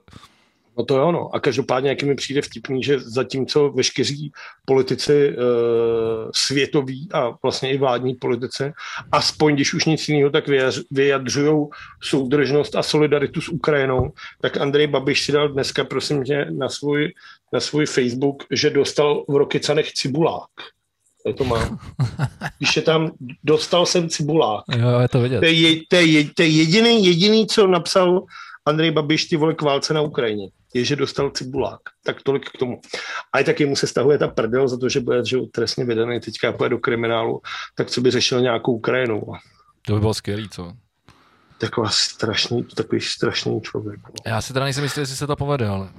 No 0.77 0.85
to 0.85 0.97
jo, 0.97 1.11
no. 1.11 1.35
A 1.35 1.39
každopádně, 1.39 1.89
jaký 1.89 2.05
mi 2.05 2.15
přijde 2.15 2.41
vtipný, 2.41 2.83
že 2.83 2.99
zatímco 2.99 3.69
veškeří 3.69 4.31
politici 4.65 5.29
e, 5.29 5.35
světoví 6.35 7.09
a 7.13 7.37
vlastně 7.43 7.73
i 7.73 7.77
vládní 7.77 8.15
politici, 8.15 8.73
aspoň 9.11 9.55
když 9.55 9.73
už 9.73 9.85
nic 9.85 10.09
jiného, 10.09 10.29
tak 10.29 10.45
vyjadřují 10.91 11.67
soudržnost 12.01 12.75
a 12.75 12.83
solidaritu 12.83 13.41
s 13.41 13.49
Ukrajinou, 13.49 14.11
tak 14.41 14.57
Andrej 14.57 14.87
Babiš 14.87 15.25
si 15.25 15.31
dal 15.31 15.49
dneska, 15.49 15.83
prosím 15.83 16.23
tě, 16.23 16.45
na 16.51 16.69
svůj, 16.69 17.13
na 17.53 17.59
svůj 17.59 17.85
Facebook, 17.85 18.43
že 18.51 18.69
dostal 18.69 19.25
v 19.27 19.35
Rokycanech 19.35 19.91
cibulák. 19.91 20.49
Já 21.25 21.33
to 21.33 21.43
mám. 21.43 21.79
Když 22.57 22.75
je 22.75 22.81
tam, 22.81 23.11
dostal 23.43 23.85
jsem 23.85 24.09
cibulák. 24.09 24.63
Jo, 24.77 24.99
je 24.99 25.07
to 25.07 25.21
vidět. 25.21 25.39
To 25.39 25.45
je, 25.45 25.75
to 25.89 25.95
je, 25.95 26.29
to 26.35 26.41
je 26.41 26.47
jediný, 26.47 27.05
jediný, 27.05 27.47
co 27.47 27.67
napsal 27.67 28.25
Andrej 28.65 28.91
Babiš 28.91 29.25
ty 29.25 29.37
vole 29.37 29.53
k 29.53 29.61
válce 29.61 29.93
na 29.93 30.01
Ukrajině. 30.01 30.49
Je, 30.73 30.85
že 30.85 30.95
dostal 30.95 31.29
cibulák. 31.29 31.79
Tak 32.03 32.21
tolik 32.23 32.49
k 32.49 32.57
tomu. 32.57 32.81
A 33.33 33.39
i 33.39 33.43
taky 33.43 33.65
mu 33.65 33.75
se 33.75 33.87
stahuje 33.87 34.17
ta 34.17 34.27
prdel 34.27 34.67
za 34.67 34.77
to, 34.77 34.89
že 34.89 34.99
bude 34.99 35.25
že 35.25 35.37
trestně 35.51 35.85
vydaný 35.85 36.19
teďka 36.19 36.51
půjde 36.51 36.69
do 36.69 36.77
kriminálu, 36.79 37.41
tak 37.75 37.89
co 37.89 38.01
by 38.01 38.11
řešil 38.11 38.41
nějakou 38.41 38.73
Ukrajinu. 38.73 39.21
To 39.81 39.93
by 39.93 39.99
bylo 39.99 40.13
skvělý, 40.13 40.49
co? 40.49 40.73
Taková 41.57 41.89
strašný, 41.89 42.63
takový 42.63 43.01
strašný 43.01 43.61
člověk. 43.61 43.99
no. 44.07 44.13
Já 44.25 44.41
si 44.41 44.53
teda 44.53 44.65
nejsem 44.65 44.83
jistý, 44.83 44.99
jestli 44.99 45.15
se 45.15 45.27
to 45.27 45.35
povede, 45.35 45.67
ale... 45.67 45.89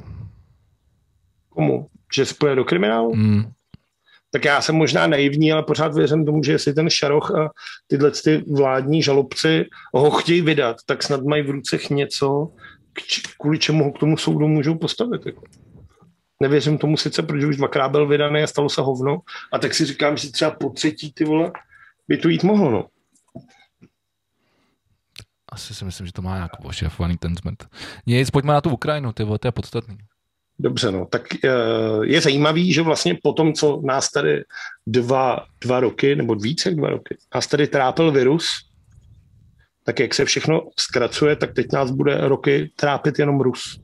Komu? 1.49 1.89
Že 2.15 2.27
se 2.27 2.35
půjde 2.35 2.55
do 2.55 2.65
kriminálu? 2.65 3.15
Mm. 3.15 3.53
Tak 4.35 4.45
já 4.45 4.61
jsem 4.61 4.75
možná 4.75 5.07
naivní, 5.07 5.53
ale 5.53 5.63
pořád 5.63 5.95
věřím 5.95 6.27
tomu, 6.27 6.43
že 6.43 6.53
jestli 6.53 6.75
ten 6.75 6.91
Šaroch 6.91 7.31
a 7.31 7.51
tyhle 7.87 8.11
ty 8.11 8.45
vládní 8.53 9.03
žalobci 9.03 9.65
ho 9.95 10.11
chtějí 10.11 10.41
vydat, 10.41 10.77
tak 10.87 11.03
snad 11.03 11.23
mají 11.23 11.43
v 11.43 11.51
rucech 11.51 11.91
něco, 11.91 12.53
kvůli 13.41 13.59
čemu 13.59 13.85
ho 13.85 13.93
k 13.93 13.99
tomu 13.99 14.17
soudu 14.17 14.49
můžou 14.49 14.75
postavit. 14.75 15.27
Jako. 15.27 15.43
Nevěřím 16.41 16.79
tomu 16.79 16.97
sice, 16.97 17.23
protože 17.23 17.47
už 17.47 17.57
dvakrát 17.57 17.89
byl 17.89 18.07
vydaný 18.07 18.43
a 18.43 18.47
stalo 18.47 18.69
se 18.69 18.81
hovno, 18.81 19.19
a 19.53 19.59
tak 19.59 19.75
si 19.75 19.85
říkám, 19.85 20.17
že 20.17 20.33
třeba 20.33 20.51
po 20.51 20.71
třetí 20.71 21.13
ty 21.13 21.25
vole 21.25 21.53
by 22.09 22.17
to 22.17 22.29
jít 22.29 22.43
mohlo. 22.43 22.71
No. 22.71 22.87
Asi 25.53 25.75
si 25.75 25.85
myslím, 25.85 26.07
že 26.07 26.13
to 26.13 26.23
má 26.23 26.35
nějak 26.35 26.51
ošefovaný 26.65 27.17
ten 27.17 27.37
zmet. 27.37 27.67
Nic, 28.07 28.31
pojďme 28.31 28.53
na 28.53 28.61
tu 28.61 28.71
Ukrajinu, 28.71 29.13
ty 29.13 29.25
vole, 29.25 29.39
to 29.39 29.49
je 29.49 29.53
podstatný. 29.53 29.99
Dobře, 30.63 30.93
no. 30.93 31.07
Tak 31.07 31.23
eh, 31.45 31.51
je 32.03 32.21
zajímavý, 32.21 32.73
že 32.73 32.83
vlastně 32.83 33.19
po 33.23 33.33
tom, 33.33 33.53
co 33.53 33.81
nás 33.85 34.11
tady 34.11 34.45
dva, 34.87 35.47
dva 35.61 35.81
roky, 35.81 36.17
nebo 36.17 36.35
více 36.35 36.69
jak 36.69 36.77
dva 36.77 36.91
roky, 36.91 37.17
nás 37.35 37.47
tady 37.47 37.67
trápil 37.67 38.13
virus, 38.13 38.47
tak 39.85 40.01
jak 40.01 40.15
se 40.15 40.25
všechno 40.25 40.69
zkracuje, 40.79 41.37
tak 41.37 41.55
teď 41.55 41.67
nás 41.73 41.91
bude 41.91 42.29
roky 42.29 42.73
trápit 42.77 43.19
jenom 43.19 43.41
Rus. 43.41 43.81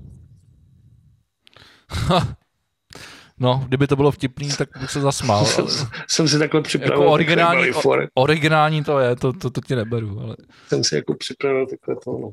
No, 3.40 3.64
kdyby 3.68 3.86
to 3.86 3.96
bylo 3.96 4.10
vtipný, 4.10 4.48
tak 4.58 4.68
bych 4.80 4.90
se 4.90 5.00
zasmál. 5.00 5.44
Jsem, 5.44 5.64
Ale 5.68 5.90
jsem 6.08 6.28
si 6.28 6.38
takhle 6.38 6.62
připravil. 6.62 7.02
jako 7.02 7.12
originální, 7.12 7.70
originální 8.14 8.84
to 8.84 8.98
je, 8.98 9.16
to, 9.16 9.32
to, 9.32 9.50
to 9.50 9.60
ti 9.60 9.76
neberu. 9.76 10.20
Ale... 10.20 10.36
jsem 10.68 10.84
si 10.84 10.94
jako 10.94 11.14
připravil 11.14 11.66
takhle 11.66 11.96
to. 12.04 12.10
No. 12.10 12.30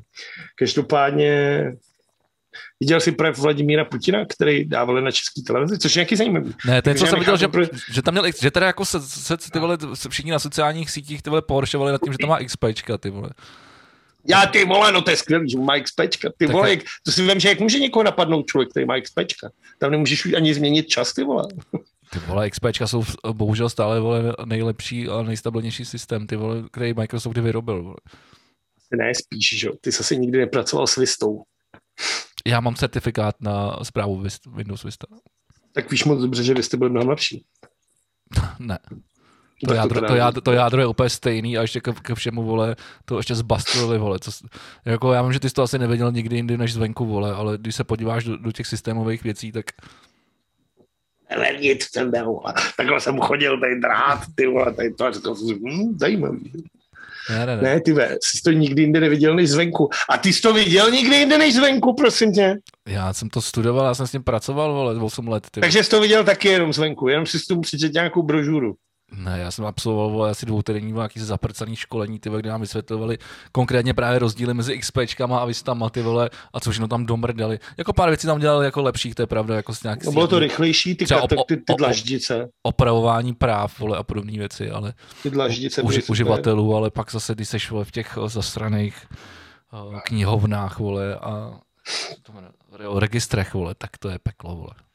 Každopádně 0.58 1.62
viděl 2.80 3.00
jsi 3.00 3.12
projev 3.12 3.38
Vladimíra 3.38 3.84
Putina, 3.84 4.24
který 4.24 4.64
dávali 4.64 5.02
na 5.02 5.10
české 5.10 5.42
televizi, 5.46 5.78
což 5.78 5.96
je 5.96 6.00
nějaký 6.00 6.16
zajímavý. 6.16 6.54
Ne, 6.66 6.82
to 6.82 6.88
je, 6.88 6.94
co 6.94 7.06
jsem 7.06 7.18
viděl, 7.18 7.36
že, 7.36 7.46
nechápu, 7.46 7.76
že 7.92 8.02
tam 8.02 8.14
měl, 8.14 8.24
že 8.40 8.50
teda 8.50 8.66
jako 8.66 8.84
se, 8.84 9.00
se, 9.00 9.36
ty 9.36 9.58
vole, 9.58 9.78
se 9.94 10.08
všichni 10.08 10.30
na 10.30 10.38
sociálních 10.38 10.90
sítích 10.90 11.22
ty 11.22 11.30
vole 11.30 11.42
pohoršovali 11.42 11.92
nad 11.92 12.00
tím, 12.04 12.12
že 12.12 12.18
tam 12.18 12.30
má 12.30 12.38
XPčka, 12.38 12.98
ty 12.98 13.10
vole. 13.10 13.30
Já 14.28 14.46
ty 14.46 14.64
vole, 14.64 14.92
no 14.92 15.02
to 15.02 15.10
je 15.10 15.16
skvělý, 15.16 15.50
že 15.50 15.58
má 15.58 15.80
XPčka. 15.80 16.28
Ty 16.38 16.46
Tak 16.46 16.54
vole, 16.54 16.70
jak, 16.70 16.80
to 17.02 17.12
si 17.12 17.26
vím, 17.26 17.40
že 17.40 17.48
jak 17.48 17.60
může 17.60 17.78
někoho 17.78 18.02
napadnout 18.02 18.46
člověk, 18.46 18.70
který 18.70 18.86
má 18.86 19.00
XPčka. 19.00 19.50
Tam 19.78 19.90
nemůžeš 19.90 20.34
ani 20.34 20.54
změnit 20.54 20.88
čas, 20.88 21.12
ty 21.12 21.24
vole. 21.24 21.44
Ty 22.10 22.18
vole, 22.18 22.50
XPčka 22.50 22.86
jsou 22.86 23.04
bohužel 23.32 23.68
stále 23.68 24.00
vole, 24.00 24.34
nejlepší 24.44 25.08
a 25.08 25.22
nejstabilnější 25.22 25.84
systém, 25.84 26.26
ty 26.26 26.36
vole, 26.36 26.64
který 26.72 26.94
Microsoft 26.94 27.32
kdy 27.32 27.40
vyrobil. 27.40 27.82
Vole. 27.82 27.96
Ne, 28.96 29.14
spíš, 29.14 29.58
že 29.58 29.66
jo. 29.66 29.72
Ty 29.80 29.92
jsi 29.92 30.00
asi 30.00 30.18
nikdy 30.18 30.38
nepracoval 30.38 30.86
s 30.86 30.96
Vistou. 30.96 31.42
Já 32.46 32.60
mám 32.60 32.74
certifikát 32.74 33.34
na 33.40 33.78
zprávu 33.82 34.24
Windows 34.54 34.84
Vista. 34.84 35.06
Tak 35.72 35.90
víš 35.90 36.04
moc 36.04 36.20
dobře, 36.20 36.44
že 36.44 36.54
Vista 36.54 36.76
byl 36.76 36.88
mnohem 36.88 37.08
lepší. 37.08 37.44
Ne. 38.58 38.78
To, 39.60 39.66
Tak 39.66 39.76
jádro, 39.76 40.00
to, 40.00 40.12
ne. 40.12 40.18
jádro, 40.18 40.40
to 40.40 40.52
jádro 40.52 40.80
je 40.80 40.86
úplně 40.86 41.10
stejný 41.10 41.58
a 41.58 41.62
ještě 41.62 41.80
ke, 41.80 41.92
ke 41.92 42.14
všemu, 42.14 42.42
vole, 42.42 42.76
to 43.04 43.16
ještě 43.16 43.34
zbastlili, 43.34 43.98
vole. 43.98 44.18
Co, 44.18 44.30
jako 44.84 45.12
já 45.12 45.22
vím, 45.22 45.32
že 45.32 45.40
ty 45.40 45.48
jsi 45.48 45.54
to 45.54 45.62
asi 45.62 45.78
nevěděl 45.78 46.12
nikdy 46.12 46.36
jindy 46.36 46.58
než 46.58 46.72
zvenku, 46.72 47.06
vole, 47.06 47.34
ale 47.34 47.58
když 47.58 47.76
se 47.76 47.84
podíváš 47.84 48.24
do, 48.24 48.36
do 48.36 48.52
těch 48.52 48.66
systémových 48.66 49.24
věcí, 49.24 49.52
tak 49.52 49.64
Ale 51.36 51.56
nic 51.60 51.82
jsem 51.82 52.10
vole. 52.10 52.54
Takhle 52.76 53.00
jsem 53.00 53.18
chodil, 53.18 53.60
tady 53.60 53.80
drát, 53.80 54.20
ty 54.34 54.46
vole, 54.46 54.72
tady 54.74 54.94
to, 54.94 55.06
a 55.06 55.12
jsem 55.12 55.36
si, 55.36 55.54
hm, 55.54 55.98
zajímavý. 55.98 56.52
Ne, 57.30 57.46
ne, 57.46 57.56
ne. 57.56 57.62
Ne, 57.62 57.80
ty 57.80 57.92
ve, 57.92 58.16
jsi 58.22 58.42
to 58.42 58.52
nikdy 58.52 58.82
jinde 58.82 59.00
neviděl 59.00 59.36
než 59.36 59.50
zvenku. 59.50 59.88
A 60.08 60.18
ty 60.18 60.32
jsi 60.32 60.42
to 60.42 60.54
viděl 60.54 60.90
nikdy 60.90 61.16
jinde 61.16 61.38
než 61.38 61.54
zvenku, 61.54 61.94
prosím 61.94 62.32
tě. 62.32 62.56
Já 62.88 63.12
jsem 63.12 63.28
to 63.28 63.42
studoval, 63.42 63.86
já 63.86 63.94
jsem 63.94 64.06
s 64.06 64.10
tím 64.10 64.22
pracoval, 64.22 64.74
vole, 64.74 65.00
8 65.00 65.28
let, 65.28 65.46
ty. 65.50 65.60
Takže 65.60 65.84
jsi 65.84 65.90
to 65.90 66.00
viděl 66.00 66.24
taky 66.24 66.48
jenom 66.48 66.72
zvenku, 66.72 67.08
jenom 67.08 67.26
si 67.26 67.38
s 67.38 67.46
tomu 67.46 67.60
přečet 67.60 67.92
nějakou 67.92 68.22
brožuru. 68.22 68.74
Ne, 69.12 69.38
já 69.38 69.50
jsem 69.50 69.66
absolvoval 69.66 70.30
asi 70.30 70.46
dvoutýdenní 70.46 70.92
nějaký 70.92 71.20
zaprcaný 71.20 71.76
školení, 71.76 72.18
ty, 72.18 72.30
kde 72.30 72.50
nám 72.50 72.60
vysvětlovali 72.60 73.18
konkrétně 73.52 73.94
právě 73.94 74.18
rozdíly 74.18 74.54
mezi 74.54 74.78
XPčkama 74.78 75.38
a 75.38 75.44
vystama, 75.44 75.90
ty 75.90 76.02
vole, 76.02 76.30
a 76.52 76.60
co 76.60 76.70
všechno 76.70 76.88
tam 76.88 77.06
domrdali. 77.06 77.58
Jako 77.76 77.92
pár 77.92 78.08
věcí 78.08 78.26
tam 78.26 78.40
dělali 78.40 78.64
jako 78.64 78.82
lepších, 78.82 79.14
to 79.14 79.22
je 79.22 79.26
pravda, 79.26 79.56
jako 79.56 79.74
s 79.74 79.82
nějak... 79.82 80.04
No 80.04 80.12
bylo 80.12 80.26
to 80.26 80.38
rychlejší, 80.38 80.94
ty, 80.94 81.14
op, 81.14 81.46
ty, 81.48 81.56
ty 81.56 81.74
dlaždice. 81.78 82.48
Opravování 82.62 83.34
práv, 83.34 83.78
vole, 83.78 83.98
a 83.98 84.02
podobné 84.02 84.32
věci, 84.32 84.70
ale... 84.70 84.94
Ty 85.22 85.30
dlaždice. 85.30 85.82
Uži, 85.82 86.02
uživatelů, 86.02 86.76
ale 86.76 86.90
pak 86.90 87.12
zase, 87.12 87.34
když 87.34 87.48
seš, 87.48 87.70
vole, 87.70 87.84
v 87.84 87.90
těch 87.90 88.18
zasraných 88.26 89.06
uh, 89.72 90.00
knihovnách, 90.00 90.78
vole, 90.78 91.16
a 91.16 91.60
registrech, 92.94 93.54
vole, 93.54 93.74
tak 93.78 93.90
to 93.98 94.08
je 94.08 94.18
peklo, 94.18 94.56
vole. 94.56 94.85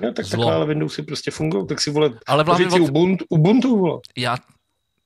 No, 0.00 0.12
tak 0.12 0.28
takhle 0.28 0.54
ale 0.54 0.66
Windowsy 0.66 1.02
prostě 1.02 1.30
fungují, 1.30 1.66
tak 1.66 1.80
si 1.80 1.90
vole, 1.90 2.10
ale 2.26 2.44
vlastně 2.44 2.66
od... 2.66 2.80
Ubuntu, 2.80 3.24
Ubuntu, 3.28 3.78
vole. 3.78 4.00
Já, 4.16 4.36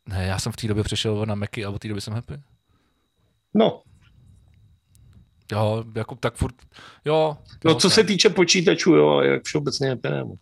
ne, 0.09 0.27
já 0.27 0.39
jsem 0.39 0.53
v 0.53 0.57
té 0.57 0.69
době 0.69 0.85
přešel 0.85 1.27
na 1.27 1.35
Macy 1.35 1.65
a 1.65 1.71
od 1.71 1.79
té 1.79 1.89
doby 1.89 2.01
jsem 2.01 2.15
happy. 2.15 2.35
No. 3.55 3.83
Jo, 5.53 5.85
jako 5.95 6.15
tak 6.15 6.35
furt, 6.35 6.55
jo. 7.05 7.37
No, 7.65 7.75
co 7.75 7.89
tak. 7.89 7.95
se 7.95 8.05
týče 8.05 8.29
počítačů, 8.29 8.95
jo, 8.95 9.09
ale 9.09 9.27
jak 9.27 9.45
všeobecně 9.45 9.89
happy 9.89 10.09
nemoc. 10.09 10.41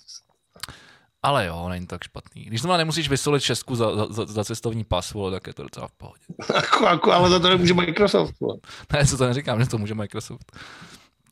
Ale 1.23 1.47
jo, 1.47 1.69
není 1.69 1.87
tak 1.87 2.05
špatný. 2.05 2.45
Když 2.45 2.61
znamená 2.61 2.79
nemusíš 2.79 3.09
vysolit 3.09 3.43
šestku 3.43 3.77
za, 3.77 4.13
za, 4.13 4.27
za 4.27 4.45
cestovní 4.45 4.85
pas, 4.85 5.13
vole, 5.13 5.33
tak 5.33 5.47
je 5.47 5.55
to 5.55 5.63
docela 5.63 5.89
v 5.89 5.93
pohodě. 5.93 6.25
Ako, 6.55 6.87
ako, 6.87 7.13
ale 7.13 7.31
za 7.31 7.39
to 7.39 7.49
nemůže 7.49 7.75
Microsoft. 7.75 8.41
Vole. 8.41 8.57
Ne, 8.93 9.07
co 9.07 9.19
to 9.19 9.27
neříkám, 9.27 9.61
že 9.61 9.69
to 9.69 9.79
může 9.79 9.95
Microsoft. 9.95 10.53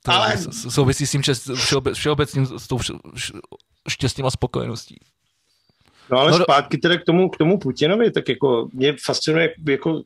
To 0.02 0.12
ale... 0.12 0.36
souvisí 0.68 1.06
s 1.06 1.10
tím 1.10 1.22
čest, 1.22 1.50
všeobec, 1.54 1.98
všeobecným 1.98 2.46
s 2.46 2.68
tou 2.68 2.78
štěstím 3.88 4.26
a 4.26 4.30
spokojeností. 4.30 5.00
No 6.10 6.18
ale 6.18 6.30
no, 6.30 6.38
zpátky 6.38 6.78
teda 6.78 6.96
k 6.98 7.04
tomu, 7.04 7.28
k 7.28 7.36
tomu 7.36 7.58
Putinovi, 7.58 8.10
tak 8.10 8.28
jako 8.28 8.68
mě 8.72 8.96
fascinuje, 9.04 9.54
jako 9.68 10.02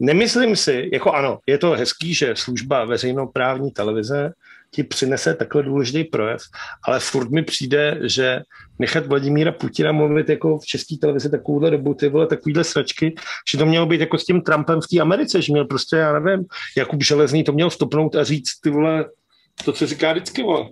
nemyslím 0.00 0.56
si, 0.56 0.90
jako 0.92 1.12
ano, 1.12 1.38
je 1.46 1.58
to 1.58 1.70
hezký, 1.70 2.14
že 2.14 2.36
služba 2.36 2.84
veřejnoprávní 2.84 3.70
televize 3.70 4.32
ti 4.70 4.82
přinese 4.82 5.34
takhle 5.34 5.62
důležitý 5.62 6.04
projev, 6.04 6.42
ale 6.84 7.00
furt 7.00 7.30
mi 7.30 7.42
přijde, 7.42 8.00
že 8.02 8.40
nechat 8.78 9.06
Vladimíra 9.06 9.52
Putina 9.52 9.92
mluvit 9.92 10.28
jako 10.28 10.58
v 10.58 10.66
české 10.66 10.96
televizi 11.00 11.30
takovouhle 11.30 11.70
dobu, 11.70 11.94
ty 11.94 12.08
vole, 12.08 12.26
takovýhle 12.26 12.64
sračky, 12.64 13.14
že 13.52 13.58
to 13.58 13.66
mělo 13.66 13.86
být 13.86 14.00
jako 14.00 14.18
s 14.18 14.24
tím 14.24 14.42
Trumpem 14.42 14.80
v 14.80 14.88
té 14.88 15.00
Americe, 15.00 15.42
že 15.42 15.52
měl 15.52 15.64
prostě, 15.64 15.96
já 15.96 16.18
nevím, 16.18 16.46
Jakub 16.76 17.02
Železný 17.02 17.44
to 17.44 17.52
měl 17.52 17.70
stopnout 17.70 18.14
a 18.14 18.24
říct, 18.24 18.60
ty 18.60 18.70
vole, 18.70 19.04
to, 19.62 19.72
co 19.72 19.86
říká 19.86 20.12
vždycky, 20.12 20.42
vole, 20.42 20.68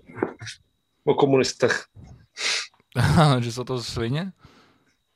o 1.05 1.15
komunistech. 1.15 1.85
že 3.41 3.53
jsou 3.53 3.65
to 3.65 3.83
svině? 3.83 4.33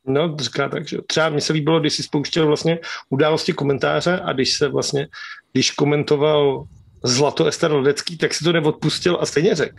No, 0.06 0.36
říká 0.36 0.68
tak, 0.68 0.88
že 0.88 0.98
třeba 1.06 1.28
mi 1.28 1.40
se 1.40 1.52
líbilo, 1.52 1.80
když 1.80 1.92
si 1.92 2.02
spouštěl 2.02 2.46
vlastně 2.46 2.78
události 3.10 3.52
komentáře 3.52 4.20
a 4.20 4.32
když 4.32 4.56
se 4.56 4.68
vlastně, 4.68 5.08
když 5.52 5.70
komentoval 5.70 6.64
Zlato 7.04 7.46
Ester 7.46 7.72
Ledecký, 7.72 8.18
tak 8.18 8.34
si 8.34 8.44
to 8.44 8.52
neodpustil 8.52 9.18
a 9.20 9.26
stejně 9.26 9.54
řekl. 9.54 9.76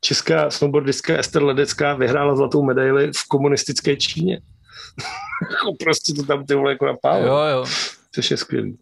Česká 0.00 0.50
snowboardistka 0.50 1.18
Ester 1.18 1.42
Ledecká 1.42 1.94
vyhrála 1.94 2.36
zlatou 2.36 2.62
medaili 2.62 3.10
v 3.16 3.28
komunistické 3.28 3.96
Číně. 3.96 4.40
Jako 5.50 5.74
prostě 5.84 6.12
to 6.12 6.22
tam 6.22 6.46
ty 6.46 6.54
vole 6.54 6.72
jako 6.72 6.86
napálo. 6.86 7.26
Jo, 7.26 7.36
jo. 7.36 7.64
Což 8.12 8.30
je 8.30 8.36
skvělý. 8.36 8.78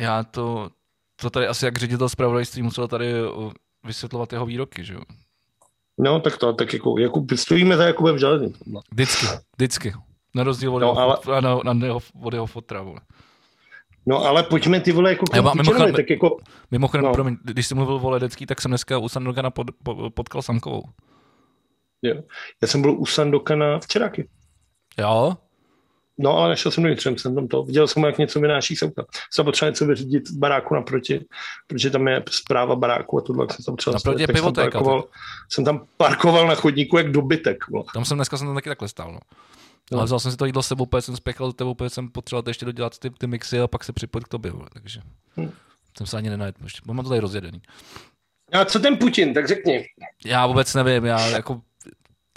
Já 0.00 0.22
to, 0.22 0.70
to 1.16 1.30
tady 1.30 1.46
asi 1.46 1.64
jak 1.64 1.78
ředitel 1.78 2.08
zpravodajství 2.08 2.62
musel 2.62 2.88
tady 2.88 3.14
vysvětlovat 3.84 4.32
jeho 4.32 4.46
výroky, 4.46 4.84
že 4.84 4.94
jo? 4.94 5.00
No, 5.98 6.20
tak 6.20 6.38
to, 6.38 6.52
tak 6.52 6.72
jako, 6.72 6.98
jako 6.98 7.24
stojíme 7.34 7.76
za 7.76 7.86
Jakubem 7.86 8.18
Železným. 8.18 8.54
Vždycky, 8.92 9.26
vždycky. 9.56 9.92
Na 10.34 10.44
rozdíl 10.44 10.74
od, 10.74 10.78
no, 10.78 10.86
jeho, 10.86 11.00
ale... 11.00 11.42
na, 11.42 11.72
na 11.72 11.86
jeho, 11.86 12.00
od 12.22 12.34
jeho 12.34 12.46
fotra, 12.46 12.82
vole. 12.82 13.00
No 14.06 14.24
ale 14.24 14.42
pojďme 14.42 14.80
ty 14.80 14.92
vole 14.92 15.10
jako 15.10 15.24
Já, 15.34 15.42
mimochodem, 15.42 15.94
tak 15.94 16.10
jako... 16.10 16.36
Mimochodem, 16.70 17.04
no. 17.04 17.12
promiň, 17.12 17.36
když 17.44 17.66
jsi 17.66 17.74
mluvil 17.74 18.00
o 18.02 18.10
Ledecký, 18.10 18.46
tak 18.46 18.60
jsem 18.60 18.70
dneska 18.70 18.98
u 18.98 19.08
Sandokana 19.08 19.50
pod, 19.50 19.66
pod, 19.82 20.14
potkal 20.14 20.42
Samkovou. 20.42 20.82
Jo. 22.02 22.14
Já 22.62 22.68
jsem 22.68 22.82
byl 22.82 23.00
u 23.00 23.06
Sandokana 23.06 23.78
včeráky. 23.78 24.28
Jo? 24.98 25.36
No, 26.18 26.38
ale 26.38 26.48
nešel 26.48 26.72
jsem 26.72 26.84
dovnitř, 26.84 27.06
jsem 27.16 27.34
tam 27.34 27.48
to. 27.48 27.62
Viděl 27.62 27.86
jsem, 27.86 28.04
jak 28.04 28.18
něco 28.18 28.40
vynáší 28.40 28.76
semka. 28.76 29.04
Jsem 29.32 29.44
potřeba 29.44 29.70
něco 29.70 29.86
vyřídit 29.86 30.30
baráku 30.30 30.74
naproti, 30.74 31.24
protože 31.66 31.90
tam 31.90 32.08
je 32.08 32.22
zpráva 32.30 32.76
baráku 32.76 33.18
a 33.18 33.20
tohle 33.20 33.46
jsem 33.50 33.64
tam 33.64 33.76
třeba 33.76 33.94
naproti 33.94 34.22
je 34.22 34.26
tak 34.26 34.36
jsem, 34.36 34.52
parkoval, 34.52 35.04
jsem 35.52 35.64
tam 35.64 35.86
parkoval 35.96 36.46
na 36.46 36.54
chodníku 36.54 36.98
jak 36.98 37.10
dobytek. 37.10 37.68
Vole. 37.70 37.84
Tam 37.94 38.04
jsem 38.04 38.18
dneska 38.18 38.36
jsem 38.36 38.46
tam 38.46 38.54
taky 38.54 38.68
takhle 38.68 38.88
stál. 38.88 39.12
No. 39.12 39.18
No. 39.92 39.98
Ale 39.98 40.04
vzal 40.04 40.20
jsem 40.20 40.30
si 40.30 40.36
to 40.36 40.46
jídlo 40.46 40.62
s 40.62 40.66
sebou, 40.66 40.88
jsem 41.00 41.16
spěchal 41.16 41.46
do 41.46 41.52
tebou, 41.52 41.76
jsem 41.88 42.08
potřeboval 42.08 42.48
ještě 42.48 42.66
dodělat 42.66 42.98
ty, 42.98 43.10
ty 43.10 43.26
mixy 43.26 43.60
a 43.60 43.68
pak 43.68 43.84
se 43.84 43.92
připojit 43.92 44.24
k 44.24 44.28
tobě. 44.28 44.50
Vole. 44.50 44.68
Takže 44.72 45.00
hmm. 45.36 45.50
jsem 45.98 46.06
se 46.06 46.16
ani 46.16 46.30
nenajet. 46.30 46.56
Mám 46.86 47.02
to 47.02 47.08
tady 47.08 47.20
rozjedený. 47.20 47.62
A 48.52 48.64
co 48.64 48.78
ten 48.78 48.96
Putin, 48.96 49.34
tak 49.34 49.48
řekni. 49.48 49.84
Já 50.24 50.46
vůbec 50.46 50.74
nevím, 50.74 51.04
já 51.04 51.28
jako 51.28 51.60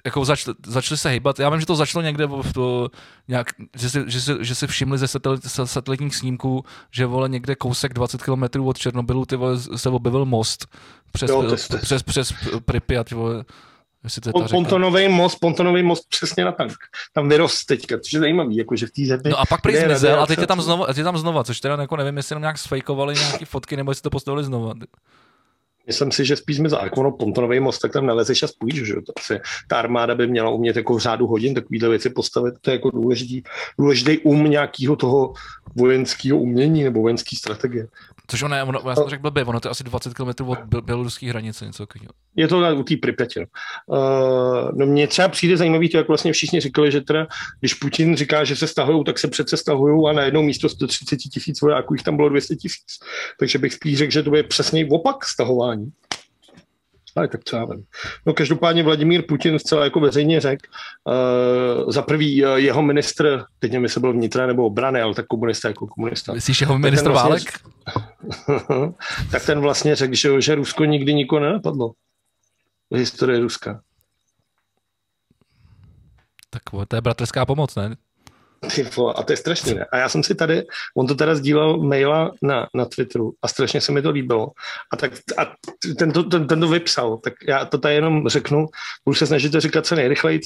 jako 0.07 0.25
začali, 0.25 0.55
začali 0.65 0.97
se 0.97 1.09
hýbat. 1.09 1.39
Já 1.39 1.49
vím, 1.49 1.59
že 1.59 1.65
to 1.65 1.75
začalo 1.75 2.03
někde 2.03 2.25
v 2.25 2.53
to, 2.53 2.89
nějak, 3.27 3.47
že, 3.75 3.89
si, 3.89 4.03
že, 4.07 4.21
si, 4.21 4.31
že 4.41 4.55
si 4.55 4.67
všimli 4.67 4.97
ze 4.97 5.07
satelit, 5.07 5.41
satelitních 5.45 6.15
snímků, 6.15 6.63
že 6.91 7.05
vole 7.05 7.29
někde 7.29 7.55
kousek 7.55 7.93
20 7.93 8.23
km 8.23 8.43
od 8.63 8.77
Černobylu 8.77 9.25
ty 9.25 9.35
vole, 9.35 9.59
se 9.75 9.89
objevil 9.89 10.25
most 10.25 10.67
přes, 11.11 11.29
jo, 11.29 11.43
přes, 11.43 11.67
přes, 11.81 12.03
přes 12.03 12.33
Pripyat. 12.65 13.11
Vole. 13.11 13.45
to 14.23 14.43
pontonový 14.51 15.07
most, 15.07 15.35
pontonový 15.35 15.83
most 15.83 16.09
přesně 16.09 16.45
na 16.45 16.51
tank. 16.51 16.73
Tam 17.13 17.29
vyrost 17.29 17.65
teďka, 17.65 17.99
což 17.99 18.13
je 18.13 18.19
zajímavý, 18.19 18.55
jakože 18.55 18.87
v 18.87 18.91
té 18.91 19.05
zemi. 19.05 19.29
No 19.29 19.39
a 19.39 19.45
pak 19.45 19.61
prý 19.61 19.77
zmizel 19.77 20.21
a 20.21 20.25
teď 20.27 20.39
je 20.39 20.47
tam 20.47 20.61
znova, 20.61 20.87
teď 20.87 20.97
je 20.97 21.03
tam 21.03 21.17
znova, 21.17 21.43
což 21.43 21.59
teda 21.59 21.77
jako 21.81 21.97
nevím, 21.97 22.17
jestli 22.17 22.33
jenom 22.33 22.41
nějak 22.41 22.57
sfejkovali 22.57 23.15
nějaké 23.15 23.45
fotky, 23.45 23.77
nebo 23.77 23.91
jestli 23.91 24.01
to 24.01 24.09
postavili 24.09 24.43
znova. 24.43 24.73
Myslím 25.87 26.11
si, 26.11 26.25
že 26.25 26.35
spíš 26.35 26.59
mi 26.59 26.69
za 26.69 26.91
ono 26.97 27.11
pontonový 27.11 27.59
most, 27.59 27.79
tak 27.79 27.93
tam 27.93 28.05
nalezeš 28.05 28.43
a 28.43 28.47
spůjíš, 28.47 28.83
že 28.83 28.93
to 28.93 29.13
asi, 29.19 29.39
ta 29.67 29.79
armáda 29.79 30.15
by 30.15 30.27
měla 30.27 30.49
umět 30.49 30.75
jako 30.75 30.93
v 30.93 30.99
řádu 30.99 31.27
hodin 31.27 31.53
takovýhle 31.53 31.89
věci 31.89 32.09
postavit, 32.09 32.53
to 32.61 32.69
je 32.69 32.75
jako 32.75 32.89
důležitý, 32.89 33.41
důležitý 33.79 34.17
um 34.17 34.43
nějakého 34.43 34.95
toho 34.95 35.33
vojenského 35.75 36.39
umění 36.39 36.83
nebo 36.83 37.01
vojenské 37.01 37.35
strategie. 37.35 37.87
Což 38.29 38.41
ono, 38.41 38.65
ono, 38.65 38.81
já 38.89 38.95
jsem 38.95 39.09
řekl 39.09 39.21
blbě, 39.21 39.45
ono 39.45 39.59
to 39.59 39.67
je 39.67 39.71
asi 39.71 39.83
20 39.83 40.13
km 40.13 40.43
od 40.45 40.59
běloruské 40.83 41.29
hranice, 41.29 41.65
něco 41.65 41.85
takového. 41.85 42.11
Je 42.35 42.47
to 42.47 42.75
u 42.75 42.83
té 42.83 42.95
Pripyatě. 42.97 43.39
No. 43.39 43.45
Uh, 43.97 44.71
no 44.79 44.85
mně 44.85 45.07
třeba 45.07 45.27
přijde 45.27 45.57
zajímavý 45.57 45.89
to, 45.89 45.97
jak 45.97 46.07
vlastně 46.07 46.33
všichni 46.33 46.59
říkali, 46.59 46.91
že 46.91 47.01
teda, 47.01 47.27
když 47.59 47.73
Putin 47.73 48.15
říká, 48.15 48.43
že 48.43 48.55
se 48.55 48.67
stahují, 48.67 49.03
tak 49.03 49.19
se 49.19 49.27
přece 49.27 49.57
stahují 49.57 50.09
a 50.09 50.13
na 50.13 50.23
jednou 50.23 50.41
místo 50.41 50.69
130 50.69 51.17
tisíc 51.17 51.61
vojáků 51.61 51.93
jich 51.93 52.03
tam 52.03 52.15
bylo 52.15 52.29
200 52.29 52.55
tisíc. 52.55 52.99
Takže 53.39 53.59
bych 53.59 53.73
spíš 53.73 53.97
řekl, 53.97 54.11
že 54.11 54.23
to 54.23 54.35
je 54.35 54.43
přesně 54.43 54.87
opak 54.91 55.25
stahování. 55.25 55.76
Ale 57.15 57.27
tak 57.27 57.43
třeba 57.43 57.65
vím. 57.65 57.85
No 58.25 58.33
každopádně 58.33 58.83
Vladimír 58.83 59.23
Putin 59.27 59.59
zcela 59.59 59.83
jako 59.83 59.99
veřejně 59.99 60.41
řekl, 60.41 60.65
uh, 61.03 61.91
za 61.91 62.01
prvý 62.01 62.45
uh, 62.45 62.55
jeho 62.55 62.81
ministr, 62.81 63.45
teď 63.59 63.71
nevím, 63.71 63.83
jestli 63.83 64.01
byl 64.01 64.13
vnitra 64.13 64.47
nebo 64.47 64.65
obrany, 64.65 65.01
ale 65.01 65.13
tak 65.13 65.27
komunista 65.27 65.67
jako 65.67 65.87
komunista. 65.87 66.33
Myslíš 66.33 66.61
jeho 66.61 66.79
ministr 66.79 67.09
vlastně, 67.11 67.29
Válek? 67.29 67.59
tak 69.31 69.45
ten 69.45 69.59
vlastně 69.59 69.95
řekl, 69.95 70.15
že, 70.15 70.41
že 70.41 70.55
Rusko 70.55 70.85
nikdy 70.85 71.13
nikoho 71.13 71.39
nenapadlo. 71.39 71.91
V 72.91 72.97
historii 72.97 73.41
Ruska. 73.41 73.81
Tak 76.49 76.61
to 76.87 76.95
je 76.95 77.01
bratrská 77.01 77.45
pomoc, 77.45 77.75
ne? 77.75 77.95
A 79.15 79.23
to 79.23 79.33
je 79.33 79.37
strašný, 79.37 79.73
ne? 79.73 79.85
A 79.91 79.97
já 79.97 80.09
jsem 80.09 80.23
si 80.23 80.35
tady, 80.35 80.63
on 80.97 81.07
to 81.07 81.15
teda 81.15 81.35
sdílel 81.35 81.77
maila 81.77 82.31
na, 82.41 82.67
na 82.73 82.85
Twitteru 82.85 83.33
a 83.41 83.47
strašně 83.47 83.81
se 83.81 83.91
mi 83.91 84.01
to 84.01 84.11
líbilo. 84.11 84.47
A 84.93 84.97
tak 84.97 85.11
a 85.37 85.53
ten, 85.99 86.11
to, 86.11 86.23
ten, 86.23 86.47
ten 86.47 86.59
to 86.59 86.67
vypsal, 86.67 87.17
tak 87.17 87.33
já 87.47 87.65
to 87.65 87.77
tady 87.77 87.95
jenom 87.95 88.27
řeknu, 88.27 88.65
budu 89.05 89.15
se 89.15 89.27
snažit 89.27 89.49
to 89.49 89.59
říkat 89.59 89.85
co 89.85 89.95
nejrychleji. 89.95 90.39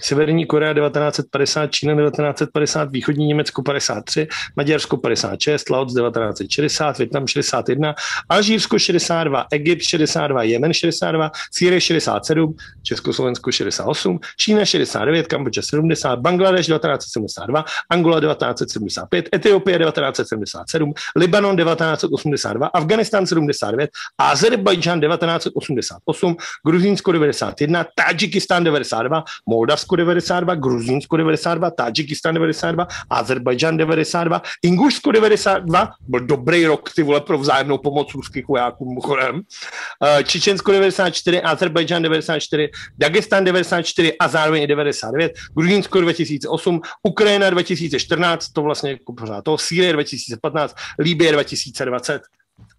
Severní 0.00 0.46
Korea 0.46 0.74
1950, 0.74 1.66
Čína 1.66 1.94
1950, 1.94 2.90
Východní 2.90 3.26
Německo 3.26 3.62
53, 3.62 4.28
Maďarsko 4.56 4.96
56, 4.96 5.70
Laos 5.70 5.94
1960, 5.94 6.98
Větnam 6.98 7.26
61, 7.26 7.94
Alžírsko 8.28 8.78
62, 8.78 9.46
Egypt 9.52 9.82
62, 9.82 10.42
Jemen 10.42 10.72
62, 10.72 11.30
Sýrie 11.52 11.80
67, 11.80 12.56
Československo 12.82 13.52
68, 13.52 14.18
Čína 14.36 14.64
69, 14.64 15.26
Kambodža 15.26 15.62
70, 15.62 16.16
Bangladeš 16.16 16.66
1972, 16.66 17.55
1972, 17.56 17.64
Angola 17.90 18.20
1975, 18.20 19.28
Etiopie 19.32 19.78
1977, 19.78 20.92
Libanon 21.16 21.56
1982, 21.56 22.66
Afganistán 22.66 23.26
79, 23.26 23.90
Azerbajdžán 24.18 25.00
1988, 25.00 26.36
Gruzínsko 26.64 27.12
91, 27.12 27.86
Tadžikistán 27.94 28.64
92, 28.64 29.24
Moldavsko 29.46 29.96
92, 29.96 30.54
Gruzínsko 30.54 31.16
92, 31.16 31.70
Tadžikistán 31.70 32.34
92, 32.34 32.86
Azerbajdžán 33.10 33.76
92, 33.76 34.42
Ingušsko 34.62 35.12
92, 35.12 35.92
byl 36.08 36.20
dobrý 36.20 36.66
rok 36.66 36.90
ty 36.94 37.02
vole 37.02 37.20
pro 37.20 37.38
vzájemnou 37.38 37.78
pomoc 37.78 38.14
ruských 38.14 38.48
vojáků 38.48 38.88
mimochodem, 38.88 39.36
uh, 39.36 40.22
Čečensko 40.22 40.72
94, 40.72 41.42
Azerbajdžán 41.42 42.02
94, 42.02 42.70
Dagestan 42.98 43.44
94 43.44 44.12
a 44.18 44.28
zároveň 44.28 44.66
99, 44.66 45.32
Gruzínsko 45.54 46.00
2008, 46.00 46.80
Ukrajina 47.02 47.45
2014, 47.50 48.48
to 48.48 48.62
vlastně 48.62 48.90
jako 48.90 49.12
pořád 49.12 49.44
to, 49.44 49.58
Sýrie 49.58 49.92
2015, 49.92 50.76
Líbie 50.98 51.32
2020. 51.32 52.22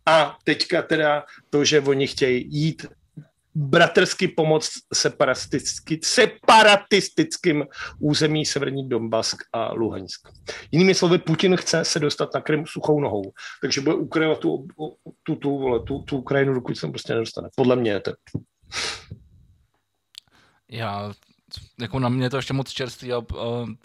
A 0.06 0.38
teďka 0.44 0.81
teda 0.81 1.23
to, 1.49 1.65
že 1.65 1.81
oni 1.81 2.07
chtějí 2.07 2.45
jít 2.49 2.85
bratrsky 3.57 4.27
pomoct 4.27 4.69
separatisticky, 4.94 5.99
separatistickým 6.03 7.65
území 7.99 8.45
Severní 8.45 8.89
Donbask 8.89 9.44
a 9.53 9.73
Luhansk. 9.73 10.30
Jinými 10.72 10.95
slovy, 10.95 11.18
Putin 11.18 11.57
chce 11.57 11.85
se 11.85 11.99
dostat 11.99 12.34
na 12.34 12.41
Krym 12.41 12.65
suchou 12.65 12.99
nohou, 12.99 13.34
takže 13.61 13.81
bude 13.81 13.95
ukrajovat 13.95 14.39
tu, 14.39 14.68
tu, 15.23 15.35
tu, 15.35 15.80
tu, 15.88 15.99
tu 16.02 16.18
Ukrajinu, 16.18 16.53
dokud 16.53 16.77
se 16.77 16.88
prostě 16.88 17.14
nedostane. 17.14 17.49
Podle 17.56 17.76
mě 17.76 17.91
je 17.91 17.99
to. 17.99 18.11
Já 20.69 21.14
jako 21.80 22.00
na 22.00 22.10
mě 22.10 22.30
to 22.30 22.38
ještě 22.38 22.54
moc 22.54 22.70
čerstvý 22.70 23.14
a, 23.14 23.18
a 23.18 23.22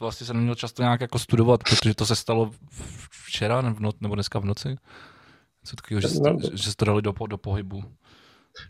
vlastně 0.00 0.26
jsem 0.26 0.36
neměl 0.36 0.54
často 0.54 0.82
nějak 0.82 1.00
jako 1.00 1.18
studovat, 1.18 1.60
protože 1.64 1.94
to 1.94 2.06
se 2.06 2.16
stalo 2.16 2.50
včera 3.10 3.62
nebo 4.00 4.14
dneska 4.14 4.38
v 4.38 4.44
noci. 4.44 4.76
Co 5.64 5.76
takového, 5.76 6.00
že, 6.00 6.08
no, 6.20 6.36
že 6.52 6.76
to 6.76 6.84
dali 6.84 7.02
do, 7.02 7.14
do 7.26 7.38
pohybu. 7.38 7.84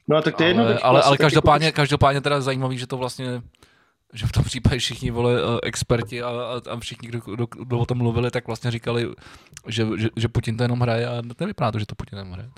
No 0.08 0.16
a 0.16 0.22
tak 0.22 0.36
to 0.36 0.42
je 0.42 0.48
jedno. 0.48 0.62
Ale, 0.62 0.78
ale, 0.78 1.02
ale 1.02 1.18
každopádně, 1.18 1.66
jako... 1.66 1.76
každopádně 1.76 2.20
teda 2.20 2.40
zajímavý, 2.40 2.78
že 2.78 2.86
to 2.86 2.96
vlastně 2.96 3.42
že 4.12 4.26
v 4.26 4.32
tom 4.32 4.44
případě 4.44 4.78
všichni 4.78 5.10
vole 5.10 5.40
eh, 5.40 5.58
experti 5.62 6.22
a, 6.22 6.28
a, 6.28 6.60
a 6.70 6.80
všichni, 6.80 7.08
kdo, 7.08 7.18
kdo, 7.18 7.46
kdo, 7.46 7.78
o 7.78 7.86
tom 7.86 7.98
mluvili, 7.98 8.30
tak 8.30 8.46
vlastně 8.46 8.70
říkali, 8.70 9.08
že, 9.68 9.86
že, 9.96 10.08
že 10.16 10.28
Putin 10.28 10.56
to 10.56 10.64
jenom 10.64 10.80
hraje 10.80 11.08
a 11.08 11.22
nevypadá 11.40 11.72
to, 11.72 11.78
že 11.78 11.86
to 11.86 11.94
Putin 11.94 12.18
jenom 12.18 12.32
hraje. 12.32 12.50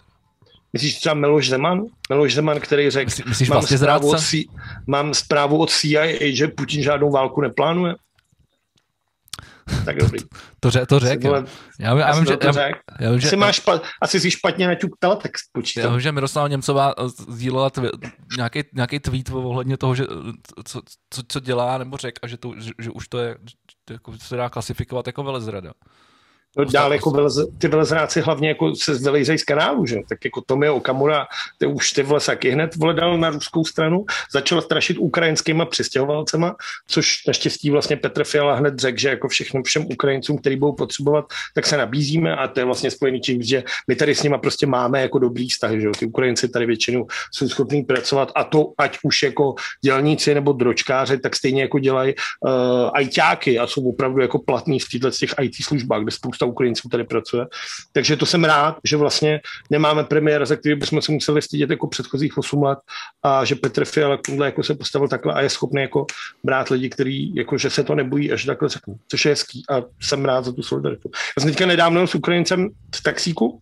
Myslíš 0.74 0.94
třeba 0.94 1.14
Miloš 1.14 1.48
Zeman? 1.48 1.82
Miloš 2.10 2.34
Zeman, 2.34 2.60
který 2.60 2.90
řekl, 2.90 3.10
Myslíš 3.28 3.48
mám, 3.48 3.58
vlastně 3.58 3.78
zprávu 3.78 4.10
od 4.10 4.20
C, 4.20 4.44
mám 4.86 5.14
zprávu 5.14 5.58
od 5.58 5.70
CIA, 5.70 6.34
že 6.34 6.48
Putin 6.48 6.82
žádnou 6.82 7.10
válku 7.10 7.40
neplánuje? 7.40 7.94
Tak 9.84 9.96
dobrý. 9.96 10.18
To, 10.60 10.70
řek, 10.70 10.88
to 10.88 10.98
řek. 10.98 11.24
Já, 11.24 11.44
já, 11.80 11.98
já, 11.98 12.14
vím, 12.14 12.26
že, 12.26 12.36
to 12.36 12.52
řek. 12.52 12.76
Já, 13.00 13.10
vím, 13.10 13.20
že, 13.20 13.28
asi, 13.28 13.36
máš 13.36 13.56
špa, 13.56 13.80
asi 14.02 14.20
si 14.20 14.30
špatně 14.30 14.66
naťuk 14.66 14.90
teletext 14.98 15.44
počítal. 15.52 15.84
Já 15.84 15.90
vím, 15.90 16.00
že 16.00 16.12
Miroslava 16.12 16.48
Němcová 16.48 16.94
eh, 16.98 17.08
sdílela 17.08 17.70
nějaký, 18.36 18.62
nějaký 18.74 18.98
tweet 18.98 19.30
ohledně 19.30 19.76
toho, 19.76 19.94
že, 19.94 20.04
co, 20.64 20.80
co, 21.10 21.22
co 21.28 21.40
dělá, 21.40 21.78
nebo 21.78 21.96
řek, 21.96 22.14
a 22.22 22.26
že, 22.26 22.36
to, 22.36 22.54
že, 22.58 22.70
že 22.78 22.90
už 22.90 23.08
to 23.08 23.18
je, 23.18 23.36
jako 23.90 24.12
se 24.18 24.36
dá 24.36 24.48
klasifikovat 24.48 25.06
jako 25.06 25.22
velezrada. 25.22 25.72
No, 26.56 26.64
dál 26.64 26.92
jako 26.92 27.10
vylez, 27.10 27.34
ty 27.58 27.68
velezráci 27.68 28.20
hlavně 28.20 28.48
jako 28.48 28.76
se 28.76 28.94
vylejzají 28.94 29.38
z 29.38 29.44
kanálu, 29.44 29.86
že? 29.86 29.96
Tak 30.08 30.24
jako 30.24 30.40
Tomio 30.40 30.74
Okamura, 30.74 31.26
ty 31.58 31.66
už 31.66 31.92
ty 31.92 32.02
vlesaky 32.02 32.50
hned 32.50 32.76
vole 32.76 32.94
dal 32.94 33.18
na 33.18 33.30
ruskou 33.30 33.64
stranu, 33.64 34.04
začal 34.32 34.62
strašit 34.62 34.98
ukrajinskýma 34.98 35.64
přistěhovalcema, 35.64 36.56
což 36.86 37.26
naštěstí 37.26 37.70
vlastně 37.70 37.96
Petr 37.96 38.24
Fiala 38.24 38.54
hned 38.54 38.78
řekl, 38.78 38.98
že 38.98 39.08
jako 39.08 39.28
všechno 39.28 39.62
všem 39.62 39.86
Ukrajincům, 39.92 40.38
který 40.38 40.56
budou 40.56 40.72
potřebovat, 40.72 41.24
tak 41.54 41.66
se 41.66 41.76
nabízíme 41.76 42.36
a 42.36 42.48
to 42.48 42.60
je 42.60 42.64
vlastně 42.64 42.90
spojený 42.90 43.20
tím, 43.20 43.42
že 43.42 43.64
my 43.88 43.96
tady 43.96 44.14
s 44.14 44.22
nima 44.22 44.38
prostě 44.38 44.66
máme 44.66 45.00
jako 45.00 45.18
dobrý 45.18 45.48
vztah, 45.48 45.70
že 45.72 45.88
ty 45.98 46.06
Ukrajinci 46.06 46.48
tady 46.48 46.66
většinou 46.66 47.06
jsou 47.32 47.48
schopní 47.48 47.82
pracovat 47.82 48.32
a 48.34 48.44
to 48.44 48.72
ať 48.78 48.98
už 49.02 49.22
jako 49.22 49.54
dělníci 49.84 50.34
nebo 50.34 50.52
dročkáři, 50.52 51.18
tak 51.18 51.36
stejně 51.36 51.62
jako 51.62 51.78
dělají 51.78 52.14
uh, 52.14 52.50
ajťáky 52.94 53.58
a 53.58 53.66
jsou 53.66 53.88
opravdu 53.88 54.20
jako 54.20 54.38
platní 54.38 54.80
v 54.80 54.88
těchto 54.88 55.10
těch 55.10 55.34
IT 55.42 55.54
službách, 55.64 56.02
kde 56.02 56.10
spousta 56.10 56.43
spousta 56.44 56.52
Ukrajinců 56.52 56.88
tady 56.88 57.04
pracuje. 57.04 57.46
Takže 57.92 58.16
to 58.16 58.26
jsem 58.26 58.44
rád, 58.44 58.76
že 58.84 58.96
vlastně 58.96 59.40
nemáme 59.70 60.04
premiéra, 60.04 60.44
za 60.44 60.56
který 60.56 60.74
bychom 60.74 61.02
se 61.02 61.12
museli 61.12 61.42
stydět 61.42 61.70
jako 61.70 61.86
předchozích 61.86 62.38
8 62.38 62.62
let 62.62 62.78
a 63.22 63.44
že 63.44 63.54
Petr 63.54 63.84
Fiala 63.84 64.18
jako 64.44 64.62
se 64.62 64.74
postavil 64.74 65.08
takhle 65.08 65.34
a 65.34 65.40
je 65.40 65.50
schopný 65.50 65.82
jako 65.82 66.06
brát 66.44 66.68
lidi, 66.68 66.90
kteří 66.90 67.34
jako, 67.34 67.58
že 67.58 67.70
se 67.70 67.84
to 67.84 67.94
nebojí 67.94 68.32
až 68.32 68.44
takhle 68.44 68.68
řeknu, 68.68 68.96
což 69.08 69.24
je 69.24 69.30
hezký 69.30 69.62
a 69.70 69.82
jsem 70.00 70.24
rád 70.24 70.44
za 70.44 70.52
tu 70.52 70.62
solidaritu. 70.62 71.10
Já 71.36 71.40
jsem 71.40 71.50
teďka 71.50 71.66
nedávno 71.66 72.06
s 72.06 72.14
Ukrajincem 72.14 72.68
v 72.94 73.02
taxíku, 73.02 73.60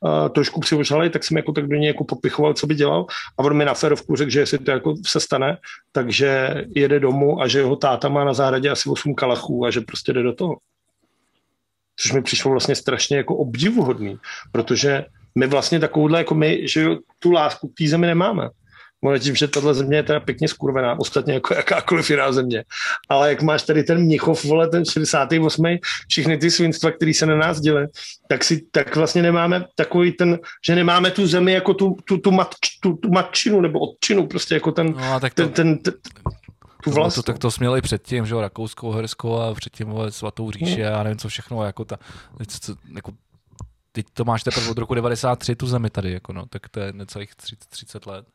Uh, 0.00 0.28
trošku 0.28 0.60
přivožali, 0.60 1.10
tak 1.10 1.24
jsem 1.24 1.36
jako 1.36 1.52
tak 1.52 1.66
do 1.68 1.76
něj 1.76 1.86
jako 1.86 2.04
popichoval, 2.04 2.54
co 2.54 2.66
by 2.66 2.74
dělal 2.74 3.06
a 3.38 3.42
on 3.42 3.56
mi 3.56 3.64
na 3.64 3.74
ferovku 3.74 4.16
řekl, 4.16 4.30
že 4.30 4.40
jestli 4.40 4.58
to 4.58 4.70
jako 4.70 4.94
se 5.06 5.20
stane, 5.20 5.56
takže 5.92 6.54
jede 6.76 7.00
domů 7.00 7.40
a 7.40 7.48
že 7.48 7.58
jeho 7.58 7.76
táta 7.76 8.08
má 8.08 8.24
na 8.24 8.34
zahradě 8.34 8.70
asi 8.70 8.88
8 8.88 9.14
kalachů 9.14 9.64
a 9.64 9.70
že 9.70 9.80
prostě 9.80 10.12
jde 10.12 10.22
do 10.22 10.32
toho 10.34 10.56
což 11.96 12.12
mi 12.12 12.22
přišlo 12.22 12.50
vlastně 12.50 12.74
strašně 12.74 13.16
jako 13.16 13.36
obdivuhodný, 13.36 14.18
protože 14.52 15.04
my 15.38 15.46
vlastně 15.46 15.80
takovouhle, 15.80 16.18
jako 16.18 16.34
my, 16.34 16.68
že 16.68 16.86
tu 17.18 17.30
lásku 17.30 17.68
k 17.68 17.74
té 17.78 17.88
zemi 17.88 18.06
nemáme. 18.06 18.48
Možná 19.02 19.18
tím, 19.18 19.36
že 19.36 19.48
tahle 19.48 19.74
země 19.74 19.96
je 19.96 20.02
teda 20.02 20.20
pěkně 20.20 20.48
skurvená, 20.48 20.98
ostatně 20.98 21.34
jako 21.34 21.54
jakákoliv 21.54 22.10
jiná 22.10 22.32
země. 22.32 22.64
Ale 23.08 23.28
jak 23.28 23.42
máš 23.42 23.62
tady 23.62 23.82
ten 23.82 23.98
Mnichov, 23.98 24.44
vole, 24.44 24.68
ten 24.68 24.84
68. 24.84 25.64
všechny 26.08 26.38
ty 26.38 26.50
svinstva, 26.50 26.90
které 26.90 27.14
se 27.14 27.26
na 27.26 27.36
nás 27.36 27.60
dělí, 27.60 27.86
tak, 28.28 28.44
si, 28.44 28.62
tak 28.70 28.96
vlastně 28.96 29.22
nemáme 29.22 29.64
takový 29.74 30.12
ten, 30.12 30.38
že 30.66 30.74
nemáme 30.74 31.10
tu 31.10 31.26
zemi 31.26 31.52
jako 31.52 31.74
tu, 31.74 31.96
tu, 32.04 32.18
tu, 32.18 32.30
mat, 32.30 32.54
tu, 32.82 32.96
tu 32.96 33.08
matčinu 33.10 33.60
nebo 33.60 33.78
odčinu, 33.78 34.26
prostě 34.26 34.54
jako 34.54 34.72
ten, 34.72 34.86
no, 34.86 35.20
tak 35.20 35.34
to, 35.34 35.48
ten, 35.48 35.52
ten, 35.52 35.78
ten, 35.78 35.94
tu 36.90 36.96
vlast. 36.96 37.14
To, 37.14 37.22
tak 37.22 37.38
to 37.38 37.50
směli 37.50 37.82
předtím, 37.82 38.26
že 38.26 38.34
jo, 38.34 38.40
Rakouskou, 38.40 38.90
Hersko 38.90 39.40
a 39.40 39.54
předtím 39.54 39.94
svatou 40.08 40.50
říši 40.50 40.86
a 40.86 41.02
nevím 41.02 41.18
co 41.18 41.28
všechno, 41.28 41.64
jako 41.64 41.84
ta, 41.84 41.98
co, 42.60 42.74
jako, 42.94 43.12
teď 43.92 44.06
to 44.12 44.24
máš 44.24 44.42
teprve 44.42 44.70
od 44.70 44.78
roku 44.78 44.94
93 44.94 45.56
tu 45.56 45.66
zemi 45.66 45.90
tady, 45.90 46.12
jako 46.12 46.32
no, 46.32 46.46
tak 46.46 46.68
to 46.68 46.80
je 46.80 46.92
necelých 46.92 47.34
30, 47.34 47.66
30 47.68 48.06
let. 48.06 48.26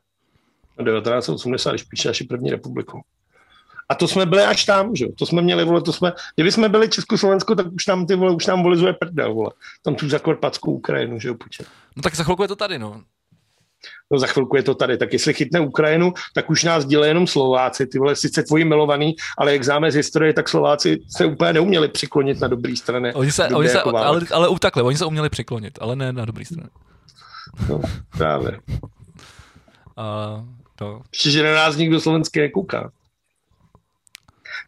1980, 0.86 1.70
když 1.70 1.84
píše 1.84 2.08
naši 2.08 2.24
první 2.24 2.52
republiku. 2.52 3.02
A 3.90 3.96
to 3.96 4.08
jsme 4.08 4.26
byli 4.26 4.42
až 4.44 4.66
tam, 4.66 4.96
že 4.96 5.06
To 5.18 5.26
jsme 5.26 5.42
měli, 5.42 5.64
vole, 5.64 5.82
to 5.82 5.94
jsme, 5.94 6.14
kdyby 6.36 6.52
jsme 6.52 6.70
byli 6.70 6.90
Československo, 6.90 7.56
tak 7.56 7.74
už 7.74 7.88
nám 7.88 8.06
ty 8.06 8.16
vole, 8.16 8.32
už 8.32 8.46
nám 8.46 8.64
volizuje 8.64 8.94
prdel, 8.94 9.34
vole. 9.34 9.52
Tam 9.84 9.96
tu 9.96 10.10
zakorpatskou 10.10 10.72
Ukrajinu, 10.72 11.20
že 11.20 11.28
jo, 11.28 11.36
Putin. 11.36 11.66
No 11.96 12.02
tak 12.02 12.16
za 12.16 12.24
chvilku 12.24 12.42
je 12.42 12.48
to 12.48 12.56
tady, 12.56 12.80
no 12.80 13.02
no 14.12 14.20
za 14.20 14.28
chvilku 14.28 14.56
je 14.56 14.64
to 14.64 14.76
tady. 14.76 14.98
Tak 14.98 15.14
jestli 15.14 15.34
chytne 15.34 15.60
Ukrajinu, 15.60 16.14
tak 16.34 16.50
už 16.50 16.64
nás 16.64 16.86
dělají 16.86 17.10
jenom 17.10 17.28
Slováci, 17.28 17.88
ty 17.88 18.00
vole, 18.00 18.16
sice 18.16 18.44
tvoji 18.44 18.66
milovaný, 18.66 19.16
ale 19.38 19.54
jak 19.54 19.64
známe 19.64 19.92
z 19.92 19.96
historie, 19.96 20.34
tak 20.34 20.50
Slováci 20.50 21.00
se 21.10 21.26
úplně 21.26 21.54
neuměli 21.54 21.88
přiklonit 21.88 22.40
na 22.40 22.48
dobrý 22.48 22.78
strany. 22.78 23.14
Oni 23.14 23.32
se, 23.32 23.48
oni 23.48 23.70
se 23.70 23.78
jako 23.78 23.98
ale, 23.98 24.22
ale, 24.32 24.60
takhle, 24.60 24.84
oni 24.84 24.98
se 24.98 25.06
uměli 25.06 25.30
přiklonit, 25.30 25.78
ale 25.82 25.96
ne 25.96 26.14
na 26.14 26.26
dobrý 26.26 26.46
strany. 26.46 26.70
No, 27.70 27.82
právě. 28.18 28.60
A 29.98 30.36
to... 30.76 31.02
Ještě, 31.14 31.32
že 31.32 31.44
na 31.44 31.54
nás 31.54 31.76
nikdo 31.76 32.00
slovenský 32.00 32.40
nekouká. 32.40 32.92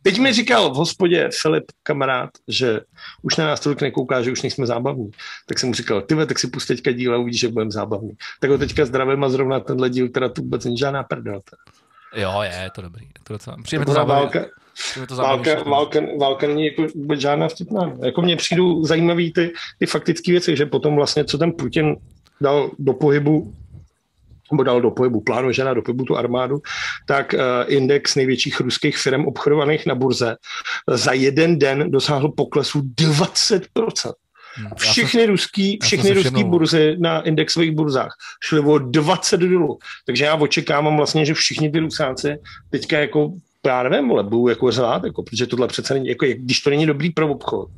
Teď 0.02 0.20
mi 0.20 0.34
říkal 0.34 0.70
v 0.70 0.76
hospodě 0.76 1.30
Filip, 1.42 1.64
kamarád, 1.84 2.30
že 2.48 2.80
už 3.22 3.36
na 3.36 3.46
nás 3.48 3.60
tolik 3.60 3.82
nekouká, 3.82 4.22
že 4.22 4.32
už 4.32 4.42
nejsme 4.42 4.66
zábavní. 4.66 5.12
Tak 5.46 5.60
jsem 5.60 5.70
mu 5.70 5.76
říkal, 5.76 6.02
ty 6.02 6.16
tak 6.26 6.40
si 6.40 6.48
pust 6.48 6.68
teďka 6.68 6.92
díl 6.92 7.16
a 7.16 7.18
uvidíš, 7.18 7.44
jak 7.44 7.54
budeme 7.54 7.72
zábavní. 7.72 8.12
Tak 8.40 8.50
ho 8.50 8.58
teďka 8.58 8.86
zdravím 8.86 9.24
a 9.24 9.30
zrovna 9.30 9.60
tenhle 9.60 9.90
díl, 9.90 10.10
teda 10.10 10.30
tu 10.30 10.42
vůbec 10.42 10.66
není 10.66 10.78
žádná 10.78 11.04
prdel. 11.04 11.42
Jo, 12.16 12.42
je, 12.42 12.60
je 12.64 12.70
to 12.76 12.82
dobrý. 12.82 13.06
Je 13.06 13.12
to 13.24 13.34
docela... 13.34 13.58
Přijeme 13.64 13.86
to 13.86 13.94
zábavně. 13.94 14.46
To 15.08 15.16
válka, 15.16 15.64
válka, 15.64 16.00
válka 16.20 16.48
není 16.48 16.66
jako 16.66 16.88
vůbec 16.96 17.20
žádná 17.20 17.48
vtipná. 17.48 17.94
Jako 18.04 18.22
mně 18.22 18.36
přijdou 18.36 18.84
zajímavé 18.84 19.24
ty, 19.36 19.54
ty 19.80 19.86
faktické 19.86 20.32
věci, 20.32 20.58
že 20.58 20.66
potom 20.66 20.96
vlastně, 20.96 21.26
co 21.26 21.38
ten 21.38 21.52
Putin 21.52 21.96
dal 22.42 22.72
do 22.80 22.94
pohybu 22.94 23.54
nebo 24.52 24.64
dal 24.64 24.82
do 24.82 24.92
pohybu, 24.92 25.22
plánuje 25.22 25.64
na 25.64 25.74
do 25.74 25.82
pohybu 25.82 26.04
tu 26.04 26.18
armádu, 26.18 26.62
tak 27.08 27.34
uh, 27.34 27.40
index 27.68 28.16
největších 28.16 28.60
ruských 28.60 28.98
firm 28.98 29.26
obchodovaných 29.26 29.86
na 29.86 29.96
burze 29.96 30.36
za 30.88 31.14
jeden 31.14 31.60
den 31.60 31.92
dosáhl 31.92 32.30
poklesu 32.30 32.82
20%. 32.82 34.14
Hmm, 34.56 34.70
všechny 34.78 35.26
ruský, 35.26 35.80
všechny 35.84 36.14
ruský 36.14 36.44
burzy 36.44 36.96
na 37.00 37.22
indexových 37.22 37.72
burzách 37.72 38.16
šly 38.44 38.60
o 38.60 38.78
20 38.78 39.40
dolů. 39.40 39.80
Takže 40.06 40.26
já 40.26 40.36
očekávám 40.36 40.98
vlastně, 40.98 41.26
že 41.26 41.34
všichni 41.34 41.72
ty 41.72 41.80
rusáci 41.80 42.36
teďka 42.70 43.00
jako 43.00 43.34
já 43.66 43.84
nevím, 43.84 44.12
ale 44.12 44.24
budou 44.24 44.48
jako 44.48 44.72
řvát, 44.72 45.04
jako, 45.04 45.24
protože 45.24 45.48
tohle 45.48 45.68
přece 45.68 45.94
není, 45.94 46.08
jako, 46.08 46.26
když 46.26 46.60
to 46.60 46.70
není 46.70 46.86
dobrý 46.86 47.10
pro 47.10 47.32
obchod, 47.32 47.70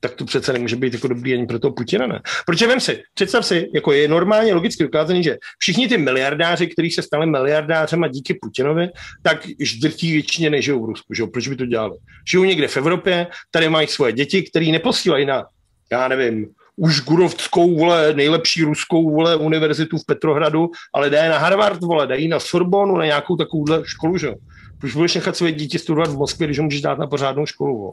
tak 0.00 0.14
to 0.14 0.24
přece 0.24 0.52
nemůže 0.52 0.76
být 0.76 0.92
jako 0.92 1.08
dobrý 1.08 1.34
ani 1.34 1.46
pro 1.46 1.58
toho 1.58 1.72
Putina, 1.72 2.06
ne? 2.06 2.20
Protože 2.46 2.66
vem 2.66 2.80
si, 2.80 3.02
představ 3.14 3.46
si, 3.46 3.70
jako 3.74 3.92
je 3.92 4.08
normálně 4.08 4.54
logicky 4.54 4.82
dokázaný, 4.82 5.22
že 5.22 5.36
všichni 5.58 5.88
ty 5.88 5.98
miliardáři, 5.98 6.66
kteří 6.66 6.90
se 6.90 7.02
stali 7.02 7.26
miliardářema 7.26 8.08
díky 8.08 8.34
Putinovi, 8.34 8.88
tak 9.22 9.46
drtí 9.82 10.12
většině 10.12 10.50
nežijou 10.50 10.82
v 10.82 10.86
Rusku, 10.86 11.14
že 11.14 11.22
jo? 11.22 11.26
Proč 11.26 11.48
by 11.48 11.56
to 11.56 11.66
dělali? 11.66 11.96
Žijou 12.30 12.44
někde 12.44 12.68
v 12.68 12.76
Evropě, 12.76 13.26
tady 13.50 13.68
mají 13.68 13.86
svoje 13.86 14.12
děti, 14.12 14.42
které 14.42 14.66
neposílají 14.66 15.26
na, 15.26 15.44
já 15.92 16.08
nevím, 16.08 16.46
už 16.76 17.00
gurovskou, 17.00 17.78
vole, 17.78 18.14
nejlepší 18.14 18.62
ruskou, 18.62 19.10
vole, 19.10 19.36
univerzitu 19.36 19.98
v 19.98 20.06
Petrohradu, 20.06 20.70
ale 20.94 21.10
dají 21.10 21.30
na 21.30 21.38
Harvard, 21.38 21.80
vole, 21.80 22.06
dají 22.06 22.28
na 22.28 22.40
Sorbonu, 22.40 22.96
na 22.96 23.04
nějakou 23.04 23.36
takovouhle 23.36 23.82
školu, 23.84 24.18
že 24.18 24.26
jo? 24.26 24.34
Proč 24.80 24.94
budeš 24.94 25.14
nechat 25.14 25.36
své 25.36 25.52
děti 25.52 25.78
studovat 25.78 26.10
v 26.10 26.16
Moskvě, 26.16 26.46
když 26.46 26.58
ho 26.58 26.64
můžeš 26.64 26.80
dát 26.80 26.98
na 26.98 27.06
pořádnou 27.06 27.46
školu, 27.46 27.78
vole? 27.78 27.92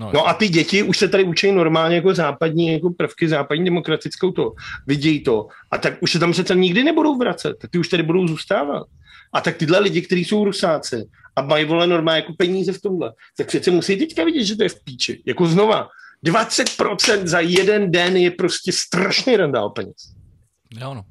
No, 0.00 0.10
no 0.14 0.28
a 0.28 0.34
ty 0.34 0.48
děti 0.48 0.82
už 0.82 0.98
se 0.98 1.08
tady 1.08 1.24
učí 1.24 1.52
normálně 1.52 1.96
jako 1.96 2.14
západní 2.14 2.72
jako 2.72 2.90
prvky, 2.90 3.28
západní 3.28 3.64
demokratickou 3.64 4.30
to, 4.30 4.52
vidějí 4.86 5.22
to. 5.22 5.46
A 5.70 5.78
tak 5.78 5.94
už 6.02 6.12
se 6.12 6.18
tam 6.18 6.32
přece 6.32 6.54
nikdy 6.54 6.84
nebudou 6.84 7.18
vracet, 7.18 7.54
tak 7.60 7.70
ty 7.70 7.78
už 7.78 7.88
tady 7.88 8.02
budou 8.02 8.26
zůstávat. 8.26 8.86
A 9.32 9.40
tak 9.40 9.56
tyhle 9.56 9.78
lidi, 9.78 10.02
kteří 10.02 10.24
jsou 10.24 10.44
rusáci 10.44 11.08
a 11.36 11.42
mají 11.42 11.64
vole 11.64 11.86
normálně 11.86 12.20
jako 12.20 12.32
peníze 12.38 12.72
v 12.72 12.80
tomhle, 12.80 13.12
tak 13.36 13.46
přece 13.46 13.70
musí 13.70 13.96
teďka 13.96 14.24
vidět, 14.24 14.44
že 14.44 14.56
to 14.56 14.62
je 14.62 14.68
v 14.68 14.84
píči. 14.84 15.22
Jako 15.26 15.46
znova, 15.46 15.88
20% 16.26 17.26
za 17.26 17.40
jeden 17.40 17.90
den 17.90 18.16
je 18.16 18.30
prostě 18.30 18.72
strašný 18.72 19.36
randál 19.36 19.70
peněz. 19.70 20.14
Jo, 20.80 20.94
no. 20.94 21.02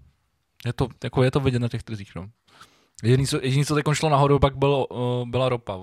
Je 0.66 0.74
to, 0.74 0.88
jako 1.04 1.24
je 1.24 1.32
to 1.32 1.40
vidět 1.40 1.60
na 1.60 1.68
těch 1.68 1.84
trzích, 1.84 2.12
no. 2.16 2.26
Jediný, 3.04 3.28
co, 3.28 3.40
jediný, 3.42 3.66
co 3.66 3.76
teď 3.76 3.86
šlo 3.94 4.10
nahoru, 4.10 4.40
pak 4.40 4.58
bylo, 4.58 4.88
uh, 4.88 5.30
byla 5.30 5.50
ropa. 5.50 5.80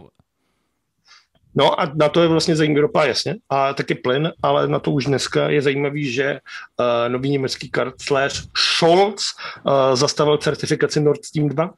No 1.56 1.80
a 1.80 1.92
na 1.94 2.08
to 2.08 2.22
je 2.22 2.28
vlastně 2.28 2.56
zajímavý 2.56 2.80
ropa, 2.80 3.04
jasně, 3.04 3.36
a 3.48 3.74
taky 3.74 3.94
plyn, 3.94 4.32
ale 4.42 4.68
na 4.68 4.78
to 4.78 4.90
už 4.90 5.04
dneska 5.04 5.50
je 5.50 5.62
zajímavý, 5.62 6.12
že 6.12 6.40
uh, 6.80 7.12
nový 7.12 7.30
německý 7.30 7.70
kancléř 7.70 8.48
Scholz 8.56 9.24
uh, 9.66 9.72
zastavil 9.96 10.38
certifikaci 10.38 11.00
Nord 11.00 11.24
Stream 11.24 11.48
2, 11.48 11.70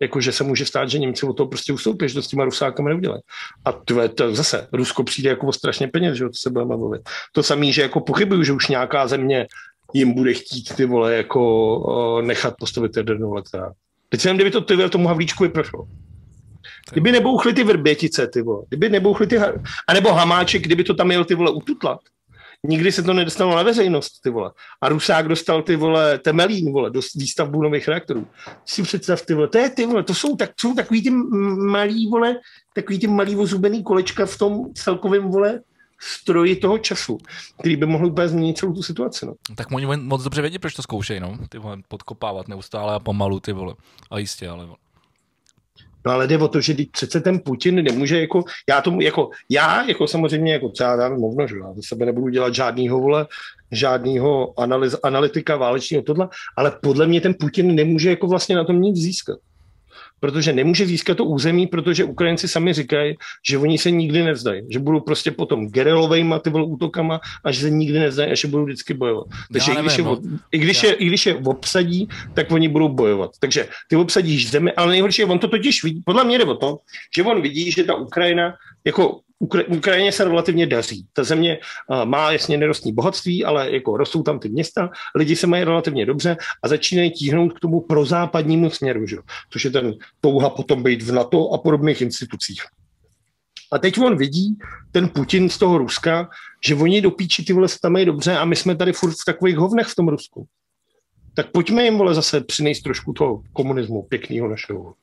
jakože 0.00 0.32
se 0.32 0.44
může 0.44 0.66
stát, 0.66 0.90
že 0.90 0.98
Němci 0.98 1.26
o 1.26 1.32
toho 1.32 1.48
prostě 1.48 1.72
ustoupí, 1.72 2.08
že 2.08 2.14
to 2.14 2.22
s 2.22 2.28
těma 2.28 2.44
rusákama 2.44 2.88
neudělají. 2.88 3.22
A 3.64 3.72
to, 3.72 4.08
to 4.08 4.34
zase, 4.34 4.68
Rusko 4.72 5.04
přijde 5.04 5.30
jako 5.30 5.46
o 5.46 5.52
strašně 5.52 5.88
peněz, 5.88 6.16
že 6.16 6.24
to 6.24 6.34
se 6.34 6.50
budeme 6.50 6.76
mluvit. 6.76 7.02
To 7.32 7.42
samé, 7.42 7.72
že 7.72 7.82
jako 7.82 8.00
pochybuju, 8.00 8.42
že 8.42 8.52
už 8.52 8.68
nějaká 8.68 9.06
země 9.06 9.46
jim 9.94 10.12
bude 10.12 10.34
chtít 10.34 10.74
ty 10.76 10.84
vole 10.84 11.14
jako 11.14 11.76
uh, 11.78 12.22
nechat 12.22 12.54
postavit 12.58 12.96
jadernou 12.96 13.32
elektrárnu. 13.32 13.74
Teď 14.08 14.20
jsem, 14.20 14.36
kdyby 14.36 14.50
to 14.50 14.60
ty 14.60 14.90
tomu 14.90 15.08
Havlíčku 15.08 15.48
prošlo. 15.48 15.88
Kdyby 16.92 17.12
nebouchly 17.12 17.54
ty 17.54 17.64
vrbětice, 17.64 18.28
ty 18.28 18.42
vole, 18.42 18.64
kdyby 18.68 18.88
nebouchly 18.88 19.26
ty, 19.26 19.38
a 19.88 19.94
nebo 19.94 20.12
Hamáček, 20.12 20.62
kdyby 20.62 20.84
to 20.84 20.94
tam 20.94 21.10
jel 21.10 21.24
ty 21.24 21.34
vole 21.34 21.50
ututlat, 21.50 21.98
nikdy 22.66 22.92
se 22.92 23.02
to 23.02 23.12
nedostalo 23.12 23.56
na 23.56 23.62
veřejnost, 23.62 24.20
ty 24.22 24.30
vole. 24.30 24.50
A 24.80 24.88
Rusák 24.88 25.28
dostal 25.28 25.62
ty 25.62 25.76
vole 25.76 26.18
Temelín, 26.18 26.72
vole, 26.72 26.90
do 26.90 27.00
výstavbu 27.16 27.62
nových 27.62 27.88
reaktorů. 27.88 28.26
Si 28.64 28.82
představ, 28.82 29.22
ty 29.22 29.34
vole, 29.34 29.48
to 29.48 29.58
je 29.58 29.70
ty 29.70 29.86
vole, 29.86 30.02
to 30.02 30.14
jsou, 30.14 30.36
tak, 30.36 30.50
jsou 30.60 30.74
takový 30.74 31.02
ty 31.02 31.10
malý, 31.10 32.06
vole, 32.06 32.36
takový 32.74 32.98
ty 32.98 33.06
malý 33.06 33.36
ozubený 33.36 33.82
kolečka 33.82 34.26
v 34.26 34.38
tom 34.38 34.74
celkovém, 34.74 35.28
vole, 35.30 35.60
stroji 36.00 36.56
toho 36.56 36.78
času, 36.78 37.18
který 37.60 37.76
by 37.76 37.86
mohl 37.86 38.06
úplně 38.06 38.28
změnit 38.28 38.58
celou 38.58 38.72
tu 38.72 38.82
situaci. 38.82 39.26
No. 39.26 39.34
Tak 39.54 39.72
oni 39.72 39.86
moc 39.96 40.22
dobře 40.22 40.40
vědí, 40.40 40.58
proč 40.58 40.74
to 40.74 40.82
zkoušejí, 40.82 41.20
no. 41.20 41.38
Ty 41.48 41.58
vole, 41.58 41.76
podkopávat 41.88 42.48
neustále 42.48 42.94
a 42.94 42.98
pomalu, 42.98 43.40
ty 43.40 43.52
vole. 43.52 43.74
A 44.10 44.18
jistě, 44.18 44.48
ale 44.48 44.64
vole. 44.64 44.76
No 46.06 46.12
ale 46.12 46.26
jde 46.26 46.38
o 46.38 46.48
to, 46.48 46.60
že 46.60 46.74
přece 46.90 47.20
ten 47.20 47.38
Putin 47.38 47.84
nemůže 47.84 48.20
jako, 48.20 48.44
já 48.68 48.80
tomu 48.80 49.00
jako, 49.00 49.30
já 49.50 49.84
jako 49.84 50.06
samozřejmě 50.06 50.52
jako 50.52 50.68
třeba 50.68 50.96
dám 50.96 51.20
možno, 51.20 51.46
že 51.46 51.56
já 51.56 51.72
ze 51.74 51.82
sebe 51.82 52.06
nebudu 52.06 52.28
dělat 52.28 52.54
žádnýho 52.54 53.00
vole, 53.00 53.26
žádnýho 53.72 54.60
analyz, 54.60 54.96
analytika 55.02 55.56
válečního 55.56 56.02
tohle, 56.02 56.28
ale 56.56 56.78
podle 56.82 57.06
mě 57.06 57.20
ten 57.20 57.34
Putin 57.34 57.74
nemůže 57.74 58.10
jako 58.10 58.26
vlastně 58.26 58.56
na 58.56 58.64
tom 58.64 58.82
nic 58.82 58.96
získat 58.96 59.38
protože 60.20 60.52
nemůže 60.52 60.86
získat 60.86 61.16
to 61.16 61.24
území, 61.24 61.66
protože 61.66 62.04
Ukrajinci 62.04 62.48
sami 62.48 62.72
říkají, 62.72 63.16
že 63.48 63.58
oni 63.58 63.78
se 63.78 63.90
nikdy 63.90 64.22
nevzdají, 64.22 64.62
že 64.70 64.78
budou 64.78 65.00
prostě 65.00 65.30
potom 65.30 65.68
gerelovejma 65.68 66.38
ty 66.38 66.50
útokama 66.50 67.20
a 67.44 67.52
že 67.52 67.60
se 67.60 67.70
nikdy 67.70 67.98
nevzdají 67.98 68.32
a 68.32 68.34
že 68.34 68.48
budou 68.48 68.64
vždycky 68.64 68.94
bojovat. 68.94 69.26
Takže 69.52 69.74
nevím, 69.74 69.84
i, 69.84 69.88
když 69.88 69.98
je, 69.98 70.04
no. 70.04 70.20
i, 70.52 70.58
když 70.58 70.82
je, 70.82 70.92
i 70.92 71.06
když 71.06 71.26
je 71.26 71.34
obsadí, 71.34 72.08
tak 72.34 72.50
oni 72.50 72.68
budou 72.68 72.88
bojovat. 72.88 73.30
Takže 73.40 73.68
ty 73.88 73.96
obsadíš 73.96 74.50
zemi, 74.50 74.72
ale 74.72 74.90
nejhorší 74.90 75.22
je, 75.22 75.26
on 75.26 75.38
to 75.38 75.48
totiž 75.48 75.84
vidí, 75.84 76.02
podle 76.04 76.24
mě 76.24 76.38
jde 76.38 76.44
o 76.44 76.54
to, 76.54 76.78
že 77.16 77.22
on 77.22 77.42
vidí, 77.42 77.70
že 77.70 77.84
ta 77.84 77.94
Ukrajina 77.94 78.54
jako 78.84 79.20
Ukrajině 79.68 80.12
se 80.12 80.24
relativně 80.24 80.66
daří. 80.66 81.06
Ta 81.12 81.24
země 81.24 81.58
má 82.04 82.32
jasně 82.32 82.56
nerostní 82.56 82.92
bohatství, 82.92 83.44
ale 83.44 83.70
jako 83.70 83.96
rostou 83.96 84.22
tam 84.22 84.38
ty 84.38 84.48
města, 84.48 84.90
lidi 85.14 85.36
se 85.36 85.46
mají 85.46 85.64
relativně 85.64 86.06
dobře 86.06 86.36
a 86.62 86.68
začínají 86.68 87.10
tíhnout 87.10 87.52
k 87.52 87.60
tomu 87.60 87.80
prozápadnímu 87.80 88.70
směru, 88.70 89.06
že? 89.06 89.16
což 89.50 89.64
je 89.64 89.70
ten 89.70 89.94
touha 90.20 90.50
potom 90.50 90.82
být 90.82 91.02
v 91.02 91.12
NATO 91.12 91.50
a 91.50 91.58
podobných 91.58 92.00
institucích. 92.02 92.62
A 93.72 93.78
teď 93.78 93.98
on 93.98 94.16
vidí, 94.16 94.58
ten 94.92 95.08
Putin 95.08 95.48
z 95.48 95.58
toho 95.58 95.78
Ruska, 95.78 96.28
že 96.64 96.74
oni 96.74 97.00
do 97.00 97.10
píči 97.10 97.44
ty 97.44 97.52
vole 97.52 97.68
se 97.68 97.78
tam 97.82 97.92
mají 97.92 98.04
dobře 98.04 98.36
a 98.36 98.44
my 98.44 98.56
jsme 98.56 98.76
tady 98.76 98.92
furt 98.92 99.12
v 99.12 99.24
takových 99.26 99.56
hovnech 99.56 99.86
v 99.86 99.94
tom 99.94 100.08
Rusku. 100.08 100.46
Tak 101.34 101.50
pojďme 101.52 101.84
jim 101.84 101.98
vole 101.98 102.14
zase 102.14 102.40
přinést 102.40 102.82
trošku 102.82 103.12
toho 103.12 103.42
komunismu 103.52 104.02
pěkného 104.02 104.48
našeho 104.48 104.94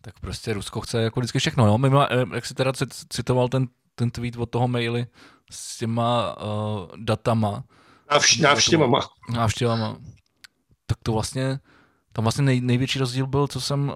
tak 0.00 0.20
prostě 0.20 0.52
Rusko 0.52 0.80
chce 0.80 1.02
jako 1.02 1.20
vždycky 1.20 1.38
všechno. 1.38 1.66
No? 1.66 1.78
Mimo, 1.78 2.12
eh, 2.12 2.24
jak 2.34 2.46
si 2.46 2.54
teda 2.54 2.72
citoval 3.08 3.48
ten, 3.48 3.68
ten 3.94 4.10
tweet 4.10 4.36
od 4.36 4.50
toho 4.50 4.68
maily 4.68 5.06
s 5.50 5.78
těma 5.78 6.36
uh, 6.42 6.86
datama. 6.96 7.64
Návš- 8.10 8.42
návštěvama. 8.42 9.00
Návštěvama. 9.32 9.96
Tak 10.86 10.98
to 11.02 11.12
vlastně, 11.12 11.60
tam 12.12 12.24
vlastně 12.24 12.44
nej, 12.44 12.60
největší 12.60 12.98
rozdíl 12.98 13.26
byl, 13.26 13.46
co 13.46 13.60
jsem, 13.60 13.92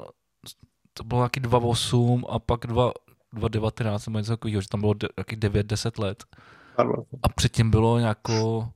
to 0.92 1.04
bylo 1.04 1.20
nějaký 1.20 1.40
2.8 1.40 2.24
a 2.28 2.38
pak 2.38 2.64
2.19 2.64 4.08
nebo 4.08 4.18
něco 4.18 4.32
takového, 4.32 4.60
že 4.60 4.68
tam 4.68 4.80
bylo 4.80 4.94
de, 4.94 5.08
nějaký 5.16 5.36
9-10 5.36 6.02
let. 6.02 6.24
A 7.22 7.28
předtím 7.28 7.70
bylo 7.70 7.98
nějako 7.98 8.68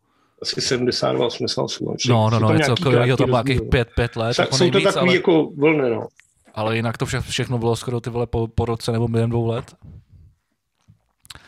asi 0.43 0.61
72, 0.61 1.27
88. 1.27 1.87
No, 2.09 2.31
no, 2.31 2.39
no, 2.39 2.55
něco 2.55 2.75
takového, 2.75 3.17
tam 3.17 3.31
nějakých 3.31 3.61
5, 3.71 3.89
5 3.95 4.17
let. 4.17 4.35
Jsou, 4.35 4.43
jako 4.43 4.57
jsou 4.57 4.71
to 4.71 4.81
takový 4.81 5.09
ale... 5.09 5.15
jako 5.15 5.51
vlny, 5.57 5.91
no. 5.91 6.07
Ale 6.59 6.77
jinak 6.77 6.99
to 6.99 7.07
vše, 7.07 7.21
všechno 7.21 7.59
bylo 7.59 7.77
skoro 7.77 8.01
ty 8.01 8.11
vole 8.11 8.27
po, 8.27 8.49
po 8.49 8.65
roce 8.65 8.93
nebo 8.93 9.09
během 9.09 9.31
dvou 9.31 9.47
let. 9.47 9.75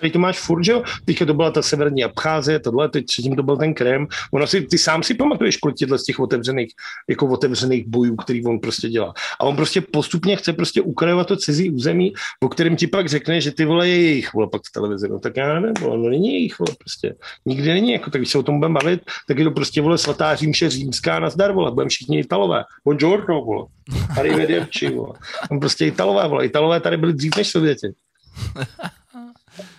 Teď 0.01 0.12
to 0.12 0.19
máš 0.19 0.39
furt, 0.40 0.65
že 0.65 0.73
jo? 0.73 0.82
Teďka 1.05 1.24
to 1.24 1.35
byla 1.35 1.51
ta 1.51 1.62
severní 1.62 2.05
Abcházie, 2.05 2.59
tohle, 2.61 2.89
teď 2.89 3.07
předtím 3.07 3.36
to 3.36 3.43
byl 3.43 3.57
ten 3.57 3.74
Krém. 3.74 4.07
Ono 4.32 4.47
si, 4.47 4.61
ty 4.61 4.78
sám 4.78 5.02
si 5.02 5.15
pamatuješ, 5.15 5.57
kolik 5.57 5.77
těchto 5.77 5.98
z 5.98 6.05
těch 6.05 6.20
otevřených, 6.20 6.73
jako 7.09 7.27
otevřených 7.27 7.86
bojů, 7.89 8.16
který 8.16 8.44
on 8.44 8.59
prostě 8.59 8.89
dělá. 8.89 9.15
A 9.40 9.44
on 9.44 9.57
prostě 9.57 9.81
postupně 9.81 10.36
chce 10.36 10.52
prostě 10.52 10.81
ukrajovat 10.81 11.27
to 11.27 11.36
cizí 11.36 11.70
území, 11.70 12.12
o 12.43 12.48
kterém 12.48 12.77
ti 12.77 12.86
pak 12.86 13.09
řekne, 13.09 13.40
že 13.40 13.51
ty 13.51 13.65
vole 13.65 13.89
je 13.89 14.02
jejich, 14.02 14.35
vole 14.35 14.48
pak 14.52 14.62
v 14.62 14.73
televizi. 14.73 15.09
No 15.09 15.19
tak 15.19 15.36
já 15.36 15.61
nevím, 15.61 15.74
vole, 15.81 15.98
no 15.98 16.09
není 16.09 16.32
jejich, 16.32 16.59
vole 16.59 16.77
prostě. 16.78 17.15
Nikdy 17.47 17.69
není, 17.69 17.93
jako 17.93 18.11
tak 18.11 18.20
když 18.20 18.31
se 18.31 18.39
o 18.39 18.43
tom 18.43 18.59
budeme 18.59 18.78
bavit, 18.81 19.01
tak 19.28 19.39
je 19.39 19.44
to 19.44 19.51
prostě 19.51 19.81
vole 19.81 19.98
svatá 19.98 20.35
římše 20.35 20.70
římská 20.70 21.19
na 21.19 21.31
zdar, 21.31 21.52
vole, 21.52 21.70
budeme 21.70 21.89
všichni 21.89 22.20
Italové. 22.20 22.65
Buongiorno, 22.85 23.44
vole. 23.44 23.66
Arrivederci, 24.19 24.90
vole. 24.90 25.15
On 25.51 25.61
prostě 25.61 25.86
Italové, 25.86 26.28
vole. 26.28 26.47
Italové 26.47 26.81
tady 26.81 26.97
byli 26.97 27.12
dřív 27.12 27.36
než 27.36 27.48
Sověti. 27.48 27.89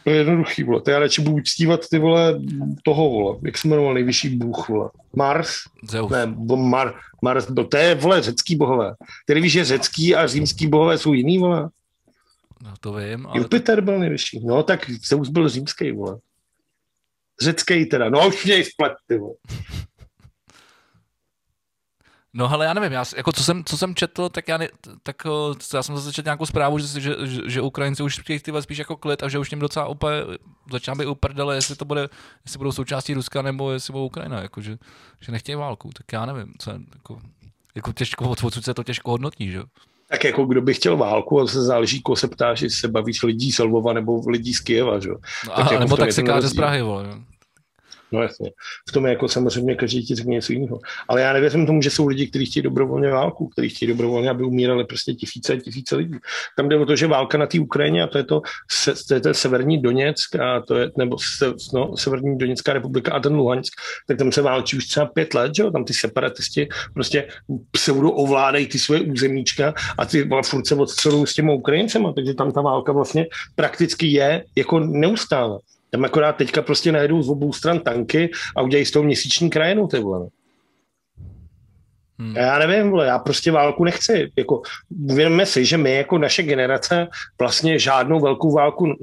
To 0.03 0.09
je 0.09 0.15
jednoduchý, 0.15 0.63
vole. 0.63 0.81
To 0.81 0.91
já 0.91 0.99
radši 0.99 1.21
budu 1.21 1.35
uctívat 1.35 1.89
ty 1.89 1.99
vole 1.99 2.39
toho, 2.83 3.09
vole. 3.09 3.37
Jak 3.45 3.57
se 3.57 3.67
jmenoval 3.67 3.93
nejvyšší 3.93 4.29
bůh, 4.29 4.69
vole. 4.69 4.89
Mars? 5.15 5.49
Zeus. 5.89 6.11
Ne, 6.11 6.25
Mar, 6.55 6.93
Mars, 7.21 7.51
byl, 7.51 7.65
to 7.65 7.77
je, 7.77 7.95
vole, 7.95 8.21
řecký 8.21 8.55
bohové. 8.55 8.93
Tedy 9.25 9.41
víš, 9.41 9.51
že 9.51 9.65
řecký 9.65 10.15
a 10.15 10.27
římský 10.27 10.67
bohové 10.67 10.97
jsou 10.97 11.13
jiný, 11.13 11.37
vole? 11.37 11.69
No 12.63 12.73
to 12.79 12.93
vím, 12.93 13.27
ale... 13.27 13.37
Jupiter 13.37 13.81
byl 13.81 13.99
nejvyšší. 13.99 14.45
No 14.45 14.63
tak 14.63 14.89
Zeus 14.89 15.29
byl 15.29 15.49
římský, 15.49 15.91
vole. 15.91 16.17
Řecký 17.41 17.85
teda. 17.85 18.09
No 18.09 18.27
už 18.27 18.45
mě 18.45 18.63
splet, 18.63 18.93
ty 19.07 19.17
vole. 19.17 19.33
No 22.33 22.51
ale 22.51 22.65
já 22.65 22.73
nevím, 22.73 22.91
já, 22.91 23.03
jako 23.17 23.31
co, 23.31 23.43
jsem, 23.43 23.63
co 23.63 23.77
jsem 23.77 23.95
četl, 23.95 24.29
tak 24.29 24.47
já, 24.47 24.57
ne, 24.57 24.67
tak 25.03 25.15
eh, 25.25 25.75
já 25.77 25.83
jsem 25.83 25.95
zase 25.95 26.13
četl 26.13 26.25
nějakou 26.25 26.45
zprávu, 26.45 26.79
že, 26.79 27.01
že, 27.01 27.15
že, 27.23 27.41
že 27.45 27.61
Ukrajinci 27.61 28.03
už 28.03 28.19
chtějí 28.19 28.39
ty 28.39 28.51
spíš 28.59 28.77
jako 28.77 28.97
klid 28.97 29.23
a 29.23 29.29
že 29.29 29.39
už 29.39 29.49
tím 29.49 29.59
docela 29.59 29.87
úplně 29.87 30.15
začíná 30.71 30.95
být 30.95 31.05
uprdele, 31.05 31.55
jestli 31.55 31.75
to 31.75 31.85
bude, 31.85 32.09
jestli 32.45 32.57
budou 32.57 32.71
součástí 32.71 33.13
Ruska 33.13 33.41
nebo 33.41 33.71
jestli 33.71 33.91
budou 33.91 34.05
Ukrajina, 34.05 34.41
jako, 34.41 34.61
že, 34.61 34.77
že 35.19 35.31
nechtějí 35.31 35.55
válku, 35.55 35.89
tak 35.97 36.13
já 36.13 36.25
nevím, 36.25 36.53
co 36.59 36.71
jako, 36.71 37.19
jako 37.75 37.93
těžko, 37.93 38.29
odsud 38.29 38.63
se 38.63 38.73
to 38.73 38.83
těžko 38.83 39.11
hodnotí, 39.11 39.51
že 39.51 39.61
tak 40.11 40.23
jako 40.23 40.45
kdo 40.45 40.61
by 40.61 40.73
chtěl 40.73 40.97
válku, 40.97 41.41
a 41.41 41.47
se 41.47 41.61
záleží, 41.61 42.01
koho 42.01 42.15
se 42.15 42.27
ptáš, 42.27 42.61
jestli 42.61 42.79
se 42.79 42.87
bavíš 42.87 43.23
lidí 43.23 43.51
z 43.51 43.59
Lvova 43.59 43.93
nebo 43.93 44.23
lidí 44.27 44.53
z 44.53 44.59
Kijeva, 44.59 44.99
že? 44.99 45.09
No, 45.09 45.53
tak 45.55 45.57
a, 45.57 45.61
jako 45.61 45.79
nebo 45.79 45.97
taxikáře 45.97 46.47
z 46.47 46.53
Prahy, 46.53 46.81
vole. 46.81 47.05
No 48.11 48.21
jasně. 48.21 48.51
V 48.89 48.91
tom 48.91 49.05
je 49.05 49.11
jako 49.11 49.27
samozřejmě 49.27 49.75
každý 49.75 50.05
ti 50.05 50.15
řekne 50.15 50.33
něco 50.33 50.53
jiného. 50.53 50.79
Ale 51.07 51.21
já 51.21 51.33
nevěřím 51.33 51.65
tomu, 51.65 51.81
že 51.81 51.89
jsou 51.89 52.07
lidi, 52.07 52.27
kteří 52.27 52.45
chtějí 52.45 52.63
dobrovolně 52.63 53.09
válku, 53.09 53.47
kteří 53.47 53.69
chtějí 53.69 53.89
dobrovolně, 53.89 54.29
aby 54.29 54.43
umírali 54.43 54.85
prostě 54.85 55.13
tisíce 55.13 55.53
a 55.53 55.59
tisíce 55.59 55.95
lidí. 55.95 56.15
Tam 56.57 56.69
jde 56.69 56.77
o 56.77 56.85
to, 56.85 56.95
že 56.95 57.07
válka 57.07 57.38
na 57.38 57.47
té 57.47 57.59
Ukrajině 57.59 58.03
a 58.03 58.07
to 58.07 58.17
je 58.17 58.23
to, 58.23 58.41
se, 58.71 58.93
to 59.07 59.13
je 59.13 59.19
ten 59.19 59.33
severní 59.33 59.81
Doněck 59.81 60.35
a 60.35 60.61
to 60.61 60.77
je, 60.77 60.91
nebo 60.97 61.17
se, 61.38 61.53
no, 61.73 61.97
severní 61.97 62.38
Doněcká 62.38 62.73
republika 62.73 63.13
a 63.13 63.19
ten 63.19 63.35
Luhansk, 63.35 63.73
tak 64.07 64.17
tam 64.17 64.31
se 64.31 64.41
válčí 64.41 64.77
už 64.77 64.85
třeba 64.85 65.05
pět 65.05 65.33
let, 65.33 65.55
že 65.55 65.63
jo? 65.63 65.71
tam 65.71 65.85
ty 65.85 65.93
separatisti 65.93 66.67
prostě 66.93 67.27
pseudo 67.71 68.11
ovládají 68.11 68.67
ty 68.67 68.79
svoje 68.79 69.01
územíčka 69.01 69.73
a 69.97 70.05
ty 70.05 70.29
furt 70.45 70.67
se 70.67 70.75
odstřelují 70.75 71.27
s 71.27 71.33
těma 71.33 71.53
Ukrajincema, 71.53 72.13
takže 72.13 72.33
tam 72.33 72.51
ta 72.51 72.61
válka 72.61 72.91
vlastně 72.91 73.25
prakticky 73.55 74.07
je 74.07 74.43
jako 74.55 74.79
neustále. 74.79 75.59
Tam 75.91 76.05
akorát 76.05 76.34
teďka 76.34 76.61
prostě 76.61 76.91
najedou 76.91 77.22
z 77.22 77.30
obou 77.30 77.53
stran 77.53 77.80
tanky 77.80 78.30
a 78.55 78.61
udělají 78.61 78.85
s 78.85 78.91
tou 78.91 79.03
měsíční 79.03 79.49
krajinu, 79.49 79.88
ty 79.88 79.99
vole. 79.99 80.27
Hmm. 82.22 82.35
Já 82.35 82.60
nevím, 82.60 82.91
vole, 82.91 83.06
já 83.06 83.19
prostě 83.19 83.52
válku 83.52 83.84
nechci. 83.84 84.31
Jako, 84.38 84.61
uvědomme 85.10 85.45
si, 85.45 85.65
že 85.65 85.77
my 85.77 85.95
jako 85.95 86.18
naše 86.18 86.43
generace 86.43 87.07
vlastně 87.39 87.80
žádnou 87.80 88.19
velkou 88.19 88.52
válku 88.52 88.93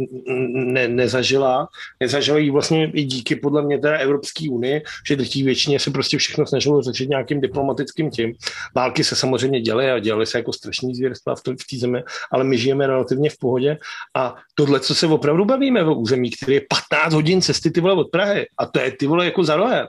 ne, 0.55 0.89
nezažila. 0.89 1.69
Nezažila 2.01 2.39
ji 2.39 2.51
vlastně 2.51 2.91
i 2.91 3.05
díky 3.05 3.37
podle 3.37 3.63
mě 3.63 3.79
té 3.79 3.99
Evropské 3.99 4.51
unii, 4.51 4.83
že 5.09 5.17
drtí 5.17 5.43
většině 5.43 5.79
se 5.79 5.91
prostě 5.91 6.19
všechno 6.19 6.47
snažilo 6.47 6.83
řešit 6.83 7.09
nějakým 7.09 7.41
diplomatickým 7.41 8.11
tím. 8.11 8.33
Války 8.75 9.05
se 9.05 9.17
samozřejmě 9.17 9.61
děly 9.61 9.91
a 9.91 9.99
dělaly 9.99 10.27
se 10.27 10.39
jako 10.39 10.53
strašný 10.53 10.95
zvěrstva 10.95 11.35
v 11.35 11.43
té 11.43 11.79
zemi, 11.79 12.03
ale 12.33 12.45
my 12.45 12.59
žijeme 12.59 12.87
relativně 12.87 13.31
v 13.31 13.39
pohodě 13.39 13.79
a 14.17 14.35
tohle, 14.55 14.81
co 14.81 14.95
se 14.95 15.07
opravdu 15.07 15.45
bavíme 15.45 15.85
ve 15.85 15.95
území, 15.95 16.31
který 16.31 16.55
je 16.55 16.63
15 16.91 17.13
hodin 17.13 17.43
cesty 17.43 17.71
ty 17.71 17.81
vole 17.81 17.95
od 17.95 18.11
Prahy 18.11 18.47
a 18.59 18.67
to 18.67 18.81
je 18.81 18.91
ty 18.91 19.07
vole 19.07 19.25
jako 19.25 19.45
za 19.45 19.57
rohem 19.57 19.87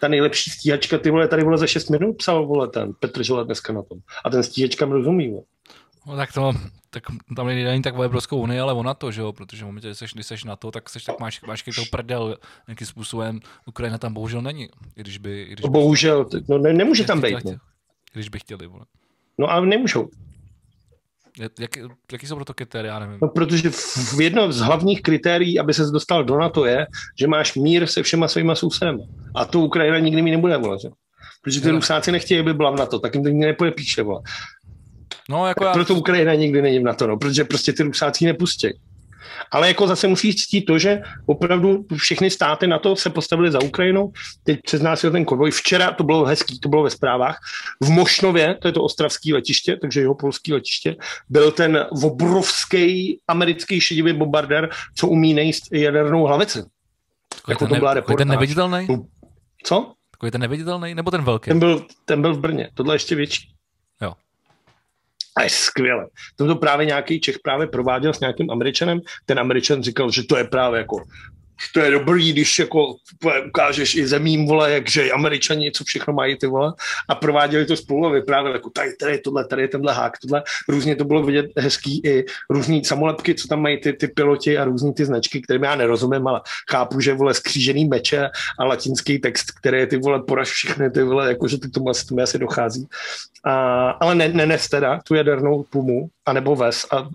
ta 0.00 0.08
nejlepší 0.08 0.50
stíhačka, 0.50 0.98
ty 0.98 1.10
vole, 1.10 1.28
tady 1.28 1.44
vole 1.44 1.58
za 1.58 1.66
6 1.66 1.90
minut 1.90 2.12
psal, 2.12 2.46
vole, 2.46 2.68
ten 2.68 2.92
Petr 3.00 3.22
Žela 3.22 3.42
dneska 3.42 3.72
na 3.72 3.82
tom. 3.82 3.98
A 4.24 4.30
ten 4.30 4.42
stíhačkám 4.42 4.92
rozumí, 4.92 5.30
vole. 5.30 5.42
No 6.06 6.16
tak 6.16 6.32
to, 6.32 6.52
tak 6.90 7.02
tam 7.36 7.46
není 7.46 7.82
tak 7.82 7.98
o 7.98 8.02
Evropskou 8.02 8.40
unii, 8.40 8.60
ale 8.60 8.72
o 8.72 8.82
NATO, 8.82 9.12
že 9.12 9.20
jo, 9.20 9.32
protože 9.32 9.64
v 9.64 9.66
momentě, 9.66 9.88
kdy 9.88 9.94
seš, 9.94 10.14
když 10.14 10.26
seš 10.26 10.44
NATO, 10.44 10.70
tak 10.70 10.90
seš, 10.90 11.04
tak 11.04 11.20
máš, 11.20 11.42
máš 11.42 11.62
to 11.62 11.82
prdel 11.90 12.36
nějakým 12.68 12.86
způsobem. 12.86 13.40
Ukrajina 13.66 13.98
tam 13.98 14.14
bohužel 14.14 14.42
není, 14.42 14.68
i 14.96 15.00
když 15.00 15.18
by... 15.18 15.42
I 15.42 15.52
když 15.52 15.64
no, 15.64 15.70
bohužel, 15.70 16.26
no 16.48 16.58
ne, 16.58 16.72
nemůže 16.72 17.04
tam 17.04 17.20
být. 17.20 17.44
No. 17.44 17.52
Když 18.12 18.28
by 18.28 18.38
chtěli, 18.38 18.66
vole. 18.66 18.84
No 19.38 19.50
ale 19.50 19.66
nemůžou. 19.66 20.08
Jak, 21.40 21.70
jaký 22.12 22.26
jsou 22.26 22.34
proto 22.34 22.54
kritéria, 22.54 22.98
nevím. 22.98 23.18
No, 23.22 23.28
protože 23.28 23.70
v 24.16 24.20
jedno 24.20 24.52
z 24.52 24.60
hlavních 24.60 25.02
kritérií, 25.02 25.58
aby 25.58 25.74
se 25.74 25.84
dostal 25.84 26.24
do 26.24 26.38
NATO, 26.38 26.64
je, 26.64 26.86
že 27.18 27.26
máš 27.26 27.54
mír 27.54 27.86
se 27.86 28.02
všema 28.02 28.28
svýma 28.28 28.54
sousedama. 28.54 29.04
A 29.34 29.44
to 29.44 29.60
Ukrajina 29.60 29.98
nikdy 29.98 30.22
mi 30.22 30.30
nebude 30.30 30.56
volat. 30.56 30.80
Protože 31.42 31.60
ty 31.60 31.70
Rusáci 31.70 32.12
nechtějí, 32.12 32.40
aby 32.40 32.54
byla 32.54 32.70
v 32.70 32.76
NATO, 32.76 32.98
tak 32.98 33.14
jim 33.14 33.22
to 33.24 33.28
nikdy 33.28 33.46
nepůjde 33.46 33.70
píše. 33.70 34.02
Vole. 34.02 34.20
No, 35.28 35.46
jako 35.46 35.64
já... 35.64 35.72
Proto 35.72 35.94
Ukrajina 35.94 36.34
nikdy 36.34 36.62
není 36.62 36.78
v 36.78 36.82
NATO, 36.82 37.06
no, 37.06 37.16
protože 37.16 37.44
prostě 37.44 37.72
ty 37.72 37.82
Rusáci 37.82 38.24
nepustí. 38.24 38.68
Ale 39.50 39.68
jako 39.68 39.86
zase 39.86 40.08
musí 40.08 40.34
ctít 40.34 40.64
to, 40.64 40.78
že 40.78 41.02
opravdu 41.26 41.84
všechny 41.96 42.30
státy 42.30 42.66
na 42.66 42.78
to 42.78 42.96
se 42.96 43.10
postavili 43.10 43.50
za 43.50 43.62
Ukrajinu. 43.62 44.12
Teď 44.44 44.60
přes 44.62 44.82
nás 44.82 45.04
je 45.04 45.10
ten 45.10 45.24
konvoj. 45.24 45.50
Včera 45.50 45.92
to 45.92 46.04
bylo 46.04 46.24
hezký, 46.24 46.60
to 46.60 46.68
bylo 46.68 46.82
ve 46.82 46.90
zprávách. 46.90 47.38
V 47.80 47.90
Mošnově, 47.90 48.54
to 48.54 48.68
je 48.68 48.72
to 48.72 48.82
ostravský 48.82 49.32
letiště, 49.32 49.76
takže 49.76 50.00
jeho 50.00 50.14
polský 50.14 50.52
letiště, 50.52 50.96
byl 51.28 51.50
ten 51.52 51.86
obrovský 52.04 53.18
americký 53.28 53.80
šedivý 53.80 54.12
bombardér, 54.12 54.70
co 54.96 55.08
umí 55.08 55.34
nejist 55.34 55.72
jadernou 55.72 56.24
hlavici. 56.24 56.62
Takový 57.28 57.52
jako 57.52 57.66
ten, 57.66 57.74
to 57.74 57.80
byla 57.80 57.94
ne, 57.94 58.02
ten 58.18 58.28
neviditelný? 58.28 58.88
Co? 59.64 59.92
Takový 60.10 60.30
ten 60.30 60.40
neviditelný, 60.40 60.94
nebo 60.94 61.10
ten 61.10 61.24
velký? 61.24 61.48
Ten 61.48 61.58
byl, 61.58 61.86
ten 62.04 62.22
byl 62.22 62.34
v 62.34 62.40
Brně, 62.40 62.70
tohle 62.74 62.94
ještě 62.94 63.14
větší. 63.14 63.54
A 65.40 65.42
je 65.42 65.50
skvěle. 65.50 66.06
To 66.36 66.54
právě 66.56 66.86
nějaký 66.86 67.20
Čech 67.20 67.38
právě 67.38 67.66
prováděl 67.66 68.12
s 68.12 68.20
nějakým 68.20 68.50
Američanem. 68.50 69.00
Ten 69.26 69.38
Američan 69.38 69.82
říkal, 69.82 70.10
že 70.10 70.22
to 70.22 70.36
je 70.36 70.44
právě 70.44 70.78
jako 70.78 70.96
to 71.74 71.80
je 71.80 71.90
dobrý, 71.90 72.32
když 72.32 72.58
jako 72.58 72.94
ukážeš 73.48 73.94
i 73.94 74.06
zemím, 74.06 74.46
vole, 74.46 74.72
jakže 74.72 75.10
američani, 75.10 75.72
co 75.72 75.84
všechno 75.84 76.14
mají, 76.14 76.36
ty 76.36 76.46
vole, 76.46 76.72
a 77.08 77.14
prováděli 77.14 77.66
to 77.66 77.76
spolu 77.76 78.06
a 78.06 78.10
vyprávěli, 78.10 78.56
jako 78.56 78.70
tady, 78.70 78.96
tady 78.96 79.12
je 79.12 79.18
tohle, 79.18 79.46
tady 79.46 79.62
je 79.62 79.68
tenhle 79.68 79.92
hák, 79.92 80.18
tohle. 80.18 80.42
Různě 80.68 80.96
to 80.96 81.04
bylo 81.04 81.22
vidět 81.22 81.46
hezký 81.56 82.00
i 82.04 82.24
různý 82.50 82.84
samolepky, 82.84 83.34
co 83.34 83.48
tam 83.48 83.62
mají 83.62 83.80
ty, 83.80 83.92
ty 83.92 84.08
piloti 84.08 84.58
a 84.58 84.64
různý 84.64 84.94
ty 84.94 85.04
značky, 85.04 85.40
kterým 85.40 85.62
já 85.62 85.74
nerozumím, 85.74 86.26
ale 86.26 86.40
chápu, 86.70 87.00
že 87.00 87.14
vole 87.14 87.34
skřížený 87.34 87.84
meče 87.84 88.28
a 88.58 88.64
latinský 88.64 89.18
text, 89.18 89.50
který 89.50 89.86
ty 89.86 89.96
vole 89.96 90.22
poraž 90.22 90.50
všechny, 90.50 90.90
ty 90.90 91.02
vole, 91.02 91.28
jakože 91.28 91.58
ty 91.58 91.70
tomu 91.70 91.90
asi, 91.90 92.06
tomu 92.06 92.20
asi 92.20 92.38
dochází. 92.38 92.86
A, 93.44 93.90
ale 93.90 94.14
ne, 94.14 94.28
nenes 94.28 94.68
teda 94.68 95.00
tu 95.04 95.14
jadernou 95.14 95.64
pumu, 95.70 96.08
anebo 96.26 96.56
ves, 96.56 96.86
a, 96.90 97.08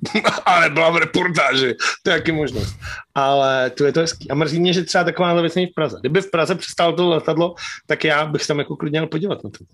ale 0.45 0.69
byla 0.69 0.89
v 0.89 0.97
reportáži, 0.97 1.75
to 2.03 2.09
je 2.09 2.13
jaký 2.13 2.31
možnost. 2.31 2.75
Ale 3.15 3.69
to 3.69 3.85
je 3.85 3.91
to 3.91 3.99
hezký. 3.99 4.31
A 4.31 4.35
mrzí 4.35 4.59
mě, 4.59 4.73
že 4.73 4.83
třeba 4.83 5.03
taková 5.03 5.41
věc 5.41 5.55
není 5.55 5.67
v 5.67 5.73
Praze. 5.73 5.97
Kdyby 5.99 6.21
v 6.21 6.31
Praze 6.31 6.55
přestalo 6.55 6.93
to 6.93 7.09
letadlo, 7.09 7.55
tak 7.87 8.03
já 8.03 8.25
bych 8.25 8.47
tam 8.47 8.59
jako 8.59 8.75
klidně 8.75 8.99
měl 8.99 9.07
podívat 9.07 9.43
na 9.43 9.49
to. 9.49 9.65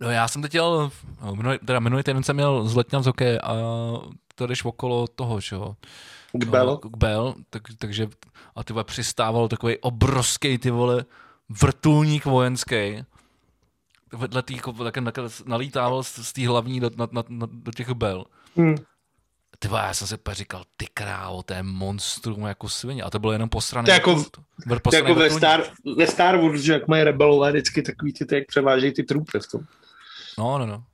No 0.00 0.10
já 0.10 0.28
jsem 0.28 0.42
teď 0.42 0.54
jel, 0.54 0.90
minulý, 1.34 1.58
teda 1.66 1.80
minulý 1.80 2.02
týden 2.02 2.22
jsem 2.22 2.36
měl 2.36 2.68
z 2.68 2.76
letňan 2.76 3.02
z 3.02 3.06
hokeje 3.06 3.40
a 3.40 3.54
to 4.34 4.46
jdeš 4.46 4.64
okolo 4.64 5.06
toho, 5.06 5.40
že 5.40 5.56
jo. 5.56 5.76
K 6.32 6.44
Bell. 6.44 6.76
K 6.76 6.96
Bell, 6.96 7.34
tak, 7.50 7.62
takže 7.78 8.08
a 8.56 8.64
ty 8.64 8.72
vole 8.72 8.84
přistával 8.84 9.48
takový 9.48 9.78
obrovský 9.78 10.58
ty 10.58 10.70
vole 10.70 11.04
vrtulník 11.48 12.24
vojenský 12.24 13.04
vedle 14.16 14.42
tý, 14.42 14.60
tak, 14.84 15.18
nalítával 15.46 16.02
z, 16.02 16.18
z 16.18 16.32
té 16.32 16.48
hlavní 16.48 16.80
do, 16.80 16.90
na, 16.96 17.08
na, 17.12 17.22
na, 17.28 17.46
do 17.50 17.72
těch 17.72 17.90
bel. 17.90 18.24
Hmm. 18.56 18.76
Ty 19.64 19.70
já 19.74 19.94
jsem 19.94 20.06
se 20.06 20.18
říkal, 20.32 20.64
ty 20.76 20.86
krávo, 20.94 21.42
to 21.42 21.54
je 21.54 21.62
monstrum 21.62 22.46
jako 22.46 22.68
svině. 22.68 23.02
A 23.02 23.10
to 23.10 23.18
bylo 23.18 23.32
jenom 23.32 23.48
posrané. 23.48 23.86
To 23.86 23.90
jako, 23.90 24.24
to 24.90 24.96
jako 24.96 25.14
ve, 25.14 25.30
Star, 25.30 25.62
ve 25.96 26.06
Star 26.06 26.36
Wars, 26.36 26.60
že 26.60 26.72
jak 26.72 26.88
mají 26.88 27.04
rebelové 27.04 27.50
vždycky 27.50 27.82
takový 27.82 28.12
ty, 28.12 28.24
ty 28.26 28.34
jak 28.34 28.46
převážejí 28.46 28.92
ty 28.92 29.02
trupy 29.02 29.38
v 29.38 29.50
tom. 29.50 29.60
No, 30.38 30.58
no, 30.58 30.66
no. 30.66 30.84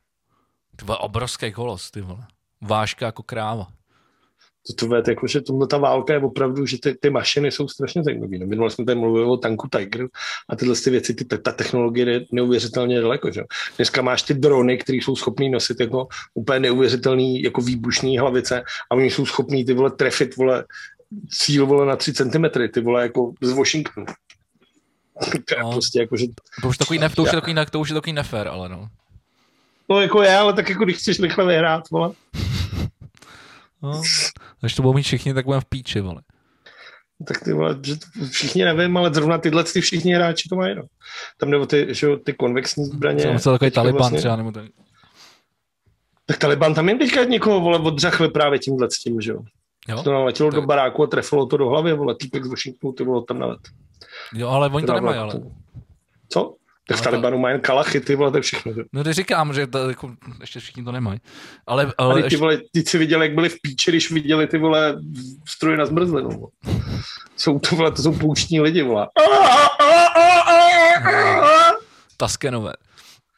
Ty 0.77 0.85
vole, 0.85 0.99
obrovský 0.99 1.53
kolos, 1.53 1.91
ty 1.91 2.01
vole. 2.01 2.27
Vážka 2.61 3.07
jako 3.07 3.23
kráva 3.23 3.67
to, 4.75 4.87
to 4.87 4.89
vědět, 4.89 5.09
jako, 5.09 5.27
že 5.27 5.41
tohle 5.41 5.67
ta 5.67 5.79
válka 5.79 6.13
je 6.13 6.19
opravdu, 6.19 6.67
že 6.67 6.79
ty, 6.81 6.95
ty 6.95 7.11
mašiny 7.11 7.51
jsou 7.51 7.69
strašně 7.69 8.03
zajímavé. 8.03 8.39
No, 8.39 8.47
minule 8.47 8.71
jsme 8.71 8.85
tady 8.85 8.99
mluvili 8.99 9.27
o 9.27 9.37
tanku 9.37 9.69
Tiger 9.69 10.09
a 10.49 10.57
tyhle 10.57 10.75
ty 10.77 10.91
věci, 10.91 11.15
ty, 11.15 11.25
ta 11.25 11.53
technologie 11.53 12.11
je 12.11 12.27
neuvěřitelně 12.33 13.01
daleko. 13.01 13.31
Že? 13.31 13.43
Dneska 13.77 14.03
máš 14.03 14.23
ty 14.23 14.35
drony, 14.35 14.79
které 14.79 14.97
jsou 14.97 15.17
schopný 15.17 15.51
nosit 15.51 15.81
jako 15.81 16.09
úplně 16.35 16.61
neuvěřitelný 16.61 17.43
jako 17.43 17.61
výbušný 17.61 18.19
hlavice 18.19 18.63
a 18.91 18.95
oni 18.95 19.11
jsou 19.11 19.27
schopní 19.27 19.65
ty 19.65 19.75
vole 19.75 19.91
trefit 19.91 20.37
vole 20.37 20.65
cíl 21.31 21.67
vole 21.67 21.87
na 21.87 21.97
3 21.97 22.13
cm, 22.13 22.45
ty 22.73 22.81
vole 22.81 23.03
jako 23.03 23.33
z 23.41 23.53
Washingtonu. 23.53 24.07
to 25.45 25.55
je 25.55 25.63
no, 25.63 25.73
prostě 25.73 26.01
jako, 26.01 26.17
že... 26.17 26.27
To 26.63 26.69
už, 26.69 26.79
takový 26.79 26.99
nef, 26.99 27.15
to, 27.15 27.23
už 27.23 27.29
je 27.29 27.41
takový, 27.41 27.55
to 27.71 27.81
už 27.81 27.89
je 27.89 27.95
takový 27.95 28.13
nefér, 28.13 28.49
ale 28.49 28.69
no. 28.69 28.89
No 29.89 30.01
jako 30.01 30.23
je, 30.23 30.37
ale 30.37 30.53
tak 30.53 30.69
jako 30.69 30.85
když 30.85 30.97
chceš 30.97 31.21
rychle 31.21 31.47
vyhrát, 31.47 31.91
vole. 31.91 32.11
No, 33.83 34.03
když 34.61 34.75
to 34.75 34.83
budou 34.83 34.95
mít 34.95 35.03
všichni, 35.03 35.35
tak 35.35 35.45
budeme 35.45 35.61
v 35.61 35.65
píči, 35.65 36.01
vole. 36.01 36.23
Tak 37.27 37.45
ty 37.45 37.53
vole, 37.53 37.79
že 37.83 37.95
všichni 38.31 38.65
nevím, 38.65 38.97
ale 38.97 39.15
zrovna 39.15 39.39
tyhle 39.39 39.65
ty 39.65 39.81
všichni 39.81 40.15
hráči 40.15 40.49
to 40.49 40.57
mají, 40.57 40.75
no. 40.75 40.83
Tam 41.37 41.51
nebo 41.51 41.67
ty, 41.67 41.87
že 41.91 42.09
ty 42.25 42.33
konvexní 42.33 42.85
zbraně. 42.85 43.21
Jsem 43.21 43.33
myslel 43.33 43.55
takový 43.55 43.71
Taliban 43.71 43.99
vlastně... 43.99 44.19
třeba, 44.19 44.37
nebo 44.37 44.53
ten... 44.53 44.69
Tak 46.27 46.39
Taliban 46.39 46.75
tam 46.75 46.89
jen 46.89 46.99
teďka 46.99 47.25
někoho, 47.25 47.61
vole, 47.61 47.79
odřachli 47.79 48.29
právě 48.29 48.59
tímhle 48.59 48.91
s 48.91 48.99
tím, 48.99 49.21
že 49.21 49.33
jo. 49.33 49.41
Jo? 49.89 50.03
To 50.03 50.13
naletělo 50.13 50.51
tak... 50.51 50.61
do 50.61 50.67
baráku 50.67 51.03
a 51.03 51.07
trefilo 51.07 51.47
to 51.47 51.57
do 51.57 51.69
hlavy, 51.69 51.93
vole, 51.93 52.15
týpek 52.21 52.45
z 52.45 52.49
Washingtonu, 52.49 52.93
ty 52.93 53.05
vole, 53.05 53.25
tam 53.29 53.39
nalet. 53.39 53.61
Jo, 54.35 54.49
ale 54.49 54.69
oni 54.69 54.87
to 54.87 54.93
nemají, 54.93 55.19
ale. 55.19 55.41
Co? 56.29 56.57
Tak 56.91 56.99
v 56.99 57.03
Talibanu 57.03 57.39
mají 57.39 57.61
kalachy, 57.61 58.01
ty 58.01 58.17
vole, 58.17 58.31
to 58.31 58.41
všechno. 58.41 58.73
No 58.93 59.05
to 59.05 59.13
říkám, 59.13 59.55
že 59.55 59.67
to, 59.67 59.89
jako, 59.89 60.11
ještě 60.41 60.61
všichni 60.61 60.85
to 60.85 60.93
nemají. 60.93 61.21
Ale, 61.67 61.93
ale 61.99 62.15
ty, 62.15 62.21
ještě... 62.21 62.37
vole, 62.37 62.59
ty 62.73 62.83
si 62.83 62.99
viděli, 62.99 63.27
jak 63.27 63.35
byli 63.35 63.49
v 63.49 63.57
píči, 63.63 63.91
když 63.91 64.11
viděli 64.11 64.47
ty 64.47 64.59
vole 64.59 65.01
stroje 65.49 65.77
na 65.77 65.87
zmrzlinu. 65.87 66.49
Jsou 67.37 67.59
to, 67.59 67.77
vole, 67.77 67.93
to 67.93 68.03
jsou 68.03 68.13
pouštní 68.13 68.61
lidi, 68.61 68.83
vole. 68.83 69.09
Taskenové. 72.17 72.73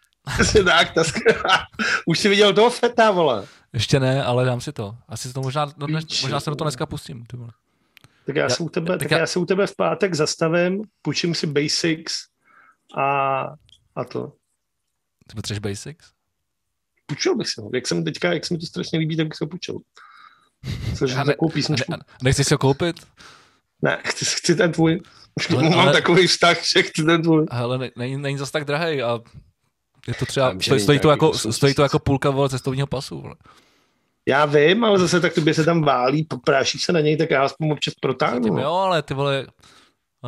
tak, 0.65 0.95
taskenové. 0.95 1.43
Už 2.07 2.19
jsi 2.19 2.29
viděl 2.29 2.53
toho 2.53 2.71
feta, 2.71 3.11
vole. 3.11 3.47
Ještě 3.73 4.01
ne, 4.01 4.25
ale 4.25 4.45
dám 4.45 4.61
si 4.61 4.73
to. 4.73 4.97
Asi 5.09 5.33
to 5.33 5.41
možná, 5.41 5.67
no, 5.77 5.87
dnes, 5.87 6.23
možná 6.23 6.41
se 6.41 6.51
na 6.51 6.57
to 6.57 6.65
dneska 6.65 6.87
pustím. 6.87 7.27
Ty 7.27 7.37
vole. 7.37 7.51
Tak 8.27 8.37
já, 8.37 8.43
já, 8.43 8.49
se 8.49 8.63
u 8.63 8.69
tebe, 8.69 8.99
tak 8.99 9.11
já... 9.11 9.19
já 9.19 9.27
se 9.27 9.39
u 9.39 9.45
tebe 9.47 9.67
v 9.67 9.77
pátek 9.77 10.15
zastavím, 10.15 10.83
půjčím 11.03 11.35
si 11.35 11.47
Basics 11.47 12.32
a, 12.97 13.43
a 13.97 14.05
to. 14.05 14.33
Ty 15.29 15.35
potřebuješ 15.35 15.59
Basics? 15.59 16.07
Půjčil 17.07 17.37
bych 17.37 17.49
si 17.49 17.61
ho. 17.61 17.71
Jak, 17.75 17.87
jsem 17.87 18.05
teďka, 18.05 18.33
jak 18.33 18.47
se 18.47 18.55
mi 18.55 18.61
to 18.61 18.67
strašně 18.67 18.99
líbí, 18.99 19.17
tak 19.17 19.27
bych 19.29 19.37
se 19.37 19.45
ho 19.45 19.49
půjčil. 19.49 19.79
Což 20.99 21.15
ne, 21.15 21.35
písničku. 21.53 21.93
Ne, 21.93 21.99
nechceš 22.23 22.47
si 22.47 22.55
ho 22.55 22.59
koupit? 22.59 22.97
Ne, 23.83 23.99
chci, 24.05 24.25
chci 24.25 24.55
ten 24.55 24.73
tvůj. 24.73 25.01
Už 25.35 25.51
ale, 25.51 25.63
mám 25.71 25.79
ale, 25.79 25.93
takový 25.93 26.27
vztah, 26.27 26.65
že 26.65 26.83
chci 26.83 27.05
ten 27.05 27.23
tvůj. 27.23 27.47
Ale 27.51 27.91
není, 27.97 28.17
není 28.17 28.39
zase 28.39 28.53
tak 28.53 28.65
drahý 28.65 29.03
a 29.03 29.21
je 30.09 30.15
to 30.15 30.27
třeba, 30.27 30.55
stojí, 30.61 30.81
stojí, 30.81 30.99
to 30.99 31.11
jako, 31.11 31.35
stojí 31.35 31.75
to 31.75 31.83
jako 31.83 31.99
půlka 31.99 32.31
vole, 32.31 32.49
cestovního 32.49 32.87
pasu. 32.87 33.21
Vole. 33.21 33.35
Já 34.29 34.45
vím, 34.45 34.85
ale 34.85 34.99
zase 34.99 35.21
tak 35.21 35.35
tobě 35.35 35.55
se 35.55 35.65
tam 35.65 35.83
válí, 35.83 36.27
práší 36.45 36.79
se 36.79 36.93
na 36.93 37.01
něj, 37.01 37.17
tak 37.17 37.31
já 37.31 37.45
aspoň 37.45 37.71
občas 37.71 37.95
protáhnu. 37.95 38.59
Jo, 38.59 38.73
ale 38.73 39.03
ty 39.03 39.15
vole, 39.15 39.47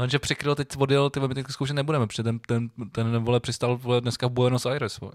že 0.07 0.19
překryl 0.19 0.55
teď 0.55 0.69
odjel, 0.79 1.11
ty 1.11 1.21
my 1.21 1.35
teď 1.35 1.47
zkoušet 1.51 1.75
nebudeme, 1.75 2.07
protože 2.07 2.23
ten, 2.23 2.39
ten, 2.39 2.71
ten 2.93 3.25
vole 3.25 3.41
přistal 3.41 3.77
vole, 3.77 4.01
dneska 4.01 4.27
v 4.27 4.31
Buenos 4.31 4.67
Aires. 4.67 5.01
Vole. 5.01 5.13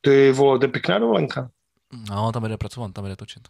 Ty 0.00 0.32
vole, 0.32 0.58
to 0.58 0.64
je 0.64 0.68
pěkná 0.68 0.98
dovolenka. 0.98 1.50
No, 2.10 2.32
tam 2.32 2.44
jde 2.44 2.56
pracovat, 2.56 2.92
tam 2.92 3.04
jde 3.04 3.16
točit. 3.16 3.48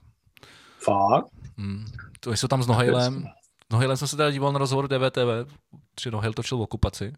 Fakt? 0.78 1.26
Hmm. 1.58 1.84
To 2.20 2.32
jsou 2.32 2.48
tam 2.48 2.62
s 2.62 2.66
Nohejlem. 2.66 3.22
S 3.68 3.72
Nohejlem 3.72 3.96
jsem 3.96 4.08
se 4.08 4.16
teda 4.16 4.30
díval 4.30 4.52
na 4.52 4.58
rozhovor 4.58 4.88
DVTV, 4.88 5.52
že 6.00 6.10
Nohejl 6.10 6.32
točil 6.32 6.58
v 6.58 6.60
okupaci. 6.60 7.12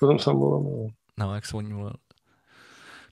To 0.00 0.06
tam 0.06 0.18
jsem 0.18 0.36
volal, 0.36 0.62
no. 0.62 0.86
no, 1.18 1.34
jak 1.34 1.46
se 1.46 1.56
o 1.56 1.60
ní 1.60 1.72
volal. 1.72 1.94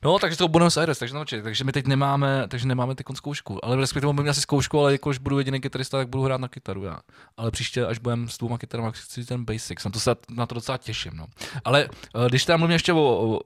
No, 0.04 0.18
takže 0.18 0.38
to 0.38 0.48
Buenos 0.48 0.76
Aires, 0.76 0.98
takže 0.98 1.14
naučit. 1.14 1.42
Takže 1.42 1.64
my 1.64 1.72
teď 1.72 1.86
nemáme, 1.86 2.48
takže 2.48 2.68
nemáme 2.68 2.94
teď 2.94 3.06
zkoušku. 3.14 3.64
Ale 3.64 3.76
respektive 3.76 4.12
mám 4.12 4.28
asi 4.28 4.40
zkoušku, 4.40 4.78
ale 4.80 4.92
jakož 4.92 5.18
budu 5.18 5.38
jediný 5.38 5.60
kytarista, 5.60 5.98
tak 5.98 6.08
budu 6.08 6.24
hrát 6.24 6.40
na 6.40 6.48
kytaru 6.48 6.84
já. 6.84 7.00
Ale 7.36 7.50
příště, 7.50 7.86
až 7.86 7.98
budem 7.98 8.28
s 8.28 8.38
dvouma 8.38 8.58
kytarama, 8.58 8.90
chci 8.90 9.24
ten 9.24 9.44
basic. 9.44 9.84
Na 9.84 9.90
to 9.90 10.00
se 10.00 10.14
na 10.30 10.46
to 10.46 10.54
docela 10.54 10.78
těším. 10.78 11.12
No. 11.14 11.26
Ale 11.64 11.88
eh, 12.14 12.28
když 12.28 12.44
tam 12.44 12.58
mluvím 12.58 12.72
ještě 12.72 12.92
o, 12.92 13.00
o 13.00 13.40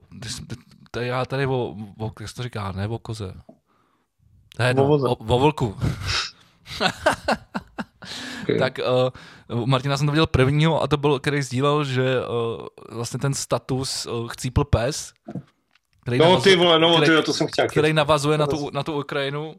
tady, 0.91 1.07
já 1.07 1.25
tady 1.25 1.47
o, 1.47 1.77
o, 1.99 2.13
jak 2.21 2.33
to 2.33 2.43
říká, 2.43 2.73
ne 2.73 2.89
o 2.89 2.99
koze. 2.99 3.35
Je 4.59 4.67
jedno, 4.67 4.89
o, 4.89 5.15
o 5.15 5.39
vlku. 5.39 5.77
okay. 8.43 8.59
tak 8.59 8.79
uh, 9.49 9.67
Martina 9.67 9.97
jsem 9.97 10.07
to 10.07 10.13
viděl 10.13 10.27
prvního 10.27 10.83
a 10.83 10.87
to 10.87 10.97
byl, 10.97 11.19
který 11.19 11.43
sdílel, 11.43 11.85
že 11.85 12.21
uh, 12.21 12.67
vlastně 12.97 13.21
ten 13.21 13.35
status 13.35 14.07
uh, 14.07 14.29
chcípl 14.29 14.65
pes, 14.65 15.13
který 16.07 16.19
no 16.19 16.25
navazuje, 16.25 16.57
ty 16.57 16.63
vole, 16.63 16.79
no 16.79 16.97
který, 16.97 17.17
ty, 17.17 17.23
to 17.23 17.33
jsem 17.33 17.47
chtěl. 17.47 17.69
Který 17.69 17.93
navazuje 17.93 18.39
na 18.39 18.47
tu, 18.47 18.71
na 18.71 18.83
tu 18.83 19.01
Ukrajinu 19.01 19.57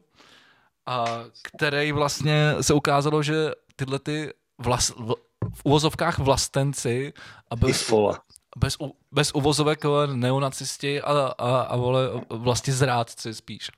a 0.86 1.04
který 1.42 1.92
vlastně 1.92 2.54
se 2.60 2.74
ukázalo, 2.74 3.22
že 3.22 3.50
tyhle 3.76 3.98
ty 3.98 4.32
vlas, 4.58 4.90
v, 4.96 5.14
v 5.54 5.60
uvozovkách 5.64 6.18
vlastenci 6.18 7.12
a 7.50 7.56
bez, 7.56 7.92
bez, 8.56 8.76
bez 9.12 9.34
uvozovek 9.34 9.84
neonacisti 10.06 11.00
a, 11.00 11.34
a, 11.38 11.60
a 11.60 11.76
vole, 11.76 12.00
vlastně 12.30 12.72
zrádci 12.72 13.34
spíš 13.34 13.70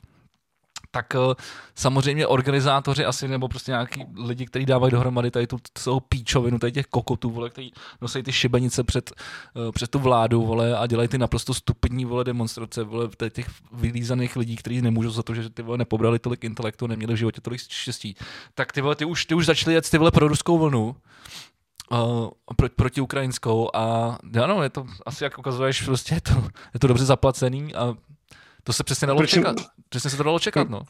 tak 0.91 1.15
uh, 1.15 1.35
samozřejmě 1.75 2.27
organizátoři 2.27 3.05
asi, 3.05 3.29
nebo 3.29 3.49
prostě 3.49 3.71
nějaký 3.71 4.07
lidi, 4.17 4.47
kteří 4.47 4.67
dávají 4.67 4.91
dohromady 4.91 5.31
tady 5.31 5.47
tu 5.47 5.59
celou 5.75 6.01
píčovinu, 6.01 6.59
tady 6.59 6.73
těch 6.73 6.87
kokotů, 6.87 7.31
vole, 7.31 7.51
kteří 7.51 7.73
nosí 8.01 8.23
ty 8.23 8.33
šibenice 8.33 8.85
před, 8.85 9.12
uh, 9.55 9.73
před 9.73 9.91
tu 9.91 9.99
vládu, 9.99 10.47
vole, 10.47 10.79
a 10.79 10.87
dělají 10.87 11.09
ty 11.09 11.19
naprosto 11.19 11.55
stupidní, 11.55 12.05
vole, 12.05 12.25
demonstrace, 12.25 12.83
vole, 12.83 13.09
těch 13.33 13.47
vylízaných 13.73 14.37
lidí, 14.37 14.57
kteří 14.57 14.83
nemůžou 14.83 15.11
za 15.11 15.23
to, 15.23 15.35
že 15.35 15.51
ty 15.51 15.62
vole 15.62 15.79
nepobrali 15.79 16.19
tolik 16.19 16.45
intelektu, 16.45 16.87
neměli 16.87 17.15
v 17.15 17.17
životě 17.17 17.41
tolik 17.41 17.61
štěstí. 17.61 18.17
Tak 18.55 18.73
ty 18.73 18.81
vole, 18.81 18.97
ty 18.97 19.05
už, 19.05 19.27
ty 19.27 19.35
už 19.35 19.47
začali 19.47 19.75
jet 19.75 19.91
ty 19.91 19.99
vole 19.99 20.11
pro 20.11 20.29
ruskou 20.29 20.59
vlnu, 20.59 20.97
Uh, 21.93 22.29
pro, 22.57 22.69
proti 22.69 23.01
ukrajinskou 23.01 23.77
a 23.77 24.19
ano, 24.43 24.62
je 24.62 24.71
to 24.71 24.87
asi 25.07 25.25
jak 25.25 25.39
ukazuješ, 25.39 25.83
prostě 25.83 26.15
je 26.15 26.21
to, 26.21 26.33
je 26.75 26.81
to 26.81 26.87
dobře 26.87 27.05
zaplacený 27.05 27.75
a 27.75 27.95
to 28.71 28.75
se 28.75 28.85
přesně 28.85 29.07
dalo 29.07 29.19
Proč 29.19 29.31
čekat. 29.31 29.57
Přesně 29.89 30.11
se 30.11 30.17
to 30.17 30.23
dalo 30.23 30.39
čekat, 30.39 30.71
no. 30.71 30.83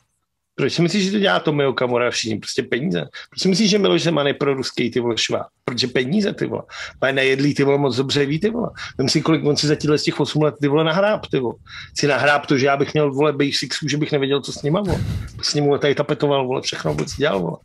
Proč 0.54 0.72
si 0.72 0.82
myslíš, 0.82 1.04
že 1.04 1.10
to 1.10 1.18
dělá 1.18 1.40
to 1.40 1.52
Mio 1.52 1.72
Kamora 1.72 2.10
všichni? 2.10 2.38
Prostě 2.38 2.62
peníze. 2.62 3.08
Proč 3.30 3.42
si 3.42 3.48
myslíš, 3.48 3.70
že 3.70 3.78
Miloš 3.78 4.02
Zeman 4.02 4.26
je 4.26 4.34
pro 4.34 4.54
ruský 4.54 4.90
ty 4.90 5.00
vole 5.00 5.18
švá? 5.18 5.46
Protože 5.64 5.86
peníze 5.86 6.32
ty 6.32 6.46
vole. 6.46 6.62
Ale 7.00 7.12
nejedlí 7.12 7.54
ty 7.54 7.64
vole 7.64 7.78
moc 7.78 7.96
dobře 7.96 8.26
ví 8.26 8.40
ty 8.40 8.50
vole. 8.50 8.70
Vem 8.98 9.08
si, 9.08 9.20
kolik 9.20 9.44
on 9.44 9.56
si 9.56 9.66
za 9.66 9.74
těchto 9.74 9.98
z 9.98 10.02
těch 10.02 10.20
8 10.20 10.42
let 10.42 10.54
ty 10.60 10.68
vole 10.68 10.84
nahráb 10.84 11.26
ty 11.26 11.38
vole. 11.38 11.54
Si 11.98 12.06
nahráb 12.06 12.46
to, 12.46 12.58
že 12.58 12.66
já 12.66 12.76
bych 12.76 12.92
měl 12.92 13.12
vole 13.12 13.32
basicsů, 13.32 13.88
že 13.88 13.96
bych 13.96 14.12
nevěděl, 14.12 14.40
co 14.40 14.52
s 14.52 14.62
nima 14.62 14.80
vole. 14.80 15.00
S 15.42 15.54
ním 15.54 15.78
tady 15.78 15.94
tapetoval 15.94 16.46
vole, 16.46 16.62
všechno 16.62 16.90
vůbec 16.90 17.16
dělal 17.16 17.40
vole. 17.40 17.56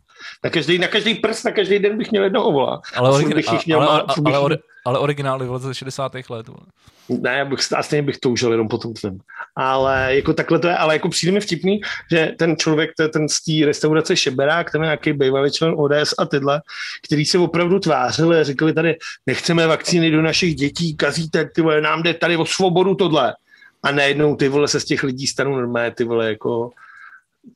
Na 0.44 0.50
každý, 0.50 0.78
na 0.78 0.88
každý 0.88 1.14
prst, 1.14 1.44
na 1.44 1.50
každý 1.50 1.78
den 1.78 1.98
bych 1.98 2.10
měl 2.10 2.24
jednoho 2.24 2.52
vola. 2.52 2.80
Ale, 2.94 3.10
origin, 3.10 3.42
ale, 3.76 3.88
ale, 3.88 4.04
ale, 4.24 4.36
ale, 4.36 4.58
ale 4.84 4.98
originály 4.98 5.46
ze 5.58 5.74
60. 5.74 6.12
let. 6.14 6.48
Vole. 6.48 6.66
Ne, 7.08 7.44
bych, 7.44 7.60
stejně 7.80 8.02
bych 8.02 8.18
toužil 8.18 8.52
jenom 8.52 8.68
potom 8.68 8.94
tvém. 8.94 9.18
Ale 9.56 10.16
jako 10.16 10.32
takhle 10.32 10.58
to 10.58 10.68
je, 10.68 10.76
ale 10.76 10.94
jako 10.94 11.08
přijde 11.08 11.32
mi 11.32 11.40
vtipný, 11.40 11.80
že 12.10 12.32
ten 12.38 12.56
člověk, 12.56 12.90
ten 13.12 13.28
z 13.28 13.44
té 13.44 13.66
restaurace 13.66 14.16
Šeberák, 14.16 14.70
ten 14.72 14.82
nějaký 14.82 15.12
bývalý 15.12 15.50
člen 15.50 15.74
ODS 15.76 16.14
a 16.18 16.26
tyhle, 16.26 16.62
který 17.04 17.24
se 17.24 17.38
opravdu 17.38 17.78
tvářili 17.78 18.40
a 18.40 18.44
říkali 18.44 18.72
tady, 18.72 18.96
nechceme 19.26 19.66
vakcíny 19.66 20.10
do 20.10 20.22
našich 20.22 20.54
dětí, 20.54 20.96
kazíte, 20.96 21.50
ty 21.54 21.62
vole, 21.62 21.80
nám 21.80 22.02
jde 22.02 22.14
tady 22.14 22.36
o 22.36 22.46
svobodu 22.46 22.94
tohle. 22.94 23.34
A 23.82 23.92
najednou 23.92 24.36
ty 24.36 24.48
vole 24.48 24.68
se 24.68 24.80
z 24.80 24.84
těch 24.84 25.02
lidí 25.02 25.26
stanou 25.26 25.56
normálně, 25.56 25.90
ty 25.90 26.04
vole 26.04 26.28
jako 26.28 26.70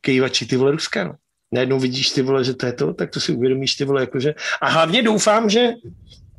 kejvači, 0.01 0.47
ty 0.47 0.57
vole 0.57 0.73
Ruska, 0.73 1.05
no 1.05 1.15
najednou 1.53 1.79
vidíš 1.79 2.11
ty 2.11 2.23
vole, 2.23 2.45
že 2.45 2.55
to 2.55 2.67
je 2.67 2.73
to, 2.73 2.95
tak 2.95 3.11
to 3.11 3.21
si 3.21 3.33
uvědomíš 3.33 3.75
ty 3.75 3.85
vole, 3.85 4.01
jakože. 4.01 4.35
A 4.61 4.69
hlavně 4.69 5.03
doufám, 5.03 5.51
že 5.51 5.69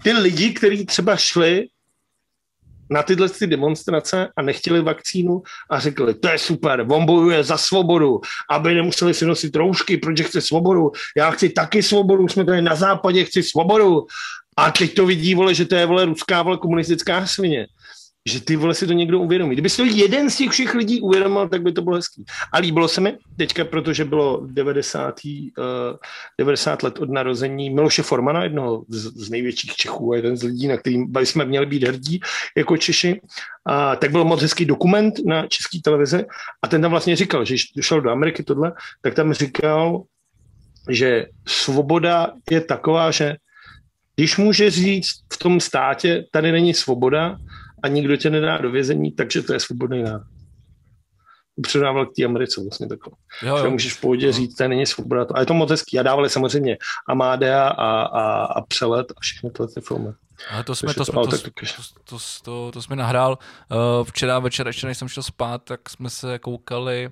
ty 0.04 0.14
lidi, 0.14 0.54
kteří 0.54 0.86
třeba 0.86 1.16
šli 1.16 1.68
na 2.92 3.04
tyhle 3.04 3.30
ty 3.30 3.48
demonstrace 3.48 4.28
a 4.38 4.42
nechtěli 4.42 4.82
vakcínu 4.82 5.44
a 5.70 5.80
řekli, 5.80 6.14
to 6.14 6.30
je 6.30 6.38
super, 6.38 6.86
on 6.90 7.06
bojuje 7.06 7.44
za 7.44 7.58
svobodu, 7.58 8.22
aby 8.50 8.74
nemuseli 8.76 9.14
si 9.14 9.26
nosit 9.26 9.56
roušky, 9.56 9.98
protože 9.98 10.24
chce 10.24 10.42
svobodu, 10.42 10.92
já 11.18 11.32
chci 11.32 11.50
taky 11.50 11.84
svobodu, 11.84 12.28
jsme 12.28 12.46
tady 12.46 12.62
na 12.62 12.76
západě, 12.76 13.26
chci 13.26 13.44
svobodu. 13.44 14.06
A 14.58 14.72
teď 14.72 14.94
to 14.94 15.06
vidí, 15.06 15.36
vole, 15.36 15.54
že 15.54 15.66
to 15.66 15.76
je 15.76 15.86
vole 15.86 16.06
ruská 16.06 16.42
vole 16.42 16.58
komunistická 16.58 17.26
svině 17.26 17.68
že 18.30 18.42
ty 18.42 18.56
vole 18.56 18.74
si 18.74 18.88
to 18.88 18.94
někdo 18.94 19.20
uvědomí. 19.20 19.54
Kdyby 19.54 19.70
si 19.70 19.78
to 19.78 19.86
jeden 19.86 20.30
z 20.30 20.38
těch 20.38 20.50
všech 20.50 20.74
lidí 20.74 21.02
uvědomil, 21.02 21.50
tak 21.50 21.62
by 21.62 21.72
to 21.72 21.82
bylo 21.82 21.96
hezký. 21.96 22.26
A 22.54 22.58
líbilo 22.58 22.88
se 22.88 23.02
mi 23.02 23.18
teďka, 23.38 23.66
protože 23.66 24.06
bylo 24.06 24.42
90. 24.46 25.20
Uh, 25.26 25.98
90 26.40 26.84
let 26.84 27.00
od 27.00 27.10
narození 27.10 27.70
Miloše 27.70 28.04
Formana, 28.04 28.44
jednoho 28.44 28.84
z, 28.88 29.26
z 29.26 29.30
největších 29.30 29.76
Čechů 29.76 30.12
a 30.12 30.16
jeden 30.16 30.38
z 30.38 30.44
lidí, 30.44 30.68
na 30.68 30.78
kterým 30.78 31.14
jsme 31.24 31.46
měli 31.46 31.66
být 31.66 31.84
hrdí 31.84 32.20
jako 32.58 32.78
Češi, 32.78 33.22
a 33.66 33.96
tak 33.96 34.12
byl 34.12 34.24
moc 34.24 34.42
hezký 34.42 34.66
dokument 34.66 35.14
na 35.26 35.48
české 35.48 35.78
televizi 35.84 36.26
a 36.62 36.68
ten 36.68 36.82
tam 36.82 36.92
vlastně 36.92 37.16
říkal, 37.16 37.46
že 37.46 37.54
když 37.54 37.86
šel 37.86 38.02
do 38.02 38.10
Ameriky 38.10 38.44
tohle, 38.44 38.74
tak 39.02 39.14
tam 39.14 39.34
říkal, 39.34 40.04
že 40.90 41.26
svoboda 41.48 42.32
je 42.52 42.62
taková, 42.62 43.12
že 43.12 43.36
když 44.16 44.38
může 44.38 44.70
říct 44.70 45.10
v 45.34 45.38
tom 45.38 45.60
státě, 45.60 46.26
tady 46.32 46.52
není 46.52 46.74
svoboda, 46.74 47.38
a 47.84 47.88
nikdo 47.88 48.18
tě 48.18 48.30
nedá 48.30 48.58
do 48.58 48.72
vězení, 48.72 49.12
takže 49.12 49.42
to 49.42 49.54
je 49.54 49.60
svobodný 49.60 50.04
národ. 50.04 50.28
Předával 51.62 52.06
k 52.06 52.16
té 52.16 52.26
Americe 52.26 52.62
vlastně 52.62 52.88
takhle. 52.88 53.14
Jo, 53.42 53.58
jo. 53.58 53.64
Že 53.64 53.70
můžeš 53.70 53.94
v 53.94 54.02
pohodě 54.02 54.26
jo. 54.26 54.32
říct, 54.34 54.56
to 54.56 54.68
není 54.68 54.86
svoboda. 54.86 55.26
A 55.34 55.40
je 55.40 55.46
to 55.46 55.54
moc 55.54 55.70
hezký. 55.70 56.00
A 56.00 56.04
dávali 56.04 56.30
samozřejmě 56.30 56.78
Amádea 57.10 57.68
a, 57.68 58.02
a, 58.02 58.46
a 58.46 58.62
Přelet 58.62 59.12
a 59.12 59.20
všechny 59.20 59.52
tyhle 59.52 59.68
ty 59.68 59.82
filmy. 59.82 60.14
Ale 60.52 60.64
to 60.64 60.76
jsme, 60.76 60.94
to, 60.94 61.06
to, 61.06 61.12
to, 61.12 61.28
to, 61.28 61.38
to, 62.04 62.18
to, 62.44 62.72
to 62.74 62.82
jsme 62.82 62.96
nahrál. 62.96 63.38
Uh, 63.72 64.04
včera 64.04 64.40
večer, 64.40 64.68
ještě 64.68 64.88
než 64.88 64.98
jsem 64.98 65.08
šel 65.08 65.24
spát, 65.24 65.64
tak 65.64 65.90
jsme 65.90 66.10
se 66.10 66.40
koukali. 66.40 67.10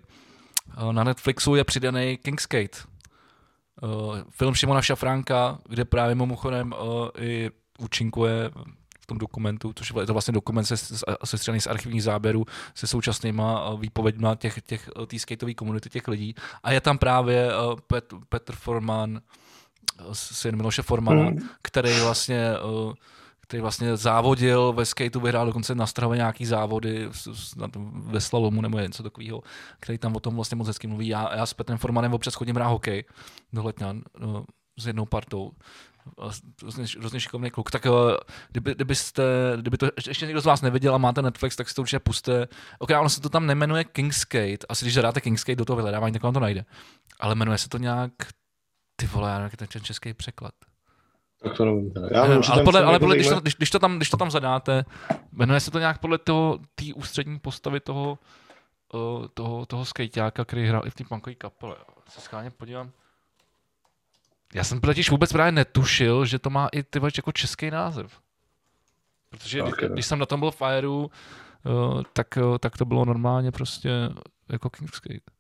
Uh, 0.84 0.94
na 0.94 1.04
Netflixu 1.04 1.56
je 1.56 1.64
přidaný 1.64 2.18
Kingsgate. 2.18 2.78
Uh, 3.82 4.18
film 4.30 4.56
Šimona 4.56 4.82
Šafránka, 4.82 5.60
kde 5.70 5.86
právě 5.86 6.16
mimochodem 6.16 6.74
uh, 6.82 7.08
i 7.18 7.50
účinkuje 7.80 8.52
tom 9.10 9.18
dokumentu, 9.18 9.74
což 9.76 9.94
je 10.00 10.06
to 10.06 10.14
vlastně 10.14 10.32
dokument 10.32 10.66
se, 10.66 10.78
se 11.26 11.38
strany 11.38 11.62
z 11.62 11.68
archivních 11.68 12.04
záběrů 12.04 12.46
se 12.76 12.88
současnýma 12.88 13.66
eh, 13.66 13.78
výpověďma 13.78 14.36
těch, 14.36 14.62
těch, 14.62 14.90
eh, 15.04 15.06
té 15.06 15.20
skateové 15.20 15.54
komunity, 15.54 15.90
těch 15.90 16.08
lidí. 16.08 16.36
A 16.64 16.72
je 16.72 16.82
tam 16.82 16.98
právě 16.98 17.50
eh, 17.50 17.76
Pet, 17.88 18.14
Petr 18.30 18.56
Forman, 18.56 19.22
syn 20.14 20.56
Miloše 20.56 20.82
Formana, 20.82 21.24
hmm. 21.24 21.50
který 21.62 22.00
vlastně 22.00 22.54
který 23.50 23.62
vlastně 23.62 23.98
závodil 23.98 24.74
ve 24.74 24.86
skateu, 24.86 25.20
vyhrál 25.20 25.46
dokonce 25.46 25.76
na 25.76 25.88
Strahově 25.88 26.18
nějaký 26.18 26.46
závody 26.46 27.10
ve 27.94 28.22
slalomu 28.22 28.62
nebo 28.62 28.80
něco 28.80 29.04
takového, 29.04 29.42
který 29.80 29.98
tam 29.98 30.16
o 30.16 30.20
tom 30.20 30.36
vlastně 30.36 30.56
moc 30.56 30.68
hezky 30.68 30.88
mluví. 30.88 31.08
Já, 31.08 31.36
já 31.36 31.46
s 31.46 31.54
Petrem 31.54 31.78
Formanem 31.78 32.14
občas 32.14 32.34
chodím 32.34 32.56
hrát 32.56 32.68
hokej 32.68 33.04
do 33.54 33.64
Letňan 33.64 34.02
no, 34.20 34.46
s 34.78 34.88
jednou 34.88 35.06
partou 35.06 35.52
hrozně, 36.62 36.86
hrozně 37.00 37.20
šikovný 37.20 37.52
kluk. 37.52 37.72
Tak 37.72 37.86
eh, 37.86 37.90
kdyby, 38.52 38.76
kdybyste, 38.76 39.24
kdyby 39.56 39.78
to 39.78 39.88
ještě 40.08 40.26
někdo 40.26 40.42
z 40.42 40.46
vás 40.46 40.62
neviděl 40.62 40.96
a 40.96 40.98
máte 40.98 41.22
Netflix, 41.22 41.56
tak 41.56 41.70
si 41.70 41.76
to 41.76 41.82
určitě 41.82 42.00
puste. 42.00 42.48
Ok, 42.80 42.90
ono 43.00 43.10
se 43.10 43.22
to 43.22 43.30
tam 43.30 43.46
nemenuje 43.46 43.84
Kingsgate, 43.84 44.68
asi 44.70 44.86
když 44.86 44.94
zadáte 44.94 45.22
Kingsgate 45.22 45.56
do 45.56 45.66
toho 45.66 45.78
vyhledávání, 45.78 46.14
tak 46.14 46.24
vám 46.24 46.34
to 46.34 46.40
najde. 46.40 46.66
Ale 47.20 47.36
jmenuje 47.36 47.58
se 47.58 47.70
to 47.70 47.78
nějak, 47.78 48.12
ty 48.96 49.06
vole, 49.06 49.30
já 49.30 49.50
ten 49.58 49.84
český 49.84 50.14
překlad. 50.14 50.52
Tak 51.44 51.58
to 51.58 51.66
nevím. 51.66 51.92
Já 52.12 52.28
nevím, 52.28 52.44
ale 52.52 52.64
podle, 52.64 52.84
ale 52.84 53.00
podle, 53.00 53.16
když, 53.16 53.28
to, 53.28 53.40
když, 53.40 53.56
když, 53.56 53.70
to 53.70 53.80
tam, 53.80 53.96
když 53.96 54.10
to 54.10 54.18
tam 54.18 54.32
zadáte, 54.32 54.86
jmenuje 55.32 55.60
se 55.60 55.72
to 55.72 55.80
nějak 55.80 55.98
podle 55.98 56.18
toho, 56.18 56.60
té 56.76 56.86
ústřední 56.96 57.40
postavy 57.40 57.80
toho, 57.80 58.20
uh, 58.94 59.28
toho, 59.34 59.66
toho 59.66 59.86
skejťáka, 59.86 60.46
který 60.46 60.68
hrál 60.68 60.88
i 60.88 60.90
v 60.90 60.96
té 60.96 61.04
punkové 61.04 61.36
kapele. 61.36 61.76
Se 62.10 62.22
schválně 62.22 62.52
podívám. 62.52 62.92
Já 64.54 64.64
jsem 64.64 64.82
totiž 64.82 65.10
vůbec 65.10 65.32
právě 65.32 65.52
netušil, 65.52 66.26
že 66.26 66.40
to 66.40 66.50
má 66.50 66.68
i 66.68 66.84
ty 66.84 67.00
jako 67.18 67.32
český 67.32 67.72
název. 67.72 68.22
Protože 69.30 69.64
okay, 69.64 69.74
když, 69.78 69.92
když 69.92 70.06
jsem 70.06 70.20
na 70.20 70.26
tom 70.26 70.40
byl 70.40 70.52
v 70.52 70.56
Fireu, 70.56 70.98
uh, 71.00 72.02
tak, 72.14 72.28
uh, 72.38 72.58
tak 72.58 72.78
to 72.78 72.86
bylo 72.86 73.06
normálně 73.06 73.52
prostě 73.52 73.90
jako 74.50 74.70
Kingsgate. 74.70 75.32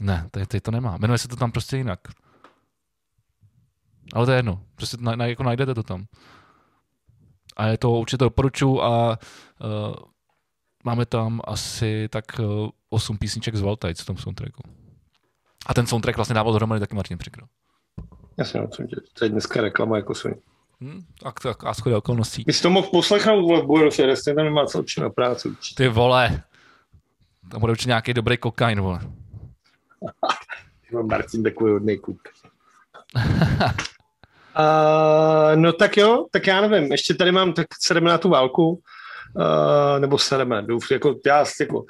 Ne, 0.00 0.28
teď, 0.30 0.48
teď 0.48 0.62
to 0.62 0.70
nemá. 0.70 0.96
Jmenuje 0.96 1.18
se 1.18 1.28
to 1.28 1.36
tam 1.36 1.52
prostě 1.52 1.76
jinak. 1.76 2.00
Ale 4.14 4.26
to 4.26 4.32
je 4.32 4.38
jedno. 4.38 4.62
Prostě 4.74 4.96
na, 5.00 5.16
na, 5.16 5.26
jako 5.26 5.42
najdete 5.42 5.74
to 5.74 5.82
tam. 5.82 6.06
A 7.56 7.66
je 7.66 7.78
to 7.78 7.90
určitě 7.90 8.24
doporučuji 8.24 8.82
a 8.82 9.08
uh, 9.08 9.94
máme 10.84 11.06
tam 11.06 11.40
asi 11.44 12.08
tak 12.08 12.24
uh, 12.38 12.68
8 12.88 13.18
písniček 13.18 13.56
z 13.56 13.60
Valtajc 13.60 14.00
v 14.00 14.06
tom 14.06 14.16
soundtracku. 14.16 14.62
A 15.66 15.74
ten 15.74 15.86
soundtrack 15.86 16.16
vlastně 16.16 16.34
dával 16.34 16.52
dohromady 16.52 16.80
taky 16.80 16.94
Martin 16.94 17.18
Přikro. 17.18 17.46
Jasně, 18.38 18.60
no, 18.60 18.68
to 19.18 19.24
je 19.24 19.28
dneska 19.28 19.60
reklama 19.60 19.96
jako 19.96 20.14
svůj. 20.14 20.34
Hmm, 20.80 21.04
tak, 21.22 21.40
tak 21.40 21.64
a 21.64 21.74
schodě 21.74 21.96
okolností. 21.96 22.44
Bys 22.46 22.60
to 22.60 22.70
mohl 22.70 22.88
poslechnout 22.88 23.62
v 23.62 23.66
Buenos 23.66 23.98
Aires, 23.98 24.22
ten 24.22 24.36
tam 24.36 24.44
nemá 24.44 24.66
co 24.66 24.84
na 25.00 25.10
práci. 25.10 25.48
Ty 25.76 25.88
vole, 25.88 26.42
tam 27.50 27.60
bude 27.60 27.70
určitě 27.70 27.88
nějaký 27.88 28.14
dobrý 28.14 28.36
kokain, 28.36 28.80
vole. 28.80 29.00
Martin 31.02 31.42
takový 31.42 31.72
hodný 31.72 31.98
kup. 31.98 32.20
uh, 33.16 33.22
no 35.54 35.72
tak 35.72 35.96
jo, 35.96 36.26
tak 36.30 36.46
já 36.46 36.60
nevím, 36.60 36.92
ještě 36.92 37.14
tady 37.14 37.32
mám, 37.32 37.52
tak 37.52 37.66
se 37.80 37.94
jdeme 37.94 38.10
na 38.10 38.18
tu 38.18 38.28
válku, 38.28 38.68
uh, 38.70 38.80
nebo 39.98 40.18
se 40.18 40.38
jdeme, 40.38 40.62
douf, 40.62 40.90
jako, 40.90 41.14
já 41.26 41.44
jako, 41.60 41.84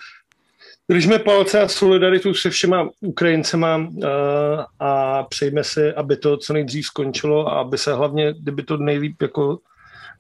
Držme 0.91 1.19
palce 1.19 1.61
a 1.61 1.69
solidaritu 1.69 2.35
se 2.35 2.51
všema 2.51 2.89
Ukrajincema 3.01 3.77
uh, 3.77 4.05
a 4.79 5.23
přejme 5.23 5.65
si, 5.65 5.93
aby 5.93 6.17
to 6.17 6.37
co 6.37 6.53
nejdřív 6.53 6.87
skončilo 6.87 7.49
a 7.49 7.61
aby 7.61 7.79
se 7.79 7.95
hlavně, 7.95 8.35
kdyby 8.39 8.63
to 8.63 8.77
nejlíp 8.77 9.23
jako 9.23 9.59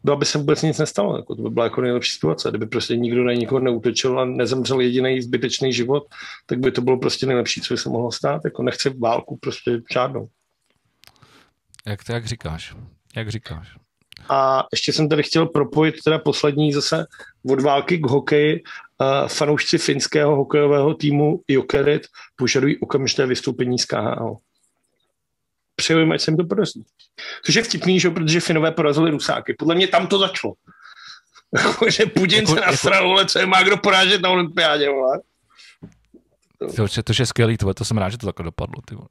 no, 0.05 0.12
aby 0.12 0.24
se 0.24 0.38
vůbec 0.38 0.62
nic 0.62 0.78
nestalo. 0.78 1.16
Jako 1.16 1.34
to 1.34 1.43
by 1.43 1.51
byla 1.51 1.66
jako 1.66 1.80
nejlepší 1.80 2.12
situace. 2.12 2.48
Kdyby 2.48 2.66
prostě 2.66 2.97
nikdo 2.97 3.24
na 3.24 3.32
nikoho 3.32 3.59
neutečil 3.59 4.20
a 4.20 4.24
nezemřel 4.24 4.80
jediný 4.80 5.22
zbytečný 5.22 5.72
život, 5.72 6.05
tak 6.47 6.59
by 6.59 6.72
to 6.72 6.80
bylo 6.80 6.98
prostě 6.98 7.26
nejlepší, 7.26 7.60
co 7.60 7.74
by 7.74 7.78
se 7.78 7.88
mohlo 7.88 8.12
stát. 8.12 8.44
Jako 8.44 8.62
nechci 8.62 8.90
válku 8.98 9.36
prostě 9.36 9.80
žádnou. 9.93 10.28
Jak 11.86 12.05
to 12.05 12.12
jak 12.12 12.26
říkáš? 12.26 12.74
Jak 13.16 13.28
říkáš? 13.28 13.76
A 14.28 14.66
ještě 14.73 14.93
jsem 14.93 15.09
tady 15.09 15.23
chtěl 15.23 15.47
propojit 15.47 15.94
teda 16.05 16.19
poslední 16.19 16.73
zase 16.73 17.07
od 17.51 17.61
války 17.61 17.98
k 17.98 18.07
hokeji. 18.07 18.62
Uh, 19.01 19.28
fanoušci 19.28 19.78
finského 19.78 20.36
hokejového 20.36 20.94
týmu 20.94 21.40
Jokerit 21.48 22.03
požadují 22.36 22.78
okamžité 22.78 23.27
vystoupení 23.27 23.78
z 23.78 23.85
KHL. 23.85 24.36
Přeju 25.77 26.12
ať 26.12 26.20
se 26.20 26.31
mi 26.31 26.36
to 26.36 26.44
podaří. 26.44 26.85
Což 27.44 27.55
je 27.55 27.62
vtipný, 27.62 28.01
že? 28.01 28.11
protože 28.11 28.40
Finové 28.40 28.73
porazili 28.73 29.11
Rusáky. 29.11 29.55
Podle 29.59 29.74
mě 29.74 29.89
tam 29.89 30.07
to 30.07 30.19
začalo. 30.19 30.55
že 31.89 32.07
Putin 32.07 32.39
jako, 32.39 32.55
se 32.55 32.61
nasral, 32.61 33.19
jako... 33.19 33.28
co 33.28 33.39
je 33.39 33.47
má 33.47 33.62
kdo 33.62 33.77
porážet 33.77 34.23
na 34.23 34.31
olympiádě. 34.31 34.89
Vole. 34.89 35.20
To, 36.59 36.89
to, 36.89 37.03
to 37.03 37.12
je 37.19 37.27
skvělý, 37.27 37.57
to, 37.57 37.74
to 37.74 37.85
jsem 37.85 37.98
rád, 37.98 38.09
že 38.09 38.19
to 38.19 38.27
takhle 38.27 38.44
dopadlo. 38.44 38.82
Ty 38.89 38.94
vole. 38.94 39.09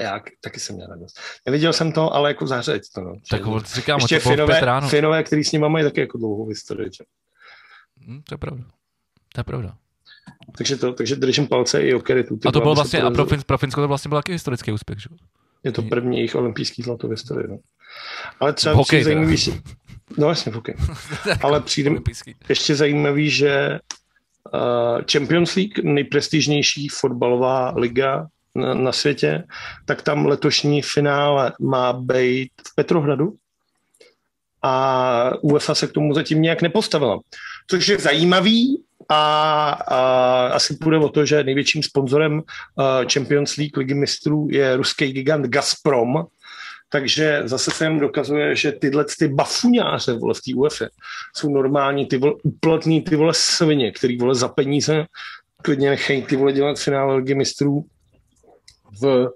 Já 0.00 0.20
taky 0.40 0.60
jsem 0.60 0.76
měl 0.76 0.88
radost. 0.88 1.20
Neviděl 1.46 1.72
jsem 1.72 1.92
to, 1.92 2.14
ale 2.14 2.30
jako 2.30 2.46
zářeď 2.46 2.82
to. 2.94 3.00
No. 3.00 3.14
Tak 3.30 3.42
říkám, 3.74 4.00
Ještě 4.00 4.20
to 4.20 4.28
finové, 4.30 4.60
ráno. 4.60 4.88
finové, 4.88 5.22
který 5.22 5.44
s 5.44 5.52
nimi 5.52 5.68
mají 5.68 5.84
taky 5.84 6.00
jako 6.00 6.18
dlouhou 6.18 6.48
historii. 6.48 6.90
Hmm, 8.06 8.22
to 8.22 8.34
je 8.34 8.38
pravda. 8.38 8.64
To 9.34 9.40
je 9.40 9.44
pravda. 9.44 9.76
Takže, 10.56 10.76
to, 10.76 10.92
takže 10.92 11.16
držím 11.16 11.46
palce 11.46 11.82
i 11.82 11.94
o 11.94 12.00
Keritu. 12.00 12.38
A 12.46 12.52
to 12.52 12.60
bylo 12.60 12.74
vlastně, 12.74 13.02
a 13.02 13.10
pro, 13.10 13.26
Fin, 13.26 13.42
pro 13.46 13.58
Finsko 13.58 13.80
to 13.80 13.88
vlastně 13.88 14.08
byl 14.08 14.18
taky 14.18 14.32
historický 14.32 14.72
úspěch, 14.72 15.00
že? 15.00 15.08
Je 15.64 15.72
to 15.72 15.82
první 15.82 16.16
jejich 16.16 16.34
olympijský 16.34 16.82
zlato 16.82 17.08
v 17.08 17.10
historii. 17.10 17.48
No. 17.48 17.58
Ale 18.40 18.52
třeba 18.52 18.74
hokej, 18.74 19.04
zajímavý, 19.04 19.36
že... 19.36 19.52
No 20.18 20.28
jasně, 20.28 20.52
hokej. 20.52 20.74
Ale 21.42 21.60
přijde 21.60 21.90
ještě 22.48 22.74
zajímavý, 22.74 23.30
že 23.30 23.78
uh, 24.54 25.00
Champions 25.12 25.54
League, 25.54 25.84
nejprestižnější 25.84 26.88
fotbalová 26.88 27.74
liga 27.76 28.26
na, 28.54 28.74
na 28.74 28.92
světě, 28.92 29.44
tak 29.84 30.02
tam 30.02 30.26
letošní 30.26 30.82
finále 30.82 31.52
má 31.60 31.92
být 31.92 32.50
v 32.68 32.74
Petrohradu 32.74 33.34
a 34.62 35.30
UEFA 35.42 35.74
se 35.74 35.86
k 35.86 35.92
tomu 35.92 36.14
zatím 36.14 36.42
nějak 36.42 36.62
nepostavila. 36.62 37.18
Což 37.70 37.88
je 37.88 37.98
zajímavý 37.98 38.82
a, 39.08 39.70
a 39.70 40.46
asi 40.46 40.76
půjde 40.76 40.98
o 40.98 41.08
to, 41.08 41.26
že 41.26 41.44
největším 41.44 41.82
sponzorem 41.82 42.32
uh, 42.32 42.42
Champions 43.12 43.56
League 43.56 43.76
ligy 43.76 43.94
mistrů 43.94 44.48
je 44.50 44.76
ruský 44.76 45.12
gigant 45.12 45.46
Gazprom, 45.46 46.24
takže 46.88 47.42
zase 47.44 47.70
se 47.70 47.84
jen 47.84 47.98
dokazuje, 47.98 48.56
že 48.56 48.72
tyhle 48.72 49.04
ty 49.18 49.28
bafuňáře 49.28 50.12
vole, 50.12 50.34
v 50.34 50.40
té 50.40 50.54
UEFA 50.54 50.84
jsou 51.36 51.50
normální 51.50 52.06
ty 52.06 52.16
vole, 52.16 52.34
uplatný 52.42 53.02
ty 53.02 53.16
vole 53.16 53.32
svině, 53.34 53.92
který 53.92 54.18
vole 54.18 54.34
za 54.34 54.48
peníze 54.48 55.06
klidně 55.62 55.90
nechají 55.90 56.22
ty 56.22 56.36
vole 56.36 56.52
dělat 56.52 56.78
finále 56.78 57.16
ligy 57.16 57.34
mistrů 57.34 57.84
v, 59.00 59.28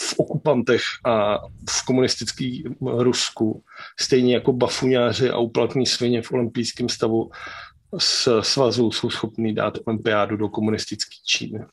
v 0.00 0.14
okupantech 0.18 0.82
a 1.04 1.38
v 1.70 1.84
komunistickém 1.86 2.74
Rusku, 2.80 3.62
stejně 4.00 4.34
jako 4.34 4.52
bafuňáři 4.52 5.30
a 5.30 5.38
uplatní 5.38 5.86
svině 5.86 6.22
v 6.22 6.32
olympijském 6.32 6.88
stavu 6.88 7.30
z 7.98 8.28
svazu 8.40 8.90
jsou 8.90 9.10
schopní 9.10 9.54
dát 9.54 9.78
olympiádu 9.84 10.36
do 10.36 10.48
komunistické 10.48 11.16
Číny. 11.26 11.64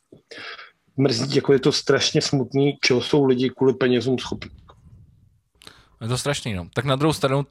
Mrzí, 0.98 1.36
jako 1.36 1.54
je 1.54 1.60
to 1.60 1.72
strašně 1.72 2.22
smutný, 2.22 2.78
čeho 2.82 3.02
jsou 3.02 3.26
lidi 3.26 3.50
kvůli 3.50 3.74
penězům 3.74 4.20
schopní. 4.20 4.52
Je 6.02 6.08
to 6.08 6.18
strašný, 6.18 6.54
no. 6.54 6.68
Tak 6.74 6.86
na 6.86 6.96
druhou 6.96 7.14
stranu, 7.14 7.46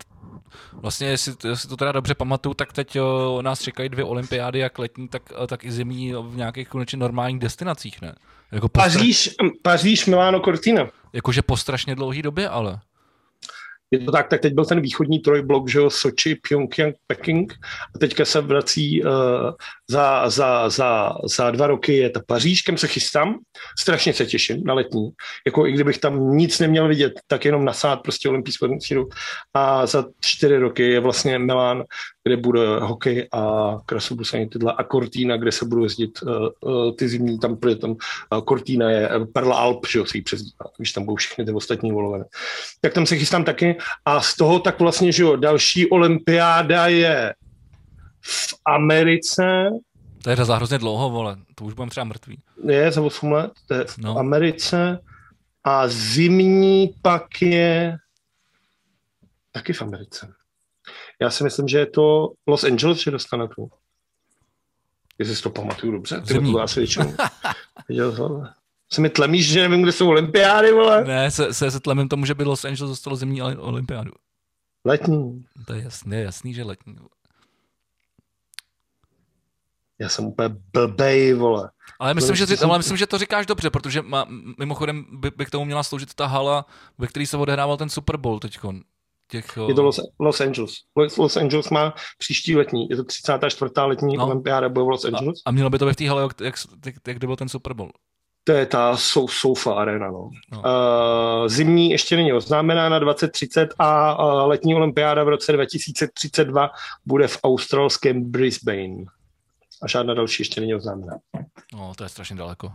vlastně, 0.73 1.07
jestli, 1.07 1.35
jestli 1.49 1.69
to 1.69 1.77
teda 1.77 1.93
dobře 1.93 2.15
pamatuju, 2.15 2.55
tak 2.55 2.73
teď 2.73 3.01
o, 3.01 3.43
nás 3.43 3.61
čekají 3.61 3.89
dvě 3.89 4.05
olympiády, 4.05 4.59
jak 4.59 4.79
letní, 4.79 5.09
tak, 5.09 5.23
tak 5.47 5.65
i 5.65 5.73
zimní 5.73 6.13
v 6.13 6.37
nějakých 6.37 6.69
konečně 6.69 6.99
normálních 6.99 7.39
destinacích, 7.39 8.03
ne? 8.03 8.15
Jako 8.53 8.69
Paříž, 8.69 9.31
Paříž, 9.63 10.07
Miláno, 10.07 10.41
Cortina. 10.41 10.87
Jakože 11.13 11.43
po 11.43 11.57
strašně 11.57 11.95
dlouhé 11.95 12.23
době, 12.23 12.49
ale 12.49 12.81
je 13.95 14.05
to 14.05 14.13
tak, 14.13 14.29
tak 14.29 14.41
teď 14.41 14.55
byl 14.55 14.65
ten 14.65 14.81
východní 14.81 15.19
trojblok, 15.19 15.69
že 15.69 15.79
jo, 15.79 15.91
Sochi, 15.91 16.35
Pyongyang, 16.49 16.95
Peking. 17.07 17.53
A 17.95 17.99
teďka 17.99 18.25
se 18.25 18.41
vrací 18.41 19.05
uh, 19.05 19.11
za, 19.91 20.31
za, 20.31 20.69
za, 20.69 21.13
za 21.25 21.51
dva 21.51 21.67
roky 21.67 21.97
je 21.97 22.11
ta 22.11 22.21
Paříž, 22.27 22.63
kam 22.63 22.77
se 22.77 22.89
chystám, 22.89 23.35
strašně 23.79 24.13
se 24.13 24.27
těším 24.27 24.65
na 24.65 24.75
letní, 24.75 25.11
jako 25.47 25.67
i 25.67 25.73
kdybych 25.73 25.99
tam 25.99 26.37
nic 26.37 26.59
neměl 26.59 26.89
vidět, 26.89 27.13
tak 27.27 27.45
jenom 27.45 27.65
nasát 27.65 27.97
prostě 27.97 28.29
olympijskou 28.29 28.81
síru 28.81 29.09
a 29.55 29.87
za 29.87 30.05
čtyři 30.21 30.59
roky 30.59 30.91
je 30.91 31.01
vlastně 31.01 31.39
Milán, 31.39 31.85
kde 32.25 32.37
bude 32.37 32.79
hokej 32.81 33.29
a 33.33 33.73
krasobruslení 33.87 34.49
tyhle 34.49 34.73
a 34.73 34.85
Cortina, 34.85 35.37
kde 35.37 35.53
se 35.53 35.65
budou 35.65 35.83
jezdit 35.83 36.19
uh, 36.23 36.93
ty 36.97 37.09
zimní, 37.09 37.39
tam 37.39 37.55
bude 37.55 37.77
tam 37.77 37.91
uh, 37.91 37.97
Cortina 38.49 38.91
je 38.91 39.11
Perla 39.33 39.57
Alp, 39.57 39.87
že 39.91 39.99
jo, 39.99 40.07
se 40.07 40.19
jí 40.19 40.23
přezdívá, 40.23 40.65
když 40.77 40.93
tam 40.93 41.05
budou 41.05 41.17
všechny 41.17 41.45
ty 41.45 41.53
ostatní 41.53 41.93
voloviny. 41.93 42.25
Tak 42.81 42.93
tam 42.93 43.07
se 43.07 43.17
chystám 43.17 43.45
taky 43.45 43.77
a 44.05 44.21
z 44.21 44.37
toho 44.37 44.59
tak 44.59 44.81
vlastně, 44.81 45.13
že 45.13 45.23
jo, 45.23 45.37
další 45.37 45.91
olympiáda 45.91 46.87
je 46.87 47.35
v 48.21 48.55
Americe. 48.67 49.71
To 50.23 50.31
je 50.31 50.37
za 50.37 50.57
hrozně 50.57 50.79
dlouho, 50.79 51.11
vole, 51.11 51.37
to 51.55 51.65
už 51.65 51.75
budeme 51.75 51.91
třeba 51.91 52.05
mrtvý. 52.05 52.39
Je 52.69 52.93
za 52.93 53.03
8 53.03 53.33
let, 53.33 53.53
to 53.67 53.75
je 53.75 53.85
v 53.85 53.99
no. 53.99 54.19
Americe 54.19 54.99
a 55.65 55.89
zimní 55.89 56.95
pak 57.03 57.43
je 57.43 57.97
taky 59.53 59.73
v 59.73 59.83
Americe. 59.83 60.33
Já 61.21 61.31
si 61.31 61.45
myslím, 61.45 61.69
že 61.69 61.79
je 61.79 61.87
to 61.87 62.33
Los 62.47 62.65
Angeles, 62.65 62.99
že 62.99 63.11
dostane 63.11 63.49
tu. 63.49 63.71
Jestli 65.19 65.37
si 65.37 65.43
to 65.43 65.51
pamatuju 65.51 65.93
dobře. 65.93 66.21
Ty 66.21 66.53
to 66.53 66.61
asi 66.61 66.81
většinou 66.81 67.15
viděl 67.89 68.53
Se 68.91 69.01
mi 69.01 69.11
tlemíš, 69.11 69.49
že 69.49 69.61
nevím, 69.61 69.83
kde 69.83 69.93
jsou 69.93 70.09
olympiády, 70.09 70.73
vole? 70.73 71.05
Ne, 71.05 71.31
se, 71.31 71.55
se, 71.55 71.71
se 71.71 71.81
tlemím 71.81 72.09
tomu, 72.09 72.27
že 72.27 72.35
by 72.35 72.45
Los 72.45 72.65
Angeles 72.65 72.91
dostalo 72.91 73.17
zimní 73.17 73.43
olympiádu. 73.43 74.13
Letní. 74.85 75.45
To 75.67 75.73
je 75.73 75.83
jasný, 75.83 76.21
jasný, 76.21 76.55
že 76.55 76.65
letní. 76.65 76.97
Já 79.99 80.09
jsem 80.09 80.25
úplně 80.25 80.57
blbej, 80.73 81.35
vole. 81.35 81.71
Ale 81.99 82.15
myslím, 82.15 82.37
že, 82.37 82.47
ale 82.65 82.79
myslím, 82.79 82.97
že 82.97 83.07
to 83.07 83.19
říkáš 83.19 83.47
dobře, 83.47 83.71
protože 83.71 84.03
má, 84.03 84.27
mimochodem 84.59 85.07
by, 85.11 85.31
by, 85.31 85.47
k 85.47 85.51
tomu 85.51 85.65
měla 85.65 85.83
sloužit 85.83 86.15
ta 86.15 86.27
hala, 86.27 86.67
ve 86.99 87.07
které 87.07 87.27
se 87.27 87.37
odehrával 87.37 87.77
ten 87.77 87.89
Super 87.89 88.17
Bowl 88.17 88.41
teď 88.41 88.59
těch... 89.43 89.59
Je 89.69 89.75
to 89.75 89.83
Los, 89.83 90.01
Los 90.21 90.41
Angeles. 90.41 90.75
Los, 90.97 91.17
Los 91.17 91.37
Angeles 91.37 91.71
má 91.71 91.95
příští 92.19 92.57
letní, 92.57 92.89
je 92.91 92.97
to 92.97 93.05
34. 93.05 93.73
letní 93.77 94.17
no. 94.17 94.27
olympiáda 94.27 94.69
bude 94.69 94.85
v 94.85 94.89
Los 94.89 95.05
Angeles. 95.05 95.39
A, 95.47 95.49
a 95.49 95.53
mělo 95.53 95.71
by 95.71 95.79
to 95.79 95.87
být 95.87 95.93
v 95.93 95.97
té 95.97 96.09
hale, 96.09 96.23
jak, 96.23 96.41
jak, 96.41 96.55
jak, 96.87 96.95
jak 97.09 97.19
byl 97.19 97.37
ten 97.37 97.49
Super 97.49 97.75
Bowl? 97.75 97.91
To 98.47 98.53
je 98.53 98.67
ta 98.67 98.97
Soufa 98.97 99.75
Arena. 99.75 100.11
No. 100.11 100.31
No. 100.53 100.59
Uh, 100.59 101.49
zimní 101.49 101.91
ještě 101.91 102.17
není 102.17 102.33
oznámená 102.33 102.89
na 102.89 102.99
2030 102.99 103.75
a 103.79 104.19
uh, 104.25 104.49
letní 104.49 104.75
olympiáda 104.75 105.25
v 105.25 105.29
roce 105.29 105.53
2032 105.53 106.71
bude 107.07 107.29
v 107.29 107.39
australském 107.45 108.31
Brisbane. 108.31 109.05
A 109.83 109.89
žádná 109.89 110.15
další 110.15 110.41
ještě 110.41 110.61
není 110.61 110.75
oznámená. 110.75 111.13
No, 111.73 111.93
to 111.97 112.03
je 112.03 112.09
strašně 112.09 112.37
daleko. 112.37 112.73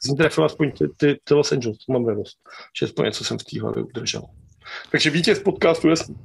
Jsem 0.00 0.16
trefil 0.16 0.44
aspoň 0.44 0.72
ty, 0.72 0.88
ty, 0.96 1.20
ty 1.24 1.34
Los 1.34 1.52
Angeles, 1.52 1.76
mám 1.90 2.06
radost. 2.06 2.38
Že 2.78 2.86
aspoň 2.86 3.04
něco 3.04 3.24
jsem 3.24 3.38
v 3.38 3.44
té 3.44 3.60
hlavě 3.60 3.82
udržel. 3.82 4.22
Takže 4.90 5.10
vítěz 5.10 5.38
podcastu, 5.38 5.88
jasný. 5.88 6.16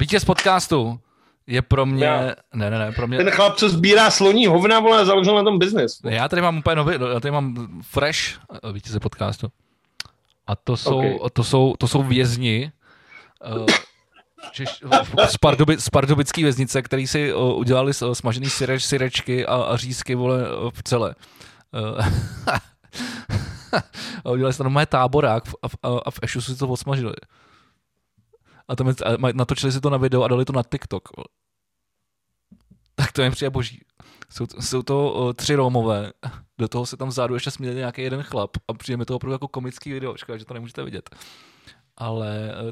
Vítěz 0.00 0.24
podcastu 0.24 1.00
je 1.46 1.62
pro 1.62 1.86
mě... 1.86 2.04
Já. 2.04 2.20
Ne, 2.54 2.70
ne, 2.70 2.78
ne, 2.78 2.92
pro 2.92 3.06
mě... 3.06 3.18
Ten 3.18 3.30
chlap, 3.30 3.56
co 3.56 3.68
sbírá 3.68 4.10
sloní 4.10 4.46
hovna, 4.46 4.80
vole, 4.80 5.06
založil 5.06 5.34
na 5.34 5.42
tom 5.44 5.58
biznis. 5.58 6.00
Já 6.04 6.28
tady 6.28 6.42
mám 6.42 6.58
úplně 6.58 6.76
nový, 6.76 6.94
já 7.12 7.20
tady 7.20 7.32
mám 7.32 7.68
fresh 7.82 8.18
eh, 8.64 8.72
vítěze 8.72 9.00
podcastu. 9.00 9.48
A 10.46 10.56
to 10.56 10.76
jsou, 10.76 10.98
Okay. 10.98 11.18
to 11.32 11.44
jsou, 11.44 11.74
to 11.78 11.88
jsou 11.88 12.02
vězni 12.02 12.72
uh, 13.56 13.66
Češ, 14.52 14.82
z, 15.28 15.36
Pardubi, 15.36 15.76
z 15.80 15.88
pardubický 15.88 16.42
věznice, 16.42 16.82
který 16.82 17.06
si 17.06 17.34
uh, 17.34 17.58
udělali 17.58 17.92
smažený 18.12 18.50
syreč, 18.50 18.82
syrečky 18.84 19.46
a, 19.46 19.54
a 19.54 19.76
řízky 19.76 20.14
vole, 20.14 20.40
eh, 20.42 20.70
v 20.74 20.82
celé. 20.82 21.14
Uh, 21.98 22.06
a 24.24 24.30
udělali 24.30 24.52
si 24.52 24.58
tam 24.58 24.64
normálně 24.64 24.86
táborák 24.86 25.44
a, 25.62 25.68
v- 25.68 25.74
a, 25.82 25.88
a 26.06 26.10
v 26.10 26.18
Ešu 26.22 26.40
si 26.40 26.56
to 26.56 26.68
odsmažili. 26.68 27.12
A 28.70 28.76
tam 28.76 28.94
natočili 29.32 29.72
si 29.72 29.80
to 29.80 29.90
na 29.90 29.96
video 29.96 30.22
a 30.22 30.28
dali 30.28 30.44
to 30.44 30.52
na 30.52 30.62
TikTok. 30.62 31.08
Tak 32.94 33.12
to 33.12 33.22
je 33.22 33.30
přijde 33.30 33.50
boží. 33.50 33.80
Jsou, 34.30 34.46
to- 34.46 34.62
jsou 34.62 34.82
to 34.82 35.12
uh, 35.12 35.32
tři 35.32 35.54
Romové, 35.54 36.12
do 36.58 36.68
toho 36.68 36.86
se 36.86 36.96
tam 36.96 37.08
vzadu 37.08 37.34
ještě 37.34 37.50
směje 37.50 37.74
nějaký 37.74 38.02
jeden 38.02 38.22
chlap 38.22 38.50
a 38.68 38.74
přijde 38.74 38.96
mi 38.96 39.04
to 39.04 39.16
opravdu 39.16 39.32
jako 39.32 39.48
komický 39.48 39.92
video, 39.92 40.16
škoda, 40.16 40.38
že 40.38 40.44
to 40.44 40.54
nemůžete 40.54 40.82
vidět. 40.82 41.16
Ale 41.96 42.54
uh, 42.64 42.70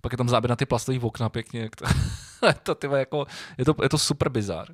pak 0.00 0.12
je 0.12 0.18
tam 0.18 0.28
záběr 0.28 0.50
na 0.50 0.56
ty 0.56 0.66
plastové 0.66 0.98
okna 1.02 1.28
pěkně, 1.28 1.60
jak 1.60 1.76
to, 1.76 1.84
to 2.62 2.74
ty 2.74 2.86
vole, 2.86 2.98
jako, 2.98 3.26
je 3.58 3.64
to, 3.64 3.74
je 3.82 3.88
to 3.88 3.98
super 3.98 4.28
bizár. 4.28 4.68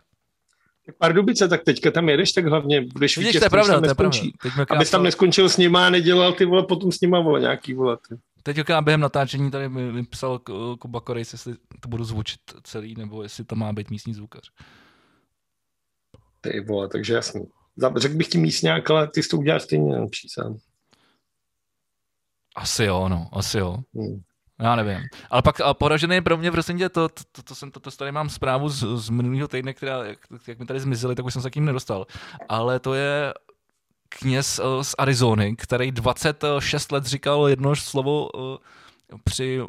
Pardubice, 0.99 1.49
tak 1.49 1.65
teďka 1.65 1.91
tam 1.91 2.09
jedeš, 2.09 2.33
tak 2.33 2.47
hlavně 2.47 2.81
budeš 2.81 3.17
Vidíš, 3.17 3.29
vítěz, 3.29 3.41
to 3.41 3.47
je 3.47 3.51
pravda, 3.51 3.73
tam 3.75 3.83
to 3.83 3.89
je 3.89 3.95
pravda. 3.95 4.09
neskončí. 4.11 4.33
Teď 4.43 4.57
mi 4.57 4.63
Abys 4.71 4.91
tam 4.91 5.03
neskončil 5.03 5.49
s 5.49 5.57
nima 5.57 5.87
a 5.87 5.91
nedělal 5.91 6.33
ty 6.33 6.45
vole 6.45 6.63
potom 6.67 6.93
s 6.93 7.01
nima 7.01 7.21
vole 7.21 7.41
nějaký 7.41 7.75
vole. 7.75 7.99
Ty. 8.09 8.15
Teď 8.43 8.57
jaká 8.57 8.83
během 8.83 9.01
natáčení 9.01 9.51
tady 9.51 9.69
mi, 9.69 9.93
mi 9.93 10.05
psal 10.05 10.39
K- 10.39 10.77
Kuba 10.79 11.01
Korejs, 11.01 11.33
jestli 11.33 11.55
to 11.81 11.89
budu 11.89 12.05
zvučit 12.05 12.41
celý, 12.63 12.95
nebo 12.95 13.23
jestli 13.23 13.45
to 13.45 13.57
má 13.57 13.73
být 13.73 13.91
místní 13.91 14.15
zvukař. 14.15 14.51
ty 16.41 16.61
vole, 16.61 16.89
takže 16.89 17.15
jasný. 17.15 17.47
Řekl 17.97 18.15
bych 18.17 18.29
ti 18.29 18.39
místňák, 18.39 18.91
ale 18.91 19.09
ty 19.09 19.23
jsi 19.23 19.29
to 19.29 19.37
uděláš 19.37 19.63
stejně 19.63 19.93
nejlepší 19.93 20.29
sám. 20.29 20.59
Asi 22.57 22.85
jo, 22.85 23.09
no, 23.09 23.29
asi 23.33 23.59
jo. 23.59 23.77
Hmm. 23.95 24.21
Já 24.61 24.77
nevím. 24.77 24.99
Ale 25.31 25.43
pak 25.43 25.61
a 25.61 25.75
poražený 25.75 26.21
pro 26.21 26.37
mě, 26.37 26.51
prosím 26.51 26.79
tě, 26.79 26.89
to, 26.89 27.09
to, 27.09 27.23
to, 27.33 27.43
to 27.43 27.55
jsem, 27.55 27.71
to, 27.71 27.81
to 27.81 27.91
tady 27.91 28.13
mám 28.13 28.29
zprávu 28.29 28.69
z, 28.69 28.85
z 28.97 29.11
minulého 29.11 29.49
týdne, 29.49 29.75
která, 29.75 30.05
jak, 30.05 30.19
jak 30.49 30.59
mi 30.59 30.67
tady 30.67 30.81
zmizely, 30.81 31.15
tak 31.15 31.27
už 31.27 31.33
jsem 31.33 31.43
se 31.43 31.51
k 31.51 31.57
ním 31.57 31.65
nedostal. 31.65 32.07
Ale 32.49 32.81
to 32.81 32.95
je 32.95 33.33
kněz 34.19 34.59
eh, 34.59 34.85
z 34.85 34.95
Arizony, 34.99 35.57
který 35.57 35.93
26 35.93 36.93
let 36.93 37.07
říkal 37.07 37.49
jedno 37.49 37.77
slovo 37.77 38.29
eh, 38.35 38.59
při 39.25 39.61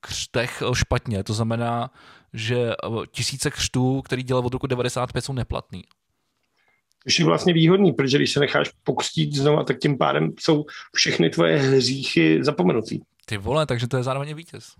křtech 0.00 0.62
eh, 0.62 0.74
špatně. 0.74 1.24
To 1.24 1.34
znamená, 1.34 1.90
že 2.32 2.72
tisíce 3.10 3.50
křtů, 3.50 4.02
který 4.02 4.22
dělal 4.22 4.46
od 4.46 4.52
roku 4.52 4.66
95, 4.66 5.24
jsou 5.24 5.32
neplatný. 5.32 5.84
Což 7.04 7.18
je 7.18 7.24
vlastně 7.24 7.52
výhodný, 7.52 7.92
protože 7.92 8.18
když 8.18 8.32
se 8.32 8.40
necháš 8.40 8.70
pokřtít 8.84 9.34
znova, 9.34 9.64
tak 9.64 9.78
tím 9.78 9.98
pádem 9.98 10.32
jsou 10.40 10.64
všechny 10.94 11.30
tvoje 11.30 11.56
hříchy 11.56 12.44
zapomenutý. 12.44 13.00
Ty 13.28 13.36
vole, 13.36 13.66
takže 13.66 13.86
to 13.88 13.96
je 13.96 14.02
zároveň 14.02 14.34
vítěz. 14.34 14.72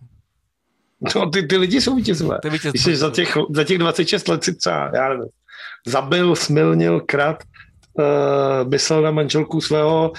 No, 1.14 1.30
ty, 1.30 1.42
ty 1.42 1.56
lidi 1.56 1.80
jsou 1.80 1.94
vítězové. 1.96 2.38
Ty 2.42 2.50
vítěz. 2.50 2.70
Když 2.72 2.82
jsi 2.84 2.96
za 2.96 3.10
těch, 3.10 3.36
za 3.50 3.64
těch 3.64 3.78
26 3.78 4.28
let 4.28 4.44
si 4.44 4.54
třeba, 4.54 4.90
já 4.94 5.08
nevím, 5.08 5.24
zabil, 5.86 6.36
smilnil, 6.36 7.00
krat, 7.00 7.42
uh, 7.92 8.70
myslel 8.70 9.02
na 9.02 9.10
manželku 9.10 9.60
svého, 9.60 10.12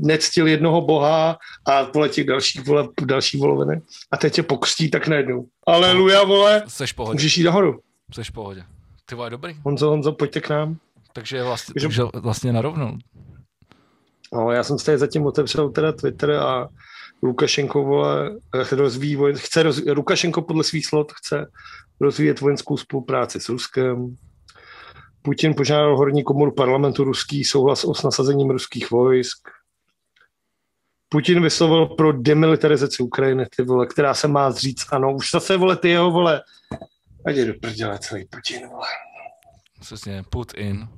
nectil 0.00 0.46
jednoho 0.46 0.80
boha 0.80 1.38
a 1.66 1.82
vole 1.82 2.08
těch 2.08 2.26
dalších, 2.26 2.66
vole, 2.66 2.88
další 3.04 3.38
voloviny. 3.38 3.82
A 4.10 4.16
teď 4.16 4.34
tě 4.34 4.42
pokřtí 4.42 4.90
tak 4.90 5.08
najednou. 5.08 5.46
Aleluja, 5.66 6.24
vole, 6.24 6.62
Seš 6.68 6.92
pohodě, 6.92 7.14
můžeš 7.14 7.38
jít 7.38 7.44
nahoru. 7.44 7.80
seš 8.12 8.30
v 8.30 8.32
pohodě. 8.32 8.64
Ty 9.06 9.14
vole, 9.14 9.30
dobrý. 9.30 9.56
Honzo, 9.62 9.88
Honzo, 9.90 10.12
pojďte 10.12 10.40
k 10.40 10.48
nám. 10.48 10.76
Takže 11.12 11.42
vlastně, 11.42 11.74
Takže- 11.74 11.86
takže 11.88 12.02
vlastně 12.20 12.52
narovnou. 12.52 12.98
No, 14.32 14.50
já 14.50 14.62
jsem 14.62 14.78
tady 14.78 14.98
zatím 14.98 15.26
otevřel 15.26 15.68
teda 15.70 15.92
Twitter 15.92 16.30
a 16.30 16.68
Lukašenko 17.22 17.82
vole, 17.84 18.36
rozvíjí, 18.72 19.16
vojen- 19.16 19.38
chce 19.38 19.62
roz, 19.62 19.80
Lukašenko 19.96 20.42
podle 20.42 20.64
svých 20.64 20.86
slov 20.86 21.06
chce 21.14 21.46
rozvíjet 22.00 22.40
vojenskou 22.40 22.76
spolupráci 22.76 23.40
s 23.40 23.48
Ruskem. 23.48 24.16
Putin 25.22 25.54
požádal 25.54 25.96
horní 25.96 26.24
komoru 26.24 26.52
parlamentu 26.52 27.04
ruský 27.04 27.44
souhlas 27.44 27.84
o 27.84 27.94
s 27.94 28.02
nasazením 28.02 28.50
ruských 28.50 28.90
vojsk. 28.90 29.48
Putin 31.08 31.42
vyslovil 31.42 31.86
pro 31.86 32.12
demilitarizaci 32.12 33.02
Ukrajiny, 33.02 33.46
ty 33.56 33.62
vole, 33.62 33.86
která 33.86 34.14
se 34.14 34.28
má 34.28 34.50
zříct, 34.50 34.92
ano, 34.92 35.14
už 35.14 35.30
zase, 35.30 35.56
vole, 35.56 35.76
ty 35.76 35.88
jeho, 35.88 36.10
vole, 36.10 36.42
ať 37.26 37.36
je 37.36 37.44
do 37.44 37.54
prdele 37.60 37.98
celý 37.98 38.24
Putin, 38.24 38.68
vole. 38.68 38.86
Přesně, 39.80 40.24
put 40.30 40.54
in, 40.54 40.88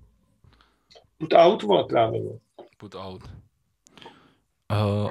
Put 1.19 1.33
out, 1.33 1.63
vole, 1.63 1.85
právě, 1.85 2.23
vole. 2.23 2.39
put 2.77 2.95
out. 2.95 3.23
Uh, 4.73 5.11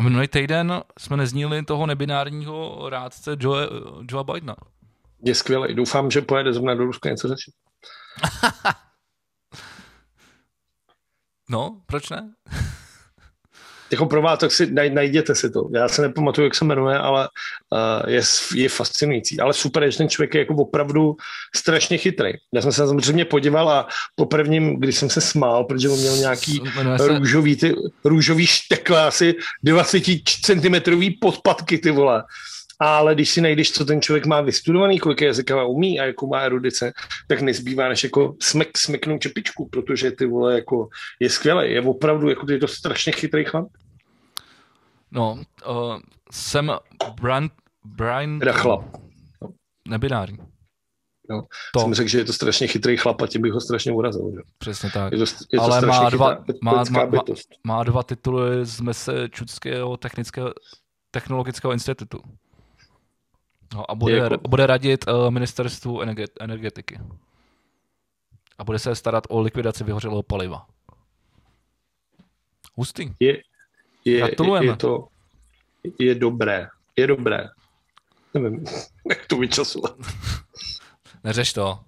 a 0.00 0.02
minulý 0.02 0.28
týden 0.28 0.82
jsme 0.98 1.16
nezníli 1.16 1.64
toho 1.64 1.86
nebinárního 1.86 2.88
rádce 2.90 3.36
Joe, 3.40 3.68
Joe 4.10 4.24
Bidena. 4.24 4.56
Je 5.24 5.34
skvělý. 5.34 5.74
Doufám, 5.74 6.10
že 6.10 6.20
pojede 6.20 6.52
zrovna 6.52 6.74
do 6.74 6.84
Ruska 6.84 7.10
něco 7.10 7.28
řešit. 7.28 7.54
No, 11.52 11.80
proč 11.86 12.10
ne? 12.10 12.34
Jako 13.92 14.06
pro 14.06 14.22
vás, 14.22 14.38
tak 14.38 14.52
si 14.52 14.72
naj, 14.72 14.90
najděte 14.90 15.34
si 15.34 15.50
to. 15.50 15.68
Já 15.74 15.88
se 15.88 16.02
nepamatuju, 16.02 16.44
jak 16.44 16.54
se 16.54 16.64
jmenuje, 16.64 16.98
ale 16.98 17.28
uh, 17.70 18.10
je, 18.10 18.22
je 18.54 18.68
fascinující. 18.68 19.40
Ale 19.40 19.52
super, 19.52 19.82
je, 19.82 19.90
že 19.90 19.98
ten 19.98 20.08
člověk 20.08 20.34
je 20.34 20.38
jako 20.38 20.54
opravdu 20.54 21.16
strašně 21.56 21.98
chytrý. 21.98 22.32
Já 22.54 22.62
jsem 22.62 22.72
se 22.72 22.86
samozřejmě 22.86 23.24
podíval 23.24 23.70
a 23.70 23.88
po 24.14 24.26
prvním, 24.26 24.80
když 24.80 24.96
jsem 24.96 25.10
se 25.10 25.20
smál, 25.20 25.64
protože 25.64 25.88
on 25.88 25.98
měl 25.98 26.16
nějaký 26.16 26.62
se, 26.96 27.08
růžový, 27.08 27.56
ty, 27.56 27.74
růžový 28.04 28.46
štekle, 28.46 29.06
asi 29.06 29.34
20 29.62 30.02
cm 30.42 30.74
podpatky, 31.20 31.78
ty 31.78 31.90
vole. 31.90 32.22
Ale 32.82 33.14
když 33.14 33.30
si 33.30 33.40
najdeš, 33.40 33.72
co 33.72 33.84
ten 33.84 34.02
člověk 34.02 34.26
má 34.26 34.40
vystudovaný, 34.40 34.98
kolik 34.98 35.20
jazyka 35.20 35.64
umí 35.64 36.00
a 36.00 36.04
jakou 36.04 36.26
má 36.28 36.40
erudice, 36.40 36.92
tak 37.28 37.40
nezbývá 37.40 37.88
než 37.88 38.04
jako 38.04 38.36
smek, 38.42 38.78
smeknout 38.78 39.20
čepičku, 39.20 39.68
protože 39.68 40.10
ty 40.10 40.26
vole 40.26 40.54
jako 40.54 40.88
je 41.20 41.30
skvělý. 41.30 41.72
Je 41.72 41.82
opravdu 41.82 42.28
jako 42.28 42.46
je 42.52 42.58
to 42.58 42.68
strašně 42.68 43.12
chytrý 43.12 43.44
chlap. 43.44 43.66
no, 45.10 45.42
uh, 45.68 45.98
jsem 46.32 46.72
Brian, 47.20 47.48
Brian 47.84 48.38
Teda 48.38 48.52
chlap. 48.52 48.84
nebinární. 49.88 50.38
No, 51.30 51.42
To, 51.74 51.80
Jsem 51.80 51.94
řekl, 51.94 52.08
že 52.08 52.18
je 52.18 52.24
to 52.24 52.32
strašně 52.32 52.66
chytrý 52.66 52.96
chlap 52.96 53.20
a 53.22 53.26
tím 53.26 53.42
bych 53.42 53.52
ho 53.52 53.60
strašně 53.60 53.92
urazil. 53.92 54.32
Že? 54.34 54.40
přesně 54.58 54.90
tak. 54.90 55.12
Je 55.12 55.18
to, 55.18 55.24
je 55.52 55.58
to 55.58 55.62
Ale 55.62 55.80
má 55.80 56.10
dva- 56.10 56.44
má- 56.62 56.72
má- 56.72 56.84
má- 56.90 57.06
bytost. 57.06 57.48
Má 57.66 57.84
dva 57.84 58.02
tituly 58.02 58.64
z 58.66 58.80
Massachusettského 58.80 59.96
technického 59.96 60.52
technologického 61.10 61.72
institutu. 61.72 62.18
No, 63.74 63.90
a 63.90 63.94
bude, 63.94 64.16
Jako- 64.16 64.48
bude 64.48 64.66
radit 64.66 65.04
uh, 65.08 65.30
ministerstvu 65.30 66.00
energe- 66.02 66.32
energetiky. 66.40 67.00
A 68.58 68.64
bude 68.64 68.78
se 68.78 68.94
starat 68.94 69.24
o 69.28 69.40
likvidaci 69.40 69.84
vyhořelého 69.84 70.22
paliva. 70.22 70.66
Hustý. 72.74 73.12
Je, 73.20 73.42
je, 74.04 74.18
Gratulujeme. 74.18 74.66
je, 74.66 74.76
to 74.76 75.06
je 75.98 76.14
dobré. 76.14 76.68
Je 76.96 77.06
dobré. 77.06 77.48
Nevím, 78.34 78.64
jak 79.08 79.26
to 79.26 79.36
vyčasovat. 79.36 79.94
Neřeš 81.24 81.52
to. 81.52 81.78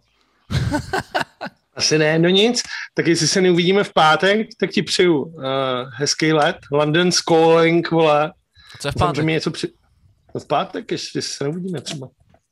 Asi 1.75 1.99
ne, 1.99 2.19
no 2.19 2.29
nic. 2.29 2.63
Tak 2.95 3.07
jestli 3.07 3.29
se 3.29 3.41
neuvidíme 3.41 3.85
v 3.85 3.93
pátek, 3.93 4.47
tak 4.61 4.71
ti 4.71 4.83
přeju 4.83 5.23
uh, 5.23 5.43
hezký 5.93 6.33
let. 6.33 6.57
London 6.73 7.11
Calling, 7.13 7.91
vole. 7.91 8.33
Co 8.81 8.89
je 8.89 8.93
v 8.93 8.95
pátek? 8.95 9.25
mi 9.25 9.33
něco 9.33 9.51
při... 9.51 9.69
No 10.35 10.41
v 10.41 10.47
pátek, 10.47 10.91
ještě 10.93 11.23
se 11.23 11.45
neuvidíme 11.45 11.81
třeba. 11.81 12.09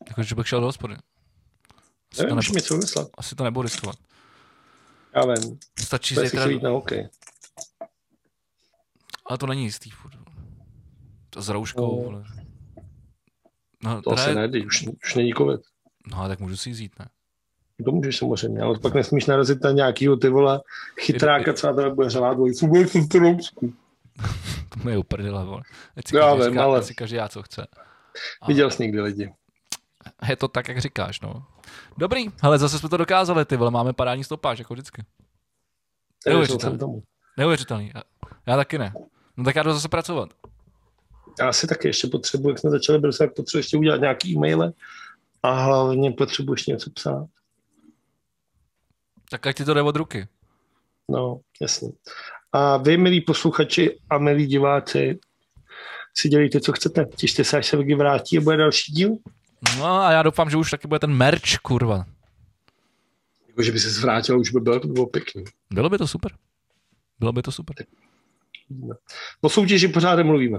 Jako, 0.09 0.23
že 0.23 0.35
bych 0.35 0.49
šel 0.49 0.61
do 0.61 0.67
hospody. 0.67 0.95
Asi 0.95 2.17
to, 2.17 2.23
Nevím, 2.23 2.39
už 2.39 2.47
nebudu, 2.49 2.57
něco 2.59 2.75
vymyslet. 2.75 3.09
asi 3.19 3.35
to 3.35 3.45
nebudu 3.45 3.63
riskovat. 3.63 3.97
Já 5.15 5.23
vím. 5.27 5.59
Stačí 5.79 6.15
To 6.15 6.21
si 6.21 6.27
zítra, 6.29 6.47
jít 6.47 6.63
na 6.63 6.71
hokej. 6.71 7.09
ale 9.27 9.39
to 9.39 9.47
není 9.47 9.63
jistý. 9.65 9.91
furt. 9.91 10.13
To 11.31 11.43
s 11.43 11.49
rouškou. 11.49 11.97
No. 11.97 12.11
vole. 12.11 12.25
No, 13.83 14.03
To 14.03 14.11
teda 14.11 14.23
asi 14.23 14.35
ne, 14.35 14.65
už, 14.67 14.89
už 15.05 15.15
není 15.15 15.33
covid. 15.33 15.61
no, 16.07 16.19
ale 16.19 16.29
tak 16.29 16.41
můžu 16.41 16.57
si 16.57 16.71
jít, 16.71 16.99
ne? 16.99 17.09
To 17.85 17.93
můžeš 17.93 18.17
samozřejmě, 18.19 18.61
ale 18.61 18.79
pak 18.79 18.95
nesmíš 18.95 19.27
narazit 19.27 19.63
na 19.65 19.71
nějakýho 19.71 20.17
ty 20.17 20.29
vole 20.29 20.61
chytráka, 21.01 21.53
co 21.53 21.67
na 21.67 21.73
tebe 21.75 21.95
bude 21.95 22.11
řvát 22.11 22.35
dvojicu, 22.37 22.67
bude 22.67 22.89
jsem 22.89 23.09
to 23.09 23.19
rousku. 23.19 23.73
To 24.69 24.85
mi 24.85 24.93
je 24.93 24.99
uprdele, 24.99 25.45
vole. 25.45 25.63
Ať 25.97 26.09
si, 26.09 26.17
Já 26.17 26.35
vím, 26.35 26.45
říká, 26.45 26.65
ale- 26.65 26.83
si 26.83 26.95
každý 26.95 27.17
já, 27.17 27.29
co 27.29 27.43
chce. 27.43 27.67
A 28.41 28.47
Viděl 28.47 28.71
jsi 28.71 28.83
někdy 28.83 29.01
lidi. 29.01 29.35
je 30.29 30.37
to 30.37 30.49
tak, 30.49 30.69
jak 30.69 30.79
říkáš, 30.79 31.21
no. 31.21 31.47
Dobrý, 31.99 32.27
ale 32.43 32.59
zase 32.59 32.79
jsme 32.79 32.89
to 32.89 32.97
dokázali, 32.97 33.45
ty 33.45 33.57
vole, 33.57 33.71
máme 33.71 33.93
parádní 33.93 34.25
stopáž, 34.25 34.59
jako 34.59 34.75
vždycky. 34.75 35.05
Tomu. 36.79 37.03
Neuvěřitelný. 37.37 37.93
Já, 37.95 38.03
já 38.47 38.57
taky 38.57 38.79
ne. 38.79 38.93
No 39.37 39.45
tak 39.45 39.57
já 39.57 39.63
jdu 39.63 39.73
zase 39.73 39.89
pracovat. 39.89 40.29
Já 41.41 41.53
si 41.53 41.67
taky 41.67 41.89
ještě 41.89 42.07
potřebuji, 42.09 42.49
jak 42.49 42.59
jsme 42.59 42.71
začali, 42.71 42.99
byl 42.99 43.13
tak 43.13 43.35
potřebuji 43.35 43.59
ještě 43.61 43.77
udělat 43.77 44.01
nějaký 44.01 44.33
e-maily 44.35 44.73
a 45.43 45.51
hlavně 45.63 46.11
potřebuji 46.11 46.53
ještě 46.53 46.73
něco 46.73 46.91
psát. 46.91 47.27
Tak 49.31 49.47
ať 49.47 49.57
ti 49.57 49.65
to 49.65 49.75
jde 49.75 49.83
od 49.83 49.97
ruky. 49.97 50.29
No, 51.09 51.41
jasně. 51.61 51.89
A 52.53 52.77
vy, 52.77 52.97
milí 52.97 53.21
posluchači 53.21 53.99
a 54.11 54.19
milí 54.19 54.47
diváci, 54.47 55.19
si 56.15 56.29
dělejte, 56.29 56.61
co 56.61 56.73
chcete. 56.73 57.05
Těšte 57.17 57.45
se, 57.45 57.59
až 57.59 57.67
se 57.67 57.77
Vigi 57.77 57.95
vrátí 57.95 58.39
a 58.39 58.41
bude 58.41 58.57
další 58.57 58.93
díl. 58.93 59.17
No 59.79 59.87
a 59.87 60.13
já 60.13 60.23
doufám, 60.23 60.51
že 60.51 60.57
už 60.57 60.71
taky 60.71 60.89
bude 60.89 60.99
ten 61.01 61.13
merch, 61.13 61.57
kurva. 61.63 62.05
Jako, 63.49 63.63
že 63.63 63.73
by 63.73 63.81
se 63.81 63.91
zvrátil, 63.91 64.41
už 64.41 64.51
by 64.51 64.61
bylo, 64.61 64.81
to 64.81 64.89
bylo 64.89 65.07
pěkný. 65.07 65.45
Bylo 65.73 65.89
by 65.89 65.99
to 65.99 66.07
super. 66.07 66.33
Bylo 67.19 67.33
by 67.33 67.43
to 67.43 67.53
super. 67.53 67.77
No. 68.71 68.95
O 69.41 69.49
soutěži 69.49 69.89
pořád 69.89 70.17
nemluvíme. 70.17 70.59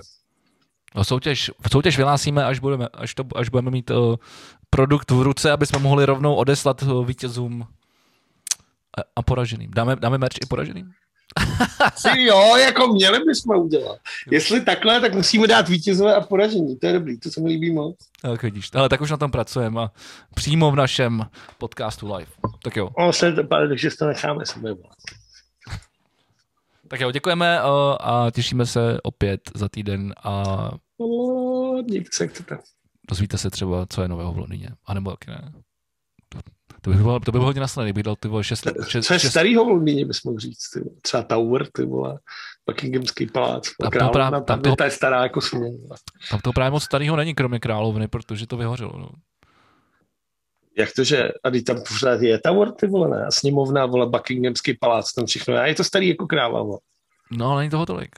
O 0.94 1.04
soutěž, 1.04 1.52
soutěž 1.72 1.98
vyhlásíme, 1.98 2.46
až, 2.46 2.60
budeme, 2.60 2.88
až, 2.88 3.14
to, 3.14 3.24
až 3.36 3.50
budeme 3.50 3.72
mít 3.72 3.90
uh, 3.90 4.16
produkt 4.70 5.12
v 5.12 5.22
ruce, 5.22 5.52
aby 5.52 5.66
jsme 5.66 5.80
mohli 5.80 6.06
rovnou 6.06 6.36
odeslat 6.36 6.84
uh, 6.84 7.06
vítězům 7.06 7.68
a, 8.98 9.02
a 9.16 9.22
poraženým. 9.22 9.72
Dáme, 9.72 9.96
dáme 9.96 10.18
merch 10.18 10.38
i 10.42 10.46
poraženým? 10.46 10.92
jo, 12.18 12.56
jako 12.56 12.88
měli 12.88 13.20
bychom 13.20 13.56
udělat. 13.56 14.00
Jestli 14.32 14.62
takhle, 14.62 15.02
tak 15.02 15.14
musíme 15.14 15.48
dát 15.48 15.70
vítězové 15.70 16.16
a 16.16 16.22
poražení. 16.22 16.78
To 16.78 16.88
je 16.88 16.94
dobrý, 16.94 17.20
to 17.20 17.30
se 17.30 17.42
mi 17.42 17.50
líbí 17.50 17.72
moc. 17.72 17.96
Tak 18.22 18.44
vidíš, 18.44 18.70
ale 18.74 18.90
tak 18.90 19.02
už 19.02 19.12
na 19.12 19.18
tom 19.18 19.32
pracujeme 19.32 19.82
a 19.82 19.92
přímo 20.36 20.72
v 20.72 20.76
našem 20.76 21.26
podcastu 21.58 22.14
live. 22.16 22.32
Tak 22.64 22.76
jo. 22.76 22.90
O, 22.94 23.14
se, 23.14 23.34
takže 23.50 23.90
to 24.00 24.06
necháme 24.06 24.46
se 24.46 24.60
Tak 26.88 27.00
jo, 27.00 27.12
děkujeme 27.12 27.60
a 28.00 28.28
těšíme 28.34 28.66
se 28.66 28.98
opět 29.04 29.42
za 29.56 29.70
týden 29.70 30.14
a 30.24 30.56
mějte 31.84 32.10
se, 32.14 32.24
jak 32.24 32.32
chcete. 32.32 32.58
Dozvíte 33.10 33.38
se 33.38 33.50
třeba, 33.50 33.86
co 33.90 34.02
je 34.02 34.08
nového 34.08 34.34
v 34.34 34.38
Londýně. 34.38 34.70
A 34.86 34.94
nebo 34.94 35.12
taky 35.12 35.32
ne. 35.32 35.52
To 36.82 36.90
by 36.90 36.96
bylo, 36.96 37.20
to 37.20 37.32
by 37.32 37.38
bylo 37.38 37.46
hodně 37.46 37.62
nasledný, 37.62 37.88
kdybych 37.88 38.04
dal 38.04 38.16
ty 38.16 38.28
vole 38.28 38.44
6 38.44 38.66
let. 38.66 38.76
Co 38.90 38.98
je 38.98 39.20
šest... 39.20 39.32
starýho 39.32 39.66
v 39.66 39.68
Londýně, 39.68 40.06
bys 40.06 40.24
mohl 40.24 40.40
říct. 40.40 40.70
Ty, 40.70 40.80
třeba 41.02 41.24
Tower, 41.24 41.68
ty 41.72 41.86
vole, 41.86 42.20
Buckinghamský 42.70 43.28
palác. 43.28 43.70
Tam, 43.82 43.92
královna, 43.92 44.14
právě, 44.14 44.32
tam, 44.32 44.44
tam 44.44 44.62
toho, 44.62 44.88
je 44.88 44.92
stará 44.92 45.24
jako 45.24 45.42
směn. 45.42 45.78
Tam 46.30 46.40
to 46.40 46.54
právě 46.54 46.72
moc 46.72 46.84
starého 46.84 47.16
není, 47.16 47.36
kromě 47.36 47.60
královny, 47.60 48.08
protože 48.08 48.48
to 48.48 48.58
vyhořelo. 48.58 49.00
No. 49.00 49.10
Jak 50.78 50.90
to, 50.96 51.04
že 51.04 51.30
a 51.44 51.50
tam 51.66 51.78
pořád 51.88 52.22
je 52.22 52.40
Tower, 52.40 52.72
ty 52.72 52.88
vole, 52.88 53.10
ne? 53.10 53.26
A 53.26 53.32
sněmovna, 53.32 53.86
vole, 53.86 54.10
Buckinghamský 54.10 54.78
palác, 54.78 55.14
tam 55.14 55.26
všechno. 55.26 55.56
A 55.56 55.66
je 55.66 55.76
to 55.76 55.84
starý 55.84 56.08
jako 56.08 56.28
kráva, 56.28 56.64
vole. 56.64 56.80
No, 57.32 57.52
ale 57.52 57.62
není 57.62 57.70
toho 57.70 57.86
tolik. 57.86 58.16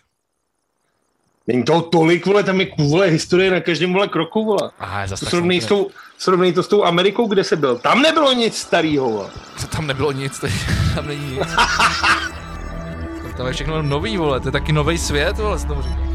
Není 1.48 1.64
toho 1.64 1.82
tolik, 1.82 2.26
vole, 2.26 2.44
tam 2.44 2.62
je 2.62 2.68
vole, 2.78 3.08
historie 3.08 3.52
na 3.52 3.60
každém 3.60 3.94
vole 3.94 4.08
kroku, 4.08 4.46
vole. 4.46 4.72
Aha, 4.80 5.08
to 5.08 5.18
srovnej, 5.18 5.62
s 5.62 5.66
tou, 5.66 5.90
srovnej 6.18 6.54
to 6.54 6.64
s 6.64 6.68
tou 6.68 6.84
Amerikou, 6.84 7.28
kde 7.28 7.44
se 7.44 7.56
byl. 7.56 7.78
Tam 7.78 8.02
nebylo 8.02 8.34
nic 8.34 8.58
starého, 8.58 9.10
vole. 9.10 9.30
Co 9.58 9.68
tam 9.68 9.88
nebylo 9.88 10.12
nic, 10.12 10.40
teď, 10.40 10.52
tam 10.96 11.08
není 11.08 11.32
nic. 11.32 11.48
tam 13.38 13.48
je 13.48 13.54
všechno 13.54 13.82
nový, 13.82 14.18
vole, 14.18 14.40
to 14.40 14.48
je 14.48 14.52
taky 14.52 14.72
nový 14.72 14.98
svět, 14.98 15.38
vole, 15.38 15.60
se 15.60 15.68
tomu 15.68 15.82
říká. 15.82 16.13